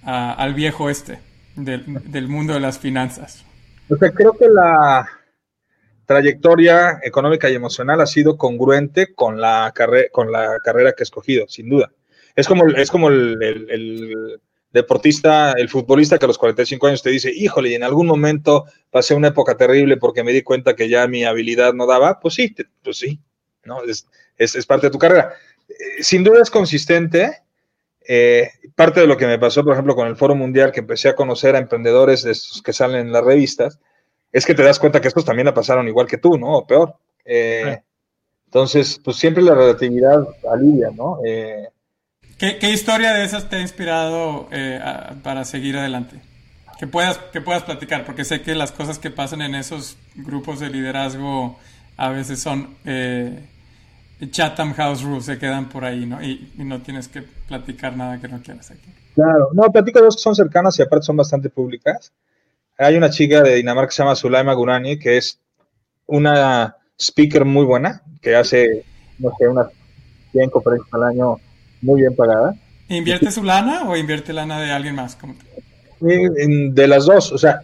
al 0.03 0.53
viejo 0.53 0.89
este 0.89 1.19
del, 1.55 2.11
del 2.11 2.27
mundo 2.27 2.53
de 2.53 2.59
las 2.59 2.79
finanzas. 2.79 3.45
O 3.89 3.97
sea, 3.97 4.11
creo 4.11 4.33
que 4.33 4.47
la, 4.47 5.07
trayectoria 6.11 6.99
económica 7.03 7.49
y 7.49 7.55
emocional 7.55 8.01
ha 8.01 8.05
sido 8.05 8.37
congruente 8.37 9.13
con 9.13 9.39
la, 9.39 9.73
con 10.11 10.29
la 10.29 10.59
carrera 10.61 10.91
que 10.91 11.03
he 11.03 11.05
escogido, 11.05 11.47
sin 11.47 11.69
duda. 11.69 11.89
Es 12.35 12.47
como, 12.47 12.67
es 12.67 12.91
como 12.91 13.07
el, 13.07 14.39
deportista, 14.73 15.53
el 15.53 15.69
futbolista 15.69 16.17
que 16.17 16.25
a 16.25 16.27
los 16.27 16.37
45 16.37 16.87
años 16.87 17.01
te 17.01 17.11
dice, 17.11 17.31
híjole, 17.33 17.69
y 17.69 17.75
en 17.75 17.83
algún 17.83 18.07
momento 18.07 18.65
pasé 18.89 19.13
una 19.13 19.29
época 19.29 19.55
terrible 19.55 19.95
porque 19.95 20.23
me 20.23 20.33
di 20.33 20.43
cuenta 20.43 20.75
que 20.75 20.89
ya 20.89 21.07
mi 21.07 21.23
habilidad 21.23 21.73
no 21.73 21.85
daba. 21.85 22.19
Pues 22.19 22.33
sí, 22.33 22.53
pues 22.83 22.97
sí, 22.97 23.21
¿no? 23.63 23.81
Es, 23.83 24.05
es, 24.37 24.65
parte 24.65 24.87
de 24.87 24.91
tu 24.91 24.99
carrera. 24.99 25.33
Eh, 25.71 26.03
sin 26.03 26.23
duda 26.23 26.41
es 26.41 26.49
consistente. 26.49 27.41
Eh, 28.07 28.49
parte 28.75 28.99
de 28.99 29.07
lo 29.07 29.17
que 29.17 29.27
me 29.27 29.39
pasó, 29.39 29.63
por 29.63 29.73
ejemplo, 29.73 29.95
con 29.95 30.07
el 30.07 30.15
Foro 30.15 30.35
Mundial, 30.35 30.71
que 30.71 30.79
empecé 30.79 31.09
a 31.09 31.15
conocer 31.15 31.55
a 31.55 31.59
emprendedores 31.59 32.23
de 32.23 32.31
estos 32.31 32.61
que 32.61 32.73
salen 32.73 33.07
en 33.07 33.11
las 33.11 33.23
revistas, 33.23 33.79
es 34.31 34.45
que 34.45 34.55
te 34.55 34.63
das 34.63 34.79
cuenta 34.79 35.01
que 35.01 35.07
estos 35.07 35.25
también 35.25 35.45
la 35.45 35.53
pasaron 35.53 35.87
igual 35.87 36.07
que 36.07 36.17
tú, 36.17 36.37
¿no? 36.37 36.57
O 36.57 36.67
peor. 36.67 36.95
Eh, 37.25 37.79
entonces, 38.45 38.99
pues 39.03 39.17
siempre 39.17 39.43
la 39.43 39.55
relatividad 39.55 40.27
alivia, 40.51 40.89
¿no? 40.93 41.19
Eh, 41.25 41.69
¿Qué, 42.37 42.69
historia 42.71 43.13
de 43.13 43.23
esas 43.23 43.49
te 43.49 43.57
ha 43.57 43.61
inspirado 43.61 44.49
para 45.21 45.45
seguir 45.45 45.77
adelante? 45.77 46.19
Que 46.79 46.87
puedas, 46.87 47.17
que 47.17 47.39
puedas 47.39 47.63
platicar, 47.63 48.03
porque 48.03 48.25
sé 48.25 48.41
que 48.41 48.55
las 48.55 48.71
cosas 48.71 48.97
que 48.97 49.11
pasan 49.11 49.43
en 49.43 49.53
esos 49.53 49.95
grupos 50.15 50.59
de 50.59 50.69
liderazgo 50.69 51.59
a 51.97 52.09
veces 52.09 52.41
son 52.41 52.75
Chatham 54.29 54.73
House 54.73 55.01
Rules, 55.01 55.25
se 55.25 55.39
quedan 55.39 55.69
por 55.69 55.83
ahí, 55.83 56.05
¿no? 56.05 56.21
Y, 56.21 56.51
y, 56.57 56.63
no 56.63 56.81
tienes 56.81 57.07
que 57.07 57.23
platicar 57.47 57.97
nada 57.97 58.19
que 58.19 58.27
no 58.27 58.41
quieras 58.41 58.69
aquí. 58.69 58.93
Claro, 59.15 59.49
no, 59.53 59.71
platico 59.71 60.01
dos 60.01 60.15
que 60.15 60.21
son 60.21 60.35
cercanas 60.35 60.77
y 60.77 60.83
aparte 60.83 61.05
son 61.05 61.17
bastante 61.17 61.49
públicas. 61.49 62.11
Hay 62.77 62.95
una 62.95 63.09
chica 63.09 63.41
de 63.41 63.55
Dinamarca 63.55 63.89
que 63.89 63.95
se 63.95 64.03
llama 64.03 64.15
Sulaima 64.15 64.53
Gurani, 64.53 64.97
que 64.97 65.17
es 65.17 65.39
una 66.05 66.77
speaker 66.99 67.45
muy 67.45 67.65
buena, 67.65 68.01
que 68.21 68.35
hace, 68.35 68.85
no 69.19 69.31
sé, 69.37 69.47
unas 69.47 69.67
100 70.31 70.49
conferencias 70.49 70.93
al 70.93 71.03
año 71.03 71.37
muy 71.81 72.01
bien 72.01 72.15
pagada. 72.15 72.55
¿Invierte 72.89 73.31
su 73.31 73.43
lana 73.43 73.89
o 73.89 73.95
invierte 73.95 74.33
lana 74.33 74.59
de 74.59 74.71
alguien 74.71 74.95
más? 74.95 75.17
De 75.99 76.87
las 76.87 77.05
dos, 77.05 77.31
o 77.31 77.37
sea, 77.37 77.61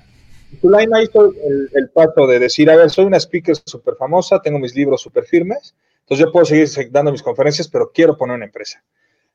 Sulaima 0.61 1.01
hizo 1.01 1.25
el, 1.25 1.69
el, 1.73 1.89
paso 1.89 2.27
de 2.27 2.39
decir, 2.39 2.69
a 2.69 2.75
ver, 2.75 2.89
soy 2.89 3.05
una 3.05 3.17
speaker 3.17 3.55
súper 3.65 3.95
famosa, 3.95 4.39
tengo 4.41 4.59
mis 4.59 4.75
libros 4.75 5.01
súper 5.01 5.25
firmes, 5.25 5.73
entonces 6.07 6.25
yo 6.25 6.31
puedo 6.31 6.45
seguir 6.45 6.69
dando 6.89 7.11
mis 7.11 7.21
conferencias, 7.21 7.67
pero 7.67 7.91
quiero 7.93 8.15
poner 8.15 8.37
una 8.37 8.45
empresa. 8.45 8.81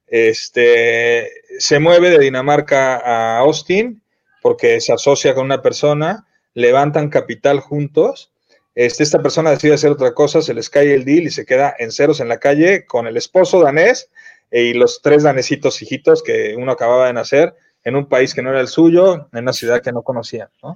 Este, 0.06 1.30
se 1.58 1.78
mueve 1.78 2.08
de 2.08 2.18
Dinamarca 2.18 2.96
a 2.96 3.40
Austin 3.40 4.02
porque 4.40 4.80
se 4.80 4.94
asocia 4.94 5.34
con 5.34 5.44
una 5.44 5.60
persona, 5.60 6.26
levantan 6.54 7.10
capital 7.10 7.60
juntos, 7.60 8.32
este, 8.74 9.02
esta 9.02 9.20
persona 9.20 9.50
decide 9.50 9.74
hacer 9.74 9.90
otra 9.90 10.14
cosa, 10.14 10.40
se 10.40 10.54
les 10.54 10.70
cae 10.70 10.94
el 10.94 11.04
deal 11.04 11.24
y 11.24 11.30
se 11.30 11.44
queda 11.44 11.74
en 11.78 11.92
ceros 11.92 12.20
en 12.20 12.28
la 12.28 12.38
calle 12.38 12.86
con 12.86 13.06
el 13.06 13.18
esposo 13.18 13.62
danés 13.62 14.08
y 14.50 14.72
los 14.72 15.02
tres 15.02 15.24
danesitos 15.24 15.82
hijitos 15.82 16.22
que 16.22 16.56
uno 16.56 16.72
acababa 16.72 17.06
de 17.06 17.12
nacer 17.12 17.54
en 17.84 17.96
un 17.96 18.08
país 18.08 18.32
que 18.32 18.40
no 18.40 18.48
era 18.48 18.62
el 18.62 18.68
suyo, 18.68 19.28
en 19.30 19.40
una 19.40 19.52
ciudad 19.52 19.82
que 19.82 19.92
no 19.92 20.00
conocía. 20.00 20.48
¿no? 20.62 20.74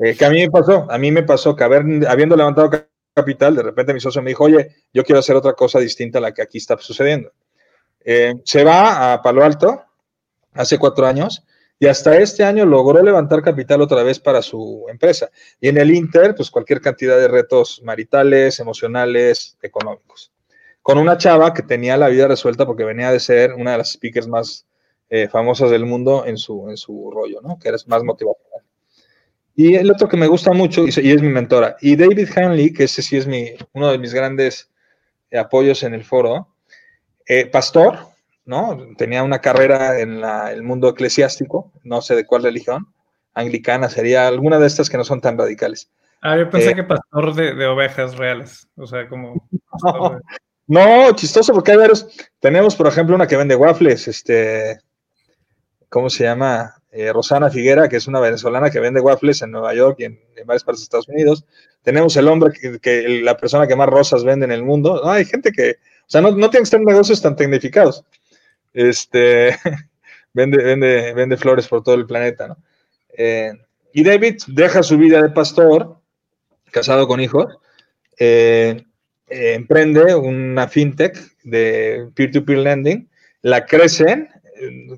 Eh, 0.00 0.16
que 0.16 0.24
a 0.24 0.30
mí 0.30 0.40
me 0.40 0.50
pasó, 0.50 0.90
a 0.90 0.98
mí 0.98 1.12
me 1.12 1.22
pasó 1.22 1.54
que 1.54 1.62
habiendo 1.62 2.34
levantado 2.34 2.88
capital, 3.16 3.56
de 3.56 3.62
repente 3.62 3.94
mi 3.94 4.00
socio 4.00 4.20
me 4.20 4.30
dijo, 4.30 4.44
oye, 4.44 4.68
yo 4.92 5.02
quiero 5.02 5.20
hacer 5.20 5.34
otra 5.36 5.54
cosa 5.54 5.78
distinta 5.78 6.18
a 6.18 6.20
la 6.20 6.34
que 6.34 6.42
aquí 6.42 6.58
está 6.58 6.76
sucediendo. 6.76 7.32
Eh, 8.04 8.34
se 8.44 8.62
va 8.62 9.14
a 9.14 9.22
Palo 9.22 9.42
Alto 9.42 9.82
hace 10.52 10.78
cuatro 10.78 11.06
años 11.06 11.42
y 11.78 11.86
hasta 11.86 12.18
este 12.18 12.44
año 12.44 12.66
logró 12.66 13.02
levantar 13.02 13.42
capital 13.42 13.80
otra 13.80 14.02
vez 14.02 14.20
para 14.20 14.42
su 14.42 14.84
empresa. 14.88 15.30
Y 15.60 15.68
en 15.68 15.78
el 15.78 15.94
Inter, 15.94 16.34
pues 16.34 16.50
cualquier 16.50 16.82
cantidad 16.82 17.16
de 17.16 17.28
retos 17.28 17.80
maritales, 17.82 18.60
emocionales, 18.60 19.56
económicos. 19.62 20.32
con 20.82 20.98
una 20.98 21.16
chava 21.18 21.52
que 21.52 21.62
tenía 21.62 21.96
la 21.96 22.08
vida 22.08 22.28
resuelta 22.28 22.64
porque 22.66 22.84
venía 22.84 23.10
de 23.10 23.18
ser 23.18 23.54
una 23.54 23.72
de 23.72 23.78
las 23.78 23.92
speakers 23.92 24.28
más 24.28 24.66
eh, 25.08 25.26
famosas 25.28 25.70
del 25.70 25.84
mundo 25.86 26.24
en 26.26 26.36
su, 26.36 26.68
en 26.68 26.76
su 26.76 27.10
rollo, 27.10 27.40
¿no? 27.42 27.58
Que 27.58 27.70
eres 27.70 27.88
más 27.88 28.04
motivacional. 28.04 28.62
Y 29.58 29.74
el 29.74 29.90
otro 29.90 30.06
que 30.06 30.18
me 30.18 30.26
gusta 30.26 30.52
mucho, 30.52 30.84
y, 30.86 30.90
es 30.90 31.22
mi 31.22 31.30
mentora, 31.30 31.76
y 31.80 31.96
David 31.96 32.28
Hanley, 32.36 32.74
que 32.74 32.84
ese 32.84 33.00
sí 33.00 33.16
es 33.16 33.26
mi, 33.26 33.52
uno 33.72 33.90
de 33.90 33.96
mis 33.96 34.12
grandes 34.12 34.70
apoyos 35.34 35.82
en 35.82 35.94
el 35.94 36.04
foro, 36.04 36.48
eh, 37.26 37.46
pastor, 37.46 37.98
¿no? 38.44 38.78
Tenía 38.98 39.22
una 39.22 39.40
carrera 39.40 39.98
en 39.98 40.22
el 40.22 40.62
mundo 40.62 40.90
eclesiástico, 40.90 41.72
no 41.84 42.02
sé 42.02 42.14
de 42.14 42.26
cuál 42.26 42.42
religión, 42.42 42.88
anglicana, 43.32 43.88
sería 43.88 44.28
alguna 44.28 44.58
de 44.58 44.66
estas 44.66 44.90
que 44.90 44.98
no 44.98 45.04
son 45.04 45.22
tan 45.22 45.38
radicales. 45.38 45.90
Ah, 46.20 46.36
yo 46.36 46.50
pensé 46.50 46.70
eh, 46.70 46.74
que 46.74 46.84
pastor 46.84 47.34
de, 47.34 47.66
ovejas 47.66 48.16
reales, 48.16 48.68
o 48.76 48.86
sea, 48.86 49.08
como... 49.08 49.48
No, 50.68 51.14
chistoso 51.14 51.52
porque 51.54 51.70
hay 51.70 51.78
varios, 51.78 52.08
tenemos 52.40 52.74
por 52.74 52.88
ejemplo 52.88 53.14
una 53.14 53.28
que 53.28 53.36
vende 53.36 53.54
waffles, 53.54 54.08
este, 54.08 54.80
¿cómo 55.88 56.10
se 56.10 56.24
llama? 56.24 56.74
Eh, 56.98 57.12
Rosana 57.12 57.50
Figuera, 57.50 57.90
que 57.90 57.96
es 57.96 58.06
una 58.06 58.20
venezolana 58.20 58.70
que 58.70 58.80
vende 58.80 59.02
waffles 59.02 59.42
en 59.42 59.50
Nueva 59.50 59.74
York 59.74 59.96
y 59.98 60.04
en, 60.04 60.18
varias 60.46 60.64
partes 60.64 60.80
de 60.80 60.84
Estados 60.84 61.08
Unidos. 61.08 61.44
Tenemos 61.82 62.16
el 62.16 62.26
hombre 62.26 62.54
que, 62.80 63.20
la 63.22 63.36
persona 63.36 63.66
que 63.66 63.76
más 63.76 63.90
rosas 63.90 64.24
vende 64.24 64.46
en 64.46 64.52
el 64.52 64.62
mundo. 64.62 65.06
Hay 65.06 65.26
gente 65.26 65.52
que, 65.52 65.72
o 65.72 66.06
sea, 66.06 66.22
no, 66.22 66.30
no 66.30 66.48
tienen 66.48 66.64
que 66.64 66.70
ser 66.70 66.80
negocios 66.80 67.20
tan 67.20 67.36
tecnificados. 67.36 68.02
Este, 68.72 69.58
vende, 70.32 70.56
vende, 70.64 71.12
vende 71.12 71.36
flores 71.36 71.68
por 71.68 71.82
todo 71.82 71.96
el 71.96 72.06
planeta, 72.06 72.48
¿no? 72.48 72.56
Eh, 73.10 73.52
y 73.92 74.02
David 74.02 74.38
deja 74.46 74.82
su 74.82 74.96
vida 74.96 75.22
de 75.22 75.28
pastor, 75.28 75.98
casado 76.70 77.06
con 77.06 77.20
hijos, 77.20 77.58
eh, 78.18 78.82
emprende 79.28 80.14
una 80.14 80.66
fintech 80.66 81.14
de 81.44 82.08
peer-to-peer 82.14 82.58
lending, 82.60 83.10
la 83.42 83.66
crecen 83.66 84.30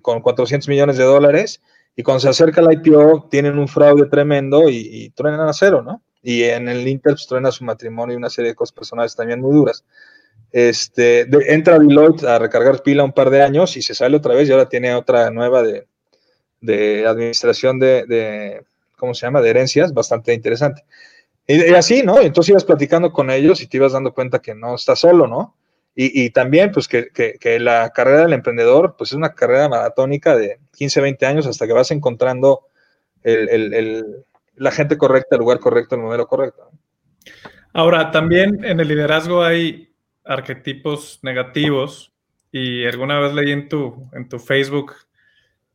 con 0.00 0.20
400 0.20 0.68
millones 0.68 0.96
de 0.96 1.02
dólares 1.02 1.60
y 1.98 2.04
cuando 2.04 2.20
se 2.20 2.28
acerca 2.28 2.62
la 2.62 2.72
IPO 2.74 3.26
tienen 3.28 3.58
un 3.58 3.66
fraude 3.66 4.06
tremendo 4.06 4.70
y, 4.70 5.10
truenan 5.16 5.48
a 5.48 5.52
cero, 5.52 5.82
¿no? 5.82 6.00
Y 6.22 6.44
en 6.44 6.68
el 6.68 6.86
Inter 6.86 7.14
pues, 7.14 7.26
truena 7.26 7.50
su 7.50 7.64
matrimonio 7.64 8.14
y 8.14 8.16
una 8.16 8.30
serie 8.30 8.52
de 8.52 8.54
cosas 8.54 8.72
personales 8.72 9.16
también 9.16 9.40
muy 9.40 9.52
duras. 9.52 9.84
Este, 10.52 11.26
entra 11.52 11.76
Deloitte 11.76 12.22
a 12.22 12.38
recargar 12.38 12.84
pila 12.84 13.02
un 13.02 13.12
par 13.12 13.30
de 13.30 13.42
años 13.42 13.76
y 13.76 13.82
se 13.82 13.96
sale 13.96 14.16
otra 14.16 14.36
vez 14.36 14.48
y 14.48 14.52
ahora 14.52 14.68
tiene 14.68 14.94
otra 14.94 15.32
nueva 15.32 15.64
de, 15.64 15.88
de 16.60 17.04
administración 17.04 17.80
de, 17.80 18.06
de, 18.06 18.62
¿cómo 18.96 19.12
se 19.12 19.26
llama?, 19.26 19.40
de 19.40 19.50
herencias, 19.50 19.92
bastante 19.92 20.32
interesante. 20.32 20.84
Y, 21.48 21.74
así, 21.74 22.04
¿no? 22.04 22.20
Entonces 22.20 22.50
ibas 22.50 22.64
platicando 22.64 23.12
con 23.12 23.28
ellos 23.28 23.60
y 23.60 23.66
te 23.66 23.76
ibas 23.78 23.90
dando 23.90 24.14
cuenta 24.14 24.38
que 24.38 24.54
no 24.54 24.76
estás 24.76 25.00
solo, 25.00 25.26
¿no? 25.26 25.56
Y, 26.00 26.30
también, 26.30 26.70
pues, 26.70 26.86
que, 26.86 27.08
que, 27.10 27.58
la 27.58 27.90
carrera 27.90 28.20
del 28.22 28.32
emprendedor, 28.32 28.94
pues, 28.96 29.10
es 29.10 29.16
una 29.16 29.34
carrera 29.34 29.68
maratónica 29.68 30.36
de 30.36 30.60
15, 30.76 31.00
20 31.00 31.26
años 31.26 31.46
hasta 31.48 31.66
que 31.66 31.72
vas 31.72 31.90
encontrando 31.90 32.68
el, 33.24 33.48
el, 33.48 33.74
el, 33.74 34.04
la 34.54 34.70
gente 34.70 34.96
correcta, 34.96 35.34
el 35.34 35.40
lugar 35.40 35.58
correcto, 35.58 35.96
el 35.96 36.02
modelo 36.02 36.28
correcto. 36.28 36.70
Ahora, 37.72 38.12
también 38.12 38.64
en 38.64 38.78
el 38.78 38.86
liderazgo 38.86 39.42
hay 39.42 39.92
arquetipos 40.24 41.18
negativos 41.22 42.12
y 42.52 42.84
alguna 42.84 43.18
vez 43.18 43.34
leí 43.34 43.50
en 43.50 43.68
tu, 43.68 44.08
en 44.12 44.28
tu 44.28 44.38
Facebook 44.38 44.94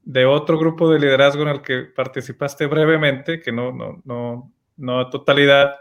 de 0.04 0.26
otro 0.26 0.58
grupo 0.58 0.90
de 0.90 1.00
liderazgo 1.00 1.42
en 1.42 1.50
el 1.50 1.62
que 1.62 1.82
participaste 1.82 2.68
brevemente, 2.68 3.42
que 3.42 3.52
no, 3.52 3.74
no, 3.74 4.02
no, 4.06 4.54
no 4.78 5.00
a 5.02 5.10
totalidad, 5.10 5.76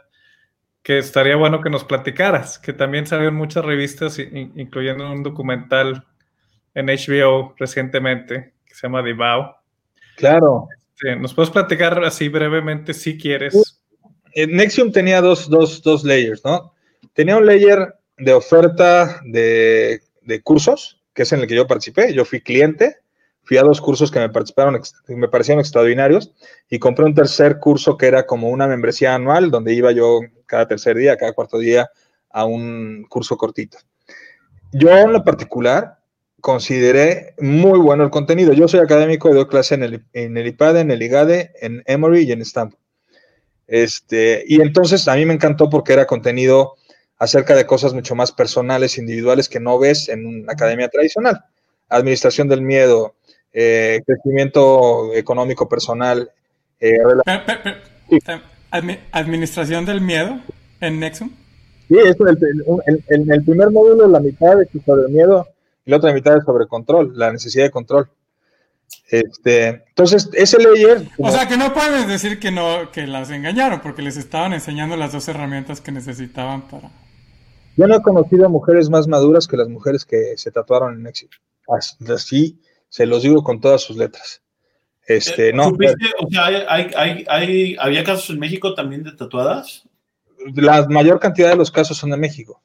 que 0.83 0.99
estaría 0.99 1.37
bueno 1.37 1.61
que 1.61 1.71
nos 1.71 1.85
platicaras, 1.85 2.59
que 2.59 2.73
también 2.73 3.07
salió 3.07 3.29
en 3.29 3.35
muchas 3.35 3.65
revistas, 3.65 4.19
incluyendo 4.19 5.11
un 5.11 5.23
documental 5.23 6.07
en 6.75 6.87
HBO 6.87 7.55
recientemente, 7.57 8.55
que 8.65 8.75
se 8.75 8.87
llama 8.87 9.03
Divao. 9.03 9.57
Claro. 10.17 10.69
Este, 10.95 11.17
¿Nos 11.17 11.35
puedes 11.35 11.51
platicar 11.51 12.03
así 12.05 12.29
brevemente 12.29 12.95
si 12.95 13.17
quieres? 13.17 13.81
Nexium 14.35 14.91
tenía 14.91 15.21
dos, 15.21 15.49
dos, 15.49 15.83
dos 15.83 16.05
layers, 16.05 16.45
¿no? 16.45 16.75
Tenía 17.13 17.37
un 17.37 17.47
layer 17.47 17.95
de 18.17 18.33
oferta 18.33 19.21
de, 19.25 20.01
de 20.23 20.43
cursos, 20.43 21.01
que 21.15 21.23
es 21.23 21.33
en 21.33 21.41
el 21.41 21.47
que 21.47 21.55
yo 21.55 21.67
participé. 21.67 22.13
Yo 22.15 22.25
fui 22.25 22.41
cliente 22.41 23.03
fui 23.45 23.57
a 23.57 23.63
dos 23.63 23.81
cursos 23.81 24.11
que 24.11 24.21
me 24.21 24.29
participaron, 24.29 24.81
me 25.09 25.29
parecieron 25.29 25.61
extraordinarios 25.61 26.33
y 26.71 26.79
compré 26.79 27.05
un 27.05 27.15
tercer 27.15 27.59
curso 27.59 27.97
que 27.97 28.07
era 28.07 28.27
como 28.27 28.49
una 28.49 28.67
membresía 28.67 29.15
anual 29.15 29.51
donde 29.51 29.75
iba 29.75 29.93
yo 29.93 30.21
cada 30.53 30.69
tercer 30.69 30.99
día, 30.99 31.17
cada 31.17 31.33
cuarto 31.33 31.59
día 31.59 31.91
a 32.29 32.45
un 32.45 33.07
curso 33.09 33.39
cortito. 33.39 33.79
Yo 34.71 34.91
en 34.91 35.11
lo 35.11 35.25
particular 35.25 35.97
consideré 36.43 37.35
muy 37.39 37.79
bueno 37.79 38.05
el 38.05 38.11
contenido. 38.11 38.53
Yo 38.53 38.69
soy 38.69 38.81
académico, 38.81 39.33
doy 39.33 39.47
clase 39.47 39.77
en 39.77 39.83
el, 39.83 40.05
en 40.13 40.37
el 40.37 40.47
IPADE, 40.49 40.81
en 40.81 40.91
el 40.91 41.03
IGADE, 41.03 41.53
en 41.63 41.83
Emory 41.87 42.25
y 42.25 42.33
en 42.33 42.43
Stanford. 42.43 42.79
Este, 43.67 44.45
y 44.47 44.61
entonces 44.61 45.09
a 45.09 45.15
mí 45.15 45.25
me 45.25 45.33
encantó 45.33 45.71
porque 45.71 45.95
era 45.95 46.07
contenido 46.07 46.75
acerca 47.17 47.57
de 47.57 47.65
cosas 47.65 47.95
mucho 47.95 48.15
más 48.15 48.31
personales, 48.31 48.99
individuales 48.99 49.49
que 49.49 49.59
no 49.59 49.79
ves 49.79 50.11
en 50.11 50.27
una 50.27 50.53
academia 50.53 50.91
tradicional. 50.91 51.47
Administración 51.89 52.47
del 52.47 52.61
miedo, 52.61 53.15
eh, 53.55 54.03
crecimiento 54.05 55.15
económico 55.15 55.67
personal. 55.67 56.31
Eh, 56.79 56.99
administración 59.13 59.85
del 59.85 60.01
miedo 60.01 60.41
en 60.81 61.01
Nexum. 61.01 61.31
Sí, 61.89 61.97
eso, 61.99 62.25
en 62.27 63.31
el, 63.31 63.45
primer 63.45 63.71
módulo 63.71 64.09
la 64.09 64.21
mitad 64.21 64.61
es 64.63 64.69
sobre 64.85 65.03
el 65.03 65.09
miedo 65.11 65.47
y 65.85 65.91
la 65.91 65.99
otra 65.99 66.13
mitad 66.13 66.37
es 66.37 66.45
sobre 66.45 66.67
control, 66.67 67.13
la 67.17 67.33
necesidad 67.33 67.65
de 67.65 67.71
control. 67.71 68.09
Este, 69.11 69.85
entonces, 69.89 70.31
ese 70.33 70.59
layer... 70.59 71.09
O 71.19 71.31
sea, 71.31 71.49
que 71.49 71.57
no 71.57 71.75
puedes 71.75 72.07
decir 72.07 72.39
que 72.39 72.51
no, 72.51 72.91
que 72.93 73.07
las 73.07 73.31
engañaron, 73.31 73.81
porque 73.81 74.03
les 74.03 74.17
estaban 74.17 74.53
enseñando 74.53 74.97
las 74.97 75.13
dos 75.13 75.29
herramientas 75.29 75.81
que 75.81 75.93
necesitaban 75.93 76.63
para... 76.63 76.91
Yo 77.77 77.87
no 77.87 77.97
he 77.97 78.03
conocido 78.03 78.49
mujeres 78.49 78.91
más 78.91 79.09
maduras 79.09 79.49
que 79.49 79.57
las 79.57 79.69
mujeres 79.69 80.05
que 80.05 80.35
se 80.37 80.51
tatuaron 80.51 81.01
en 81.01 81.07
éxito. 81.07 81.37
Así, 81.69 82.61
se 82.89 83.07
los 83.07 83.23
digo 83.23 83.43
con 83.43 83.61
todas 83.61 83.83
sus 83.83 83.97
letras. 83.97 84.42
Este, 85.07 85.49
eh, 85.49 85.53
no, 85.53 85.69
o 85.69 86.31
sea, 86.31 86.47
hay, 86.47 87.77
¿había 87.79 88.05
casos 88.05 88.31
en 88.31 88.39
México 88.39 88.75
también 88.75 89.03
de 89.03 89.13
tatuadas? 89.13 89.85
La 90.55 90.87
mayor 90.89 91.19
cantidad 91.19 91.51
de 91.51 91.57
los 91.57 91.71
casos 91.71 91.97
son 91.97 92.11
de 92.11 92.17
México. 92.17 92.63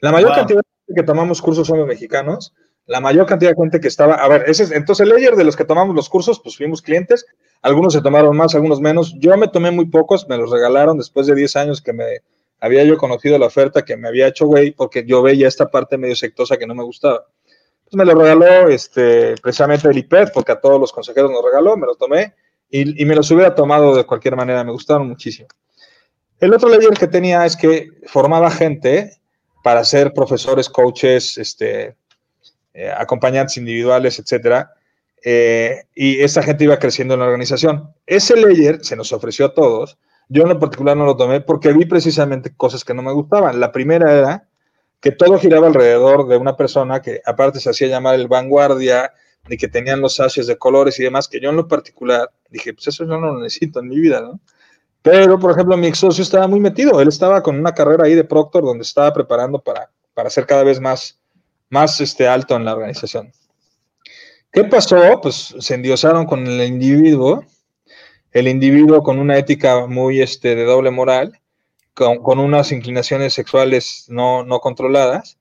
La 0.00 0.12
mayor 0.12 0.34
cantidad 0.34 0.60
de 0.60 0.86
gente 0.86 1.00
que 1.00 1.06
tomamos 1.06 1.42
cursos 1.42 1.66
son 1.66 1.78
los 1.78 1.86
mexicanos. 1.86 2.54
La 2.86 3.00
mayor 3.00 3.26
cantidad 3.26 3.50
de 3.50 3.56
gente 3.56 3.80
que 3.80 3.88
estaba, 3.88 4.14
a 4.14 4.28
ver, 4.28 4.44
ese 4.46 4.74
entonces 4.74 5.06
el 5.06 5.14
layer 5.14 5.36
de 5.36 5.44
los 5.44 5.56
que 5.56 5.64
tomamos 5.64 5.94
los 5.94 6.08
cursos, 6.08 6.40
pues 6.40 6.56
fuimos 6.56 6.80
clientes. 6.80 7.26
Algunos 7.60 7.92
se 7.92 8.00
tomaron 8.00 8.34
más, 8.34 8.54
algunos 8.54 8.80
menos. 8.80 9.14
Yo 9.18 9.36
me 9.36 9.48
tomé 9.48 9.70
muy 9.70 9.86
pocos, 9.86 10.26
me 10.26 10.38
los 10.38 10.50
regalaron 10.50 10.96
después 10.96 11.26
de 11.26 11.34
10 11.34 11.56
años 11.56 11.82
que 11.82 11.92
me 11.92 12.22
había 12.60 12.84
yo 12.84 12.96
conocido 12.96 13.38
la 13.38 13.46
oferta 13.46 13.84
que 13.84 13.96
me 13.96 14.08
había 14.08 14.28
hecho 14.28 14.46
güey, 14.46 14.72
porque 14.72 15.04
yo 15.06 15.22
veía 15.22 15.48
esta 15.48 15.70
parte 15.70 15.98
medio 15.98 16.16
sectosa 16.16 16.56
que 16.56 16.66
no 16.66 16.74
me 16.74 16.82
gustaba. 16.82 17.26
Pues 17.90 17.96
me 17.96 18.04
lo 18.04 18.20
regaló 18.20 18.68
este, 18.68 19.34
precisamente 19.40 19.88
el 19.88 19.96
IPED, 19.96 20.28
porque 20.34 20.52
a 20.52 20.60
todos 20.60 20.78
los 20.78 20.92
consejeros 20.92 21.30
nos 21.30 21.42
regaló, 21.42 21.74
me 21.76 21.86
lo 21.86 21.94
tomé 21.94 22.34
y, 22.70 23.02
me 23.06 23.14
los 23.14 23.30
hubiera 23.30 23.54
tomado 23.54 23.96
de 23.96 24.04
cualquier 24.04 24.36
manera, 24.36 24.62
me 24.62 24.72
gustaron 24.72 25.08
muchísimo. 25.08 25.48
El 26.38 26.52
otro 26.52 26.68
layer 26.68 26.90
que 26.90 27.06
tenía 27.06 27.46
es 27.46 27.56
que 27.56 27.88
formaba 28.06 28.50
gente 28.50 29.12
para 29.64 29.82
ser 29.84 30.12
profesores, 30.12 30.68
coaches, 30.68 31.38
este, 31.38 31.96
eh, 32.74 32.92
acompañantes 32.94 33.56
individuales, 33.56 34.18
etcétera. 34.18 34.74
Eh, 35.24 35.84
y 35.94 36.20
esa 36.20 36.42
gente 36.42 36.64
iba 36.64 36.78
creciendo 36.78 37.14
en 37.14 37.20
la 37.20 37.26
organización. 37.26 37.94
Ese 38.06 38.36
layer 38.36 38.84
se 38.84 38.96
nos 38.96 39.12
ofreció 39.12 39.46
a 39.46 39.54
todos. 39.54 39.98
Yo 40.28 40.42
en 40.42 40.58
particular 40.58 40.94
no 40.94 41.06
lo 41.06 41.16
tomé 41.16 41.40
porque 41.40 41.72
vi 41.72 41.86
precisamente 41.86 42.54
cosas 42.54 42.84
que 42.84 42.92
no 42.92 43.02
me 43.02 43.12
gustaban. 43.12 43.58
La 43.58 43.72
primera 43.72 44.12
era 44.12 44.47
que 45.00 45.12
todo 45.12 45.38
giraba 45.38 45.66
alrededor 45.66 46.28
de 46.28 46.36
una 46.36 46.56
persona 46.56 47.00
que 47.00 47.20
aparte 47.24 47.60
se 47.60 47.70
hacía 47.70 47.88
llamar 47.88 48.14
el 48.16 48.28
vanguardia, 48.28 49.12
y 49.48 49.56
que 49.56 49.68
tenían 49.68 50.00
los 50.00 50.16
sashes 50.16 50.46
de 50.46 50.58
colores 50.58 50.98
y 50.98 51.04
demás, 51.04 51.28
que 51.28 51.40
yo 51.40 51.50
en 51.50 51.56
lo 51.56 51.68
particular 51.68 52.30
dije, 52.50 52.74
pues 52.74 52.88
eso 52.88 53.04
yo 53.04 53.18
no 53.18 53.32
lo 53.32 53.40
necesito 53.40 53.80
en 53.80 53.88
mi 53.88 53.98
vida, 53.98 54.20
¿no? 54.20 54.40
Pero, 55.02 55.38
por 55.38 55.52
ejemplo, 55.52 55.76
mi 55.76 55.86
ex 55.86 55.98
socio 55.98 56.22
estaba 56.22 56.48
muy 56.48 56.60
metido, 56.60 57.00
él 57.00 57.08
estaba 57.08 57.42
con 57.42 57.58
una 57.58 57.72
carrera 57.72 58.04
ahí 58.04 58.14
de 58.14 58.24
Proctor 58.24 58.64
donde 58.64 58.82
estaba 58.82 59.12
preparando 59.12 59.60
para, 59.60 59.90
para 60.12 60.28
ser 60.28 60.44
cada 60.44 60.64
vez 60.64 60.80
más, 60.80 61.18
más 61.70 62.00
este, 62.00 62.26
alto 62.26 62.56
en 62.56 62.64
la 62.64 62.74
organización. 62.74 63.32
¿Qué 64.52 64.64
pasó? 64.64 65.20
Pues 65.22 65.54
se 65.58 65.74
endiosaron 65.74 66.26
con 66.26 66.46
el 66.46 66.60
individuo, 66.66 67.44
el 68.32 68.48
individuo 68.48 69.02
con 69.02 69.18
una 69.18 69.38
ética 69.38 69.86
muy 69.86 70.20
este, 70.20 70.54
de 70.54 70.64
doble 70.64 70.90
moral, 70.90 71.38
con, 71.98 72.38
unas 72.38 72.70
inclinaciones 72.70 73.34
sexuales 73.34 74.04
no, 74.08 74.44
no 74.44 74.60
controladas. 74.60 75.38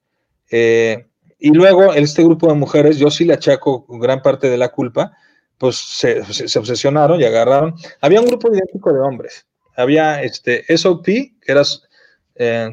Eh, 0.50 1.06
y 1.40 1.52
luego 1.52 1.94
este 1.94 2.24
grupo 2.24 2.48
de 2.48 2.56
mujeres, 2.56 2.98
yo 2.98 3.12
sí 3.12 3.26
le 3.26 3.34
achaco 3.34 3.86
gran 3.88 4.22
parte 4.22 4.50
de 4.50 4.58
la 4.58 4.70
culpa, 4.70 5.16
pues 5.60 5.76
se, 5.76 6.24
se, 6.34 6.58
obsesionaron 6.58 7.22
y 7.22 7.26
agarraron. 7.26 7.76
Había 8.02 8.22
un 8.22 8.28
grupo 8.28 8.52
idéntico 8.52 8.92
de 8.92 9.00
hombres. 9.00 9.46
Había 9.76 10.24
este 10.24 10.66
SOP, 10.76 11.06
que 11.06 11.32
era 11.46 11.62
eh, 12.36 12.72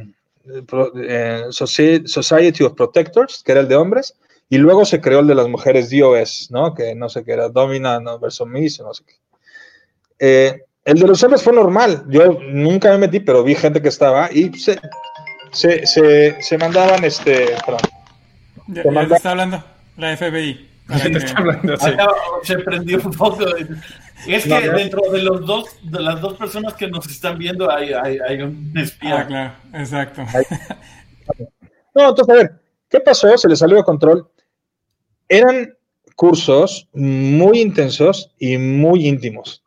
eh, 1.02 1.44
Society 1.50 2.64
of 2.64 2.74
Protectors, 2.74 3.42
que 3.42 3.52
era 3.52 3.60
el 3.60 3.68
de 3.68 3.76
hombres, 3.76 4.18
y 4.48 4.56
luego 4.56 4.84
se 4.86 5.00
creó 5.00 5.20
el 5.20 5.26
de 5.26 5.34
las 5.34 5.48
mujeres 5.48 5.90
DOS, 5.90 6.50
¿no? 6.50 6.74
Que 6.74 6.94
no 6.94 7.10
sé 7.10 7.24
qué 7.24 7.32
era, 7.32 7.50
Domina 7.50 8.00
no, 8.00 8.18
versus 8.18 8.46
Miss, 8.46 8.80
no 8.80 8.94
sé 8.94 9.04
qué. 9.04 9.14
Eh, 10.18 10.64
el 10.84 10.98
de 10.98 11.06
los 11.06 11.22
hombres 11.22 11.42
fue 11.42 11.52
normal. 11.52 12.04
Yo 12.08 12.38
nunca 12.40 12.90
me 12.92 12.98
metí, 12.98 13.20
pero 13.20 13.42
vi 13.42 13.54
gente 13.54 13.80
que 13.80 13.88
estaba 13.88 14.30
y 14.32 14.52
se, 14.58 14.78
se, 15.52 15.86
se, 15.86 16.42
se 16.42 16.58
mandaban 16.58 17.04
este. 17.04 17.54
Perdón. 17.64 17.80
Ya, 18.68 18.82
ya 19.08 19.16
está 19.16 19.30
hablando 19.30 19.64
la 19.96 20.16
FBI. 20.16 20.68
Está 20.88 21.38
hablando, 21.38 21.76
sí. 21.76 21.90
Acá 21.90 22.06
se 22.42 22.58
prendió 22.58 23.00
un 23.02 23.12
poco. 23.12 23.44
Es 24.26 24.44
que 24.44 24.48
No, 24.48 24.60
no. 24.60 24.72
dentro 24.72 25.00
de 25.10 25.22
los 25.22 25.46
dos, 25.46 25.66
de 25.82 26.00
las 26.00 26.20
dos 26.20 26.34
personas 26.34 26.74
que 26.74 26.88
nos 26.88 27.06
están 27.06 27.38
viendo 27.38 27.70
hay, 27.70 27.92
hay, 27.92 28.18
hay 28.26 28.42
un 28.42 28.72
espía. 28.76 29.20
Ah, 29.20 29.26
claro, 29.26 29.54
exacto. 29.72 30.22
No, 31.94 32.08
entonces, 32.08 32.34
a 32.34 32.38
ver, 32.38 32.52
¿qué 32.88 33.00
pasó? 33.00 33.36
Se 33.38 33.48
le 33.48 33.56
salió 33.56 33.76
de 33.76 33.84
control. 33.84 34.28
Eran 35.28 35.74
cursos 36.16 36.88
muy 36.92 37.60
intensos 37.60 38.30
y 38.38 38.56
muy 38.58 39.06
íntimos, 39.06 39.63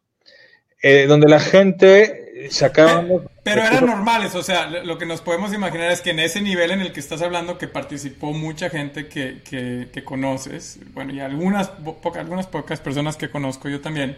eh, 0.87 1.05
donde 1.07 1.27
la 1.27 1.39
gente 1.39 2.47
sacaba... 2.49 3.03
Pero 3.43 3.61
eran 3.63 3.85
normales, 3.85 4.35
o 4.35 4.43
sea, 4.43 4.67
lo 4.67 4.97
que 4.97 5.05
nos 5.05 5.21
podemos 5.21 5.53
imaginar 5.53 5.89
es 5.91 6.01
que 6.01 6.09
en 6.09 6.19
ese 6.19 6.41
nivel 6.41 6.71
en 6.71 6.81
el 6.81 6.91
que 6.91 6.99
estás 6.99 7.21
hablando, 7.21 7.57
que 7.57 7.67
participó 7.67 8.33
mucha 8.33 8.69
gente 8.69 9.07
que, 9.07 9.41
que, 9.43 9.87
que 9.93 10.03
conoces, 10.03 10.79
bueno, 10.93 11.13
y 11.13 11.21
algunas, 11.21 11.69
poca, 11.69 12.19
algunas 12.19 12.47
pocas 12.47 12.81
personas 12.81 13.15
que 13.15 13.29
conozco 13.29 13.69
yo 13.69 13.79
también, 13.79 14.17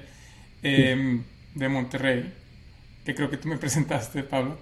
eh, 0.64 1.22
de 1.54 1.70
Monterrey, 1.70 2.34
que 3.06 3.16
creo 3.16 3.30
que 3.30 3.38
tú 3.38 3.48
me 3.48 3.58
presentaste, 3.64 4.24
Pablo, 4.24 4.58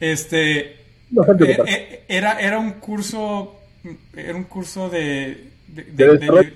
este, 0.00 0.60
eh, 0.60 1.62
eh, 1.66 2.04
era, 2.08 2.40
era 2.40 2.58
un 2.58 2.72
curso, 2.74 3.60
era 4.16 4.34
un 4.36 4.44
curso 4.44 4.88
de... 4.88 5.52
de- 5.68 6.52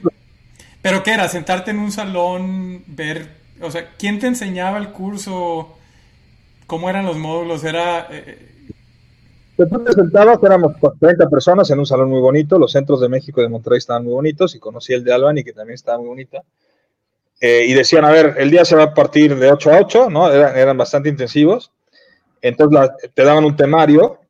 pero 0.83 1.03
qué 1.03 1.13
era, 1.13 1.29
sentarte 1.29 1.71
en 1.71 1.79
un 1.79 1.93
salón, 1.93 2.85
ver, 2.87 3.44
o 3.67 3.71
sea, 3.71 3.95
¿quién 3.99 4.19
te 4.19 4.27
enseñaba 4.27 4.79
el 4.79 4.91
curso? 4.91 5.77
¿Cómo 6.67 6.91
eran 6.91 7.07
los 7.07 7.17
módulos? 7.17 7.65
Era... 7.65 8.09
eh, 8.11 8.51
Pues 9.57 9.69
tú 9.71 9.85
te 9.85 9.93
sentabas, 9.93 10.39
éramos 10.43 10.73
30 11.01 11.29
personas 11.29 11.71
en 11.71 11.79
un 11.79 11.87
salón 11.87 12.11
muy 12.11 12.21
bonito, 12.21 12.59
los 12.59 12.73
centros 12.73 13.01
de 13.01 13.09
México 13.09 13.41
y 13.41 13.45
de 13.45 13.51
Monterrey 13.51 13.79
estaban 13.79 14.05
muy 14.05 14.13
bonitos, 14.13 14.55
y 14.55 14.59
conocí 14.59 14.93
el 14.93 15.05
de 15.05 15.13
Albany, 15.13 15.45
que 15.45 15.53
también 15.53 15.75
estaba 15.75 15.99
muy 15.99 16.09
bonita. 16.09 16.43
Eh, 17.41 17.67
y 17.67 17.75
decían, 17.75 18.05
a 18.05 18.11
ver, 18.11 18.37
el 18.39 18.51
día 18.51 18.65
se 18.65 18.77
va 18.77 18.85
a 18.85 18.95
partir 18.95 19.37
de 19.37 19.53
8 19.53 19.71
a 19.73 19.79
8, 19.81 20.09
¿no? 20.11 20.31
Eran, 20.33 20.57
eran 20.57 20.77
bastante 20.79 21.09
intensivos. 21.09 21.73
Entonces 22.43 22.75
la- 22.81 22.97
te 23.15 23.25
daban 23.25 23.45
un 23.45 23.57
temario 23.57 24.21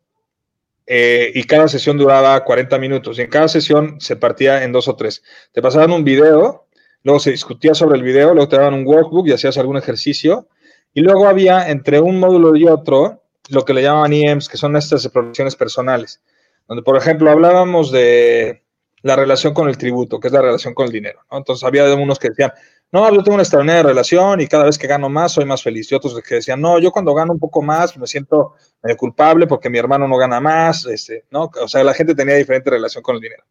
eh, 0.86 1.30
y 1.34 1.44
cada 1.44 1.68
sesión 1.68 1.96
duraba 1.98 2.42
40 2.44 2.78
minutos. 2.78 3.18
Y 3.18 3.22
en 3.22 3.30
cada 3.30 3.48
sesión 3.48 4.00
se 4.00 4.16
partía 4.16 4.64
en 4.64 4.72
dos 4.72 4.88
o 4.88 4.96
tres. 4.96 5.22
Te 5.52 5.62
pasaban 5.62 5.92
un 5.92 6.04
video, 6.04 6.63
luego 7.04 7.20
se 7.20 7.30
discutía 7.30 7.74
sobre 7.74 7.96
el 7.96 8.02
video, 8.02 8.34
luego 8.34 8.48
te 8.48 8.56
daban 8.56 8.74
un 8.74 8.86
workbook 8.86 9.28
y 9.28 9.32
hacías 9.32 9.56
algún 9.58 9.76
ejercicio. 9.76 10.48
Y 10.92 11.02
luego 11.02 11.28
había 11.28 11.70
entre 11.70 12.00
un 12.00 12.18
módulo 12.18 12.56
y 12.56 12.66
otro 12.66 13.22
lo 13.50 13.64
que 13.64 13.74
le 13.74 13.82
llaman 13.82 14.12
IEMS, 14.12 14.48
que 14.48 14.56
son 14.56 14.76
estas 14.76 15.06
profesiones 15.08 15.54
personales, 15.54 16.22
donde, 16.66 16.82
por 16.82 16.96
ejemplo, 16.96 17.30
hablábamos 17.30 17.92
de 17.92 18.62
la 19.02 19.16
relación 19.16 19.52
con 19.52 19.68
el 19.68 19.76
tributo, 19.76 20.18
que 20.18 20.28
es 20.28 20.32
la 20.32 20.40
relación 20.40 20.72
con 20.72 20.86
el 20.86 20.92
dinero. 20.92 21.20
¿no? 21.30 21.38
Entonces, 21.38 21.62
había 21.62 21.92
unos 21.94 22.18
que 22.18 22.30
decían, 22.30 22.52
no, 22.90 23.12
yo 23.12 23.22
tengo 23.22 23.34
una 23.34 23.42
extraordinaria 23.42 23.82
relación 23.82 24.40
y 24.40 24.46
cada 24.46 24.64
vez 24.64 24.78
que 24.78 24.86
gano 24.86 25.10
más 25.10 25.32
soy 25.32 25.44
más 25.44 25.62
feliz. 25.62 25.90
Y 25.90 25.94
otros 25.94 26.18
que 26.22 26.36
decían, 26.36 26.60
no, 26.60 26.78
yo 26.78 26.90
cuando 26.90 27.12
gano 27.12 27.32
un 27.32 27.38
poco 27.38 27.60
más 27.60 27.98
me 27.98 28.06
siento 28.06 28.54
culpable 28.96 29.46
porque 29.46 29.68
mi 29.68 29.78
hermano 29.78 30.08
no 30.08 30.16
gana 30.16 30.40
más, 30.40 30.86
este, 30.86 31.24
¿no? 31.30 31.50
O 31.60 31.68
sea, 31.68 31.84
la 31.84 31.92
gente 31.92 32.14
tenía 32.14 32.36
diferente 32.36 32.70
relación 32.70 33.02
con 33.02 33.16
el 33.16 33.20
dinero. 33.20 33.44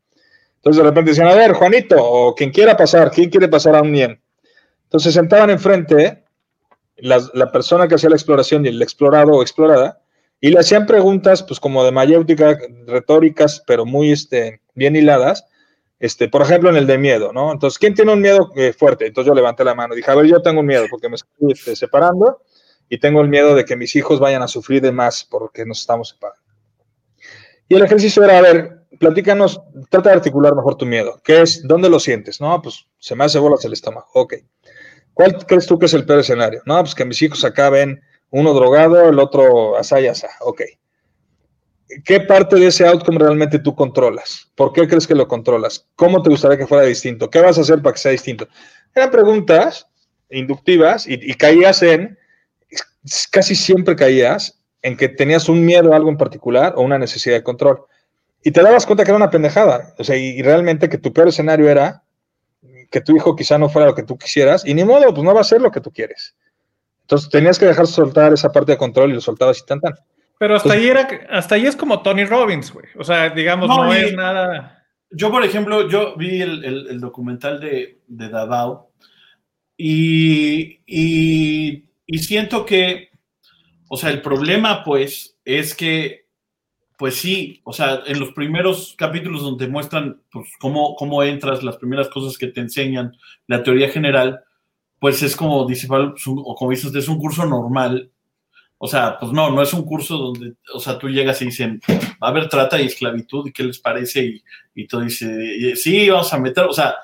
Entonces, 0.64 0.82
de 0.82 0.90
repente 0.90 1.12
decían, 1.12 1.28
a 1.28 1.36
ver, 1.36 1.52
Juanito, 1.52 1.98
o 2.00 2.34
quien 2.34 2.50
quiera 2.50 2.78
pasar, 2.78 3.12
¿quién 3.12 3.30
quiere 3.30 3.50
pasar 3.50 3.76
a 3.76 3.82
un 3.82 3.94
IEM? 3.94 4.18
Entonces, 4.84 5.14
se 5.14 5.20
sentaban 5.20 5.50
enfrente 5.50 6.24
la, 6.96 7.22
la 7.34 7.52
persona 7.52 7.90
que 7.90 7.96
hacía 7.96 8.10
la 8.10 8.16
exploración 8.16 8.66
y 8.66 8.70
el 8.70 8.82
explorado 8.82 9.34
o 9.34 9.42
explorada, 9.42 10.00
y 10.40 10.52
le 10.52 10.60
hacían 10.60 10.86
preguntas, 10.86 11.44
pues 11.44 11.60
como 11.60 11.84
de 11.84 11.92
mayéutica, 11.92 12.58
retóricas, 12.88 13.62
pero 13.68 13.86
muy 13.86 14.12
este, 14.12 14.62
bien 14.74 14.96
hiladas. 14.96 15.46
Este, 16.00 16.30
por 16.30 16.42
ejemplo, 16.42 16.70
en 16.70 16.78
el 16.78 16.88
de 16.88 16.98
miedo, 16.98 17.32
¿no? 17.34 17.52
Entonces, 17.52 17.78
¿quién 17.78 17.94
tiene 17.94 18.14
un 18.14 18.22
miedo 18.22 18.52
eh, 18.56 18.72
fuerte? 18.72 19.08
Entonces 19.08 19.28
yo 19.30 19.36
levanté 19.36 19.64
la 19.64 19.74
mano 19.74 19.96
dije, 19.96 20.12
a 20.12 20.16
ver, 20.16 20.28
yo 20.28 20.42
tengo 20.42 20.60
un 20.60 20.66
miedo 20.66 20.86
porque 20.90 21.08
me 21.08 21.16
estoy 21.16 21.54
este, 21.54 21.78
separando 21.78 22.42
y 22.90 22.98
tengo 23.00 23.22
el 23.22 23.30
miedo 23.30 23.56
de 23.56 23.64
que 23.64 23.78
mis 23.78 23.96
hijos 23.96 24.20
vayan 24.20 24.42
a 24.42 24.48
sufrir 24.50 24.82
de 24.82 24.92
más 24.92 25.24
porque 25.24 25.66
nos 25.66 25.80
estamos 25.80 26.10
separando. 26.10 26.42
Y 27.70 27.76
el 27.76 27.84
ejercicio 27.84 28.24
era, 28.24 28.38
a 28.38 28.42
ver, 28.42 28.83
platícanos, 29.04 29.62
trata 29.90 30.12
de 30.12 30.16
articular 30.16 30.56
mejor 30.56 30.76
tu 30.76 30.86
miedo. 30.86 31.20
¿Qué 31.26 31.42
es? 31.42 31.68
¿Dónde 31.68 31.90
lo 31.90 32.00
sientes? 32.00 32.40
No, 32.40 32.62
pues 32.62 32.88
se 33.00 33.16
me 33.16 33.26
hace 33.26 33.38
bolas 33.38 33.66
el 33.66 33.74
estómago. 33.74 34.08
Ok. 34.14 34.36
¿Cuál 35.14 35.46
crees 35.46 35.68
tú 35.68 35.78
que 35.78 35.88
es 35.88 35.94
el 35.94 36.06
peor 36.06 36.20
escenario? 36.20 36.62
No, 36.66 36.80
pues 36.80 36.96
que 36.96 37.04
mis 37.04 37.22
hijos 37.22 37.44
acaben 37.44 38.02
uno 38.30 38.54
drogado, 38.54 39.10
el 39.10 39.20
otro 39.20 39.76
asá 39.76 40.00
y 40.00 40.08
asá. 40.08 40.30
Ok. 40.40 40.62
¿Qué 42.06 42.22
parte 42.22 42.56
de 42.56 42.68
ese 42.68 42.88
outcome 42.88 43.20
realmente 43.20 43.60
tú 43.60 43.76
controlas? 43.76 44.50
¿Por 44.56 44.72
qué 44.72 44.88
crees 44.88 45.06
que 45.06 45.16
lo 45.16 45.28
controlas? 45.28 45.86
¿Cómo 45.96 46.24
te 46.24 46.30
gustaría 46.30 46.58
que 46.58 46.66
fuera 46.66 46.86
distinto? 46.86 47.30
¿Qué 47.30 47.42
vas 47.42 47.58
a 47.58 47.62
hacer 47.62 47.82
para 47.82 47.94
que 47.94 48.00
sea 48.00 48.12
distinto? 48.14 48.48
Eran 48.96 49.12
preguntas 49.12 49.86
inductivas 50.30 51.08
y, 51.08 51.20
y 51.30 51.34
caías 51.34 51.84
en, 51.84 52.18
casi 53.32 53.54
siempre 53.54 53.98
caías 53.98 54.62
en 54.82 54.96
que 54.96 55.10
tenías 55.10 55.50
un 55.50 55.66
miedo 55.66 55.92
a 55.92 55.98
algo 55.98 56.10
en 56.10 56.18
particular 56.18 56.74
o 56.78 56.82
una 56.82 56.98
necesidad 56.98 57.36
de 57.36 57.44
control. 57.44 57.86
Y 58.44 58.52
te 58.52 58.62
dabas 58.62 58.86
cuenta 58.86 59.04
que 59.04 59.12
era 59.12 59.18
una 59.18 59.30
pendejada. 59.30 59.94
O 59.98 60.04
sea, 60.04 60.18
y, 60.18 60.30
y 60.38 60.42
realmente 60.42 60.90
que 60.90 60.98
tu 60.98 61.14
peor 61.14 61.30
escenario 61.30 61.70
era 61.70 62.04
que 62.92 63.02
tu 63.02 63.16
hijo 63.16 63.36
quizá 63.36 63.58
no 63.58 63.70
fuera 63.70 63.88
lo 63.88 63.96
que 63.96 64.04
tú 64.04 64.18
quisieras 64.18 64.66
y 64.66 64.74
ni 64.74 64.84
modo, 64.84 65.12
pues 65.14 65.24
no 65.24 65.34
va 65.34 65.42
a 65.42 65.46
ser 65.46 65.62
lo 65.62 65.72
que 65.72 65.82
tú 65.82 65.92
quieres. 65.92 66.36
Entonces 67.02 67.30
tenías 67.30 67.58
que 67.58 67.66
dejar 67.66 67.88
soltar 67.88 68.32
esa 68.34 68.52
parte 68.52 68.74
de 68.74 68.78
control 68.78 69.12
y 69.12 69.14
lo 69.16 69.22
soltabas 69.22 69.60
y 69.60 69.66
tan 69.66 69.80
tan. 69.82 69.94
Pero 70.40 70.56
hasta 70.56 70.70
Pues- 70.70 70.80
ahí 70.80 70.88
era, 70.88 71.08
hasta 71.32 71.56
ahí 71.56 71.66
es 71.66 71.76
como 71.76 72.02
Tony 72.02 72.26
Robbins, 72.26 72.72
güey. 72.72 72.86
O 72.98 73.04
sea, 73.04 73.30
digamos, 73.30 73.68
No, 73.70 73.86
no, 73.86 73.96
y- 73.96 74.00
es 74.04 74.14
nada. 74.14 74.84
Yo, 75.10 75.32
por 75.32 75.44
ejemplo, 75.46 75.88
yo 75.90 76.16
vi 76.18 76.42
el, 76.42 76.64
el- 76.66 76.88
el 76.88 77.00
documental 77.00 77.60
de, 77.60 78.00
de 78.08 78.30
Davao 78.30 78.92
y, 79.78 80.80
y- 80.86 81.86
y 82.06 82.18
siento 82.20 82.66
que, 82.66 83.10
o 83.88 83.98
sea, 83.98 84.10
el 84.10 84.22
problema, 84.22 84.84
pues, 84.84 85.38
es 85.46 85.76
que, 85.76 86.23
pues 86.98 87.16
sí, 87.16 87.62
o 87.64 87.74
sea, 87.74 88.04
en 88.06 88.20
los 88.20 88.34
primeros 88.34 88.96
capítulos 88.98 89.42
donde 89.42 89.68
muestran 89.68 90.22
pues, 90.32 90.50
cómo, 90.60 90.96
cómo 90.96 91.24
entras, 91.24 91.64
las 91.64 91.78
primeras 91.78 92.10
cosas 92.10 92.38
que 92.38 92.48
te 92.48 92.62
enseñan, 92.62 93.18
la 93.48 93.64
teoría 93.64 93.90
general, 93.90 94.42
pues 95.00 95.22
es 95.24 95.36
como 95.36 95.66
dice 95.66 95.88
o 95.90 96.56
como 96.56 96.72
dices, 96.72 96.94
es 96.96 97.08
un 97.08 97.20
curso 97.20 97.46
normal. 97.46 98.10
O 98.78 98.88
sea, 98.88 99.18
pues 99.18 99.32
no, 99.32 99.50
no 99.50 99.62
es 99.62 99.74
un 99.74 99.84
curso 99.84 100.18
donde, 100.18 100.56
o 100.74 100.80
sea, 100.80 100.98
tú 100.98 101.10
llegas 101.10 101.42
y 101.42 101.46
dicen, 101.46 101.82
a 102.20 102.28
haber 102.28 102.50
trata 102.50 102.82
y 102.82 102.86
esclavitud, 102.86 103.48
¿y 103.48 103.54
qué 103.54 103.64
les 103.64 103.80
parece? 103.80 104.26
Y, 104.26 104.44
y 104.76 104.88
tú 104.88 105.00
dices, 105.00 105.82
sí, 105.82 106.10
vamos 106.10 106.34
a 106.34 106.38
meter, 106.38 106.66
o 106.66 106.74
sea, 106.74 106.96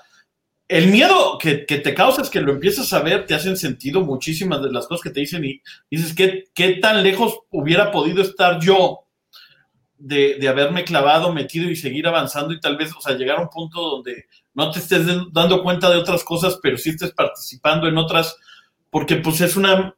el 0.68 0.88
miedo 0.88 1.38
que, 1.40 1.66
que 1.66 1.78
te 1.80 1.96
causa 1.96 2.22
es 2.22 2.30
que 2.30 2.42
lo 2.42 2.52
empiezas 2.52 2.94
a 2.94 3.02
ver, 3.02 3.26
te 3.26 3.34
hacen 3.34 3.58
sentido 3.58 4.02
muchísimas 4.02 4.62
de 4.62 4.72
las 4.72 4.88
cosas 4.88 5.04
que 5.04 5.10
te 5.10 5.22
dicen 5.22 5.44
y 5.44 5.62
dices, 5.90 6.14
¿qué, 6.14 6.46
qué 6.54 6.76
tan 6.76 7.02
lejos 7.02 7.40
hubiera 7.50 7.92
podido 7.92 8.22
estar 8.22 8.60
yo 8.60 9.06
de, 10.00 10.38
de 10.40 10.48
haberme 10.48 10.86
clavado, 10.86 11.34
metido 11.34 11.70
y 11.70 11.76
seguir 11.76 12.08
avanzando 12.08 12.54
y 12.54 12.60
tal 12.60 12.78
vez, 12.78 12.92
o 12.96 13.02
sea, 13.02 13.18
llegar 13.18 13.38
a 13.38 13.42
un 13.44 13.50
punto 13.50 13.82
donde 13.82 14.26
no 14.54 14.72
te 14.72 14.80
estés 14.80 15.06
dando 15.32 15.62
cuenta 15.62 15.90
de 15.90 15.98
otras 15.98 16.24
cosas, 16.24 16.58
pero 16.64 16.78
sí 16.78 16.92
estés 16.92 17.12
participando 17.12 17.88
en 17.88 17.98
otras, 17.98 18.38
porque 18.90 19.18
pues 19.18 19.42
es 19.42 19.58
una, 19.58 19.94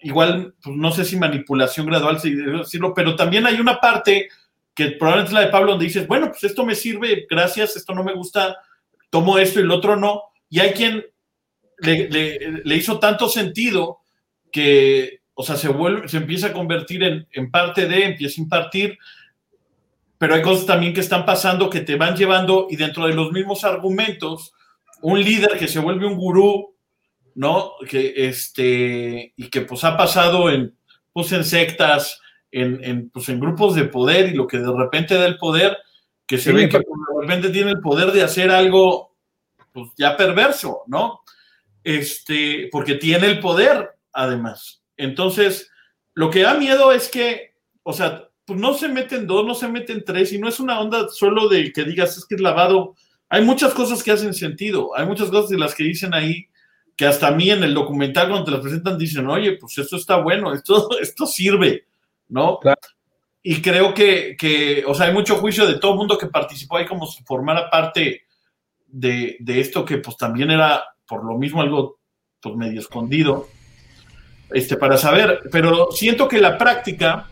igual, 0.00 0.54
pues 0.62 0.76
no 0.76 0.90
sé 0.90 1.04
si 1.04 1.16
manipulación 1.16 1.86
gradual, 1.86 2.20
si 2.20 2.34
decirlo, 2.34 2.92
pero 2.92 3.14
también 3.14 3.46
hay 3.46 3.60
una 3.60 3.80
parte 3.80 4.28
que 4.74 4.88
probablemente 4.88 5.30
es 5.30 5.34
la 5.34 5.46
de 5.46 5.52
Pablo, 5.52 5.72
donde 5.72 5.86
dices, 5.86 6.06
bueno, 6.06 6.28
pues 6.28 6.44
esto 6.44 6.66
me 6.66 6.74
sirve, 6.74 7.26
gracias, 7.30 7.76
esto 7.76 7.94
no 7.94 8.04
me 8.04 8.14
gusta, 8.14 8.58
tomo 9.10 9.38
esto 9.38 9.60
y 9.60 9.62
el 9.62 9.70
otro 9.70 9.96
no, 9.96 10.22
y 10.50 10.58
hay 10.60 10.72
quien 10.72 11.06
le, 11.78 12.08
le, 12.10 12.62
le 12.64 12.76
hizo 12.76 12.98
tanto 12.98 13.28
sentido 13.28 14.00
que, 14.52 15.20
o 15.34 15.42
sea, 15.42 15.56
se 15.56 15.68
vuelve, 15.68 16.08
se 16.08 16.16
empieza 16.16 16.48
a 16.48 16.52
convertir 16.52 17.02
en, 17.04 17.26
en 17.32 17.50
parte 17.50 17.86
de, 17.86 18.04
empieza 18.04 18.40
a 18.40 18.44
impartir, 18.44 18.98
pero 20.18 20.34
hay 20.34 20.42
cosas 20.42 20.66
también 20.66 20.94
que 20.94 21.00
están 21.00 21.26
pasando 21.26 21.70
que 21.70 21.80
te 21.80 21.96
van 21.96 22.16
llevando 22.16 22.66
y 22.70 22.76
dentro 22.76 23.06
de 23.06 23.14
los 23.14 23.32
mismos 23.32 23.64
argumentos, 23.64 24.52
un 25.02 25.22
líder 25.22 25.58
que 25.58 25.68
se 25.68 25.78
vuelve 25.78 26.06
un 26.06 26.16
gurú, 26.16 26.74
¿no? 27.34 27.72
Que 27.88 28.14
este, 28.28 29.34
y 29.36 29.48
que 29.48 29.60
pues 29.62 29.84
ha 29.84 29.96
pasado 29.96 30.50
en, 30.50 30.76
pues 31.12 31.32
en 31.32 31.44
sectas, 31.44 32.20
en, 32.50 32.82
en, 32.82 33.10
pues, 33.10 33.28
en 33.28 33.40
grupos 33.40 33.74
de 33.74 33.84
poder 33.84 34.30
y 34.30 34.34
lo 34.34 34.46
que 34.46 34.58
de 34.58 34.72
repente 34.72 35.14
da 35.14 35.26
el 35.26 35.36
poder, 35.36 35.76
que 36.26 36.38
se 36.38 36.50
Sí, 36.50 36.56
ve 36.56 36.68
que 36.68 36.80
pues, 36.80 37.00
de 37.14 37.20
repente 37.20 37.50
tiene 37.50 37.72
el 37.72 37.80
poder 37.80 38.12
de 38.12 38.22
hacer 38.22 38.50
algo, 38.50 39.16
pues 39.72 39.90
ya 39.96 40.16
perverso, 40.16 40.82
¿no? 40.86 41.20
Este, 41.84 42.68
porque 42.72 42.94
tiene 42.94 43.26
el 43.26 43.40
poder, 43.40 43.90
además. 44.12 44.82
Entonces, 44.96 45.70
lo 46.14 46.30
que 46.30 46.42
da 46.42 46.54
miedo 46.54 46.92
es 46.92 47.08
que, 47.08 47.54
o 47.82 47.92
sea, 47.92 48.25
pues 48.46 48.58
no 48.58 48.74
se 48.74 48.88
meten 48.88 49.26
dos, 49.26 49.44
no 49.44 49.54
se 49.54 49.68
meten 49.68 50.04
tres, 50.04 50.32
y 50.32 50.38
no 50.38 50.48
es 50.48 50.60
una 50.60 50.80
onda 50.80 51.08
solo 51.08 51.48
de 51.48 51.72
que 51.72 51.84
digas 51.84 52.16
es 52.16 52.24
que 52.24 52.36
es 52.36 52.40
lavado. 52.40 52.94
Hay 53.28 53.44
muchas 53.44 53.74
cosas 53.74 54.02
que 54.02 54.12
hacen 54.12 54.32
sentido, 54.32 54.96
hay 54.96 55.04
muchas 55.04 55.30
cosas 55.30 55.50
de 55.50 55.58
las 55.58 55.74
que 55.74 55.84
dicen 55.84 56.14
ahí 56.14 56.46
que 56.96 57.06
hasta 57.06 57.28
a 57.28 57.32
mí 57.32 57.50
en 57.50 57.62
el 57.62 57.74
documental 57.74 58.28
cuando 58.28 58.46
te 58.46 58.50
las 58.52 58.60
presentan 58.60 58.96
dicen, 58.96 59.26
oye, 59.26 59.58
pues 59.58 59.76
esto 59.78 59.96
está 59.96 60.16
bueno, 60.16 60.54
esto, 60.54 60.88
esto 61.00 61.26
sirve, 61.26 61.84
¿no? 62.28 62.60
Y 63.42 63.60
creo 63.60 63.92
que, 63.92 64.36
que, 64.38 64.84
o 64.86 64.94
sea, 64.94 65.06
hay 65.06 65.12
mucho 65.12 65.36
juicio 65.36 65.66
de 65.66 65.78
todo 65.78 65.92
el 65.92 65.98
mundo 65.98 66.16
que 66.16 66.26
participó 66.26 66.76
ahí 66.78 66.86
como 66.86 67.06
si 67.06 67.22
formara 67.24 67.68
parte 67.68 68.22
de, 68.86 69.36
de 69.40 69.60
esto 69.60 69.84
que 69.84 69.98
pues 69.98 70.16
también 70.16 70.50
era 70.50 70.82
por 71.06 71.24
lo 71.24 71.36
mismo 71.36 71.60
algo 71.60 71.98
pues 72.40 72.56
medio 72.56 72.80
escondido, 72.80 73.48
este, 74.50 74.76
para 74.76 74.96
saber, 74.96 75.40
pero 75.50 75.90
siento 75.90 76.28
que 76.28 76.38
la 76.38 76.56
práctica, 76.56 77.28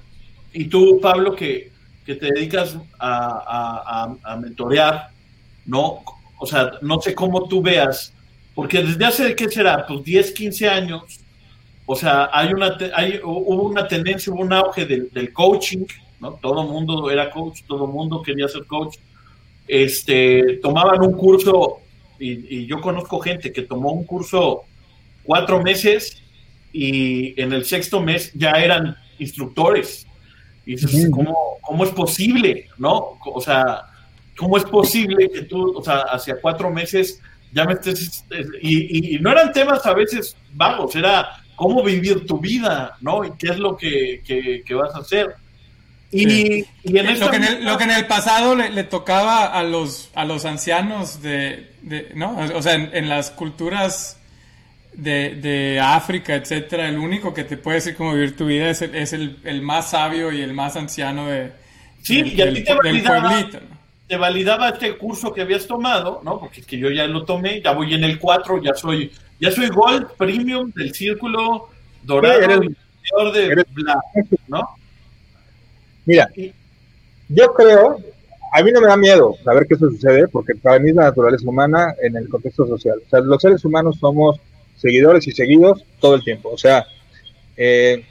y 0.55 0.65
tú, 0.67 0.99
Pablo, 1.03 1.37
que, 1.37 1.71
que 2.07 2.15
te 2.15 2.33
dedicas 2.33 2.79
a, 2.99 4.17
a, 4.25 4.33
a 4.33 4.37
mentorear, 4.37 5.09
¿no? 5.67 6.03
O 6.39 6.47
sea, 6.47 6.73
no 6.81 7.01
sé 7.01 7.15
cómo 7.15 7.47
tú 7.49 7.61
veas 7.61 8.15
porque 8.55 8.83
desde 8.83 9.05
hace, 9.05 9.35
¿qué 9.35 9.49
será? 9.49 9.85
Pues 9.87 10.05
10, 10.05 10.33
15 10.33 10.69
años, 10.69 11.03
o 11.87 11.97
sea, 11.97 12.31
hay 12.33 12.53
una, 12.53 12.77
hay, 12.95 13.21
hubo 13.23 13.65
una 13.65 13.87
tendencia, 13.87 14.33
hubo 14.33 14.43
un 14.43 14.53
auge 14.53 14.87
del, 14.87 15.11
del 15.11 15.33
coaching, 15.33 15.85
¿no? 16.21 16.35
Todo 16.35 16.63
el 16.63 16.69
mundo 16.69 17.11
era 17.11 17.31
coach, 17.31 17.63
todo 17.67 17.85
el 17.85 17.91
mundo 17.91 18.23
quería 18.23 18.49
ser 18.49 18.65
coach. 18.65 18.97
Este, 19.67 20.59
tomaban 20.63 21.03
un 21.03 21.15
curso, 21.15 21.79
y, 22.19 22.59
y, 22.59 22.67
yo 22.67 22.81
conozco 22.81 23.19
gente 23.19 23.53
que 23.53 23.63
tomó 23.63 23.91
un 23.91 24.05
curso 24.05 24.63
cuatro 25.25 25.61
meses 25.61 26.23
y 26.73 27.39
en 27.41 27.53
el 27.53 27.65
sexto 27.65 28.01
mes 28.01 28.33
ya 28.35 28.53
eran 28.53 28.97
instructores. 29.19 30.07
Y 30.67 30.77
dices, 30.77 31.09
¿cómo, 31.11 31.59
¿cómo 31.61 31.85
es 31.85 31.91
posible? 31.91 32.69
¿No? 32.79 33.19
O 33.25 33.41
sea, 33.41 33.83
¿cómo 34.37 34.57
es 34.57 34.65
posible 34.65 35.29
que 35.31 35.43
tú, 35.43 35.77
o 35.77 35.83
sea, 35.83 36.01
hacia 36.11 36.41
cuatro 36.41 36.71
meses 36.71 37.21
ya 37.53 37.65
me 37.65 37.75
estés, 37.75 38.25
y, 38.61 39.17
y, 39.17 39.19
no 39.21 39.31
eran 39.31 39.53
temas 39.53 39.87
a 39.87 39.95
veces 39.95 40.37
vagos, 40.55 40.97
era 40.97 41.37
cómo 41.55 41.85
vivir 41.85 42.27
tu 42.27 42.41
vida, 42.41 42.97
¿no? 43.01 43.25
Y 43.25 43.31
qué 43.39 43.51
es 43.51 43.59
lo 43.59 43.77
que, 43.77 44.23
que, 44.27 44.63
que 44.67 44.75
vas 44.75 44.93
a 44.95 44.99
hacer. 44.99 45.37
Y, 46.11 46.65
y 46.83 46.99
en 46.99 47.21
lo, 47.21 47.31
que 47.31 47.37
en 47.37 47.45
el, 47.45 47.65
lo, 47.65 47.79
que 47.79 47.85
en 47.85 47.91
el, 47.91 48.07
pasado 48.07 48.57
le, 48.57 48.71
le, 48.71 48.85
tocaba 48.85 49.47
a 49.47 49.63
los, 49.63 50.11
a 50.15 50.25
los 50.25 50.45
ancianos 50.45 51.23
de, 51.23 51.71
de 51.83 52.11
¿no? 52.15 52.37
O 52.55 52.63
sea, 52.63 52.75
en, 52.75 52.91
en 52.93 53.09
las 53.09 53.31
culturas 53.31 54.19
de, 54.97 55.35
de, 55.37 55.81
África, 55.81 56.35
etcétera, 56.35 56.89
el 56.89 56.99
único 56.99 57.33
que 57.35 57.45
te 57.45 57.57
puede 57.57 57.77
decir 57.77 57.97
cómo 57.97 58.15
vivir 58.15 58.37
tu 58.37 58.47
vida 58.47 58.71
es 58.71 58.83
el, 58.83 58.95
es 58.95 59.13
el, 59.13 59.39
el 59.45 59.63
más 59.63 59.91
sabio 59.91 60.33
y 60.33 60.41
el 60.41 60.53
más 60.53 60.77
anciano 60.77 61.29
de, 61.29 61.53
sí, 62.03 62.23
del, 62.23 62.39
y 62.39 62.43
a 62.43 62.53
ti 62.53 62.65
te 62.65 62.73
del 62.73 63.03
pueblito, 63.03 63.61
¿no? 63.61 63.75
te 64.07 64.17
validaba 64.17 64.69
este 64.69 64.97
curso 64.99 65.33
que 65.33 65.43
habías 65.43 65.67
tomado, 65.67 66.21
¿no? 66.23 66.39
Porque 66.39 66.61
es 66.61 66.67
que 66.67 66.79
yo 66.79 66.91
ya 66.91 67.07
lo 67.07 67.25
tomé, 67.25 67.63
ya 67.63 67.73
voy 67.73 67.95
en 67.95 68.05
el 68.05 68.19
4, 68.19 68.63
ya 68.63 68.75
soy, 68.75 69.11
ya 69.41 69.51
soy 69.51 69.69
Gold 69.69 70.09
Premium 70.17 70.71
del 70.75 70.95
Círculo 70.95 71.69
Dorado, 72.03 72.39
sí, 72.39 72.45
eres, 72.45 73.33
de 73.33 73.47
eres, 73.47 73.67
¿no? 74.47 74.69
Mira, 76.05 76.29
yo 77.29 77.55
creo, 77.55 77.99
a 78.53 78.63
mí 78.63 78.71
no 78.73 78.81
me 78.83 78.89
da 78.89 78.97
miedo 78.97 79.37
saber 79.43 79.67
que 79.67 79.75
eso 79.75 79.89
sucede, 79.89 80.29
porque 80.29 80.55
para 80.55 80.79
mí 80.79 80.91
es 80.91 80.97
la 80.97 81.05
naturaleza 81.05 81.49
humana 81.49 81.95
en 82.03 82.17
el 82.17 82.29
contexto 82.29 82.67
social. 82.67 83.01
O 83.07 83.09
sea, 83.09 83.21
los 83.21 83.41
seres 83.41 83.65
humanos 83.65 83.97
somos 83.99 84.39
seguidores 84.85 85.27
y 85.27 85.33
seguidos 85.33 85.83
todo 85.99 86.15
el 86.15 86.23
tiempo. 86.23 86.51
O 86.51 86.59
sea, 86.59 86.87
eh, 87.57 88.05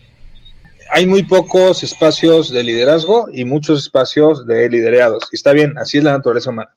hay 0.89 1.05
muy 1.05 1.21
pocos 1.21 1.83
espacios 1.83 2.49
de 2.49 2.63
liderazgo 2.63 3.27
y 3.31 3.45
muchos 3.45 3.83
espacios 3.83 4.47
de 4.47 4.67
liderados. 4.69 5.29
Y 5.31 5.35
está 5.35 5.53
bien, 5.53 5.77
así 5.77 5.99
es 5.99 6.03
la 6.03 6.13
naturaleza 6.13 6.49
humana. 6.49 6.75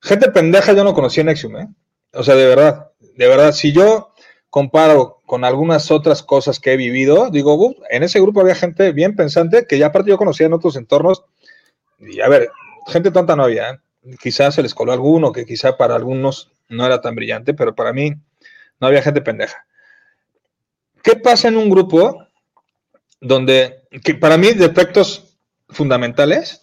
Gente 0.00 0.30
pendeja 0.30 0.72
yo 0.72 0.84
no 0.84 0.94
conocí 0.94 1.20
en 1.20 1.26
Nexium, 1.26 1.56
¿eh? 1.58 1.68
O 2.14 2.22
sea, 2.22 2.34
de 2.34 2.46
verdad, 2.46 2.92
de 3.16 3.28
verdad, 3.28 3.52
si 3.52 3.72
yo 3.72 4.14
comparo 4.48 5.20
con 5.26 5.44
algunas 5.44 5.90
otras 5.90 6.22
cosas 6.22 6.58
que 6.58 6.72
he 6.72 6.76
vivido, 6.78 7.28
digo, 7.30 7.74
en 7.90 8.04
ese 8.04 8.20
grupo 8.20 8.40
había 8.40 8.54
gente 8.54 8.92
bien 8.92 9.16
pensante 9.16 9.66
que 9.66 9.78
ya 9.78 9.86
aparte 9.86 10.10
yo 10.10 10.16
conocía 10.16 10.46
en 10.46 10.54
otros 10.54 10.76
entornos. 10.76 11.24
Y 11.98 12.22
a 12.22 12.28
ver, 12.28 12.48
gente 12.86 13.10
tonta 13.10 13.36
no 13.36 13.44
había, 13.44 13.70
¿eh? 13.70 13.78
Quizás 14.22 14.54
se 14.54 14.62
les 14.62 14.74
coló 14.74 14.92
alguno, 14.92 15.32
que 15.32 15.44
quizá 15.44 15.76
para 15.76 15.94
algunos 15.94 16.52
no 16.70 16.86
era 16.86 17.02
tan 17.02 17.14
brillante, 17.14 17.52
pero 17.52 17.74
para 17.74 17.92
mí 17.92 18.14
no 18.84 18.88
había 18.88 19.02
gente 19.02 19.22
pendeja. 19.22 19.64
¿Qué 21.02 21.16
pasa 21.16 21.48
en 21.48 21.56
un 21.56 21.70
grupo 21.70 22.26
donde, 23.18 23.84
que 24.04 24.14
para 24.14 24.36
mí, 24.36 24.52
defectos 24.52 25.38
fundamentales, 25.70 26.60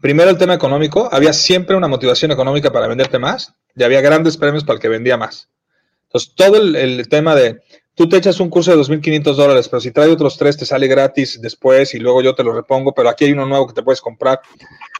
primero 0.00 0.28
el 0.28 0.38
tema 0.38 0.54
económico, 0.54 1.08
había 1.12 1.32
siempre 1.32 1.76
una 1.76 1.86
motivación 1.86 2.32
económica 2.32 2.72
para 2.72 2.88
venderte 2.88 3.20
más 3.20 3.54
y 3.76 3.84
había 3.84 4.00
grandes 4.00 4.36
premios 4.36 4.64
para 4.64 4.74
el 4.74 4.80
que 4.80 4.88
vendía 4.88 5.16
más. 5.16 5.48
Entonces, 6.06 6.34
todo 6.34 6.56
el, 6.56 6.74
el 6.74 7.08
tema 7.08 7.36
de, 7.36 7.62
tú 7.94 8.08
te 8.08 8.16
echas 8.16 8.40
un 8.40 8.50
curso 8.50 8.76
de 8.76 8.82
2.500 8.82 9.34
dólares, 9.34 9.68
pero 9.68 9.80
si 9.80 9.92
trae 9.92 10.08
otros 10.08 10.36
tres 10.36 10.56
te 10.56 10.66
sale 10.66 10.88
gratis 10.88 11.40
después 11.40 11.94
y 11.94 12.00
luego 12.00 12.22
yo 12.22 12.34
te 12.34 12.42
lo 12.42 12.52
repongo, 12.52 12.92
pero 12.92 13.08
aquí 13.08 13.26
hay 13.26 13.32
uno 13.32 13.46
nuevo 13.46 13.68
que 13.68 13.74
te 13.74 13.84
puedes 13.84 14.00
comprar. 14.00 14.40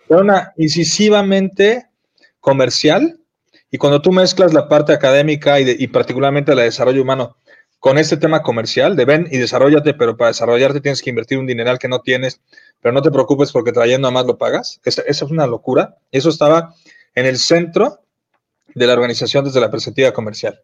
Era 0.09 0.21
una 0.21 0.53
incisivamente 0.57 1.89
comercial 2.39 3.19
y 3.73 3.79
cuando 3.79 4.03
tú 4.03 4.13
mezclas 4.13 4.53
la 4.53 4.69
parte 4.69 4.93
académica 4.93 5.59
y, 5.59 5.87
particularmente 5.87 6.55
la 6.55 6.61
de 6.61 6.67
desarrollo 6.67 7.01
humano 7.01 7.39
con 7.81 7.97
este 7.97 8.19
tema 8.19 8.43
comercial 8.43 8.95
de 8.97 9.07
ven 9.07 9.27
y 9.31 9.39
desarrollate, 9.39 9.95
pero 9.95 10.15
para 10.15 10.29
desarrollarte 10.29 10.83
tienes 10.83 11.01
que 11.01 11.09
invertir 11.09 11.39
un 11.39 11.47
dineral 11.47 11.79
que 11.79 11.89
no 11.89 12.01
tienes, 12.01 12.43
pero 12.83 12.93
no 12.93 13.01
te 13.01 13.11
preocupes 13.11 13.51
porque 13.51 13.73
trayendo 13.73 14.07
a 14.07 14.11
más 14.11 14.27
lo 14.27 14.37
pagas. 14.37 14.79
Esa, 14.85 15.03
es 15.07 15.23
una 15.23 15.47
locura. 15.47 15.97
Eso 16.13 16.29
estaba 16.29 16.75
en 17.15 17.25
el 17.25 17.39
centro 17.39 18.01
de 18.75 18.87
la 18.87 18.93
organización 18.93 19.47
desde 19.47 19.59
la 19.59 19.71
perspectiva 19.71 20.13
comercial. 20.13 20.61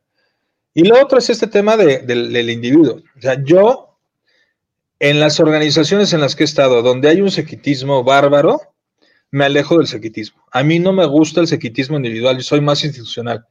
Y 0.75 0.85
lo 0.85 1.03
otro 1.03 1.19
es 1.19 1.31
este 1.31 1.47
tema 1.47 1.79
de, 1.79 2.01
del 2.01 2.51
individuo. 2.51 3.01
O 3.17 3.21
sea, 3.23 3.43
yo, 3.43 3.99
en 5.01 5.19
las 5.19 5.41
organizaciones 5.41 6.13
en 6.13 6.21
las 6.21 6.37
que 6.37 6.45
he 6.45 6.47
estado, 6.47 6.83
donde 6.83 7.09
hay 7.09 7.23
un 7.23 7.31
sequitismo 7.31 8.05
bárbaro, 8.05 8.61
me 9.31 9.45
alejo 9.45 9.79
del 9.79 9.87
sequitismo. 9.87 10.43
A 10.51 10.63
mí 10.63 10.79
no 10.79 10.93
me 10.93 11.07
gusta 11.07 11.41
el 11.41 11.47
sequitismo 11.47 11.97
individual, 11.97 12.37
yo 12.37 12.43
soy 12.43 12.61
más 12.61 12.85
institucional. 12.85 13.47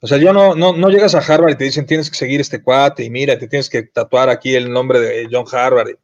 O 0.00 0.06
sea, 0.06 0.18
yo 0.18 0.32
no, 0.32 0.54
no, 0.54 0.74
no 0.74 0.90
llegas 0.90 1.14
a 1.14 1.20
Harvard 1.20 1.52
y 1.52 1.56
te 1.56 1.64
dicen 1.64 1.86
tienes 1.86 2.10
que 2.10 2.16
seguir 2.16 2.40
este 2.40 2.62
cuate 2.62 3.04
y 3.04 3.10
mira, 3.10 3.38
te 3.38 3.48
tienes 3.48 3.70
que 3.70 3.84
tatuar 3.84 4.28
aquí 4.28 4.54
el 4.54 4.70
nombre 4.70 5.00
de 5.00 5.28
John 5.30 5.46
Harvard. 5.50 5.96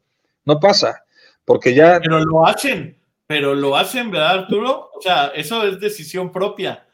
No 0.45 0.59
pasa, 0.59 1.03
porque 1.45 1.75
ya. 1.75 1.99
Pero 1.99 2.19
lo 2.19 2.45
hacen, 2.45 2.97
pero 3.27 3.53
lo 3.53 3.77
hacen, 3.77 4.09
¿verdad, 4.09 4.39
Arturo? 4.39 4.89
O 4.97 5.01
sea, 5.01 5.27
eso 5.35 5.63
es 5.67 5.79
decisión 5.79 6.31
propia. 6.31 6.85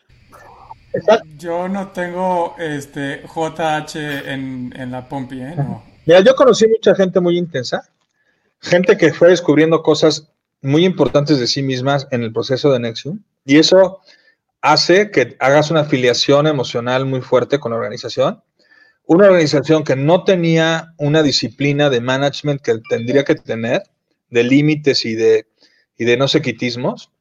Yo 1.38 1.70
no 1.70 1.90
tengo 1.90 2.56
este 2.58 3.22
JH 3.24 4.32
en, 4.34 4.74
en 4.76 4.92
la 4.92 5.08
Pompi, 5.08 5.42
¿eh? 5.42 5.54
No. 5.56 5.84
Mira, 6.06 6.22
yo 6.22 6.36
conocí 6.36 6.68
mucha 6.68 6.96
gente 6.96 7.20
muy 7.20 7.38
intensa, 7.38 7.88
gente 8.60 8.98
que 8.98 9.14
fue 9.14 9.30
descubriendo 9.30 9.84
cosas 9.84 10.30
muy 10.62 10.86
importantes 10.86 11.40
de 11.40 11.48
sí 11.48 11.62
mismas 11.62 12.08
en 12.12 12.24
el 12.24 12.34
proceso 12.34 12.72
de 12.72 12.80
Nexium, 12.80 13.22
y 13.46 13.58
eso 13.58 14.02
hace 14.62 15.12
que 15.12 15.36
hagas 15.40 15.72
una 15.72 15.82
afiliación 15.82 16.48
emocional 16.48 17.06
muy 17.06 17.22
fuerte 17.22 17.60
con 17.60 17.72
la 17.72 17.78
organización. 17.78 18.42
Una 19.06 19.28
organización 19.28 19.84
que 19.84 19.96
no 19.96 20.24
tenía 20.26 20.94
una 20.98 21.24
disciplina 21.24 21.90
de 21.90 22.02
management 22.02 22.62
que 22.62 22.80
tendría 22.90 23.24
que 23.24 23.36
tener, 23.36 23.84
de 24.30 24.44
límites 24.44 25.06
y 25.06 25.16
de, 25.16 25.48
y 25.98 26.04
de 26.04 26.18
no 26.18 26.28
sequitismos, 26.28 27.12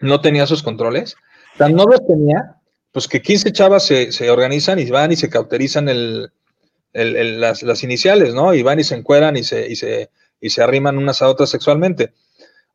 no 0.00 0.20
tenía 0.20 0.44
esos 0.44 0.62
controles. 0.62 1.16
Tan 1.58 1.74
no 1.74 1.84
los 1.84 2.06
tenía, 2.06 2.56
pues 2.92 3.08
que 3.08 3.20
15 3.20 3.52
chavas 3.52 3.84
se, 3.84 4.12
se 4.12 4.30
organizan 4.30 4.78
y 4.78 4.88
van 4.90 5.12
y 5.12 5.16
se 5.16 5.28
cauterizan 5.28 5.88
el, 5.88 6.32
el, 6.92 7.16
el, 7.16 7.40
las, 7.40 7.62
las, 7.62 7.82
iniciales, 7.82 8.32
¿no? 8.32 8.54
Y 8.54 8.62
van 8.62 8.80
y 8.80 8.84
se 8.84 8.94
encueran 8.94 9.36
y 9.36 9.44
se, 9.44 9.68
y 9.68 9.76
se, 9.76 10.10
y 10.40 10.50
se 10.50 10.62
arriman 10.62 10.96
unas 10.96 11.20
a 11.20 11.28
otras 11.28 11.50
sexualmente. 11.50 12.14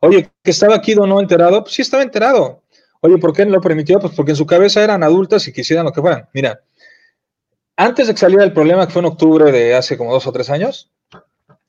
Oye, 0.06 0.30
que 0.44 0.52
estaba 0.52 0.76
aquí 0.76 0.94
o 0.96 1.08
no 1.08 1.22
enterado, 1.22 1.64
pues 1.64 1.76
sí 1.76 1.82
estaba 1.82 2.04
enterado. 2.04 2.64
Oye, 3.00 3.18
¿por 3.18 3.32
qué 3.32 3.46
no 3.46 3.54
lo 3.54 3.62
permitió? 3.62 4.02
Pues 4.02 4.14
porque 4.14 4.32
en 4.32 4.36
su 4.36 4.46
cabeza 4.46 4.84
eran 4.84 5.02
adultas 5.02 5.48
y 5.48 5.54
quisieran 5.54 5.86
lo 5.86 5.94
que 5.94 6.02
fueran. 6.02 6.28
Mira, 6.34 6.60
antes 7.78 8.08
de 8.08 8.14
que 8.14 8.20
saliera 8.20 8.44
el 8.44 8.52
problema, 8.52 8.86
que 8.86 8.92
fue 8.92 9.00
en 9.00 9.06
octubre 9.06 9.50
de 9.50 9.76
hace 9.76 9.98
como 9.98 10.12
dos 10.12 10.28
o 10.28 10.34
tres 10.34 10.50
años, 10.50 10.92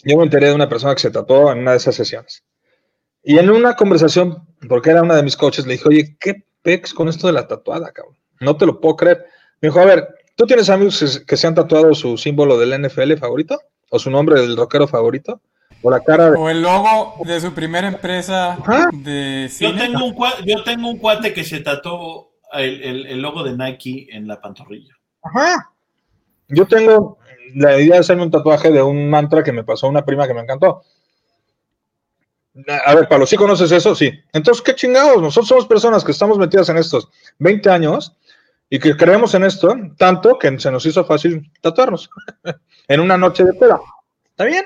yo 0.03 0.17
me 0.17 0.25
enteré 0.25 0.49
de 0.49 0.55
una 0.57 0.69
persona 0.69 0.97
que 0.97 1.03
se 1.03 1.13
tatuó 1.13 1.53
en 1.53 1.61
una 1.61 1.71
de 1.71 1.77
esas 1.77 1.95
sesiones. 1.95 2.43
Y 3.23 3.39
en 3.39 3.49
una 3.51 3.77
conversación, 3.77 4.45
porque 4.69 4.91
era 4.91 5.03
una 5.03 5.15
de 5.15 5.23
mis 5.23 5.37
coaches, 5.37 5.65
le 5.65 5.75
dije, 5.75 5.89
oye, 5.89 6.17
¿qué 6.19 6.45
pex 6.61 6.93
con 6.93 7.07
esto 7.07 7.29
de 7.29 7.35
la 7.35 7.47
tatuada, 7.47 7.93
cabrón? 7.93 8.17
No 8.41 8.57
te 8.57 8.67
lo 8.67 8.81
puedo 8.81 8.97
creer. 8.97 9.27
Me 9.61 9.69
dijo, 9.69 9.79
a 9.79 9.85
ver, 9.85 10.09
¿tú 10.35 10.45
tienes 10.45 10.69
amigos 10.71 11.23
que 11.25 11.37
se 11.37 11.47
han 11.47 11.55
tatuado 11.55 11.95
su 11.95 12.19
símbolo 12.19 12.59
del 12.59 12.83
NFL 12.83 13.15
favorito? 13.15 13.61
¿O 13.91 14.01
su 14.01 14.11
nombre 14.11 14.41
del 14.41 14.57
rockero 14.57 14.89
favorito? 14.89 15.41
O 15.85 15.91
la 15.91 16.01
cara 16.01 16.31
de... 16.31 16.39
O 16.39 16.49
el 16.49 16.63
logo 16.63 17.17
de 17.25 17.39
su 17.41 17.53
primera 17.53 17.87
empresa 17.87 18.57
de 18.95 19.49
cine. 19.51 19.73
Yo 19.73 19.79
tengo, 19.79 20.05
un 20.07 20.15
cuate, 20.15 20.43
yo 20.47 20.65
tengo 20.65 20.89
un 20.89 20.97
cuate 20.97 21.35
que 21.35 21.45
se 21.45 21.61
tatuó 21.61 22.33
el, 22.55 22.83
el, 22.83 23.07
el, 23.07 23.21
logo 23.21 23.43
de 23.43 23.55
Nike 23.55 24.09
en 24.11 24.27
la 24.27 24.41
pantorrilla. 24.41 24.95
Ajá. 25.23 25.71
Yo 26.49 26.67
tengo 26.67 27.19
la 27.55 27.79
idea 27.79 27.97
de 27.97 28.01
hacerme 28.01 28.23
un 28.23 28.31
tatuaje 28.31 28.71
de 28.71 28.83
un 28.83 29.11
mantra 29.11 29.43
que 29.43 29.53
me 29.53 29.63
pasó 29.63 29.87
una 29.87 30.07
prima 30.07 30.27
que 30.27 30.33
me 30.33 30.41
encantó. 30.41 30.85
A 32.87 32.95
ver, 32.95 33.07
Pablo, 33.07 33.27
¿sí 33.27 33.37
conoces 33.37 33.71
eso? 33.71 33.95
Sí. 33.95 34.11
Entonces, 34.33 34.63
¿qué 34.63 34.75
chingados? 34.75 35.21
Nosotros 35.21 35.49
somos 35.49 35.67
personas 35.67 36.03
que 36.03 36.13
estamos 36.13 36.39
metidas 36.39 36.71
en 36.71 36.79
estos 36.79 37.11
20 37.41 37.69
años 37.69 38.17
y 38.71 38.79
que 38.79 38.97
creemos 38.97 39.35
en 39.35 39.45
esto 39.45 39.77
tanto 39.99 40.39
que 40.39 40.59
se 40.59 40.71
nos 40.71 40.87
hizo 40.87 41.05
fácil 41.05 41.53
tatuarnos 41.61 42.09
en 42.89 43.01
una 43.01 43.19
noche 43.19 43.45
de 43.45 43.53
peda. 43.53 43.79
¿Está 44.31 44.45
bien? 44.45 44.65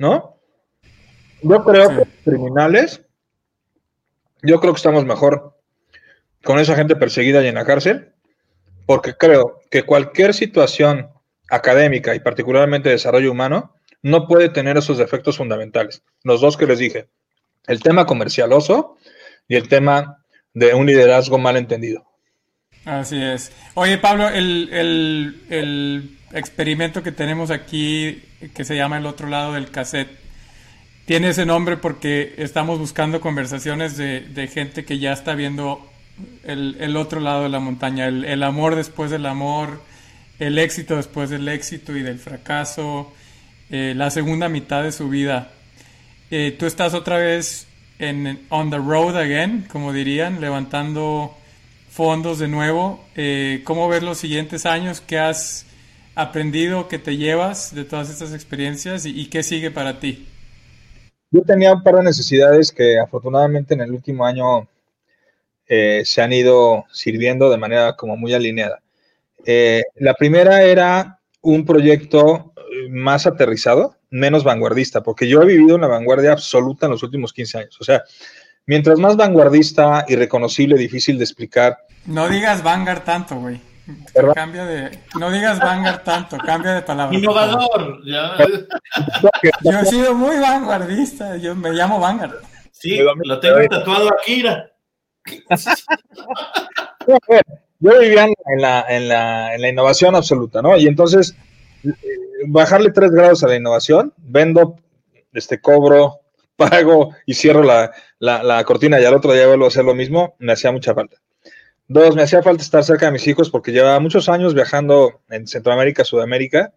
¿No? 0.00 0.40
Yo 1.42 1.62
creo 1.62 1.90
que 1.90 2.08
criminales, 2.24 3.02
yo 4.42 4.58
creo 4.58 4.72
que 4.72 4.78
estamos 4.78 5.04
mejor 5.04 5.60
con 6.42 6.58
esa 6.58 6.74
gente 6.74 6.96
perseguida 6.96 7.44
y 7.44 7.48
en 7.48 7.56
la 7.56 7.66
cárcel, 7.66 8.14
porque 8.86 9.12
creo 9.14 9.60
que 9.70 9.82
cualquier 9.82 10.32
situación 10.32 11.10
académica 11.50 12.14
y 12.14 12.20
particularmente 12.20 12.88
de 12.88 12.94
desarrollo 12.94 13.30
humano 13.30 13.74
no 14.00 14.26
puede 14.26 14.48
tener 14.48 14.78
esos 14.78 14.96
defectos 14.96 15.36
fundamentales. 15.36 16.02
Los 16.24 16.40
dos 16.40 16.56
que 16.56 16.66
les 16.66 16.78
dije, 16.78 17.10
el 17.66 17.82
tema 17.82 18.06
comercialoso 18.06 18.96
y 19.48 19.56
el 19.56 19.68
tema 19.68 20.24
de 20.54 20.72
un 20.72 20.86
liderazgo 20.86 21.36
mal 21.36 21.58
entendido. 21.58 22.09
Así 22.84 23.22
es. 23.22 23.52
Oye, 23.74 23.98
Pablo, 23.98 24.28
el, 24.28 26.16
experimento 26.32 27.02
que 27.02 27.12
tenemos 27.12 27.50
aquí, 27.50 28.22
que 28.54 28.64
se 28.64 28.76
llama 28.76 28.98
El 28.98 29.06
otro 29.06 29.28
lado 29.28 29.54
del 29.54 29.70
cassette, 29.70 30.18
tiene 31.04 31.30
ese 31.30 31.44
nombre 31.44 31.76
porque 31.76 32.34
estamos 32.38 32.78
buscando 32.78 33.20
conversaciones 33.20 33.96
de, 33.96 34.50
gente 34.52 34.84
que 34.84 34.98
ya 34.98 35.12
está 35.12 35.34
viendo 35.34 35.90
el, 36.44 36.96
otro 36.96 37.20
lado 37.20 37.42
de 37.42 37.48
la 37.48 37.60
montaña, 37.60 38.06
el, 38.06 38.42
amor 38.42 38.76
después 38.76 39.10
del 39.10 39.26
amor, 39.26 39.82
el 40.38 40.58
éxito 40.58 40.96
después 40.96 41.28
del 41.28 41.48
éxito 41.48 41.96
y 41.96 42.02
del 42.02 42.18
fracaso, 42.18 43.12
eh, 43.70 43.92
la 43.96 44.10
segunda 44.10 44.48
mitad 44.48 44.82
de 44.82 44.92
su 44.92 45.08
vida. 45.08 45.50
Eh, 46.30 46.56
tú 46.58 46.66
estás 46.66 46.94
otra 46.94 47.18
vez 47.18 47.66
en 47.98 48.46
on 48.48 48.70
the 48.70 48.78
road 48.78 49.16
again, 49.16 49.66
como 49.70 49.92
dirían, 49.92 50.40
levantando 50.40 51.36
fondos 51.90 52.38
de 52.38 52.48
nuevo. 52.48 53.04
Eh, 53.16 53.62
¿Cómo 53.64 53.88
ves 53.88 54.02
los 54.02 54.18
siguientes 54.18 54.64
años? 54.64 55.00
¿Qué 55.00 55.18
has 55.18 55.66
aprendido, 56.14 56.88
qué 56.88 56.98
te 56.98 57.16
llevas 57.16 57.74
de 57.74 57.84
todas 57.84 58.08
estas 58.10 58.32
experiencias 58.32 59.04
y, 59.04 59.28
qué 59.28 59.42
sigue 59.42 59.70
para 59.70 59.98
ti? 59.98 60.26
Yo 61.30 61.42
tenía 61.42 61.72
un 61.72 61.82
par 61.82 61.96
de 61.96 62.04
necesidades 62.04 62.72
que 62.72 62.98
afortunadamente 62.98 63.74
en 63.74 63.80
el 63.80 63.92
último 63.92 64.24
año 64.24 64.68
eh, 65.66 66.02
se 66.04 66.22
han 66.22 66.32
ido 66.32 66.84
sirviendo 66.92 67.50
de 67.50 67.58
manera 67.58 67.96
como 67.96 68.16
muy 68.16 68.34
alineada. 68.34 68.80
Eh, 69.44 69.82
la 69.96 70.14
primera 70.14 70.62
era 70.62 71.20
un 71.42 71.64
proyecto 71.64 72.52
más 72.88 73.26
aterrizado, 73.26 73.96
menos 74.10 74.44
vanguardista, 74.44 75.02
porque 75.02 75.28
yo 75.28 75.42
he 75.42 75.46
vivido 75.46 75.76
una 75.76 75.86
vanguardia 75.86 76.32
absoluta 76.32 76.86
en 76.86 76.92
los 76.92 77.02
últimos 77.02 77.32
15 77.32 77.58
años. 77.58 77.76
O 77.80 77.84
sea, 77.84 78.02
mientras 78.66 78.98
más 78.98 79.16
vanguardista, 79.16 80.04
irreconocible, 80.08 80.76
difícil 80.76 81.18
de 81.18 81.24
explicar. 81.24 81.78
No 82.06 82.28
digas 82.28 82.62
Vanguard 82.62 83.04
tanto, 83.04 83.36
güey. 83.36 83.60
Cambia 84.34 84.64
de. 84.64 84.98
No 85.18 85.30
digas 85.30 85.58
Vanguard 85.58 86.02
tanto, 86.02 86.38
cambia 86.38 86.74
de 86.74 86.82
palabra. 86.82 87.16
Innovador. 87.16 88.00
Yo 88.04 89.78
he 89.78 89.86
sido 89.86 90.14
muy 90.14 90.38
vanguardista, 90.38 91.36
yo 91.36 91.54
me 91.56 91.70
llamo 91.72 91.98
Vanguard. 91.98 92.36
Sí, 92.72 92.98
lo 93.24 93.40
tengo 93.40 93.58
tatuado 93.68 94.08
aquí, 94.14 94.42
yo 97.80 97.98
vivía 97.98 98.24
en 98.24 98.60
la, 98.60 98.84
en, 98.88 99.08
la, 99.08 99.54
en 99.54 99.60
la 99.60 99.68
innovación 99.68 100.16
absoluta, 100.16 100.62
¿no? 100.62 100.76
Y 100.76 100.86
entonces, 100.86 101.36
eh, 101.84 101.92
bajarle 102.46 102.90
tres 102.90 103.10
grados 103.10 103.44
a 103.44 103.48
la 103.48 103.56
innovación, 103.56 104.14
vendo, 104.16 104.76
este 105.32 105.60
cobro, 105.60 106.20
pago 106.60 107.14
y 107.24 107.32
cierro 107.32 107.62
la, 107.62 108.64
cortina 108.64 109.00
y 109.00 109.04
al 109.04 109.14
otro 109.14 109.32
día 109.32 109.46
vuelvo 109.46 109.64
a 109.64 109.68
hacer 109.68 109.84
lo 109.84 109.94
mismo, 109.94 110.34
me 110.38 110.52
hacía 110.52 110.70
mucha 110.70 110.94
falta. 110.94 111.16
Dos, 111.88 112.14
me 112.14 112.22
hacía 112.22 112.42
falta 112.42 112.62
estar 112.62 112.84
cerca 112.84 113.06
de 113.06 113.12
mis 113.12 113.26
hijos 113.26 113.50
porque 113.50 113.72
llevaba 113.72 113.98
muchos 113.98 114.28
años 114.28 114.54
viajando 114.54 115.22
en 115.30 115.46
Centroamérica, 115.46 116.04
Sudamérica 116.04 116.72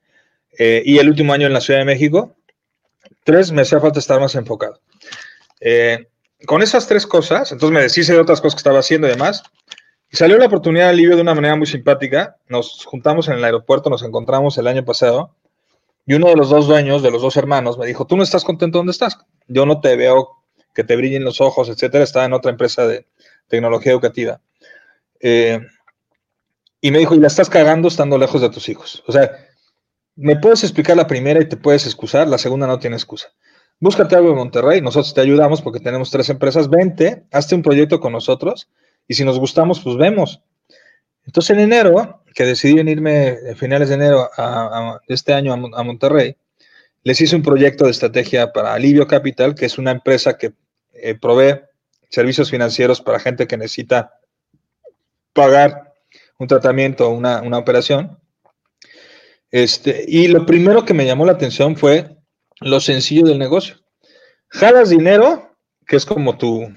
eh, 0.58 0.82
y 0.86 0.98
el 1.00 1.10
último 1.10 1.34
año 1.34 1.48
en 1.48 1.54
la 1.54 1.62
Ciudad 1.62 1.80
de 1.80 1.86
México. 1.86 2.34
Tres, 3.26 3.52
me 3.52 3.62
hacía 3.62 3.80
falta 3.80 4.00
estar 4.00 4.20
más 4.20 4.36
enfocado. 4.36 4.80
Eh, 5.60 6.08
con 6.46 6.62
esas 6.62 6.88
tres 6.88 7.06
cosas, 7.06 7.52
entonces 7.52 7.74
me 7.74 7.82
deshice 7.82 8.14
de 8.14 8.20
otras 8.20 8.42
cosas 8.42 8.56
que 8.56 8.60
estaba 8.60 8.80
haciendo 8.80 9.08
y 9.08 9.12
demás, 9.12 9.44
y 10.10 10.18
salió 10.18 10.38
la 10.38 10.46
oportunidad 10.46 10.88
de 10.88 10.96
Livio 10.96 11.16
de 11.16 11.22
una 11.22 11.36
manera 11.36 11.56
muy 11.56 11.68
simpática. 11.68 12.38
Nos 12.48 12.86
juntamos 12.86 13.28
en 13.28 13.36
el 13.36 13.44
aeropuerto, 13.44 13.90
nos 13.90 14.04
encontramos 14.04 14.58
el 14.58 14.68
año 14.68 14.86
pasado 14.86 15.36
y 16.06 16.14
uno 16.16 16.28
de 16.28 16.36
los 16.36 16.50
dos 16.50 16.68
dueños, 16.68 17.02
de 17.02 17.12
los 17.12 17.22
dos 17.22 17.38
hermanos, 17.38 17.78
me 17.78 17.86
dijo, 17.86 18.06
tú 18.06 18.18
no 18.18 18.24
estás 18.24 18.44
contento 18.44 18.80
donde 18.80 18.92
estás. 18.92 19.18
Yo 19.48 19.66
no 19.66 19.80
te 19.80 19.96
veo 19.96 20.44
que 20.74 20.84
te 20.84 20.96
brillen 20.96 21.24
los 21.24 21.40
ojos, 21.40 21.70
etcétera. 21.70 22.04
Estaba 22.04 22.26
en 22.26 22.34
otra 22.34 22.52
empresa 22.52 22.86
de 22.86 23.06
tecnología 23.48 23.92
educativa. 23.92 24.42
Eh, 25.20 25.60
y 26.82 26.92
me 26.92 27.00
dijo, 27.00 27.16
y 27.16 27.20
la 27.20 27.28
estás 27.28 27.50
cagando 27.50 27.88
estando 27.88 28.18
lejos 28.18 28.42
de 28.42 28.50
tus 28.50 28.68
hijos. 28.68 29.04
O 29.08 29.12
sea, 29.14 29.32
me 30.16 30.36
puedes 30.36 30.64
explicar 30.64 30.98
la 30.98 31.08
primera 31.08 31.42
y 31.42 31.48
te 31.48 31.58
puedes 31.58 31.86
excusar, 31.86 32.28
la 32.28 32.38
segunda 32.38 32.68
no 32.68 32.80
tiene 32.80 32.98
excusa. 32.98 33.30
Búscate 33.80 34.16
algo 34.16 34.30
en 34.30 34.36
Monterrey, 34.36 34.82
nosotros 34.82 35.14
te 35.14 35.22
ayudamos 35.22 35.62
porque 35.62 35.80
tenemos 35.80 36.12
tres 36.12 36.30
empresas, 36.30 36.70
vente, 36.70 37.26
hazte 37.32 37.56
un 37.56 37.64
proyecto 37.64 38.00
con 38.00 38.12
nosotros 38.12 38.70
y 39.08 39.16
si 39.16 39.24
nos 39.24 39.40
gustamos, 39.40 39.80
pues 39.80 39.98
vemos. 39.98 40.42
Entonces 41.26 41.56
en 41.56 41.64
enero 41.64 42.24
que 42.34 42.46
decidí 42.46 42.74
venirme 42.76 43.38
a 43.52 43.56
finales 43.56 43.90
de 43.90 43.96
enero 43.96 44.30
de 45.08 45.14
este 45.14 45.34
año 45.34 45.54
a, 45.54 45.84
Monterrey, 45.84 46.36
les 47.04 47.22
hice 47.22 47.36
un 47.36 47.44
proyecto 47.44 47.86
de 47.86 47.92
estrategia 47.92 48.52
para 48.52 48.74
Alivio 48.74 49.08
Capital, 49.08 49.56
que 49.56 49.66
es 49.66 49.78
una 49.78 49.92
empresa 49.92 50.38
que 50.38 50.54
eh, 50.94 51.16
provee 51.16 51.62
servicios 52.10 52.50
financieros 52.50 53.02
para 53.02 53.20
gente 53.20 53.48
que 53.48 53.58
necesita 53.58 54.20
pagar 55.34 55.94
un 56.38 56.48
tratamiento 56.48 57.08
o 57.08 57.12
una, 57.12 57.58
operación. 57.58 58.18
Este, 59.52 60.06
y 60.08 60.28
lo 60.28 60.46
primero 60.46 60.86
que 60.86 60.94
me 60.94 61.06
llamó 61.06 61.26
la 61.26 61.34
atención 61.34 61.76
fue 61.76 62.18
lo 62.60 62.80
sencillo 62.80 63.26
del 63.26 63.40
negocio. 63.40 63.76
Jalas 64.50 64.90
dinero, 64.90 65.56
que 65.86 65.96
es 65.96 66.06
como 66.06 66.38
tu, 66.38 66.74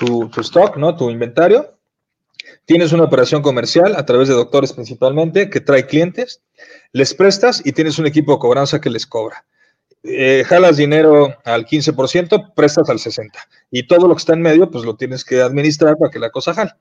tu, 0.00 0.28
tu 0.28 0.40
stock, 0.40 0.76
¿no? 0.76 0.96
Tu 0.96 1.10
inventario, 1.10 1.77
Tienes 2.68 2.92
una 2.92 3.04
operación 3.04 3.40
comercial 3.40 3.96
a 3.96 4.04
través 4.04 4.28
de 4.28 4.34
doctores 4.34 4.74
principalmente 4.74 5.48
que 5.48 5.62
trae 5.62 5.86
clientes, 5.86 6.42
les 6.92 7.14
prestas 7.14 7.62
y 7.64 7.72
tienes 7.72 7.98
un 7.98 8.06
equipo 8.06 8.32
de 8.32 8.40
cobranza 8.40 8.78
que 8.78 8.90
les 8.90 9.06
cobra. 9.06 9.46
Eh, 10.02 10.44
jalas 10.46 10.76
dinero 10.76 11.34
al 11.46 11.64
15%, 11.64 12.52
prestas 12.54 12.90
al 12.90 12.98
60%. 12.98 13.30
Y 13.70 13.86
todo 13.86 14.06
lo 14.06 14.14
que 14.14 14.18
está 14.18 14.34
en 14.34 14.42
medio, 14.42 14.70
pues 14.70 14.84
lo 14.84 14.96
tienes 14.96 15.24
que 15.24 15.40
administrar 15.40 15.96
para 15.96 16.10
que 16.10 16.18
la 16.18 16.28
cosa 16.28 16.52
jale. 16.52 16.72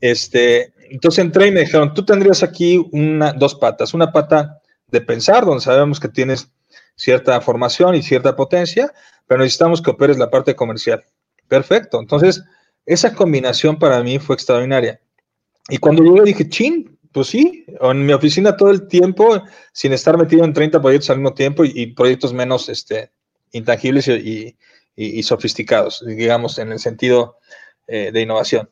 Este, 0.00 0.72
entonces 0.90 1.24
entré 1.24 1.48
y 1.48 1.50
me 1.50 1.62
dijeron, 1.62 1.92
tú 1.92 2.04
tendrías 2.04 2.44
aquí 2.44 2.80
una, 2.92 3.32
dos 3.32 3.56
patas. 3.56 3.94
Una 3.94 4.12
pata 4.12 4.60
de 4.86 5.00
pensar, 5.00 5.44
donde 5.44 5.60
sabemos 5.60 5.98
que 5.98 6.08
tienes 6.08 6.52
cierta 6.94 7.40
formación 7.40 7.96
y 7.96 8.02
cierta 8.04 8.36
potencia, 8.36 8.92
pero 9.26 9.40
necesitamos 9.40 9.82
que 9.82 9.90
operes 9.90 10.18
la 10.18 10.30
parte 10.30 10.54
comercial. 10.54 11.04
Perfecto. 11.48 11.98
Entonces, 11.98 12.44
esa 12.86 13.14
combinación 13.14 13.78
para 13.78 14.02
mí 14.02 14.18
fue 14.18 14.34
extraordinaria. 14.34 15.00
Y 15.68 15.78
cuando 15.78 16.02
llegué 16.02 16.22
dije, 16.24 16.48
chin, 16.48 16.98
pues 17.12 17.28
sí, 17.28 17.64
en 17.80 18.06
mi 18.06 18.12
oficina 18.12 18.56
todo 18.56 18.70
el 18.70 18.88
tiempo, 18.88 19.42
sin 19.72 19.92
estar 19.92 20.16
metido 20.16 20.44
en 20.44 20.52
30 20.52 20.80
proyectos 20.80 21.10
al 21.10 21.18
mismo 21.18 21.34
tiempo 21.34 21.64
y, 21.64 21.92
proyectos 21.94 22.32
menos 22.32 22.68
este, 22.68 23.12
intangibles 23.52 24.08
y, 24.08 24.56
sofisticados, 25.22 26.04
digamos, 26.06 26.58
en 26.58 26.72
el 26.72 26.78
sentido 26.78 27.38
eh, 27.86 28.10
de 28.12 28.20
innovación. 28.22 28.70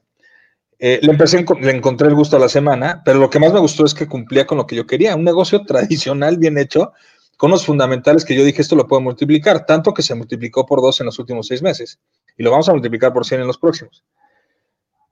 Eh, 0.79 0.99
le 1.03 1.11
empecé, 1.11 1.45
le 1.61 1.71
encontré 1.71 2.09
el 2.09 2.15
gusto 2.15 2.37
a 2.37 2.41
la 2.41 2.49
semana, 2.49 3.03
pero 3.05 3.19
lo 3.19 3.31
que 3.31 3.39
más 3.39 3.53
me 3.53 3.61
gustó 3.61 3.87
es 3.87 3.95
que 3.95 4.07
cumplía 4.07 4.47
con 4.47 4.59
lo 4.59 4.67
que 4.67 4.77
yo 4.77 4.87
quería, 4.87 5.17
un 5.17 5.25
negocio 5.25 5.63
tradicional 5.67 6.39
bien 6.39 6.59
hecho, 6.59 6.93
con 7.37 7.51
los 7.51 7.67
fundamentales 7.67 8.25
que 8.25 8.35
yo 8.35 8.45
dije, 8.45 8.63
esto 8.63 8.77
lo 8.77 8.87
puedo 8.87 9.03
multiplicar, 9.03 9.67
tanto 9.67 9.93
que 9.93 10.03
se 10.03 10.15
multiplicó 10.15 10.65
por 10.65 10.81
dos 10.81 11.01
en 11.01 11.07
los 11.07 11.19
últimos 11.19 11.47
seis 11.47 11.63
meses 11.63 11.99
y 12.37 12.43
lo 12.43 12.51
vamos 12.51 12.69
a 12.69 12.73
multiplicar 12.73 13.13
por 13.13 13.25
100 13.25 13.41
en 13.41 13.47
los 13.47 13.59
próximos. 13.59 14.05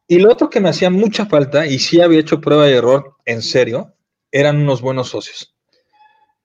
Y 0.07 0.19
lo 0.19 0.31
otro 0.31 0.51
que 0.51 0.61
me 0.61 0.69
hacía 0.69 0.91
mucha 0.91 1.27
falta, 1.27 1.67
y 1.67 1.79
sí 1.79 2.01
había 2.01 2.21
hecho 2.21 2.41
prueba 2.41 2.69
y 2.69 2.73
error 2.73 3.17
en 3.25 3.41
serio, 3.41 3.95
eran 4.31 4.59
unos 4.59 4.83
buenos 4.83 5.09
socios. 5.09 5.55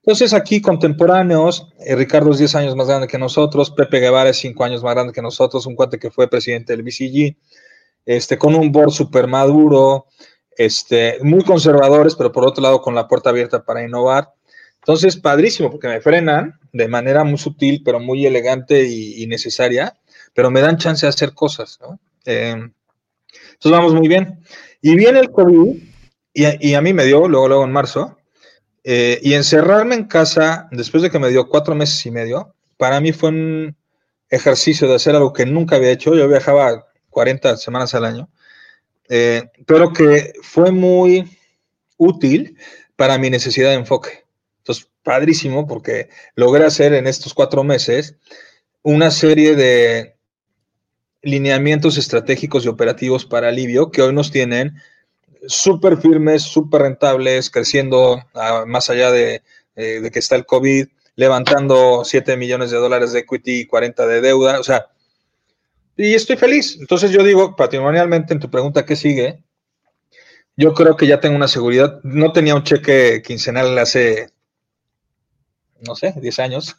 Entonces 0.02 0.32
aquí 0.32 0.62
contemporáneos, 0.62 1.68
eh, 1.80 1.94
Ricardo 1.94 2.30
es 2.30 2.38
10 2.38 2.54
años 2.54 2.76
más 2.76 2.88
grande 2.88 3.06
que 3.06 3.18
nosotros, 3.18 3.70
Pepe 3.70 4.00
Guevara 4.00 4.30
es 4.30 4.38
5 4.38 4.64
años 4.64 4.82
más 4.82 4.94
grande 4.94 5.12
que 5.12 5.20
nosotros, 5.20 5.66
un 5.66 5.76
cuate 5.76 5.98
que 5.98 6.10
fue 6.10 6.30
presidente 6.30 6.74
del 6.74 6.82
BCG, 6.82 7.36
este, 8.06 8.38
con 8.38 8.54
un 8.54 8.72
board 8.72 8.92
súper 8.92 9.26
maduro, 9.26 10.06
este, 10.56 11.18
muy 11.22 11.44
conservadores, 11.44 12.14
pero 12.16 12.32
por 12.32 12.46
otro 12.46 12.62
lado 12.62 12.80
con 12.80 12.94
la 12.94 13.08
puerta 13.08 13.28
abierta 13.28 13.62
para 13.62 13.84
innovar. 13.84 14.32
Entonces, 14.76 15.18
padrísimo, 15.18 15.70
porque 15.70 15.88
me 15.88 16.00
frenan 16.00 16.58
de 16.72 16.88
manera 16.88 17.24
muy 17.24 17.36
sutil, 17.36 17.82
pero 17.84 18.00
muy 18.00 18.24
elegante 18.24 18.88
y 18.88 19.26
necesaria, 19.26 19.99
pero 20.34 20.50
me 20.50 20.60
dan 20.60 20.76
chance 20.76 21.06
de 21.06 21.10
hacer 21.10 21.34
cosas, 21.34 21.78
¿no? 21.80 21.98
Eh, 22.24 22.50
entonces 22.52 23.72
vamos 23.72 23.94
muy 23.94 24.08
bien. 24.08 24.40
Y 24.80 24.96
viene 24.96 25.20
el 25.20 25.30
COVID, 25.30 25.76
y, 26.32 26.74
a 26.74 26.80
mí 26.80 26.92
me 26.92 27.04
dio, 27.04 27.28
luego, 27.28 27.48
luego 27.48 27.64
en 27.64 27.72
marzo, 27.72 28.16
eh, 28.84 29.18
y 29.22 29.34
encerrarme 29.34 29.94
en 29.94 30.04
casa, 30.04 30.68
después 30.70 31.02
de 31.02 31.10
que 31.10 31.18
me 31.18 31.28
dio 31.28 31.48
cuatro 31.48 31.74
meses 31.74 32.04
y 32.06 32.10
medio, 32.10 32.54
para 32.76 33.00
mí 33.00 33.12
fue 33.12 33.28
un, 33.28 33.76
ejercicio 34.30 34.88
de 34.88 34.94
hacer 34.94 35.14
algo 35.16 35.32
que 35.32 35.44
nunca 35.44 35.76
había 35.76 35.90
hecho. 35.90 36.14
Yo 36.14 36.28
viajaba 36.28 36.86
40 37.10 37.56
semanas 37.56 37.94
al 37.94 38.04
año, 38.04 38.30
eh, 39.08 39.50
pero 39.66 39.92
que 39.92 40.32
fue 40.42 40.70
muy 40.70 41.38
útil 41.96 42.56
para 42.96 43.18
mi 43.18 43.28
necesidad 43.28 43.70
de 43.70 43.76
enfoque. 43.76 44.24
Entonces, 44.58 44.88
padrísimo 45.02 45.66
porque 45.66 46.08
logré 46.36 46.64
hacer 46.64 46.94
en 46.94 47.06
estos 47.06 47.34
cuatro 47.34 47.64
meses 47.64 48.16
una 48.82 49.10
serie 49.10 49.56
de 49.56 50.16
lineamientos 51.22 51.98
estratégicos 51.98 52.64
y 52.64 52.68
operativos 52.68 53.24
para 53.26 53.48
alivio 53.48 53.90
que 53.90 54.02
hoy 54.02 54.12
nos 54.12 54.30
tienen 54.30 54.76
súper 55.46 55.96
firmes, 55.96 56.42
súper 56.42 56.82
rentables, 56.82 57.50
creciendo 57.50 58.22
más 58.66 58.90
allá 58.90 59.10
de, 59.10 59.42
eh, 59.76 60.00
de, 60.00 60.10
que 60.10 60.18
está 60.18 60.36
el 60.36 60.46
COVID, 60.46 60.88
levantando 61.16 62.04
7 62.04 62.36
millones 62.36 62.70
de 62.70 62.78
dólares 62.78 63.12
de 63.12 63.20
equity 63.20 63.60
y 63.60 63.66
40 63.66 64.06
de 64.06 64.20
deuda, 64.20 64.60
o 64.60 64.62
sea, 64.62 64.86
y 65.96 66.14
estoy 66.14 66.36
feliz. 66.36 66.78
Entonces 66.80 67.10
yo 67.10 67.22
digo, 67.22 67.56
patrimonialmente, 67.56 68.32
en 68.32 68.40
tu 68.40 68.50
pregunta, 68.50 68.86
¿qué 68.86 68.96
sigue? 68.96 69.42
Yo 70.56 70.72
creo 70.72 70.96
que 70.96 71.06
ya 71.06 71.20
tengo 71.20 71.36
una 71.36 71.48
seguridad. 71.48 72.00
No 72.02 72.32
tenía 72.32 72.54
un 72.54 72.64
cheque 72.64 73.22
quincenal 73.22 73.78
hace, 73.78 74.30
no 75.86 75.94
sé, 75.94 76.14
10 76.16 76.38
años. 76.38 76.76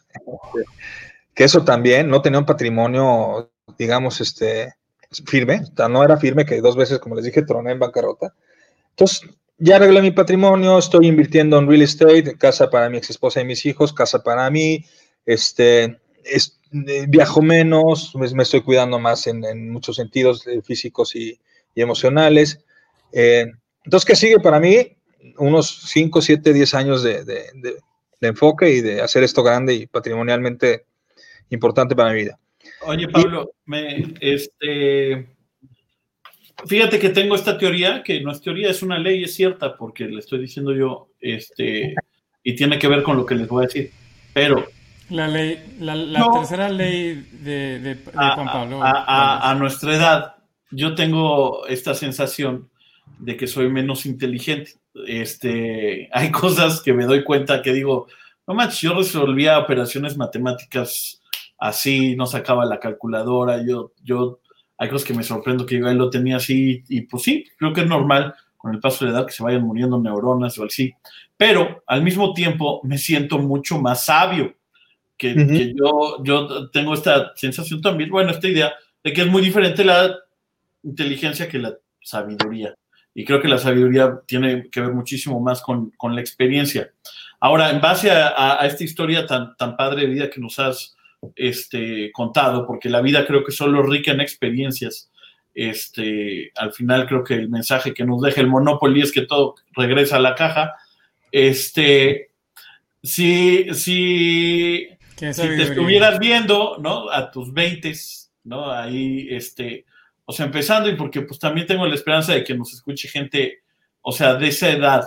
que 1.35 1.43
eso 1.43 1.63
también, 1.63 2.09
no 2.09 2.22
tenía 2.22 2.39
un 2.39 2.45
patrimonio, 2.45 3.51
digamos, 3.82 4.22
este, 4.22 4.76
firme. 5.26 5.62
no 5.90 6.03
era 6.03 6.18
firme, 6.18 6.45
que 6.45 6.62
dos 6.62 6.76
veces, 6.76 6.99
como 6.99 7.16
les 7.16 7.26
dije, 7.26 7.41
troné 7.41 7.72
en 7.72 7.80
bancarrota. 7.80 8.36
Entonces, 8.91 9.22
ya 9.58 9.78
arreglé 9.78 10.03
mi 10.03 10.12
patrimonio, 10.12 10.78
estoy 10.78 11.08
invirtiendo 11.08 11.58
en 11.58 11.68
real 11.68 11.82
estate, 11.82 12.38
casa 12.38 12.70
para 12.70 12.90
mi 12.90 12.98
ex 12.98 13.10
esposa 13.10 13.41
y 13.41 13.45
mis 13.45 13.66
hijos, 13.66 13.91
casa 13.91 14.22
para 14.22 14.49
mí, 14.52 14.86
este, 15.26 15.84
eh, 15.84 17.06
viajo 17.08 17.41
menos, 17.41 18.14
me, 18.16 18.44
estoy 18.44 18.62
cuidando 18.62 18.99
más 18.99 19.26
en, 19.26 19.72
muchos 19.72 19.95
sentidos 19.95 20.45
eh, 20.45 20.62
físicos 20.62 21.16
y, 21.16 21.40
emocionales. 21.74 22.60
Eh, 23.14 23.45
entonces, 23.84 24.06
¿qué 24.06 24.16
sigue 24.16 24.40
para 24.40 24.60
mí? 24.60 24.95
Unos 25.38 25.86
5, 25.88 26.22
7, 26.22 26.53
10 26.53 26.74
años 26.76 27.02
de, 27.02 27.24
de, 27.26 27.80
enfoque 28.22 28.70
y 28.70 28.82
de 28.82 29.02
hacer 29.02 29.24
esto 29.24 29.41
grande 29.41 29.74
y 29.74 29.88
patrimonialmente 29.88 30.86
importante 31.49 31.95
para 31.95 32.12
mi 32.12 32.18
vida. 32.18 32.38
Oye, 32.84 33.08
Pablo, 33.08 33.53
me, 33.66 34.14
este, 34.20 35.28
Fíjate 36.66 36.99
que 36.99 37.10
tengo 37.10 37.36
esta 37.36 37.58
teoría, 37.58 38.03
que 38.03 38.22
no 38.22 38.32
es 38.32 38.41
teoría, 38.41 38.70
es 38.70 38.84
una 38.84 38.99
ley, 38.99 39.24
es 39.24 39.34
cierta, 39.34 39.76
porque 39.76 40.06
le 40.06 40.20
estoy 40.20 40.40
diciendo 40.40 40.74
yo, 40.74 41.10
este, 41.20 41.95
y 42.44 42.56
tiene 42.56 42.78
que 42.78 42.88
ver 42.88 43.03
con 43.03 43.18
lo 43.18 43.26
que 43.26 43.36
les 43.36 43.48
voy 43.48 43.64
a 43.64 43.68
decir. 43.68 43.91
Pero. 44.34 44.66
La 45.10 45.28
ley, 45.28 45.78
la, 45.80 46.32
tercera 46.32 46.70
ley 46.70 47.28
de, 47.32 47.98
Juan 48.14 48.45
Pablo. 48.45 48.80
A, 48.82 49.56
nuestra 49.58 49.95
edad, 49.95 50.36
yo 50.70 50.95
tengo 50.95 51.66
esta 51.68 51.94
sensación 51.94 52.70
de 53.20 53.36
que 53.36 53.48
soy 53.48 53.70
menos 53.70 54.06
inteligente. 54.06 54.74
Este, 55.08 56.10
hay 56.14 56.32
cosas 56.32 56.82
que 56.82 56.94
me 56.94 57.06
doy 57.06 57.24
cuenta 57.24 57.62
que 57.62 57.74
digo, 57.74 58.08
no 58.48 58.53
manches, 58.53 58.82
yo 58.82 58.94
resolvía 58.94 59.60
operaciones 59.60 60.16
matemáticas 60.16 61.20
así, 61.61 62.15
no 62.15 62.25
sacaba 62.25 62.65
la 62.65 62.79
calculadora, 62.79 63.63
yo, 63.63 63.93
yo 64.03 64.39
hay 64.79 64.89
cosas 64.89 65.07
que 65.07 65.13
me 65.13 65.21
sorprendo 65.21 65.63
que 65.63 65.79
yo 65.79 65.88
él 65.88 65.97
lo 65.97 66.09
tenía 66.09 66.38
así, 66.38 66.83
y 66.89 67.01
pues 67.01 67.21
sí, 67.21 67.45
creo 67.55 67.71
que 67.71 67.81
es 67.81 67.88
normal 67.88 68.33
con 68.57 68.73
el 68.73 68.79
paso 68.79 69.05
de 69.05 69.11
la 69.11 69.19
edad 69.19 69.27
que 69.27 69.33
se 69.33 69.43
vayan 69.43 69.61
muriendo 69.61 69.99
neuronas 69.99 70.57
o 70.57 70.65
así, 70.65 70.91
pero 71.38 71.83
al 71.85 72.01
mismo 72.01 72.33
tiempo 72.33 72.81
me 72.83 72.97
siento 72.97 73.38
mucho 73.38 73.79
más 73.79 74.05
sabio, 74.05 74.55
que, 75.15 75.75
yo, 75.77 76.23
yo 76.23 76.71
tengo 76.71 76.95
esta 76.95 77.31
sensación 77.35 77.79
también, 77.79 78.09
bueno, 78.09 78.31
esta 78.31 78.47
idea 78.47 78.73
de 79.03 79.13
que 79.13 79.21
es 79.21 79.27
muy 79.27 79.43
diferente 79.43 79.85
la 79.85 80.15
inteligencia 80.81 81.47
que 81.47 81.59
la 81.59 81.75
sabiduría. 82.01 82.73
Y 83.13 83.23
creo 83.23 83.39
que 83.39 83.47
la 83.47 83.59
sabiduría 83.59 84.19
tiene 84.25 84.67
que 84.71 84.81
ver 84.81 84.93
muchísimo 84.93 85.39
más 85.39 85.61
con, 85.61 85.91
con 85.91 86.15
la 86.15 86.21
experiencia. 86.21 86.91
Ahora, 87.39 87.69
en 87.69 87.81
base 87.81 88.09
a, 88.09 88.59
a, 88.59 88.65
esta 88.65 88.83
historia 88.83 89.27
tan, 89.27 89.55
tan 89.57 89.77
padre 89.77 90.01
de 90.01 90.07
vida 90.07 90.29
que 90.31 90.41
nos 90.41 90.57
has 90.57 90.95
este, 91.35 92.11
contado, 92.11 92.65
porque 92.65 92.89
la 92.89 93.02
vida 93.02 93.26
creo 93.26 93.43
que 93.43 93.52
solo 93.52 93.84
rica 93.84 94.11
en 94.11 94.22
experiencias. 94.22 95.11
Este, 95.53 96.52
al 96.56 96.72
final 96.73 97.07
creo 97.07 97.23
que 97.23 97.34
el 97.34 97.49
mensaje 97.49 97.93
que 97.93 98.06
nos 98.06 98.22
deja 98.22 98.41
el 98.41 98.48
Monopoly 98.48 99.02
es 99.02 99.11
que 99.11 99.26
todo 99.26 99.56
regresa 99.73 100.18
a 100.18 100.22
la 100.22 100.35
caja. 100.35 100.73
Este, 101.31 102.31
si, 103.03 103.73
si, 103.73 104.88
te 105.15 105.30
estuvieras 105.30 106.19
viendo, 106.19 106.77
¿no? 106.80 107.10
A 107.10 107.31
tus 107.31 107.53
20, 107.53 107.93
¿no? 108.45 108.72
Ahí, 108.72 109.27
este, 109.30 109.85
o 110.26 110.31
sea, 110.31 110.45
empezando 110.45 110.89
y 110.89 110.95
porque 110.95 111.22
pues 111.22 111.39
también 111.39 111.68
tengo 111.68 111.85
la 111.85 111.95
esperanza 111.95 112.34
de 112.34 112.43
que 112.43 112.53
nos 112.53 112.73
escuche 112.73 113.07
gente, 113.07 113.64
o 114.02 114.11
sea, 114.11 114.35
de 114.35 114.48
esa 114.48 114.69
edad, 114.69 115.03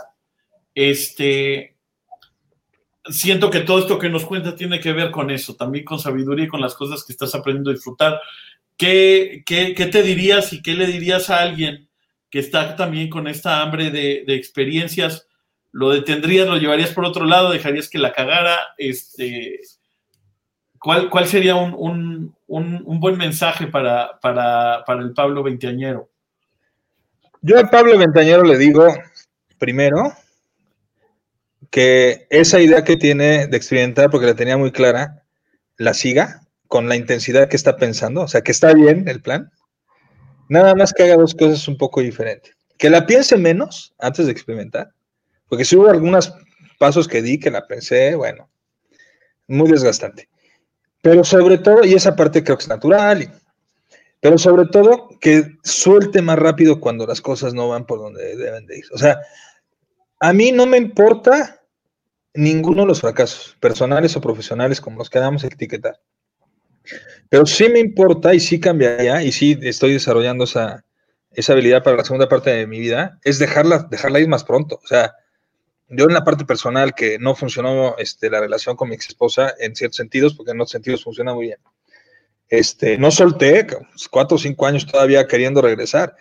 este, 0.74 1.73
siento 3.06 3.50
que 3.50 3.60
todo 3.60 3.80
esto 3.80 3.98
que 3.98 4.08
nos 4.08 4.24
cuenta 4.24 4.56
tiene 4.56 4.80
que 4.80 4.92
ver 4.92 5.10
con 5.10 5.30
eso, 5.30 5.54
también 5.54 5.84
con 5.84 5.98
sabiduría 5.98 6.46
y 6.46 6.48
con 6.48 6.60
las 6.60 6.74
cosas 6.74 7.04
que 7.04 7.12
estás 7.12 7.34
aprendiendo 7.34 7.70
a 7.70 7.74
disfrutar. 7.74 8.20
¿Qué, 8.76 9.42
qué, 9.46 9.74
te 9.74 10.02
dirías 10.02 10.52
y 10.52 10.62
qué 10.62 10.74
le 10.74 10.86
dirías 10.86 11.30
a 11.30 11.40
alguien 11.40 11.88
que 12.30 12.40
está 12.40 12.74
también 12.74 13.08
con 13.08 13.28
esta 13.28 13.62
hambre 13.62 13.90
de, 13.90 14.24
experiencias? 14.28 15.28
¿Lo 15.70 15.90
detendrías, 15.90 16.48
lo 16.48 16.56
llevarías 16.56 16.90
por 16.90 17.04
otro 17.04 17.24
lado, 17.24 17.50
dejarías 17.50 17.88
que 17.88 17.98
la 17.98 18.12
cagara? 18.12 18.58
Este, 18.78 19.60
¿cuál, 20.78 21.10
¿Cuál 21.10 21.26
sería 21.26 21.54
un, 21.56 21.74
un, 22.46 22.82
un, 22.84 23.00
buen 23.00 23.16
mensaje 23.16 23.66
para, 23.66 24.18
para, 24.20 24.84
para 24.84 25.02
el 25.02 25.12
Pablo 25.12 25.42
Veinteañero? 25.42 26.08
Yo 27.42 27.58
al 27.58 27.68
Pablo 27.70 27.98
Veinteañero 27.98 28.42
le 28.42 28.56
digo, 28.56 28.86
primero, 29.58 30.14
que 31.74 32.28
esa 32.30 32.60
idea 32.60 32.84
que 32.84 32.96
tiene 32.96 33.48
de 33.48 33.56
experimentar, 33.56 34.08
porque 34.08 34.28
la 34.28 34.36
tenía 34.36 34.56
muy 34.56 34.70
clara, 34.70 35.24
la 35.76 35.92
siga 35.92 36.46
con 36.68 36.88
la 36.88 36.94
intensidad 36.94 37.48
que 37.48 37.56
está 37.56 37.76
pensando, 37.76 38.20
o 38.20 38.28
sea, 38.28 38.42
que 38.42 38.52
está 38.52 38.72
bien 38.72 39.08
el 39.08 39.20
plan, 39.20 39.50
nada 40.48 40.76
más 40.76 40.92
que 40.92 41.02
haga 41.02 41.16
dos 41.16 41.34
cosas 41.34 41.66
un 41.66 41.76
poco 41.76 42.00
diferentes. 42.00 42.54
Que 42.78 42.90
la 42.90 43.06
piense 43.06 43.36
menos 43.36 43.92
antes 43.98 44.26
de 44.26 44.30
experimentar, 44.30 44.92
porque 45.48 45.64
si 45.64 45.74
hubo 45.74 45.90
algunos 45.90 46.32
pasos 46.78 47.08
que 47.08 47.22
di 47.22 47.40
que 47.40 47.50
la 47.50 47.66
pensé, 47.66 48.14
bueno, 48.14 48.48
muy 49.48 49.68
desgastante. 49.68 50.28
Pero 51.02 51.24
sobre 51.24 51.58
todo, 51.58 51.84
y 51.84 51.94
esa 51.94 52.14
parte 52.14 52.44
creo 52.44 52.56
que 52.56 52.62
es 52.62 52.68
natural, 52.68 53.32
pero 54.20 54.38
sobre 54.38 54.66
todo 54.66 55.08
que 55.20 55.56
suelte 55.64 56.22
más 56.22 56.38
rápido 56.38 56.78
cuando 56.78 57.04
las 57.04 57.20
cosas 57.20 57.52
no 57.52 57.68
van 57.68 57.84
por 57.84 57.98
donde 57.98 58.36
deben 58.36 58.64
de 58.64 58.78
ir. 58.78 58.84
O 58.92 58.98
sea, 58.98 59.18
a 60.20 60.32
mí 60.32 60.52
no 60.52 60.66
me 60.66 60.76
importa 60.76 61.62
ninguno 62.34 62.82
de 62.82 62.88
los 62.88 63.00
fracasos, 63.00 63.56
personales 63.60 64.16
o 64.16 64.20
profesionales, 64.20 64.80
como 64.80 64.98
los 64.98 65.08
que 65.08 65.18
a 65.18 65.28
etiquetar. 65.28 66.00
Pero 67.28 67.46
sí 67.46 67.68
me 67.68 67.78
importa 67.78 68.34
y 68.34 68.40
sí 68.40 68.60
cambiaría, 68.60 69.22
y 69.22 69.32
sí 69.32 69.58
estoy 69.62 69.94
desarrollando 69.94 70.44
esa, 70.44 70.84
esa 71.32 71.52
habilidad 71.52 71.82
para 71.82 71.96
la 71.96 72.04
segunda 72.04 72.28
parte 72.28 72.50
de 72.50 72.66
mi 72.66 72.80
vida, 72.80 73.18
es 73.22 73.38
dejarla, 73.38 73.86
dejarla 73.90 74.20
ir 74.20 74.28
más 74.28 74.44
pronto. 74.44 74.80
O 74.82 74.86
sea, 74.86 75.14
yo 75.88 76.04
en 76.06 76.14
la 76.14 76.24
parte 76.24 76.44
personal 76.44 76.94
que 76.94 77.18
no 77.18 77.34
funcionó 77.34 77.96
este, 77.98 78.28
la 78.28 78.40
relación 78.40 78.76
con 78.76 78.88
mi 78.88 78.94
ex 78.94 79.08
esposa 79.08 79.54
en 79.58 79.74
ciertos 79.76 79.96
sentidos, 79.96 80.34
porque 80.34 80.52
en 80.52 80.58
otros 80.58 80.72
sentidos 80.72 81.04
funciona 81.04 81.34
muy 81.34 81.46
bien. 81.46 81.58
Este, 82.48 82.98
no 82.98 83.10
solté, 83.10 83.66
cuatro 84.10 84.36
o 84.36 84.40
cinco 84.40 84.66
años 84.66 84.86
todavía 84.86 85.26
queriendo 85.26 85.62
regresar. 85.62 86.14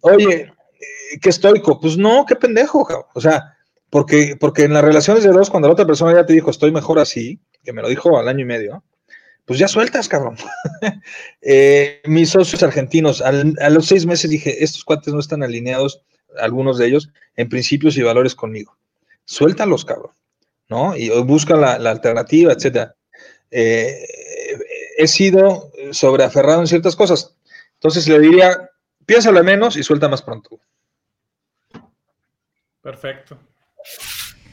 Oye, 0.00 0.42
eh, 0.42 1.18
qué 1.20 1.30
estoico. 1.30 1.80
Pues 1.80 1.96
no, 1.96 2.24
qué 2.26 2.36
pendejo. 2.36 2.86
O 3.14 3.20
sea, 3.20 3.53
porque, 3.94 4.36
porque 4.40 4.64
en 4.64 4.72
las 4.72 4.82
relaciones 4.82 5.22
de 5.22 5.30
dos, 5.30 5.50
cuando 5.50 5.68
la 5.68 5.74
otra 5.74 5.86
persona 5.86 6.12
ya 6.12 6.26
te 6.26 6.32
dijo 6.32 6.50
estoy 6.50 6.72
mejor 6.72 6.98
así, 6.98 7.38
que 7.62 7.72
me 7.72 7.80
lo 7.80 7.88
dijo 7.88 8.18
al 8.18 8.26
año 8.26 8.40
y 8.40 8.44
medio, 8.44 8.82
pues 9.44 9.56
ya 9.56 9.68
sueltas, 9.68 10.08
cabrón. 10.08 10.36
Eh, 11.40 12.02
mis 12.06 12.30
socios 12.30 12.64
argentinos, 12.64 13.22
a 13.22 13.30
los 13.70 13.86
seis 13.86 14.04
meses 14.04 14.28
dije, 14.28 14.64
estos 14.64 14.84
cuates 14.84 15.14
no 15.14 15.20
están 15.20 15.44
alineados, 15.44 16.02
algunos 16.40 16.76
de 16.76 16.88
ellos, 16.88 17.10
en 17.36 17.48
principios 17.48 17.96
y 17.96 18.02
valores 18.02 18.34
conmigo. 18.34 18.76
Suéltalos, 19.26 19.84
cabrón, 19.84 20.10
¿no? 20.68 20.96
Y 20.96 21.10
busca 21.20 21.54
la, 21.54 21.74
alternativa, 21.88 22.52
etcétera. 22.52 22.96
Eh, 23.52 24.04
he 24.98 25.06
sido 25.06 25.70
sobreaferrado 25.92 26.62
en 26.62 26.66
ciertas 26.66 26.96
cosas. 26.96 27.36
Entonces 27.74 28.08
le 28.08 28.18
diría, 28.18 28.70
piénsalo 29.06 29.44
menos 29.44 29.76
y 29.76 29.84
suelta 29.84 30.08
más 30.08 30.22
pronto. 30.22 30.58
Perfecto. 32.82 33.38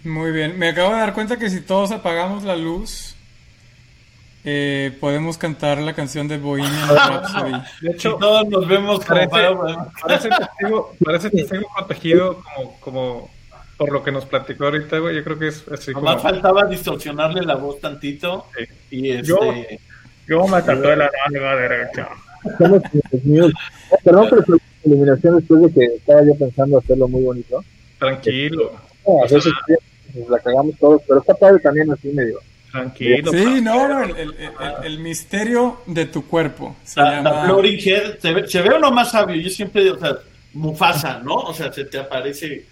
Muy 0.03 0.31
bien, 0.31 0.57
me 0.57 0.69
acabo 0.69 0.93
de 0.93 0.99
dar 0.99 1.13
cuenta 1.13 1.37
que 1.37 1.49
si 1.49 1.61
todos 1.61 1.91
apagamos 1.91 2.43
la 2.43 2.55
luz, 2.55 3.15
eh, 4.43 4.97
podemos 4.99 5.37
cantar 5.37 5.77
la 5.77 5.93
canción 5.93 6.27
de 6.27 6.37
Bohemian 6.37 6.89
Rhapsody. 6.89 7.61
De 7.81 7.91
hecho, 7.91 8.15
todos 8.15 8.47
nos 8.47 8.67
vemos 8.67 9.05
parece, 9.05 9.29
parece, 10.01 10.29
testigo, 10.29 10.95
parece 11.03 11.29
testigo 11.29 11.67
protegido 11.75 12.41
como, 12.41 12.79
como 12.79 13.29
por 13.77 13.91
lo 13.91 14.03
que 14.03 14.11
nos 14.11 14.25
platicó 14.25 14.65
ahorita, 14.65 14.97
Yo 14.97 15.23
creo 15.23 15.39
que 15.39 15.47
es 15.47 15.65
así 15.71 15.91
Además 15.93 16.21
faltaba 16.21 16.65
distorsionarle 16.65 17.41
la 17.41 17.55
voz 17.55 17.79
tantito. 17.79 18.45
Y 18.89 19.09
este... 19.09 19.27
Yo, 19.27 19.39
Yo 20.27 20.47
me 20.47 20.61
tatué 20.61 20.95
la 20.95 21.09
nalga 21.29 21.55
derecha. 21.55 22.09
Perdón 24.03 24.29
por 24.29 24.49
la 24.49 24.57
eliminación 24.83 25.37
después 25.37 25.61
de 25.61 25.73
que 25.73 25.95
estaba 25.95 26.21
yo 26.23 26.35
pensando 26.35 26.79
hacerlo 26.79 27.07
muy 27.07 27.23
bonito. 27.23 27.63
Tranquilo. 27.99 28.71
a 29.05 29.23
veces 29.23 29.51
la 30.29 30.39
cagamos 30.39 30.75
todos, 30.79 31.01
pero 31.07 31.19
está 31.19 31.33
padre 31.33 31.59
también 31.59 31.91
así 31.91 32.09
medio. 32.09 32.39
Tranquilo. 32.71 33.31
Sí, 33.31 33.61
no, 33.61 33.87
no 33.87 34.03
el, 34.03 34.17
el, 34.17 34.35
el, 34.83 34.99
misterio 34.99 35.81
de 35.85 36.05
tu 36.05 36.25
cuerpo. 36.25 36.75
Se 36.83 37.01
la, 37.01 37.15
llama... 37.17 37.45
Floating 37.45 37.79
Head, 37.83 38.19
se 38.19 38.33
ve, 38.33 38.47
se 38.47 38.61
ve 38.61 38.75
uno 38.77 38.91
más 38.91 39.11
sabio. 39.11 39.35
Yo 39.35 39.49
siempre, 39.49 39.91
o 39.91 39.99
sea, 39.99 40.17
Mufasa, 40.53 41.19
¿no? 41.19 41.35
O 41.35 41.53
sea, 41.53 41.71
se 41.71 41.85
te 41.85 41.99
aparece 41.99 42.65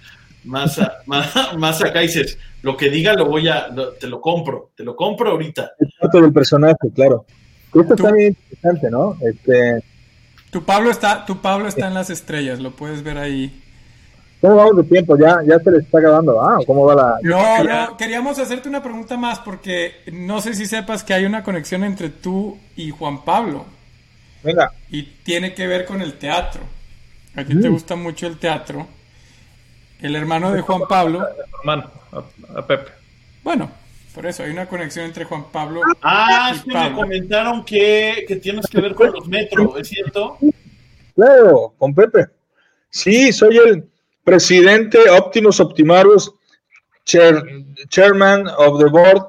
más, 0.46 0.80
a, 0.80 1.00
más, 1.06 1.58
más, 1.58 1.84
acá 1.84 2.02
y 2.02 2.08
dices, 2.08 2.38
lo 2.62 2.78
que 2.78 2.90
diga 2.90 3.14
lo 3.14 3.26
voy 3.26 3.48
a, 3.48 3.68
lo, 3.68 3.92
te 3.94 4.08
lo 4.08 4.22
compro, 4.22 4.72
te 4.76 4.84
lo 4.84 4.96
compro 4.96 5.32
ahorita. 5.32 5.72
Es 5.80 5.90
parte 6.00 6.22
del 6.22 6.34
personaje, 6.34 6.76
claro. 6.96 7.26
Esto 7.74 7.94
está 7.94 8.12
bien 8.12 8.36
interesante, 8.52 8.90
¿no? 8.90 9.18
Este... 9.22 9.84
Tu 10.50 10.64
Pablo 10.64 10.90
está, 10.90 11.26
tu 11.26 11.42
Pablo 11.42 11.68
está 11.68 11.88
en 11.88 11.94
las 11.94 12.10
estrellas, 12.10 12.60
lo 12.60 12.72
puedes 12.72 13.04
ver 13.04 13.20
ahí. 13.20 13.62
¿Cómo 14.42 14.56
vamos 14.56 14.78
de 14.78 14.84
tiempo? 14.84 15.18
¿Ya, 15.18 15.40
ya 15.46 15.60
se 15.60 15.72
les 15.72 15.84
está 15.84 16.00
acabando? 16.00 16.42
¿Ah? 16.42 16.60
¿Cómo 16.66 16.86
va 16.86 16.96
la...? 16.96 17.20
No, 17.22 17.64
no, 17.64 17.98
queríamos 17.98 18.40
hacerte 18.40 18.70
una 18.70 18.82
pregunta 18.82 19.18
más 19.18 19.40
porque 19.40 19.96
no 20.14 20.40
sé 20.40 20.54
si 20.54 20.66
sepas 20.66 21.04
que 21.04 21.14
hay 21.14 21.26
una 21.26 21.44
conexión 21.44 21.84
entre 21.84 22.10
tú 22.10 22.58
y 22.78 22.90
Juan 22.92 23.26
Pablo. 23.26 23.66
Venga. 24.42 24.72
Y 24.90 25.04
tiene 25.04 25.54
que 25.54 25.68
ver 25.68 25.86
con 25.86 26.02
el 26.02 26.14
teatro. 26.14 26.62
A 27.36 27.44
ti 27.44 27.60
te 27.60 27.68
gusta 27.68 27.96
mucho 27.96 28.28
el 28.28 28.38
teatro. 28.38 28.88
El 30.02 30.16
hermano 30.16 30.52
de 30.52 30.62
Juan 30.62 30.82
Pablo. 30.88 31.28
Hermano, 31.60 31.92
a, 32.56 32.66
Pepe. 32.66 32.92
Bueno, 33.44 33.70
por 34.16 34.26
eso 34.26 34.44
hay 34.44 34.52
una 34.52 34.68
conexión 34.68 35.06
entre 35.06 35.26
Juan 35.26 35.46
Pablo. 35.52 35.82
Ah, 36.02 36.54
es 36.56 36.64
que 36.64 36.74
me 36.74 36.94
comentaron 36.94 37.66
que, 37.66 38.24
que 38.26 38.38
tienes 38.38 38.68
que 38.68 38.80
ver 38.80 38.96
con 38.96 39.12
los 39.12 39.28
metros, 39.28 39.78
¿es 39.78 39.90
cierto? 39.90 40.38
Claro, 41.14 41.74
con 41.78 41.94
Pepe. 41.94 42.28
Sí, 42.90 43.34
soy 43.34 43.58
el 43.58 43.90
presidente 44.30 45.00
Optimus 45.10 45.60
Optimarus, 45.60 46.32
chairman 47.04 48.48
of 48.48 48.80
the 48.80 48.86
board 48.86 49.24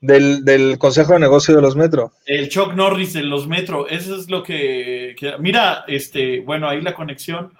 del, 0.00 0.44
del, 0.44 0.78
Consejo 0.78 1.12
de 1.12 1.20
Negocio 1.20 1.54
de 1.54 1.62
los 1.62 1.76
Metro. 1.76 2.10
El 2.26 2.48
Chuck 2.48 2.74
Norris 2.74 3.12
de 3.12 3.22
los 3.22 3.46
Metro, 3.46 3.86
eso 3.88 4.16
es 4.16 4.28
lo 4.28 4.42
que, 4.42 5.14
mira, 5.38 5.84
este, 5.86 6.40
bueno, 6.40 6.68
ahí 6.68 6.80
la 6.80 6.92
conexión, 6.92 7.52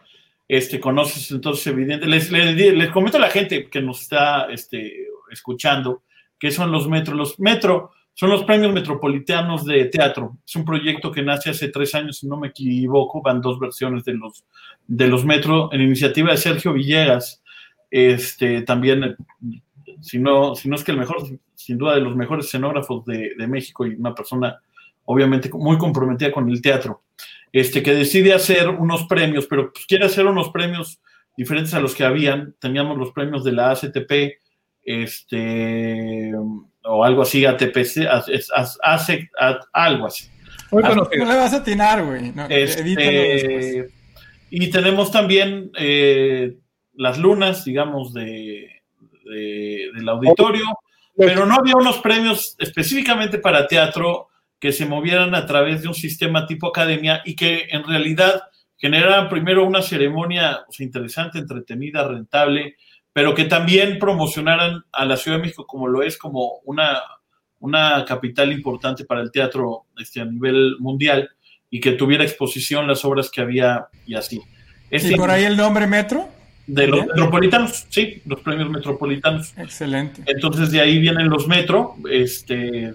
este, 0.49 0.81
conoces 0.81 1.31
entonces 1.31 1.69
evidente. 1.69 2.07
Les, 2.07 2.33
les, 2.33 2.91
comento 2.91 3.19
a 3.19 3.21
la 3.21 3.31
gente 3.31 3.69
que 3.71 3.81
nos 3.81 4.03
está 4.03 4.49
este, 4.51 5.07
escuchando 5.31 6.03
qué 6.37 6.51
son 6.51 6.73
los 6.73 6.89
Metro. 6.89 7.15
Los 7.15 7.39
Metro 7.39 7.93
son 8.15 8.31
los 8.31 8.45
premios 8.45 8.73
metropolitanos 8.73 9.65
de 9.65 9.87
teatro. 9.87 10.39
Es 10.47 10.55
un 10.57 10.65
proyecto 10.65 11.11
que 11.11 11.23
nace 11.23 11.51
hace 11.51 11.69
tres 11.69 11.95
años, 11.95 12.19
si 12.19 12.29
no 12.29 12.37
me 12.37 12.49
equivoco, 12.49 13.23
van 13.23 13.41
dos 13.41 13.59
versiones 13.59 14.05
de 14.05 14.15
los, 14.15 14.45
de 14.87 15.09
los 15.09 15.25
Metro 15.25 15.73
en 15.73 15.81
iniciativa 15.81 16.31
de 16.31 16.37
Sergio 16.37 16.73
Villegas. 16.73 17.43
Este, 17.91 18.63
también 18.63 19.17
si 20.01 20.19
no, 20.19 20.55
si 20.55 20.69
no 20.69 20.77
es 20.77 20.85
que 20.85 20.93
el 20.93 20.99
mejor, 20.99 21.23
sin 21.55 21.79
duda 21.79 21.95
de 21.95 22.01
los 22.01 22.17
mejores 22.17 22.47
escenógrafos 22.47 23.05
de, 23.05 23.33
de, 23.37 23.47
México 23.47 23.87
y 23.87 23.95
una 23.95 24.15
persona 24.15 24.61
obviamente 25.05 25.51
muy 25.53 25.79
comprometida 25.79 26.33
con 26.33 26.49
el 26.51 26.61
teatro, 26.61 27.03
este, 27.53 27.83
que 27.83 27.95
decide 27.95 28.33
hacer 28.33 28.69
unos 28.69 29.05
premios, 29.05 29.47
pero 29.47 29.73
pues, 29.73 29.87
quiere 29.87 30.07
hacer 30.07 30.27
unos 30.27 30.51
premios 30.51 31.01
diferentes 31.37 31.75
a 31.75 31.81
los 31.81 31.95
que 31.95 32.05
habían. 32.05 32.55
Teníamos 32.59 32.97
los 32.99 33.13
premios 33.13 33.45
de 33.45 33.53
la 33.53 33.71
ACTP, 33.71 34.39
este, 34.85 36.33
o 36.85 37.05
algo 37.05 37.23
así, 37.23 37.45
ATPC, 37.45 38.07
hace 38.83 39.31
algo 39.73 40.07
así. 40.07 40.29
no 40.71 40.81
le 40.81 41.25
vas 41.25 41.53
a 41.53 41.59
atinar, 41.59 42.05
güey. 42.05 42.33
No, 42.33 42.47
este, 42.49 43.89
y 44.51 44.71
tenemos 44.71 45.11
también 45.11 45.71
eh, 45.79 46.57
las 46.95 47.19
lunas, 47.19 47.65
digamos, 47.65 48.13
de, 48.13 48.83
del 49.25 50.09
auditorio, 50.09 50.65
pero 51.17 51.47
no 51.47 51.55
había 51.55 51.77
unos 51.77 51.99
premios 51.99 52.57
específicamente 52.59 53.39
para 53.39 53.67
teatro 53.67 54.29
que 54.59 54.73
se 54.73 54.87
movieran 54.87 55.35
a 55.35 55.47
través 55.47 55.83
de 55.83 55.89
un 55.89 55.95
sistema 55.95 56.47
tipo 56.47 56.69
academia 56.69 57.23
y 57.25 57.35
que 57.35 57.67
en 57.71 57.85
realidad 57.85 58.43
generaran 58.77 59.29
primero 59.29 59.67
una 59.67 59.83
ceremonia 59.83 60.65
interesante, 60.79 61.39
entretenida, 61.39 62.07
rentable, 62.07 62.77
pero 63.13 63.35
que 63.35 63.45
también 63.45 63.99
promocionaran 63.99 64.85
a 64.93 65.05
la 65.05 65.17
Ciudad 65.17 65.37
de 65.39 65.43
México 65.43 65.67
como 65.67 65.89
lo 65.89 66.03
es, 66.03 66.17
como 66.17 66.61
una, 66.65 67.01
una 67.61 68.05
capital 68.07 68.53
importante 68.53 69.05
para 69.05 69.21
el 69.21 69.31
teatro 69.31 69.87
este, 69.99 70.21
a 70.21 70.25
nivel 70.25 70.77
mundial 70.79 71.31
y 71.71 71.81
que 71.81 71.93
tuviera 71.93 72.25
exposición 72.25 72.87
las 72.87 73.05
obras 73.05 73.31
que 73.31 73.41
había 73.41 73.87
y 74.07 74.15
así. 74.15 74.41
¿Y 74.91 75.17
por 75.17 75.31
ahí 75.31 75.45
el 75.45 75.57
nombre 75.57 75.87
Metro? 75.87 76.29
De 76.67 76.87
los 76.87 77.07
metropolitanos, 77.07 77.87
sí, 77.89 78.23
los 78.25 78.41
premios 78.41 78.71
metropolitanos. 78.71 79.53
Excelente. 79.59 80.23
Entonces 80.27 80.71
de 80.71 80.81
ahí 80.81 80.99
vienen 81.01 81.29
los 81.29 81.49
metro, 81.49 81.97
este, 82.09 82.95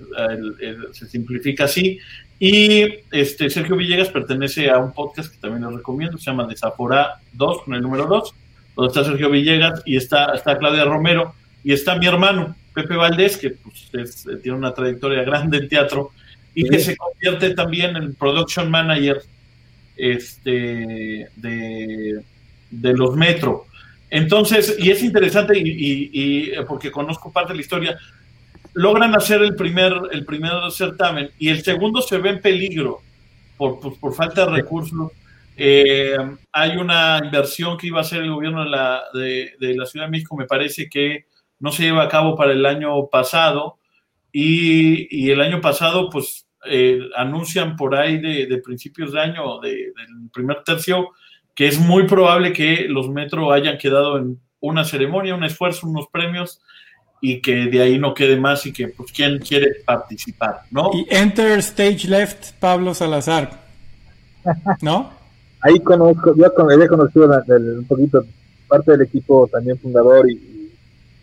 se 0.94 1.07
simplifica 1.07 1.65
así. 1.65 1.99
Y 2.39 2.85
este 3.11 3.49
Sergio 3.49 3.76
Villegas 3.76 4.10
pertenece 4.10 4.69
a 4.69 4.77
un 4.77 4.94
podcast 4.94 5.31
que 5.31 5.39
también 5.39 5.65
les 5.65 5.76
recomiendo, 5.76 6.18
se 6.18 6.26
llama 6.26 6.48
Desaforá 6.48 7.19
2, 7.34 7.64
con 7.64 7.73
el 7.73 7.81
número 7.81 8.06
2, 8.06 8.34
donde 8.78 8.88
está 8.88 9.04
Sergio 9.04 9.30
Villegas 9.30 9.82
y 9.86 9.98
está, 9.98 10.34
está 10.34 10.58
Claudia 10.58 10.86
Romero 10.86 11.34
y 11.66 11.74
está 11.74 11.98
mi 11.98 12.08
hermano 12.08 12.56
Pepe 12.74 12.95
Valdés, 12.95 13.36
que 13.36 13.49
pues, 13.49 14.26
tiene 14.41 14.58
una 14.58 14.74
trayectoria 14.74 15.24
grande 15.24 15.58
en 15.58 15.68
teatro 15.68 16.12
y 16.56 16.70
que 16.70 16.80
se 16.80 16.95
convierte 16.95 17.54
también 17.54 17.98
en 17.98 18.16
production 18.16 18.72
manager 18.72 19.22
este, 19.98 21.28
de 21.36 22.24
de 22.70 22.94
los 22.94 23.16
metro. 23.16 23.66
Entonces, 24.10 24.76
y 24.80 24.90
es 24.90 25.04
interesante 25.04 25.54
y, 25.58 26.52
porque 26.68 26.91
conozco 26.91 27.32
parte 27.32 27.54
de 27.54 27.58
la 27.58 27.62
historia, 27.62 27.98
logran 28.74 29.16
hacer 29.16 29.41
el 29.41 29.56
primer, 29.56 29.94
el 30.12 30.26
primer 30.26 30.54
certamen 30.72 31.30
y 31.40 31.49
el 31.49 31.64
segundo 31.64 32.02
se 32.02 32.18
ve 32.18 32.30
en 32.30 32.41
peligro 32.41 33.02
por, 33.58 33.80
por, 33.99 34.14
falta 34.14 34.45
de 34.45 34.52
recursos. 34.52 35.12
Eh, 35.58 36.16
hay 36.52 36.78
una 36.78 37.20
inversión 37.24 37.78
que 37.78 37.88
iba 37.88 37.98
a 37.98 38.02
hacer 38.02 38.22
el 38.22 38.32
gobierno 38.32 38.64
de 38.64 38.70
la, 38.70 39.04
de, 39.14 39.76
la, 39.76 39.86
Ciudad 39.88 40.06
de 40.06 40.12
México, 40.12 40.36
me 40.38 40.46
parece 40.46 40.88
que 40.88 41.26
no 41.60 41.72
se 41.72 41.84
lleva 41.84 42.04
a 42.04 42.10
cabo 42.10 42.36
para 42.36 42.52
el 42.52 42.64
año 42.66 43.08
pasado 43.08 43.80
y, 44.32 45.08
y 45.10 45.32
el 45.32 45.42
año 45.42 45.60
pasado 45.60 46.10
pues 46.12 46.48
eh, 46.66 47.00
anuncian 47.16 47.76
por 47.76 47.96
ahí 47.96 48.20
de, 48.20 48.46
de 48.46 48.58
principios 48.60 49.14
de 49.14 49.22
año, 49.22 49.60
de, 49.60 49.70
del 49.72 50.30
primer 50.32 50.64
tercio, 50.64 51.10
que 51.56 51.68
es 51.68 51.80
muy 51.80 52.06
probable 52.06 52.54
que 52.54 52.86
los 52.88 53.10
Metro 53.10 53.52
hayan 53.52 53.80
quedado 53.80 54.20
en 54.20 54.40
una 54.60 54.84
ceremonia, 54.84 55.34
un 55.34 55.44
esfuerzo, 55.44 55.88
unos 55.88 56.08
premios 56.12 56.62
y 57.20 57.42
que 57.42 57.66
de 57.66 57.82
ahí 57.82 57.98
no 57.98 58.14
quede 58.14 58.38
más 58.38 58.66
y 58.68 58.74
que 58.74 58.90
pues 58.90 59.12
quién 59.12 59.40
quiere 59.40 59.78
participar, 59.86 60.62
¿no? 60.70 60.92
Y 60.94 61.08
Enter 61.10 61.58
Stage 61.60 62.08
Left 62.08 62.52
Pablo 62.60 62.94
Salazar, 62.94 63.60
¿no? 64.82 65.16
Ahí 65.62 65.80
conozco, 65.80 66.36
yo 66.36 66.46
había 66.46 66.88
conocido 66.88 67.28
un 67.28 67.86
poquito 67.88 68.26
parte 68.68 68.92
del 68.92 69.02
equipo 69.02 69.48
también 69.48 69.80
fundador 69.80 70.30
y, 70.30 70.72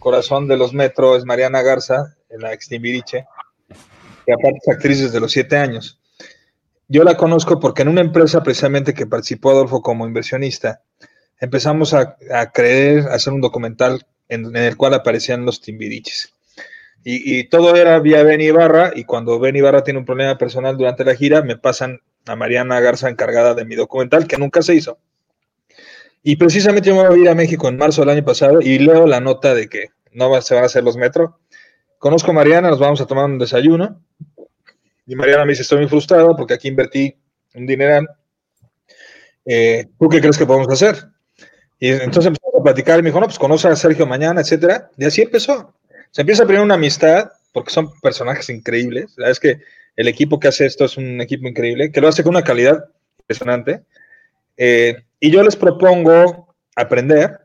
corazón 0.05 0.47
de 0.47 0.59
los 0.59 0.75
Metro 0.75 1.17
es 1.17 1.25
Mariana 1.25 1.63
Garza, 1.63 2.15
en 2.29 2.43
la 2.43 2.53
Extimbiriche, 2.53 3.27
que 4.27 4.33
aparte 4.33 4.59
es 4.63 4.69
actriz 4.69 5.01
desde 5.01 5.19
los 5.19 5.33
siete 5.33 5.57
años. 5.57 5.99
Yo 6.89 7.05
la 7.05 7.17
conozco 7.17 7.59
porque 7.59 7.83
en 7.83 7.89
una 7.89 8.03
empresa 8.03 8.43
precisamente 8.43 8.93
que 8.93 9.07
participó 9.07 9.51
Adolfo 9.51 9.81
como 9.81 10.07
inversionista, 10.07 10.83
empezamos 11.41 11.95
a, 11.95 12.17
a 12.33 12.53
creer, 12.53 13.09
a 13.09 13.15
hacer 13.15 13.33
un 13.33 13.41
documental 13.41 14.07
en, 14.29 14.55
el 14.55 14.77
cual 14.77 14.93
aparecían 14.93 15.47
los 15.47 15.63
timbiriches. 15.63 16.35
Y, 17.03 17.39
y, 17.39 17.49
todo 17.49 17.75
era 17.75 17.99
vía 18.01 18.23
Ben 18.23 18.41
Ibarra, 18.41 18.93
y 18.95 19.05
cuando 19.05 19.39
Ben 19.39 19.57
Ibarra 19.57 19.85
tiene 19.85 20.01
un 20.01 20.07
problema 20.07 20.37
personal 20.37 20.77
durante 20.77 21.05
la 21.05 21.15
gira, 21.15 21.43
me 21.43 21.57
pasan 21.57 22.01
a 22.27 22.37
Mariana 22.37 22.81
Garza 22.81 23.09
encargada 23.09 23.55
de 23.55 23.65
mi 23.65 23.75
documental, 23.75 24.27
que 24.27 24.37
nunca 24.37 24.63
se 24.63 24.75
hizo. 24.75 24.99
Y 26.23 26.37
precisamente 26.37 26.89
yo 26.89 26.97
me 26.97 27.07
voy 27.07 27.21
a 27.21 27.23
ir 27.23 27.29
a 27.29 27.35
México 27.35 27.69
en 27.69 27.77
marzo 27.77 28.01
del 28.03 28.11
año 28.11 28.25
pasado 28.25 28.61
y 28.61 28.79
leo 28.79 29.07
la 29.07 29.21
nota 29.21 29.55
de 29.55 29.69
que 29.69 29.91
no 30.13 30.41
se 30.41 30.55
van 30.55 30.65
a 30.65 30.67
hacer 30.67 30.83
los 30.83 30.97
metro. 30.97 31.39
Conozco 31.99 32.31
a 32.31 32.35
Mariana, 32.35 32.71
nos 32.71 32.79
vamos 32.79 33.01
a 33.01 33.07
tomar 33.07 33.27
un 33.27 33.39
desayuno 33.39 34.01
y 35.07 35.17
Mariana 35.17 35.45
me 35.45 35.53
dice, 35.53 35.63
estoy 35.63 35.79
muy 35.79 35.89
frustrado 35.89 36.35
porque 36.37 36.55
aquí 36.55 36.69
invertí 36.69 37.15
un 37.55 37.67
dineral. 37.67 38.09
Eh, 39.45 39.87
¿Tú 39.99 40.09
qué 40.09 40.21
crees 40.21 40.39
que 40.39 40.47
podemos 40.47 40.69
hacer? 40.71 40.97
Y 41.79 41.91
entonces 41.91 42.27
empezamos 42.27 42.55
a 42.59 42.63
platicar 42.63 42.99
y 42.99 43.03
me 43.03 43.11
dijo, 43.11 43.21
no, 43.21 43.27
pues 43.27 43.39
conoce 43.39 43.69
a 43.69 43.77
Sergio 43.77 44.07
mañana, 44.07 44.41
etcétera. 44.41 44.91
Y 44.97 45.05
así 45.05 45.23
empezó. 45.23 45.75
Se 46.11 46.23
empieza 46.23 46.45
a 46.45 46.47
poner 46.47 46.63
una 46.63 46.75
amistad 46.75 47.31
porque 47.53 47.71
son 47.71 47.91
personajes 48.01 48.49
increíbles. 48.49 49.15
Es 49.19 49.39
que 49.39 49.61
el 49.97 50.09
equipo 50.09 50.41
que 50.41 50.49
hace 50.49 50.67
esto 50.67 50.85
es 50.85 50.97
un 50.97 51.21
equipo 51.21 51.49
increíble, 51.49 51.93
que 51.93 52.01
lo 52.01 52.09
hace 52.09 52.23
con 52.23 52.31
una 52.31 52.43
calidad 52.43 52.85
impresionante. 53.21 53.83
Eh, 54.57 54.97
y 55.21 55.31
yo 55.31 55.43
les 55.43 55.57
propongo 55.57 56.55
aprender, 56.77 57.41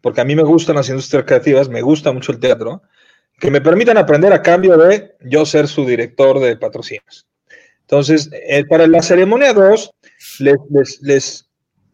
porque 0.00 0.20
a 0.20 0.24
mí 0.24 0.34
me 0.34 0.42
gustan 0.42 0.76
las 0.76 0.88
industrias 0.88 1.24
creativas, 1.24 1.68
me 1.68 1.82
gusta 1.82 2.12
mucho 2.12 2.32
el 2.32 2.40
teatro, 2.40 2.82
que 3.38 3.50
me 3.50 3.60
permitan 3.60 3.96
aprender 3.96 4.32
a 4.32 4.42
cambio 4.42 4.76
de 4.76 5.14
yo 5.20 5.44
ser 5.46 5.68
su 5.68 5.84
director 5.86 6.38
de 6.40 6.56
patrocinios. 6.56 7.26
Entonces, 7.82 8.30
eh, 8.32 8.64
para 8.64 8.86
la 8.86 9.02
ceremonia 9.02 9.52
2, 9.52 9.90
les, 11.00 11.48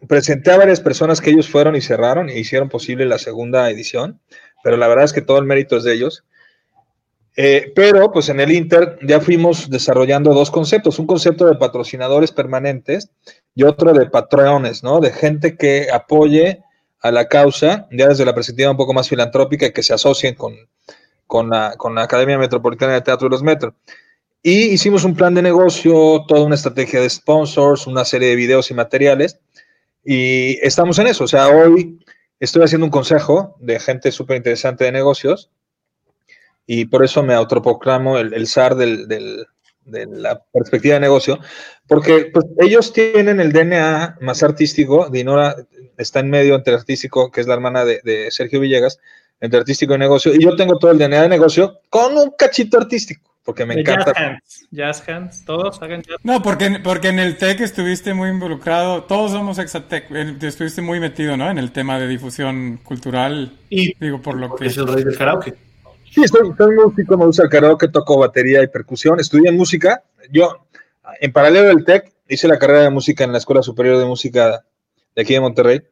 presenté 0.06 0.52
a 0.52 0.58
varias 0.58 0.80
personas 0.80 1.20
que 1.20 1.30
ellos 1.30 1.48
fueron 1.48 1.76
y 1.76 1.80
cerraron 1.80 2.28
e 2.28 2.38
hicieron 2.38 2.68
posible 2.68 3.04
la 3.06 3.18
segunda 3.18 3.68
edición, 3.70 4.20
pero 4.62 4.76
la 4.76 4.88
verdad 4.88 5.04
es 5.04 5.12
que 5.12 5.20
todo 5.20 5.38
el 5.38 5.46
mérito 5.46 5.76
es 5.76 5.84
de 5.84 5.94
ellos. 5.94 6.24
Eh, 7.42 7.72
pero 7.74 8.12
pues 8.12 8.28
en 8.28 8.38
el 8.38 8.52
Inter 8.52 8.98
ya 9.00 9.18
fuimos 9.18 9.70
desarrollando 9.70 10.34
dos 10.34 10.50
conceptos, 10.50 10.98
un 10.98 11.06
concepto 11.06 11.46
de 11.46 11.54
patrocinadores 11.54 12.32
permanentes 12.32 13.08
y 13.54 13.62
otro 13.62 13.94
de 13.94 14.10
patrones, 14.10 14.82
¿no? 14.82 15.00
De 15.00 15.10
gente 15.10 15.56
que 15.56 15.86
apoye 15.90 16.62
a 17.00 17.10
la 17.10 17.28
causa, 17.28 17.88
ya 17.92 18.08
desde 18.08 18.26
la 18.26 18.34
perspectiva 18.34 18.70
un 18.70 18.76
poco 18.76 18.92
más 18.92 19.08
filantrópica 19.08 19.64
y 19.64 19.72
que 19.72 19.82
se 19.82 19.94
asocien 19.94 20.34
con, 20.34 20.54
con, 21.26 21.48
la, 21.48 21.76
con 21.78 21.94
la 21.94 22.02
Academia 22.02 22.36
Metropolitana 22.36 22.92
de 22.92 23.00
Teatro 23.00 23.30
de 23.30 23.32
los 23.32 23.42
Metros. 23.42 23.72
Y 24.42 24.66
hicimos 24.66 25.04
un 25.04 25.14
plan 25.14 25.34
de 25.34 25.40
negocio, 25.40 26.26
toda 26.28 26.44
una 26.44 26.56
estrategia 26.56 27.00
de 27.00 27.08
sponsors, 27.08 27.86
una 27.86 28.04
serie 28.04 28.28
de 28.28 28.36
videos 28.36 28.70
y 28.70 28.74
materiales. 28.74 29.40
Y 30.04 30.58
estamos 30.60 30.98
en 30.98 31.06
eso. 31.06 31.24
O 31.24 31.28
sea, 31.28 31.48
hoy 31.48 32.04
estoy 32.38 32.64
haciendo 32.64 32.84
un 32.84 32.90
consejo 32.90 33.56
de 33.60 33.80
gente 33.80 34.12
súper 34.12 34.36
interesante 34.36 34.84
de 34.84 34.92
negocios 34.92 35.50
y 36.72 36.84
por 36.84 37.04
eso 37.04 37.24
me 37.24 37.34
autoproclamo 37.34 38.16
el, 38.16 38.32
el 38.32 38.46
zar 38.46 38.76
del, 38.76 39.08
del, 39.08 39.44
de 39.86 40.06
la 40.06 40.40
perspectiva 40.52 40.94
de 40.94 41.00
negocio, 41.00 41.40
porque 41.88 42.30
pues, 42.32 42.46
ellos 42.60 42.92
tienen 42.92 43.40
el 43.40 43.52
DNA 43.52 44.18
más 44.20 44.44
artístico, 44.44 45.08
Dinora 45.10 45.56
está 45.98 46.20
en 46.20 46.30
medio 46.30 46.54
entre 46.54 46.74
artístico, 46.74 47.32
que 47.32 47.40
es 47.40 47.48
la 47.48 47.54
hermana 47.54 47.84
de, 47.84 48.00
de 48.04 48.30
Sergio 48.30 48.60
Villegas, 48.60 49.00
entre 49.40 49.58
artístico 49.58 49.96
y 49.96 49.98
negocio, 49.98 50.32
y 50.32 50.44
yo 50.44 50.54
tengo 50.54 50.78
todo 50.78 50.92
el 50.92 50.98
DNA 50.98 51.22
de 51.22 51.28
negocio 51.28 51.80
con 51.88 52.16
un 52.16 52.34
cachito 52.38 52.78
artístico 52.78 53.28
porque 53.42 53.66
me 53.66 53.74
encanta. 53.74 54.12
Jazz 54.12 54.22
hands, 54.22 54.68
jazz 54.70 55.08
hands, 55.08 55.44
todos 55.44 55.82
hagan 55.82 56.02
jazz. 56.02 56.18
No, 56.22 56.40
porque, 56.40 56.78
porque 56.84 57.08
en 57.08 57.18
el 57.18 57.36
TEC 57.36 57.62
estuviste 57.62 58.14
muy 58.14 58.28
involucrado, 58.28 59.04
todos 59.04 59.32
somos 59.32 59.58
Exatec, 59.58 60.08
estuviste 60.42 60.82
muy 60.82 61.00
metido, 61.00 61.36
¿no? 61.36 61.50
En 61.50 61.58
el 61.58 61.72
tema 61.72 61.98
de 61.98 62.06
difusión 62.06 62.78
cultural. 62.84 63.58
Y 63.70 63.96
digo, 63.98 64.22
por 64.22 64.36
lo 64.36 64.54
que... 64.54 64.66
es 64.66 64.76
el 64.76 64.86
rey 64.86 65.02
del 65.02 65.16
karaoke. 65.16 65.69
Sí, 66.10 66.26
soy, 66.26 66.52
soy 66.58 66.74
músico, 66.74 67.16
me 67.16 67.26
gusta 67.26 67.44
el 67.44 67.48
karaoke, 67.48 67.88
toco 67.88 68.18
batería 68.18 68.62
y 68.62 68.66
percusión, 68.66 69.20
estudié 69.20 69.52
música. 69.52 70.02
Yo, 70.30 70.66
en 71.20 71.32
paralelo 71.32 71.68
del 71.68 71.84
TEC, 71.84 72.12
hice 72.28 72.48
la 72.48 72.58
carrera 72.58 72.82
de 72.82 72.90
música 72.90 73.24
en 73.24 73.32
la 73.32 73.38
Escuela 73.38 73.62
Superior 73.62 73.98
de 73.98 74.06
Música 74.06 74.64
de 75.14 75.22
aquí 75.22 75.34
de 75.34 75.40
Monterrey. 75.40 75.82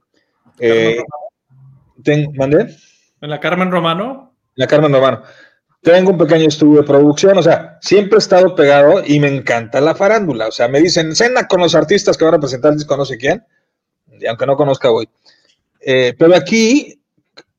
Eh, 0.59 0.99
ten, 2.03 2.33
¿Mandé? 2.35 2.77
¿En 3.21 3.31
la 3.31 3.39
Carmen 3.39 3.71
Romano? 3.71 4.35
En 4.57 4.63
la 4.63 4.67
Carmen 4.67 4.93
Romano. 4.93 5.23
Tengo 5.83 6.11
un 6.11 6.19
pequeño 6.19 6.49
estudio 6.49 6.81
de 6.83 6.87
producción, 6.87 7.39
o 7.39 7.43
sea, 7.43 7.79
siempre 7.81 8.17
he 8.17 8.19
estado 8.19 8.57
pegado 8.57 9.03
y 9.07 9.21
me 9.21 9.29
encanta 9.29 9.81
la 9.81 9.95
farándula. 9.95 10.49
O 10.49 10.53
sea, 10.53 10.67
me 10.67 10.81
dicen, 10.81 11.15
cena 11.15 11.47
con 11.47 11.61
los 11.61 11.77
artistas 11.77 12.17
que 12.17 12.25
van 12.25 12.35
a 12.35 12.41
presentar 12.41 12.73
el 12.73 12.79
disco, 12.79 12.97
no 12.97 13.05
sé 13.05 13.17
quién, 13.17 13.45
y 14.09 14.27
aunque 14.27 14.47
no 14.47 14.57
conozca, 14.57 14.91
voy. 14.91 15.09
Eh, 15.81 16.15
pero 16.19 16.35
aquí, 16.35 17.01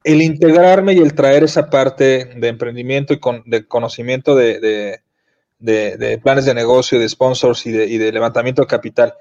el 0.04 0.22
integrarme 0.22 0.94
y 0.94 1.00
el 1.00 1.14
traer 1.14 1.44
esa 1.44 1.70
parte 1.70 2.26
de 2.36 2.48
emprendimiento 2.48 3.14
y 3.14 3.20
con, 3.20 3.44
de 3.46 3.68
conocimiento 3.68 4.36
de, 4.36 5.02
planes 6.24 6.46
de 6.46 6.54
negocio, 6.54 7.00
de 7.00 7.10
sponsors 7.10 7.66
y 7.66 7.72
de, 7.72 7.86
y 7.86 7.98
de 7.98 8.12
levantamiento 8.12 8.62
de 8.62 8.68
capital, 8.68 9.14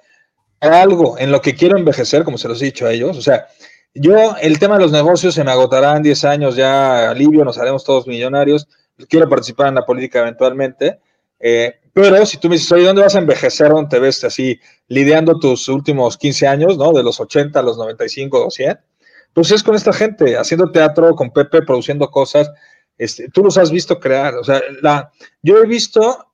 algo 0.61 1.19
en 1.19 1.33
lo 1.33 1.41
que 1.41 1.55
quiero 1.55 1.77
envejecer, 1.77 2.25
como 2.25 2.39
se 2.39 2.49
los 2.49 2.61
he 2.63 2.67
dicho 2.67 2.87
a 2.87 2.93
ellos, 2.93 3.17
o 3.17 3.23
sea, 3.23 3.47
yo, 3.95 4.37
el 4.41 4.59
tema 4.59 4.77
de 4.77 4.83
los 4.83 4.93
negocios 4.93 5.35
se 5.35 5.45
me 5.45 5.51
agotará 5.51 5.97
en 5.97 6.03
10 6.03 6.25
años, 6.25 6.57
ya 6.57 7.11
alivio, 7.11 7.45
nos 7.45 7.59
haremos 7.59 7.85
todos 7.85 8.07
millonarios, 8.07 8.69
quiero 9.09 9.29
participar 9.29 9.69
en 9.69 9.77
la 9.77 9.87
política 9.87 10.21
eventualmente, 10.21 11.01
eh, 11.41 11.75
pero 11.93 12.25
si 12.27 12.39
tú 12.39 12.49
me 12.49 12.55
dices, 12.57 12.71
oye, 12.71 12.85
¿dónde 12.85 13.03
vas 13.03 13.17
a 13.17 13.19
envejecer? 13.19 13.71
¿Dónde 13.71 13.91
te 13.91 13.99
ves 13.99 14.23
así 14.23 14.61
lidiando 14.87 15.39
tus 15.39 15.69
últimos 15.69 16.17
15 16.17 16.47
años, 16.47 16.79
¿no? 16.79 16.93
De 16.93 17.03
los 17.03 17.19
80 17.19 17.59
a 17.59 17.63
los 17.63 17.77
95 17.77 18.47
o 18.47 18.51
100. 18.51 18.79
Pues 19.33 19.51
es 19.51 19.63
con 19.63 19.75
esta 19.75 19.93
gente, 19.93 20.37
haciendo 20.37 20.71
teatro, 20.71 21.15
con 21.15 21.31
Pepe, 21.31 21.63
produciendo 21.63 22.11
cosas. 22.11 22.51
Este, 22.97 23.29
tú 23.29 23.45
los 23.45 23.57
has 23.57 23.71
visto 23.71 24.01
crear. 24.01 24.35
O 24.35 24.45
sea, 24.45 24.61
la, 24.83 25.11
yo 25.43 25.59
he 25.59 25.67
visto 25.67 26.27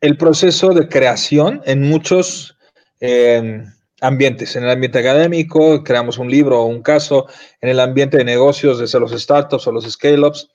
el 0.00 0.16
proceso 0.16 0.74
de 0.74 0.88
creación 0.88 1.62
en 1.64 1.82
muchos 1.82 2.56
eh, 3.00 3.64
ambientes. 4.00 4.54
En 4.56 4.64
el 4.64 4.70
ambiente 4.70 4.98
académico, 4.98 5.82
creamos 5.82 6.18
un 6.18 6.30
libro 6.30 6.60
o 6.60 6.66
un 6.66 6.82
caso. 6.82 7.26
En 7.60 7.70
el 7.70 7.80
ambiente 7.80 8.18
de 8.18 8.24
negocios, 8.24 8.78
desde 8.78 9.00
los 9.00 9.12
startups 9.12 9.66
o 9.66 9.72
los 9.72 9.90
scale-ups 9.90 10.50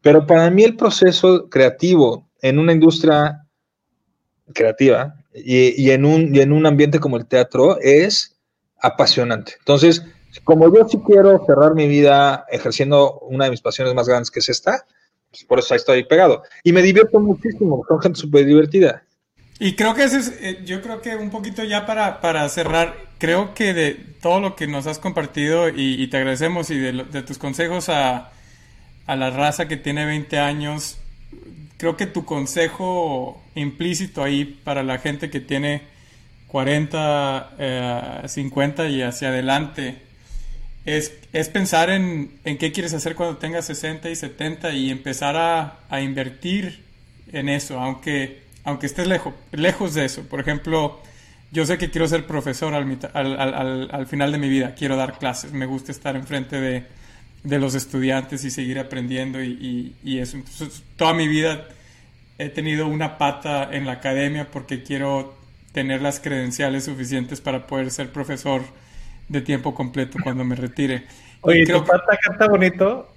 pero 0.00 0.26
para 0.26 0.50
mí 0.50 0.64
el 0.64 0.76
proceso 0.76 1.48
creativo 1.48 2.28
en 2.40 2.58
una 2.58 2.72
industria 2.72 3.44
creativa 4.54 5.16
y, 5.34 5.90
en 5.90 6.04
un, 6.04 6.34
y 6.34 6.40
en 6.40 6.52
un 6.52 6.66
ambiente 6.66 7.00
como 7.00 7.16
el 7.16 7.26
teatro 7.26 7.78
es 7.80 8.36
apasionante. 8.80 9.54
Entonces, 9.58 10.04
como 10.44 10.72
yo 10.74 10.88
sí 10.88 10.98
quiero 11.06 11.44
cerrar 11.46 11.74
mi 11.74 11.86
vida 11.86 12.44
ejerciendo 12.50 13.18
una 13.20 13.46
de 13.46 13.50
mis 13.50 13.60
pasiones 13.60 13.94
más 13.94 14.08
grandes, 14.08 14.30
que 14.30 14.40
es 14.40 14.48
esta, 14.48 14.86
pues 15.30 15.44
por 15.44 15.58
eso 15.58 15.74
ahí 15.74 15.78
estoy 15.78 16.04
pegado. 16.04 16.42
Y 16.62 16.72
me 16.72 16.82
divierto 16.82 17.20
muchísimo, 17.20 17.82
con 17.84 18.00
gente 18.00 18.20
súper 18.20 18.44
divertida. 18.44 19.02
Y 19.60 19.74
creo 19.74 19.94
que 19.94 20.04
ese 20.04 20.18
es, 20.18 20.32
eh, 20.40 20.62
yo 20.64 20.80
creo 20.82 21.00
que 21.00 21.16
un 21.16 21.30
poquito 21.30 21.64
ya 21.64 21.84
para, 21.84 22.20
para 22.20 22.48
cerrar, 22.48 22.94
creo 23.18 23.54
que 23.54 23.74
de 23.74 23.94
todo 24.22 24.40
lo 24.40 24.54
que 24.54 24.68
nos 24.68 24.86
has 24.86 24.98
compartido 24.98 25.68
y, 25.68 26.00
y 26.00 26.06
te 26.08 26.18
agradecemos 26.18 26.70
y 26.70 26.78
de, 26.78 26.92
de 27.04 27.22
tus 27.22 27.38
consejos 27.38 27.88
a, 27.88 28.30
a 29.06 29.16
la 29.16 29.30
raza 29.30 29.66
que 29.66 29.76
tiene 29.76 30.04
20 30.04 30.38
años, 30.38 30.98
creo 31.76 31.96
que 31.96 32.06
tu 32.06 32.24
consejo 32.24 33.42
implícito 33.54 34.22
ahí 34.22 34.44
para 34.44 34.82
la 34.84 34.98
gente 34.98 35.30
que 35.30 35.40
tiene 35.40 35.82
40, 36.48 37.56
eh, 37.58 38.22
50 38.26 38.88
y 38.88 39.02
hacia 39.02 39.28
adelante 39.28 40.07
es, 40.96 41.12
es 41.32 41.48
pensar 41.48 41.90
en, 41.90 42.32
en, 42.44 42.58
qué 42.58 42.72
quieres 42.72 42.94
hacer 42.94 43.14
cuando 43.14 43.36
tengas 43.38 43.66
60 43.66 44.10
y 44.10 44.16
70 44.16 44.72
y 44.72 44.90
empezar 44.90 45.36
a, 45.36 45.80
a 45.88 46.00
invertir 46.00 46.84
en 47.32 47.48
eso, 47.48 47.78
aunque, 47.78 48.42
aunque 48.64 48.86
estés 48.86 49.06
lejos, 49.06 49.34
lejos 49.52 49.94
de 49.94 50.04
eso. 50.04 50.22
Por 50.22 50.40
ejemplo, 50.40 51.00
yo 51.52 51.66
sé 51.66 51.78
que 51.78 51.90
quiero 51.90 52.08
ser 52.08 52.26
profesor 52.26 52.74
al, 52.74 52.98
al, 53.12 53.38
al, 53.38 53.88
al 53.92 54.06
final 54.06 54.32
de 54.32 54.38
mi 54.38 54.48
vida, 54.48 54.74
quiero 54.74 54.96
dar 54.96 55.18
clases, 55.18 55.52
me 55.52 55.66
gusta 55.66 55.92
estar 55.92 56.16
enfrente 56.16 56.60
de 56.60 56.98
de 57.42 57.58
los 57.58 57.74
estudiantes 57.74 58.44
y 58.44 58.50
seguir 58.50 58.78
aprendiendo 58.78 59.42
y, 59.42 59.50
y, 59.52 59.96
y, 60.02 60.18
eso. 60.18 60.36
Entonces, 60.36 60.82
toda 60.96 61.14
mi 61.14 61.28
vida 61.28 61.68
he 62.38 62.48
tenido 62.48 62.86
una 62.86 63.18
pata 63.18 63.68
en 63.72 63.86
la 63.86 63.92
academia 63.92 64.50
porque 64.50 64.82
quiero 64.82 65.36
tener 65.72 66.02
las 66.02 66.20
credenciales 66.20 66.84
suficientes 66.84 67.40
para 67.40 67.66
poder 67.66 67.90
ser 67.90 68.12
profesor 68.12 68.62
de 69.28 69.40
tiempo 69.40 69.74
completo 69.74 70.18
cuando 70.22 70.44
me 70.44 70.54
retire. 70.54 71.04
Oye, 71.42 71.64
creo 71.64 71.80
¿tu 71.80 71.86
pata 71.86 72.18
canta 72.22 72.48
bonito? 72.48 73.14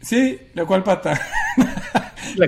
Sí, 0.00 0.38
¿la 0.54 0.64
cual 0.64 0.82
pata? 0.82 1.20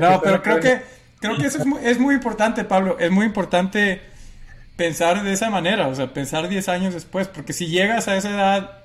no, 0.00 0.20
pero 0.22 0.42
creo 0.42 0.60
que, 0.60 0.80
creo 1.20 1.36
que 1.36 1.46
eso 1.46 1.58
es 1.58 1.66
muy, 1.66 1.80
es 1.84 1.98
muy 1.98 2.14
importante, 2.14 2.64
Pablo. 2.64 2.98
Es 2.98 3.10
muy 3.10 3.26
importante 3.26 4.00
pensar 4.76 5.22
de 5.22 5.32
esa 5.32 5.50
manera, 5.50 5.88
o 5.88 5.94
sea, 5.94 6.12
pensar 6.12 6.48
10 6.48 6.68
años 6.68 6.94
después, 6.94 7.28
porque 7.28 7.52
si 7.52 7.66
llegas 7.66 8.08
a 8.08 8.16
esa 8.16 8.30
edad 8.30 8.80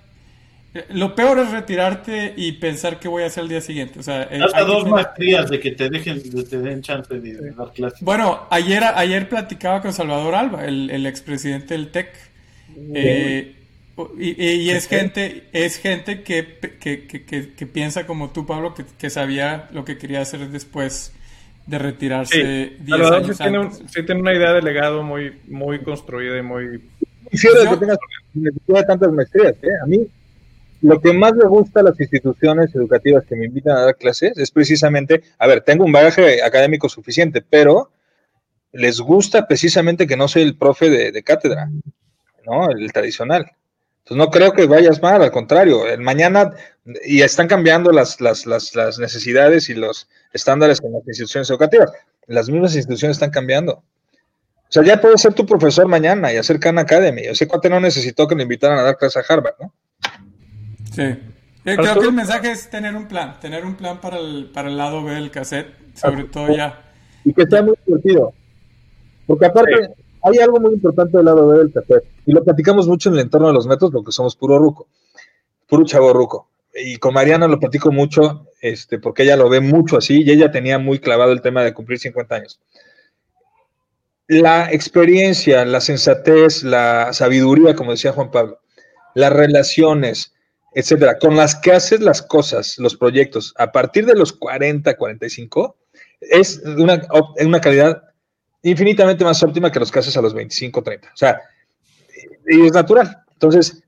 lo 0.90 1.16
peor 1.16 1.40
es 1.40 1.52
retirarte 1.52 2.34
y 2.36 2.54
pensar 2.54 3.00
qué 3.00 3.08
voy 3.08 3.24
a 3.24 3.28
hacer 3.28 3.44
el 3.44 3.50
día 3.50 3.62
siguiente. 3.62 4.00
O 4.00 4.04
sea, 4.04 4.24
Hasta 4.24 4.62
dos 4.62 4.84
tener... 4.84 4.94
maestrías 4.94 5.50
de 5.50 5.60
que 5.60 5.72
te 5.72 5.90
dejen, 5.90 6.22
de 6.30 6.44
te 6.44 6.60
den 6.60 6.82
chance 6.82 7.14
de 7.18 7.52
dar 7.52 7.72
clases. 7.72 8.02
Bueno, 8.02 8.46
ayer, 8.50 8.84
ayer 8.84 9.30
platicaba 9.30 9.82
con 9.82 9.94
Salvador 9.94 10.36
Alba, 10.36 10.66
el, 10.66 10.90
el 10.90 11.06
expresidente 11.06 11.76
del 11.76 11.92
TEC. 11.92 12.10
Eh, 12.94 13.56
y, 14.18 14.44
y, 14.44 14.70
es 14.72 14.88
gente, 14.90 15.44
es 15.54 15.78
gente 15.78 16.24
que, 16.24 16.60
que, 16.80 17.08
que, 17.08 17.54
que 17.54 17.66
piensa 17.66 18.06
como 18.06 18.32
tú, 18.32 18.46
Pablo, 18.46 18.74
que, 18.98 19.10
sabía 19.10 19.70
lo 19.72 19.86
que 19.86 19.98
quería 19.98 20.22
hacer 20.22 20.50
después 20.50 21.14
de 21.66 21.80
retirarse. 21.80 22.74
Sí, 22.78 22.90
Salvador 22.90 23.34
sí 23.34 23.44
tiene, 23.44 23.60
un, 23.60 23.74
sí 23.74 24.06
tiene, 24.06 24.22
una 24.22 24.34
idea 24.34 24.54
de 24.54 24.62
legado 24.62 25.04
muy, 25.04 25.40
muy 25.48 25.82
construida 25.82 26.38
y 26.38 26.42
muy. 26.42 26.82
Quisiera 27.32 27.70
que 27.70 27.78
tengas 27.78 27.98
necesidad 28.34 28.80
de 28.80 28.86
tantas 28.86 29.12
maestrías. 29.12 29.56
¿eh? 29.64 29.70
A 29.82 29.86
mí 29.88 30.08
lo 30.82 31.02
que 31.02 31.14
más 31.14 31.34
me 31.34 31.46
gusta 31.46 31.80
a 31.80 31.84
las 31.84 32.00
instituciones 32.00 32.76
educativas 32.76 33.26
que 33.26 33.36
me 33.36 33.46
invitan 33.46 33.78
a 33.78 33.82
dar 33.82 33.96
clases 33.96 34.38
es 34.38 34.52
precisamente, 34.52 35.24
a 35.40 35.48
ver, 35.48 35.62
tengo 35.62 35.86
un 35.86 35.92
bagaje 35.92 36.44
académico 36.44 36.90
suficiente, 36.90 37.42
pero 37.42 37.90
les 38.72 39.00
gusta 39.00 39.48
precisamente 39.48 40.06
que 40.06 40.18
no 40.18 40.28
soy 40.28 40.44
el 40.44 40.58
profe 40.58 40.90
de, 40.90 41.12
de 41.12 41.24
cátedra, 41.24 41.70
¿no? 42.46 42.70
El 42.70 42.92
tradicional. 42.92 43.52
Entonces 44.06 44.24
no 44.24 44.30
creo 44.30 44.54
que 44.54 44.68
vayas 44.68 45.02
mal, 45.02 45.24
al 45.24 45.32
contrario, 45.32 45.88
el 45.88 46.00
mañana, 46.00 46.54
y 47.06 47.22
están 47.22 47.48
cambiando 47.48 47.92
las, 47.92 48.22
las, 48.22 48.46
las, 48.46 48.76
las 48.76 49.00
necesidades 49.00 49.68
y 49.70 49.74
los 49.74 50.08
estándares 50.32 50.80
en 50.84 50.94
las 50.94 51.08
instituciones 51.08 51.50
educativas. 51.50 51.92
Las 52.28 52.48
mismas 52.48 52.76
instituciones 52.76 53.16
están 53.16 53.32
cambiando. 53.32 53.74
O 53.74 54.70
sea, 54.70 54.84
ya 54.84 55.02
puedes 55.02 55.22
ser 55.22 55.34
tu 55.34 55.48
profesor 55.48 55.88
mañana 55.88 56.32
y 56.32 56.38
hacer 56.38 56.60
Khan 56.60 56.78
Academy. 56.78 57.24
Ese 57.24 57.48
cuate 57.48 57.68
no 57.68 57.80
necesitó 57.80 58.28
que 58.28 58.36
le 58.36 58.44
invitaran 58.44 58.78
a 58.78 58.84
dar 58.84 58.98
clase 58.98 59.18
a 59.18 59.24
Harvard, 59.28 59.56
¿no? 59.60 59.74
Sí. 60.94 61.20
Yo 61.66 61.76
creo 61.76 62.00
que 62.00 62.06
el 62.06 62.14
mensaje 62.14 62.52
es 62.52 62.70
tener 62.70 62.96
un 62.96 63.08
plan, 63.08 63.40
tener 63.40 63.66
un 63.66 63.76
plan 63.76 64.00
para 64.00 64.20
el, 64.20 64.52
para 64.54 64.70
el 64.70 64.78
lado 64.78 65.04
B 65.04 65.16
del 65.16 65.32
cassette, 65.32 65.74
sobre 65.96 66.26
todo 66.26 66.56
ya. 66.56 66.92
Y 67.24 67.34
que 67.34 67.44
sea 67.48 67.64
muy 67.64 67.76
divertido. 67.88 68.36
Porque 69.26 69.48
aparte, 69.48 69.96
hay 70.26 70.40
algo 70.40 70.60
muy 70.60 70.74
importante 70.74 71.18
del 71.18 71.26
lado 71.28 71.48
B 71.48 71.60
del 71.60 71.72
café, 71.72 72.02
y 72.26 72.32
lo 72.32 72.44
platicamos 72.44 72.88
mucho 72.88 73.10
en 73.10 73.16
el 73.16 73.22
entorno 73.22 73.48
de 73.48 73.54
los 73.54 73.68
métodos, 73.68 73.94
porque 73.94 74.12
somos 74.12 74.36
puro 74.36 74.58
ruco, 74.58 74.88
puro 75.68 75.86
chavo 75.86 76.14
ruco. 76.14 76.50
Y 76.74 76.98
con 76.98 77.14
Mariana 77.14 77.48
lo 77.48 77.60
platico 77.60 77.92
mucho, 77.92 78.48
este, 78.60 78.98
porque 78.98 79.24
ella 79.24 79.38
lo 79.38 79.50
ve 79.50 79.60
mucho 79.60 79.98
así, 79.98 80.24
y 80.24 80.32
ella 80.32 80.52
tenía 80.52 80.80
muy 80.80 80.98
clavado 80.98 81.32
el 81.32 81.42
tema 81.42 81.64
de 81.64 81.76
cumplir 81.76 82.00
50 82.00 82.36
años. 82.36 82.60
La 84.28 84.72
experiencia, 84.72 85.64
la 85.64 85.80
sensatez, 85.80 86.64
la 86.64 87.14
sabiduría, 87.14 87.76
como 87.76 87.92
decía 87.92 88.12
Juan 88.12 88.32
Pablo, 88.32 88.60
las 89.14 89.32
relaciones, 89.32 90.34
etcétera, 90.74 91.20
con 91.20 91.36
las 91.36 91.54
que 91.56 91.72
haces 91.72 92.02
las 92.02 92.24
cosas, 92.24 92.80
los 92.80 92.96
proyectos, 92.96 93.54
a 93.58 93.72
partir 93.72 94.08
de 94.08 94.16
los 94.16 94.34
40, 94.34 94.98
45, 94.98 95.78
es 96.20 96.64
una, 96.66 97.08
una 97.46 97.62
calidad 97.62 98.02
infinitamente 98.72 99.24
más 99.24 99.42
óptima 99.44 99.72
que 99.72 99.80
los 99.80 99.92
que 99.92 100.00
haces 100.00 100.18
a 100.18 100.22
los 100.22 100.34
25, 100.34 100.82
30. 100.82 101.08
O 101.08 101.18
sea, 101.18 101.40
y 102.48 102.66
es 102.66 102.74
natural. 102.74 103.24
Entonces, 103.34 103.84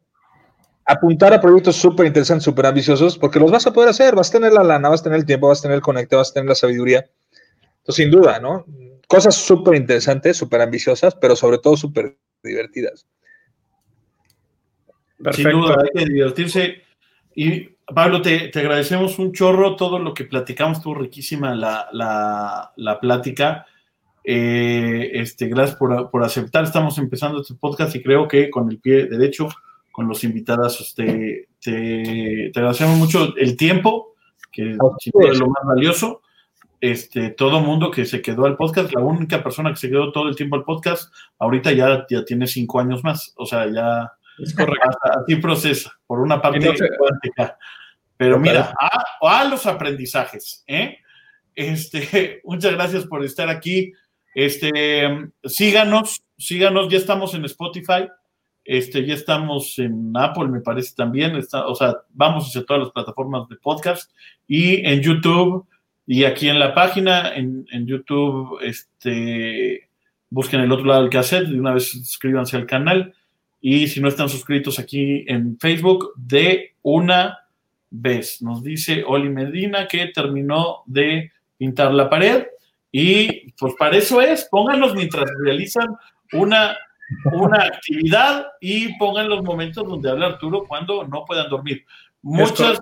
apuntar 0.86 1.34
a 1.34 1.42
proyectos 1.42 1.76
súper 1.76 2.06
interesantes, 2.06 2.44
súper 2.44 2.68
ambiciosos, 2.68 3.18
porque 3.18 3.40
los 3.40 3.52
vas 3.52 3.66
a 3.66 3.74
poder 3.74 3.90
hacer, 3.90 4.16
vas 4.16 4.30
a 4.30 4.34
tener 4.34 4.54
la 4.54 4.64
lana, 4.64 4.90
vas 4.90 5.02
a 5.02 5.06
tener 5.06 5.20
el 5.20 5.26
tiempo, 5.26 5.48
vas 5.48 5.60
a 5.60 5.64
tener 5.64 5.76
el 5.76 5.82
conecte, 5.82 6.16
vas 6.16 6.30
a 6.30 6.34
tener 6.34 6.48
la 6.48 6.56
sabiduría. 6.56 7.10
Entonces, 7.80 7.96
sin 7.96 8.12
duda, 8.12 8.40
¿no? 8.40 8.66
Cosas 9.08 9.36
súper 9.36 9.76
interesantes, 9.76 10.38
súper 10.38 10.62
ambiciosas, 10.62 11.16
pero 11.16 11.36
sobre 11.36 11.58
todo 11.58 11.76
súper 11.76 12.18
divertidas. 12.44 13.08
Sin 15.34 15.50
duda, 15.50 15.78
hay 15.82 16.06
que 16.06 16.12
divertirse. 16.12 16.84
Y 17.34 17.62
Pablo, 17.94 18.22
te, 18.22 18.52
agradecemos 18.54 19.18
un 19.18 19.34
chorro 19.34 19.76
todo 19.76 19.98
lo 19.98 20.14
que 20.14 20.26
platicamos, 20.26 20.78
estuvo 20.78 20.96
riquísima 20.96 21.56
la, 21.56 21.88
la, 21.92 22.74
la 22.76 23.00
plática. 23.00 23.66
Eh, 24.30 25.22
este, 25.22 25.48
gracias 25.48 25.78
por, 25.78 26.22
aceptar. 26.22 26.66
Estamos 26.66 26.98
empezando 26.98 27.40
este 27.40 27.56
podcast 27.56 27.96
y 27.96 28.04
creo 28.04 28.28
que 28.28 28.50
con 28.50 28.70
el 28.70 28.78
pie 28.78 29.06
derecho, 29.06 29.48
con 29.90 30.10
los 30.10 30.22
invitados, 30.26 30.82
este, 30.82 31.48
te, 31.62 32.52
agradecemos 32.54 32.98
mucho 32.98 33.34
el 33.38 33.56
tiempo, 33.56 34.16
que 34.52 34.72
es 34.72 35.40
lo 35.40 35.48
más 35.48 35.64
valioso. 35.66 36.24
Este, 36.82 37.30
todo 37.30 37.62
mundo 37.62 37.90
que 37.90 38.04
se 38.04 38.22
quedó 38.22 38.46
al 38.46 38.58
podcast, 38.58 38.94
la 38.94 39.00
única 39.00 39.42
persona 39.42 39.70
que 39.70 39.78
se 39.78 39.90
quedó 39.90 40.12
todo 40.12 40.28
el 40.28 40.36
tiempo 40.36 40.58
al 40.58 40.66
podcast, 40.66 41.10
ahorita 41.40 41.72
ya, 41.72 42.06
ya 42.10 42.26
tiene 42.26 42.48
cinco 42.48 42.82
años 42.82 43.06
más. 43.06 43.34
O 43.38 43.46
sea, 43.46 43.66
ya 43.72 44.12
es 44.44 44.54
correcto. 44.54 44.90
así 45.04 45.38
procesa, 45.38 45.94
por 46.06 46.20
una 46.20 46.42
parte 46.42 46.76
cuántica. 46.98 47.58
Pero 48.18 48.38
mira, 48.38 48.74
a, 48.78 49.40
a, 49.40 49.46
los 49.46 49.66
aprendizajes, 49.66 50.66
¿eh? 50.68 50.98
Este, 51.56 52.42
muchas 52.44 52.74
gracias 52.74 53.06
por 53.06 53.24
estar 53.24 53.48
aquí. 53.48 53.94
Este, 54.34 55.30
síganos, 55.44 56.22
síganos, 56.38 56.90
ya 56.90 56.98
estamos 56.98 57.34
en 57.34 57.46
Spotify, 57.46 58.08
este, 58.64 59.06
ya 59.06 59.14
estamos 59.14 59.80
en 59.80 60.12
Apple, 60.16 60.48
me 60.50 60.62
parece 60.62 60.94
también, 60.96 61.36
está, 61.36 61.68
o 61.68 61.76
sea, 61.76 61.96
vamos 62.10 62.48
hacia 62.48 62.66
todas 62.66 62.84
las 62.84 62.92
plataformas 62.92 63.48
de 63.50 63.56
podcast 63.56 64.12
y 64.48 64.86
en 64.86 65.02
YouTube 65.02 65.66
y 66.06 66.24
aquí 66.24 66.48
en 66.50 66.60
la 66.60 66.74
página, 66.74 67.36
en, 67.36 67.66
YouTube, 67.86 68.60
este, 68.62 69.90
busquen 70.30 70.62
el 70.62 70.72
otro 70.72 70.86
lado 70.86 71.02
del 71.02 71.10
cassette, 71.10 71.48
de 71.48 71.60
una 71.60 71.74
vez 71.74 71.90
suscríbanse 71.90 72.56
al 72.58 72.66
canal 72.66 73.14
y 73.60 73.88
si 73.88 74.00
no 74.00 74.08
están 74.08 74.30
suscritos 74.30 74.80
aquí 74.80 75.26
en 75.28 75.58
Facebook, 75.60 76.14
de 76.16 76.76
una 76.82 77.40
vez. 77.90 78.42
Nos 78.42 78.64
dice 78.64 79.04
Oli 79.06 79.30
Medina 79.30 79.88
que 79.88 80.08
terminó 80.08 80.84
de 80.86 81.32
pintar 81.58 81.94
la 81.94 82.10
pared 82.10 82.46
y 83.00 83.52
pues 83.52 83.76
para 83.78 83.96
eso 83.96 84.20
es, 84.22 84.46
pónganlos 84.46 84.96
mientras 84.96 85.30
realizan 85.44 85.86
una, 86.34 86.76
una 87.32 87.66
actividad 87.66 88.48
y 88.60 88.98
pongan 88.98 89.30
los 89.30 89.44
momentos 89.44 89.88
donde 89.88 90.10
habla 90.10 90.26
Arturo 90.26 90.66
cuando 90.68 91.06
no 91.06 91.24
puedan 91.24 91.48
dormir. 91.48 91.86
Muchas, 92.24 92.80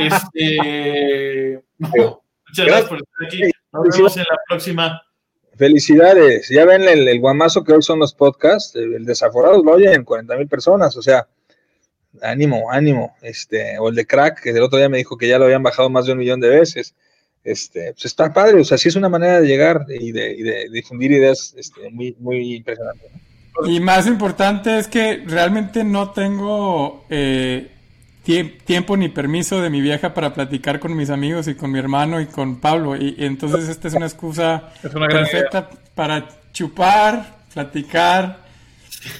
este, 0.00 1.62
muchas 1.78 2.66
gracias 2.66 2.88
por 2.88 2.98
estar 2.98 3.26
aquí. 3.28 3.42
Nos 3.72 3.96
vemos 3.96 4.16
en 4.16 4.24
la 4.28 4.36
próxima. 4.48 5.02
Felicidades. 5.56 6.48
Ya 6.48 6.64
ven 6.64 6.82
el, 6.82 7.20
guamazo 7.20 7.62
que 7.62 7.72
hoy 7.72 7.82
son 7.82 8.00
los 8.00 8.14
podcasts. 8.14 8.74
El 8.74 9.04
desaforado 9.04 9.62
lo 9.62 9.74
oyen 9.74 10.02
40 10.02 10.38
mil 10.38 10.48
personas. 10.48 10.96
O 10.96 11.02
sea, 11.02 11.28
ánimo, 12.20 12.68
ánimo. 12.68 13.14
Este, 13.22 13.78
o 13.78 13.90
el 13.90 13.94
de 13.94 14.06
crack, 14.08 14.42
que 14.42 14.50
el 14.50 14.62
otro 14.62 14.78
día 14.78 14.88
me 14.88 14.98
dijo 14.98 15.16
que 15.16 15.28
ya 15.28 15.38
lo 15.38 15.44
habían 15.44 15.62
bajado 15.62 15.88
más 15.88 16.06
de 16.06 16.12
un 16.14 16.18
millón 16.18 16.40
de 16.40 16.48
veces 16.48 16.96
este, 17.44 17.92
pues 17.92 18.04
está 18.04 18.32
padre, 18.32 18.60
o 18.60 18.64
sea, 18.64 18.78
sí 18.78 18.88
es 18.88 18.96
una 18.96 19.08
manera 19.08 19.40
de 19.40 19.46
llegar 19.46 19.86
y 19.88 20.12
de, 20.12 20.68
difundir 20.70 21.12
ideas 21.12 21.54
este, 21.56 21.90
muy, 21.90 22.16
muy 22.20 22.56
impresionante. 22.56 23.06
Y 23.66 23.80
más 23.80 24.06
importante 24.06 24.78
es 24.78 24.88
que 24.88 25.22
realmente 25.26 25.84
no 25.84 26.10
tengo 26.10 27.04
eh, 27.10 27.70
tiempo 28.64 28.96
ni 28.96 29.08
permiso 29.08 29.60
de 29.60 29.70
mi 29.70 29.80
vieja 29.80 30.14
para 30.14 30.32
platicar 30.32 30.80
con 30.80 30.96
mis 30.96 31.10
amigos 31.10 31.48
y 31.48 31.54
con 31.54 31.70
mi 31.70 31.78
hermano 31.78 32.20
y 32.20 32.26
con 32.26 32.60
Pablo. 32.60 32.96
Y, 32.96 33.16
entonces 33.18 33.68
esta 33.68 33.88
es 33.88 33.94
una 33.94 34.06
excusa 34.06 34.72
perfecta 34.80 35.68
para 35.94 36.28
chupar, 36.52 37.36
platicar. 37.52 38.42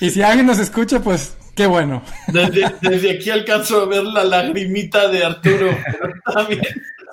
Y 0.00 0.10
si 0.10 0.22
alguien 0.22 0.46
nos 0.46 0.58
escucha, 0.58 1.00
pues 1.00 1.36
qué 1.54 1.66
bueno. 1.66 2.02
Desde, 2.28 2.74
desde 2.80 3.10
aquí 3.12 3.30
alcanzo 3.30 3.82
a 3.82 3.86
ver 3.86 4.04
la 4.04 4.24
lagrimita 4.24 5.08
de 5.08 5.24
Arturo. 5.24 5.68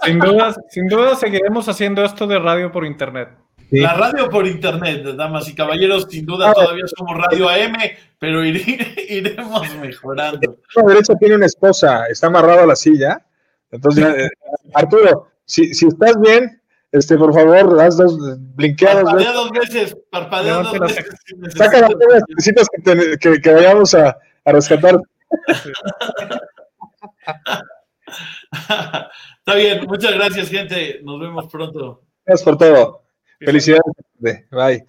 Sin 0.03 0.19
duda, 0.19 0.55
sin 0.69 0.87
duda 0.87 1.15
seguiremos 1.15 1.67
haciendo 1.67 2.03
esto 2.05 2.25
de 2.25 2.39
radio 2.39 2.71
por 2.71 2.85
internet. 2.85 3.29
La 3.71 3.93
radio 3.93 4.29
por 4.29 4.47
internet, 4.47 5.03
damas 5.15 5.47
y 5.47 5.53
caballeros, 5.53 6.07
sin 6.09 6.25
duda 6.25 6.53
todavía 6.53 6.85
somos 6.87 7.15
radio 7.17 7.49
AM, 7.49 7.75
pero 8.17 8.43
iremos 9.09 9.75
mejorando. 9.75 10.57
La 10.75 10.83
derecha 10.83 11.13
tiene 11.15 11.35
una 11.35 11.45
esposa, 11.45 12.07
está 12.07 12.27
amarrado 12.27 12.63
a 12.63 12.67
la 12.67 12.75
silla. 12.75 13.23
Entonces, 13.71 14.05
eh, 14.17 14.29
Arturo, 14.73 15.27
si, 15.45 15.73
si 15.75 15.85
estás 15.85 16.19
bien, 16.19 16.59
este, 16.91 17.15
por 17.17 17.31
favor, 17.31 17.79
haz 17.79 17.97
dos 17.97 18.17
blinqueadas. 18.55 19.03
Parpadea 19.03 19.33
dos 19.33 19.51
veces, 19.51 19.97
parpadea 20.09 20.53
dos 20.55 20.79
veces. 20.79 21.05
Saca 21.55 21.81
las 21.81 22.23
necesitas 22.27 22.67
que, 22.69 23.17
que, 23.19 23.39
que, 23.39 23.53
vayamos 23.53 23.93
a, 23.93 24.17
a 24.45 24.51
rescatar. 24.51 24.99
Está 29.37 29.55
bien, 29.55 29.85
muchas 29.87 30.13
gracias, 30.13 30.49
gente. 30.49 31.01
Nos 31.03 31.19
vemos 31.19 31.47
pronto. 31.47 32.03
Gracias 32.25 32.43
por 32.43 32.57
todo. 32.57 33.03
Felicidades. 33.39 33.93
Bye. 34.51 34.85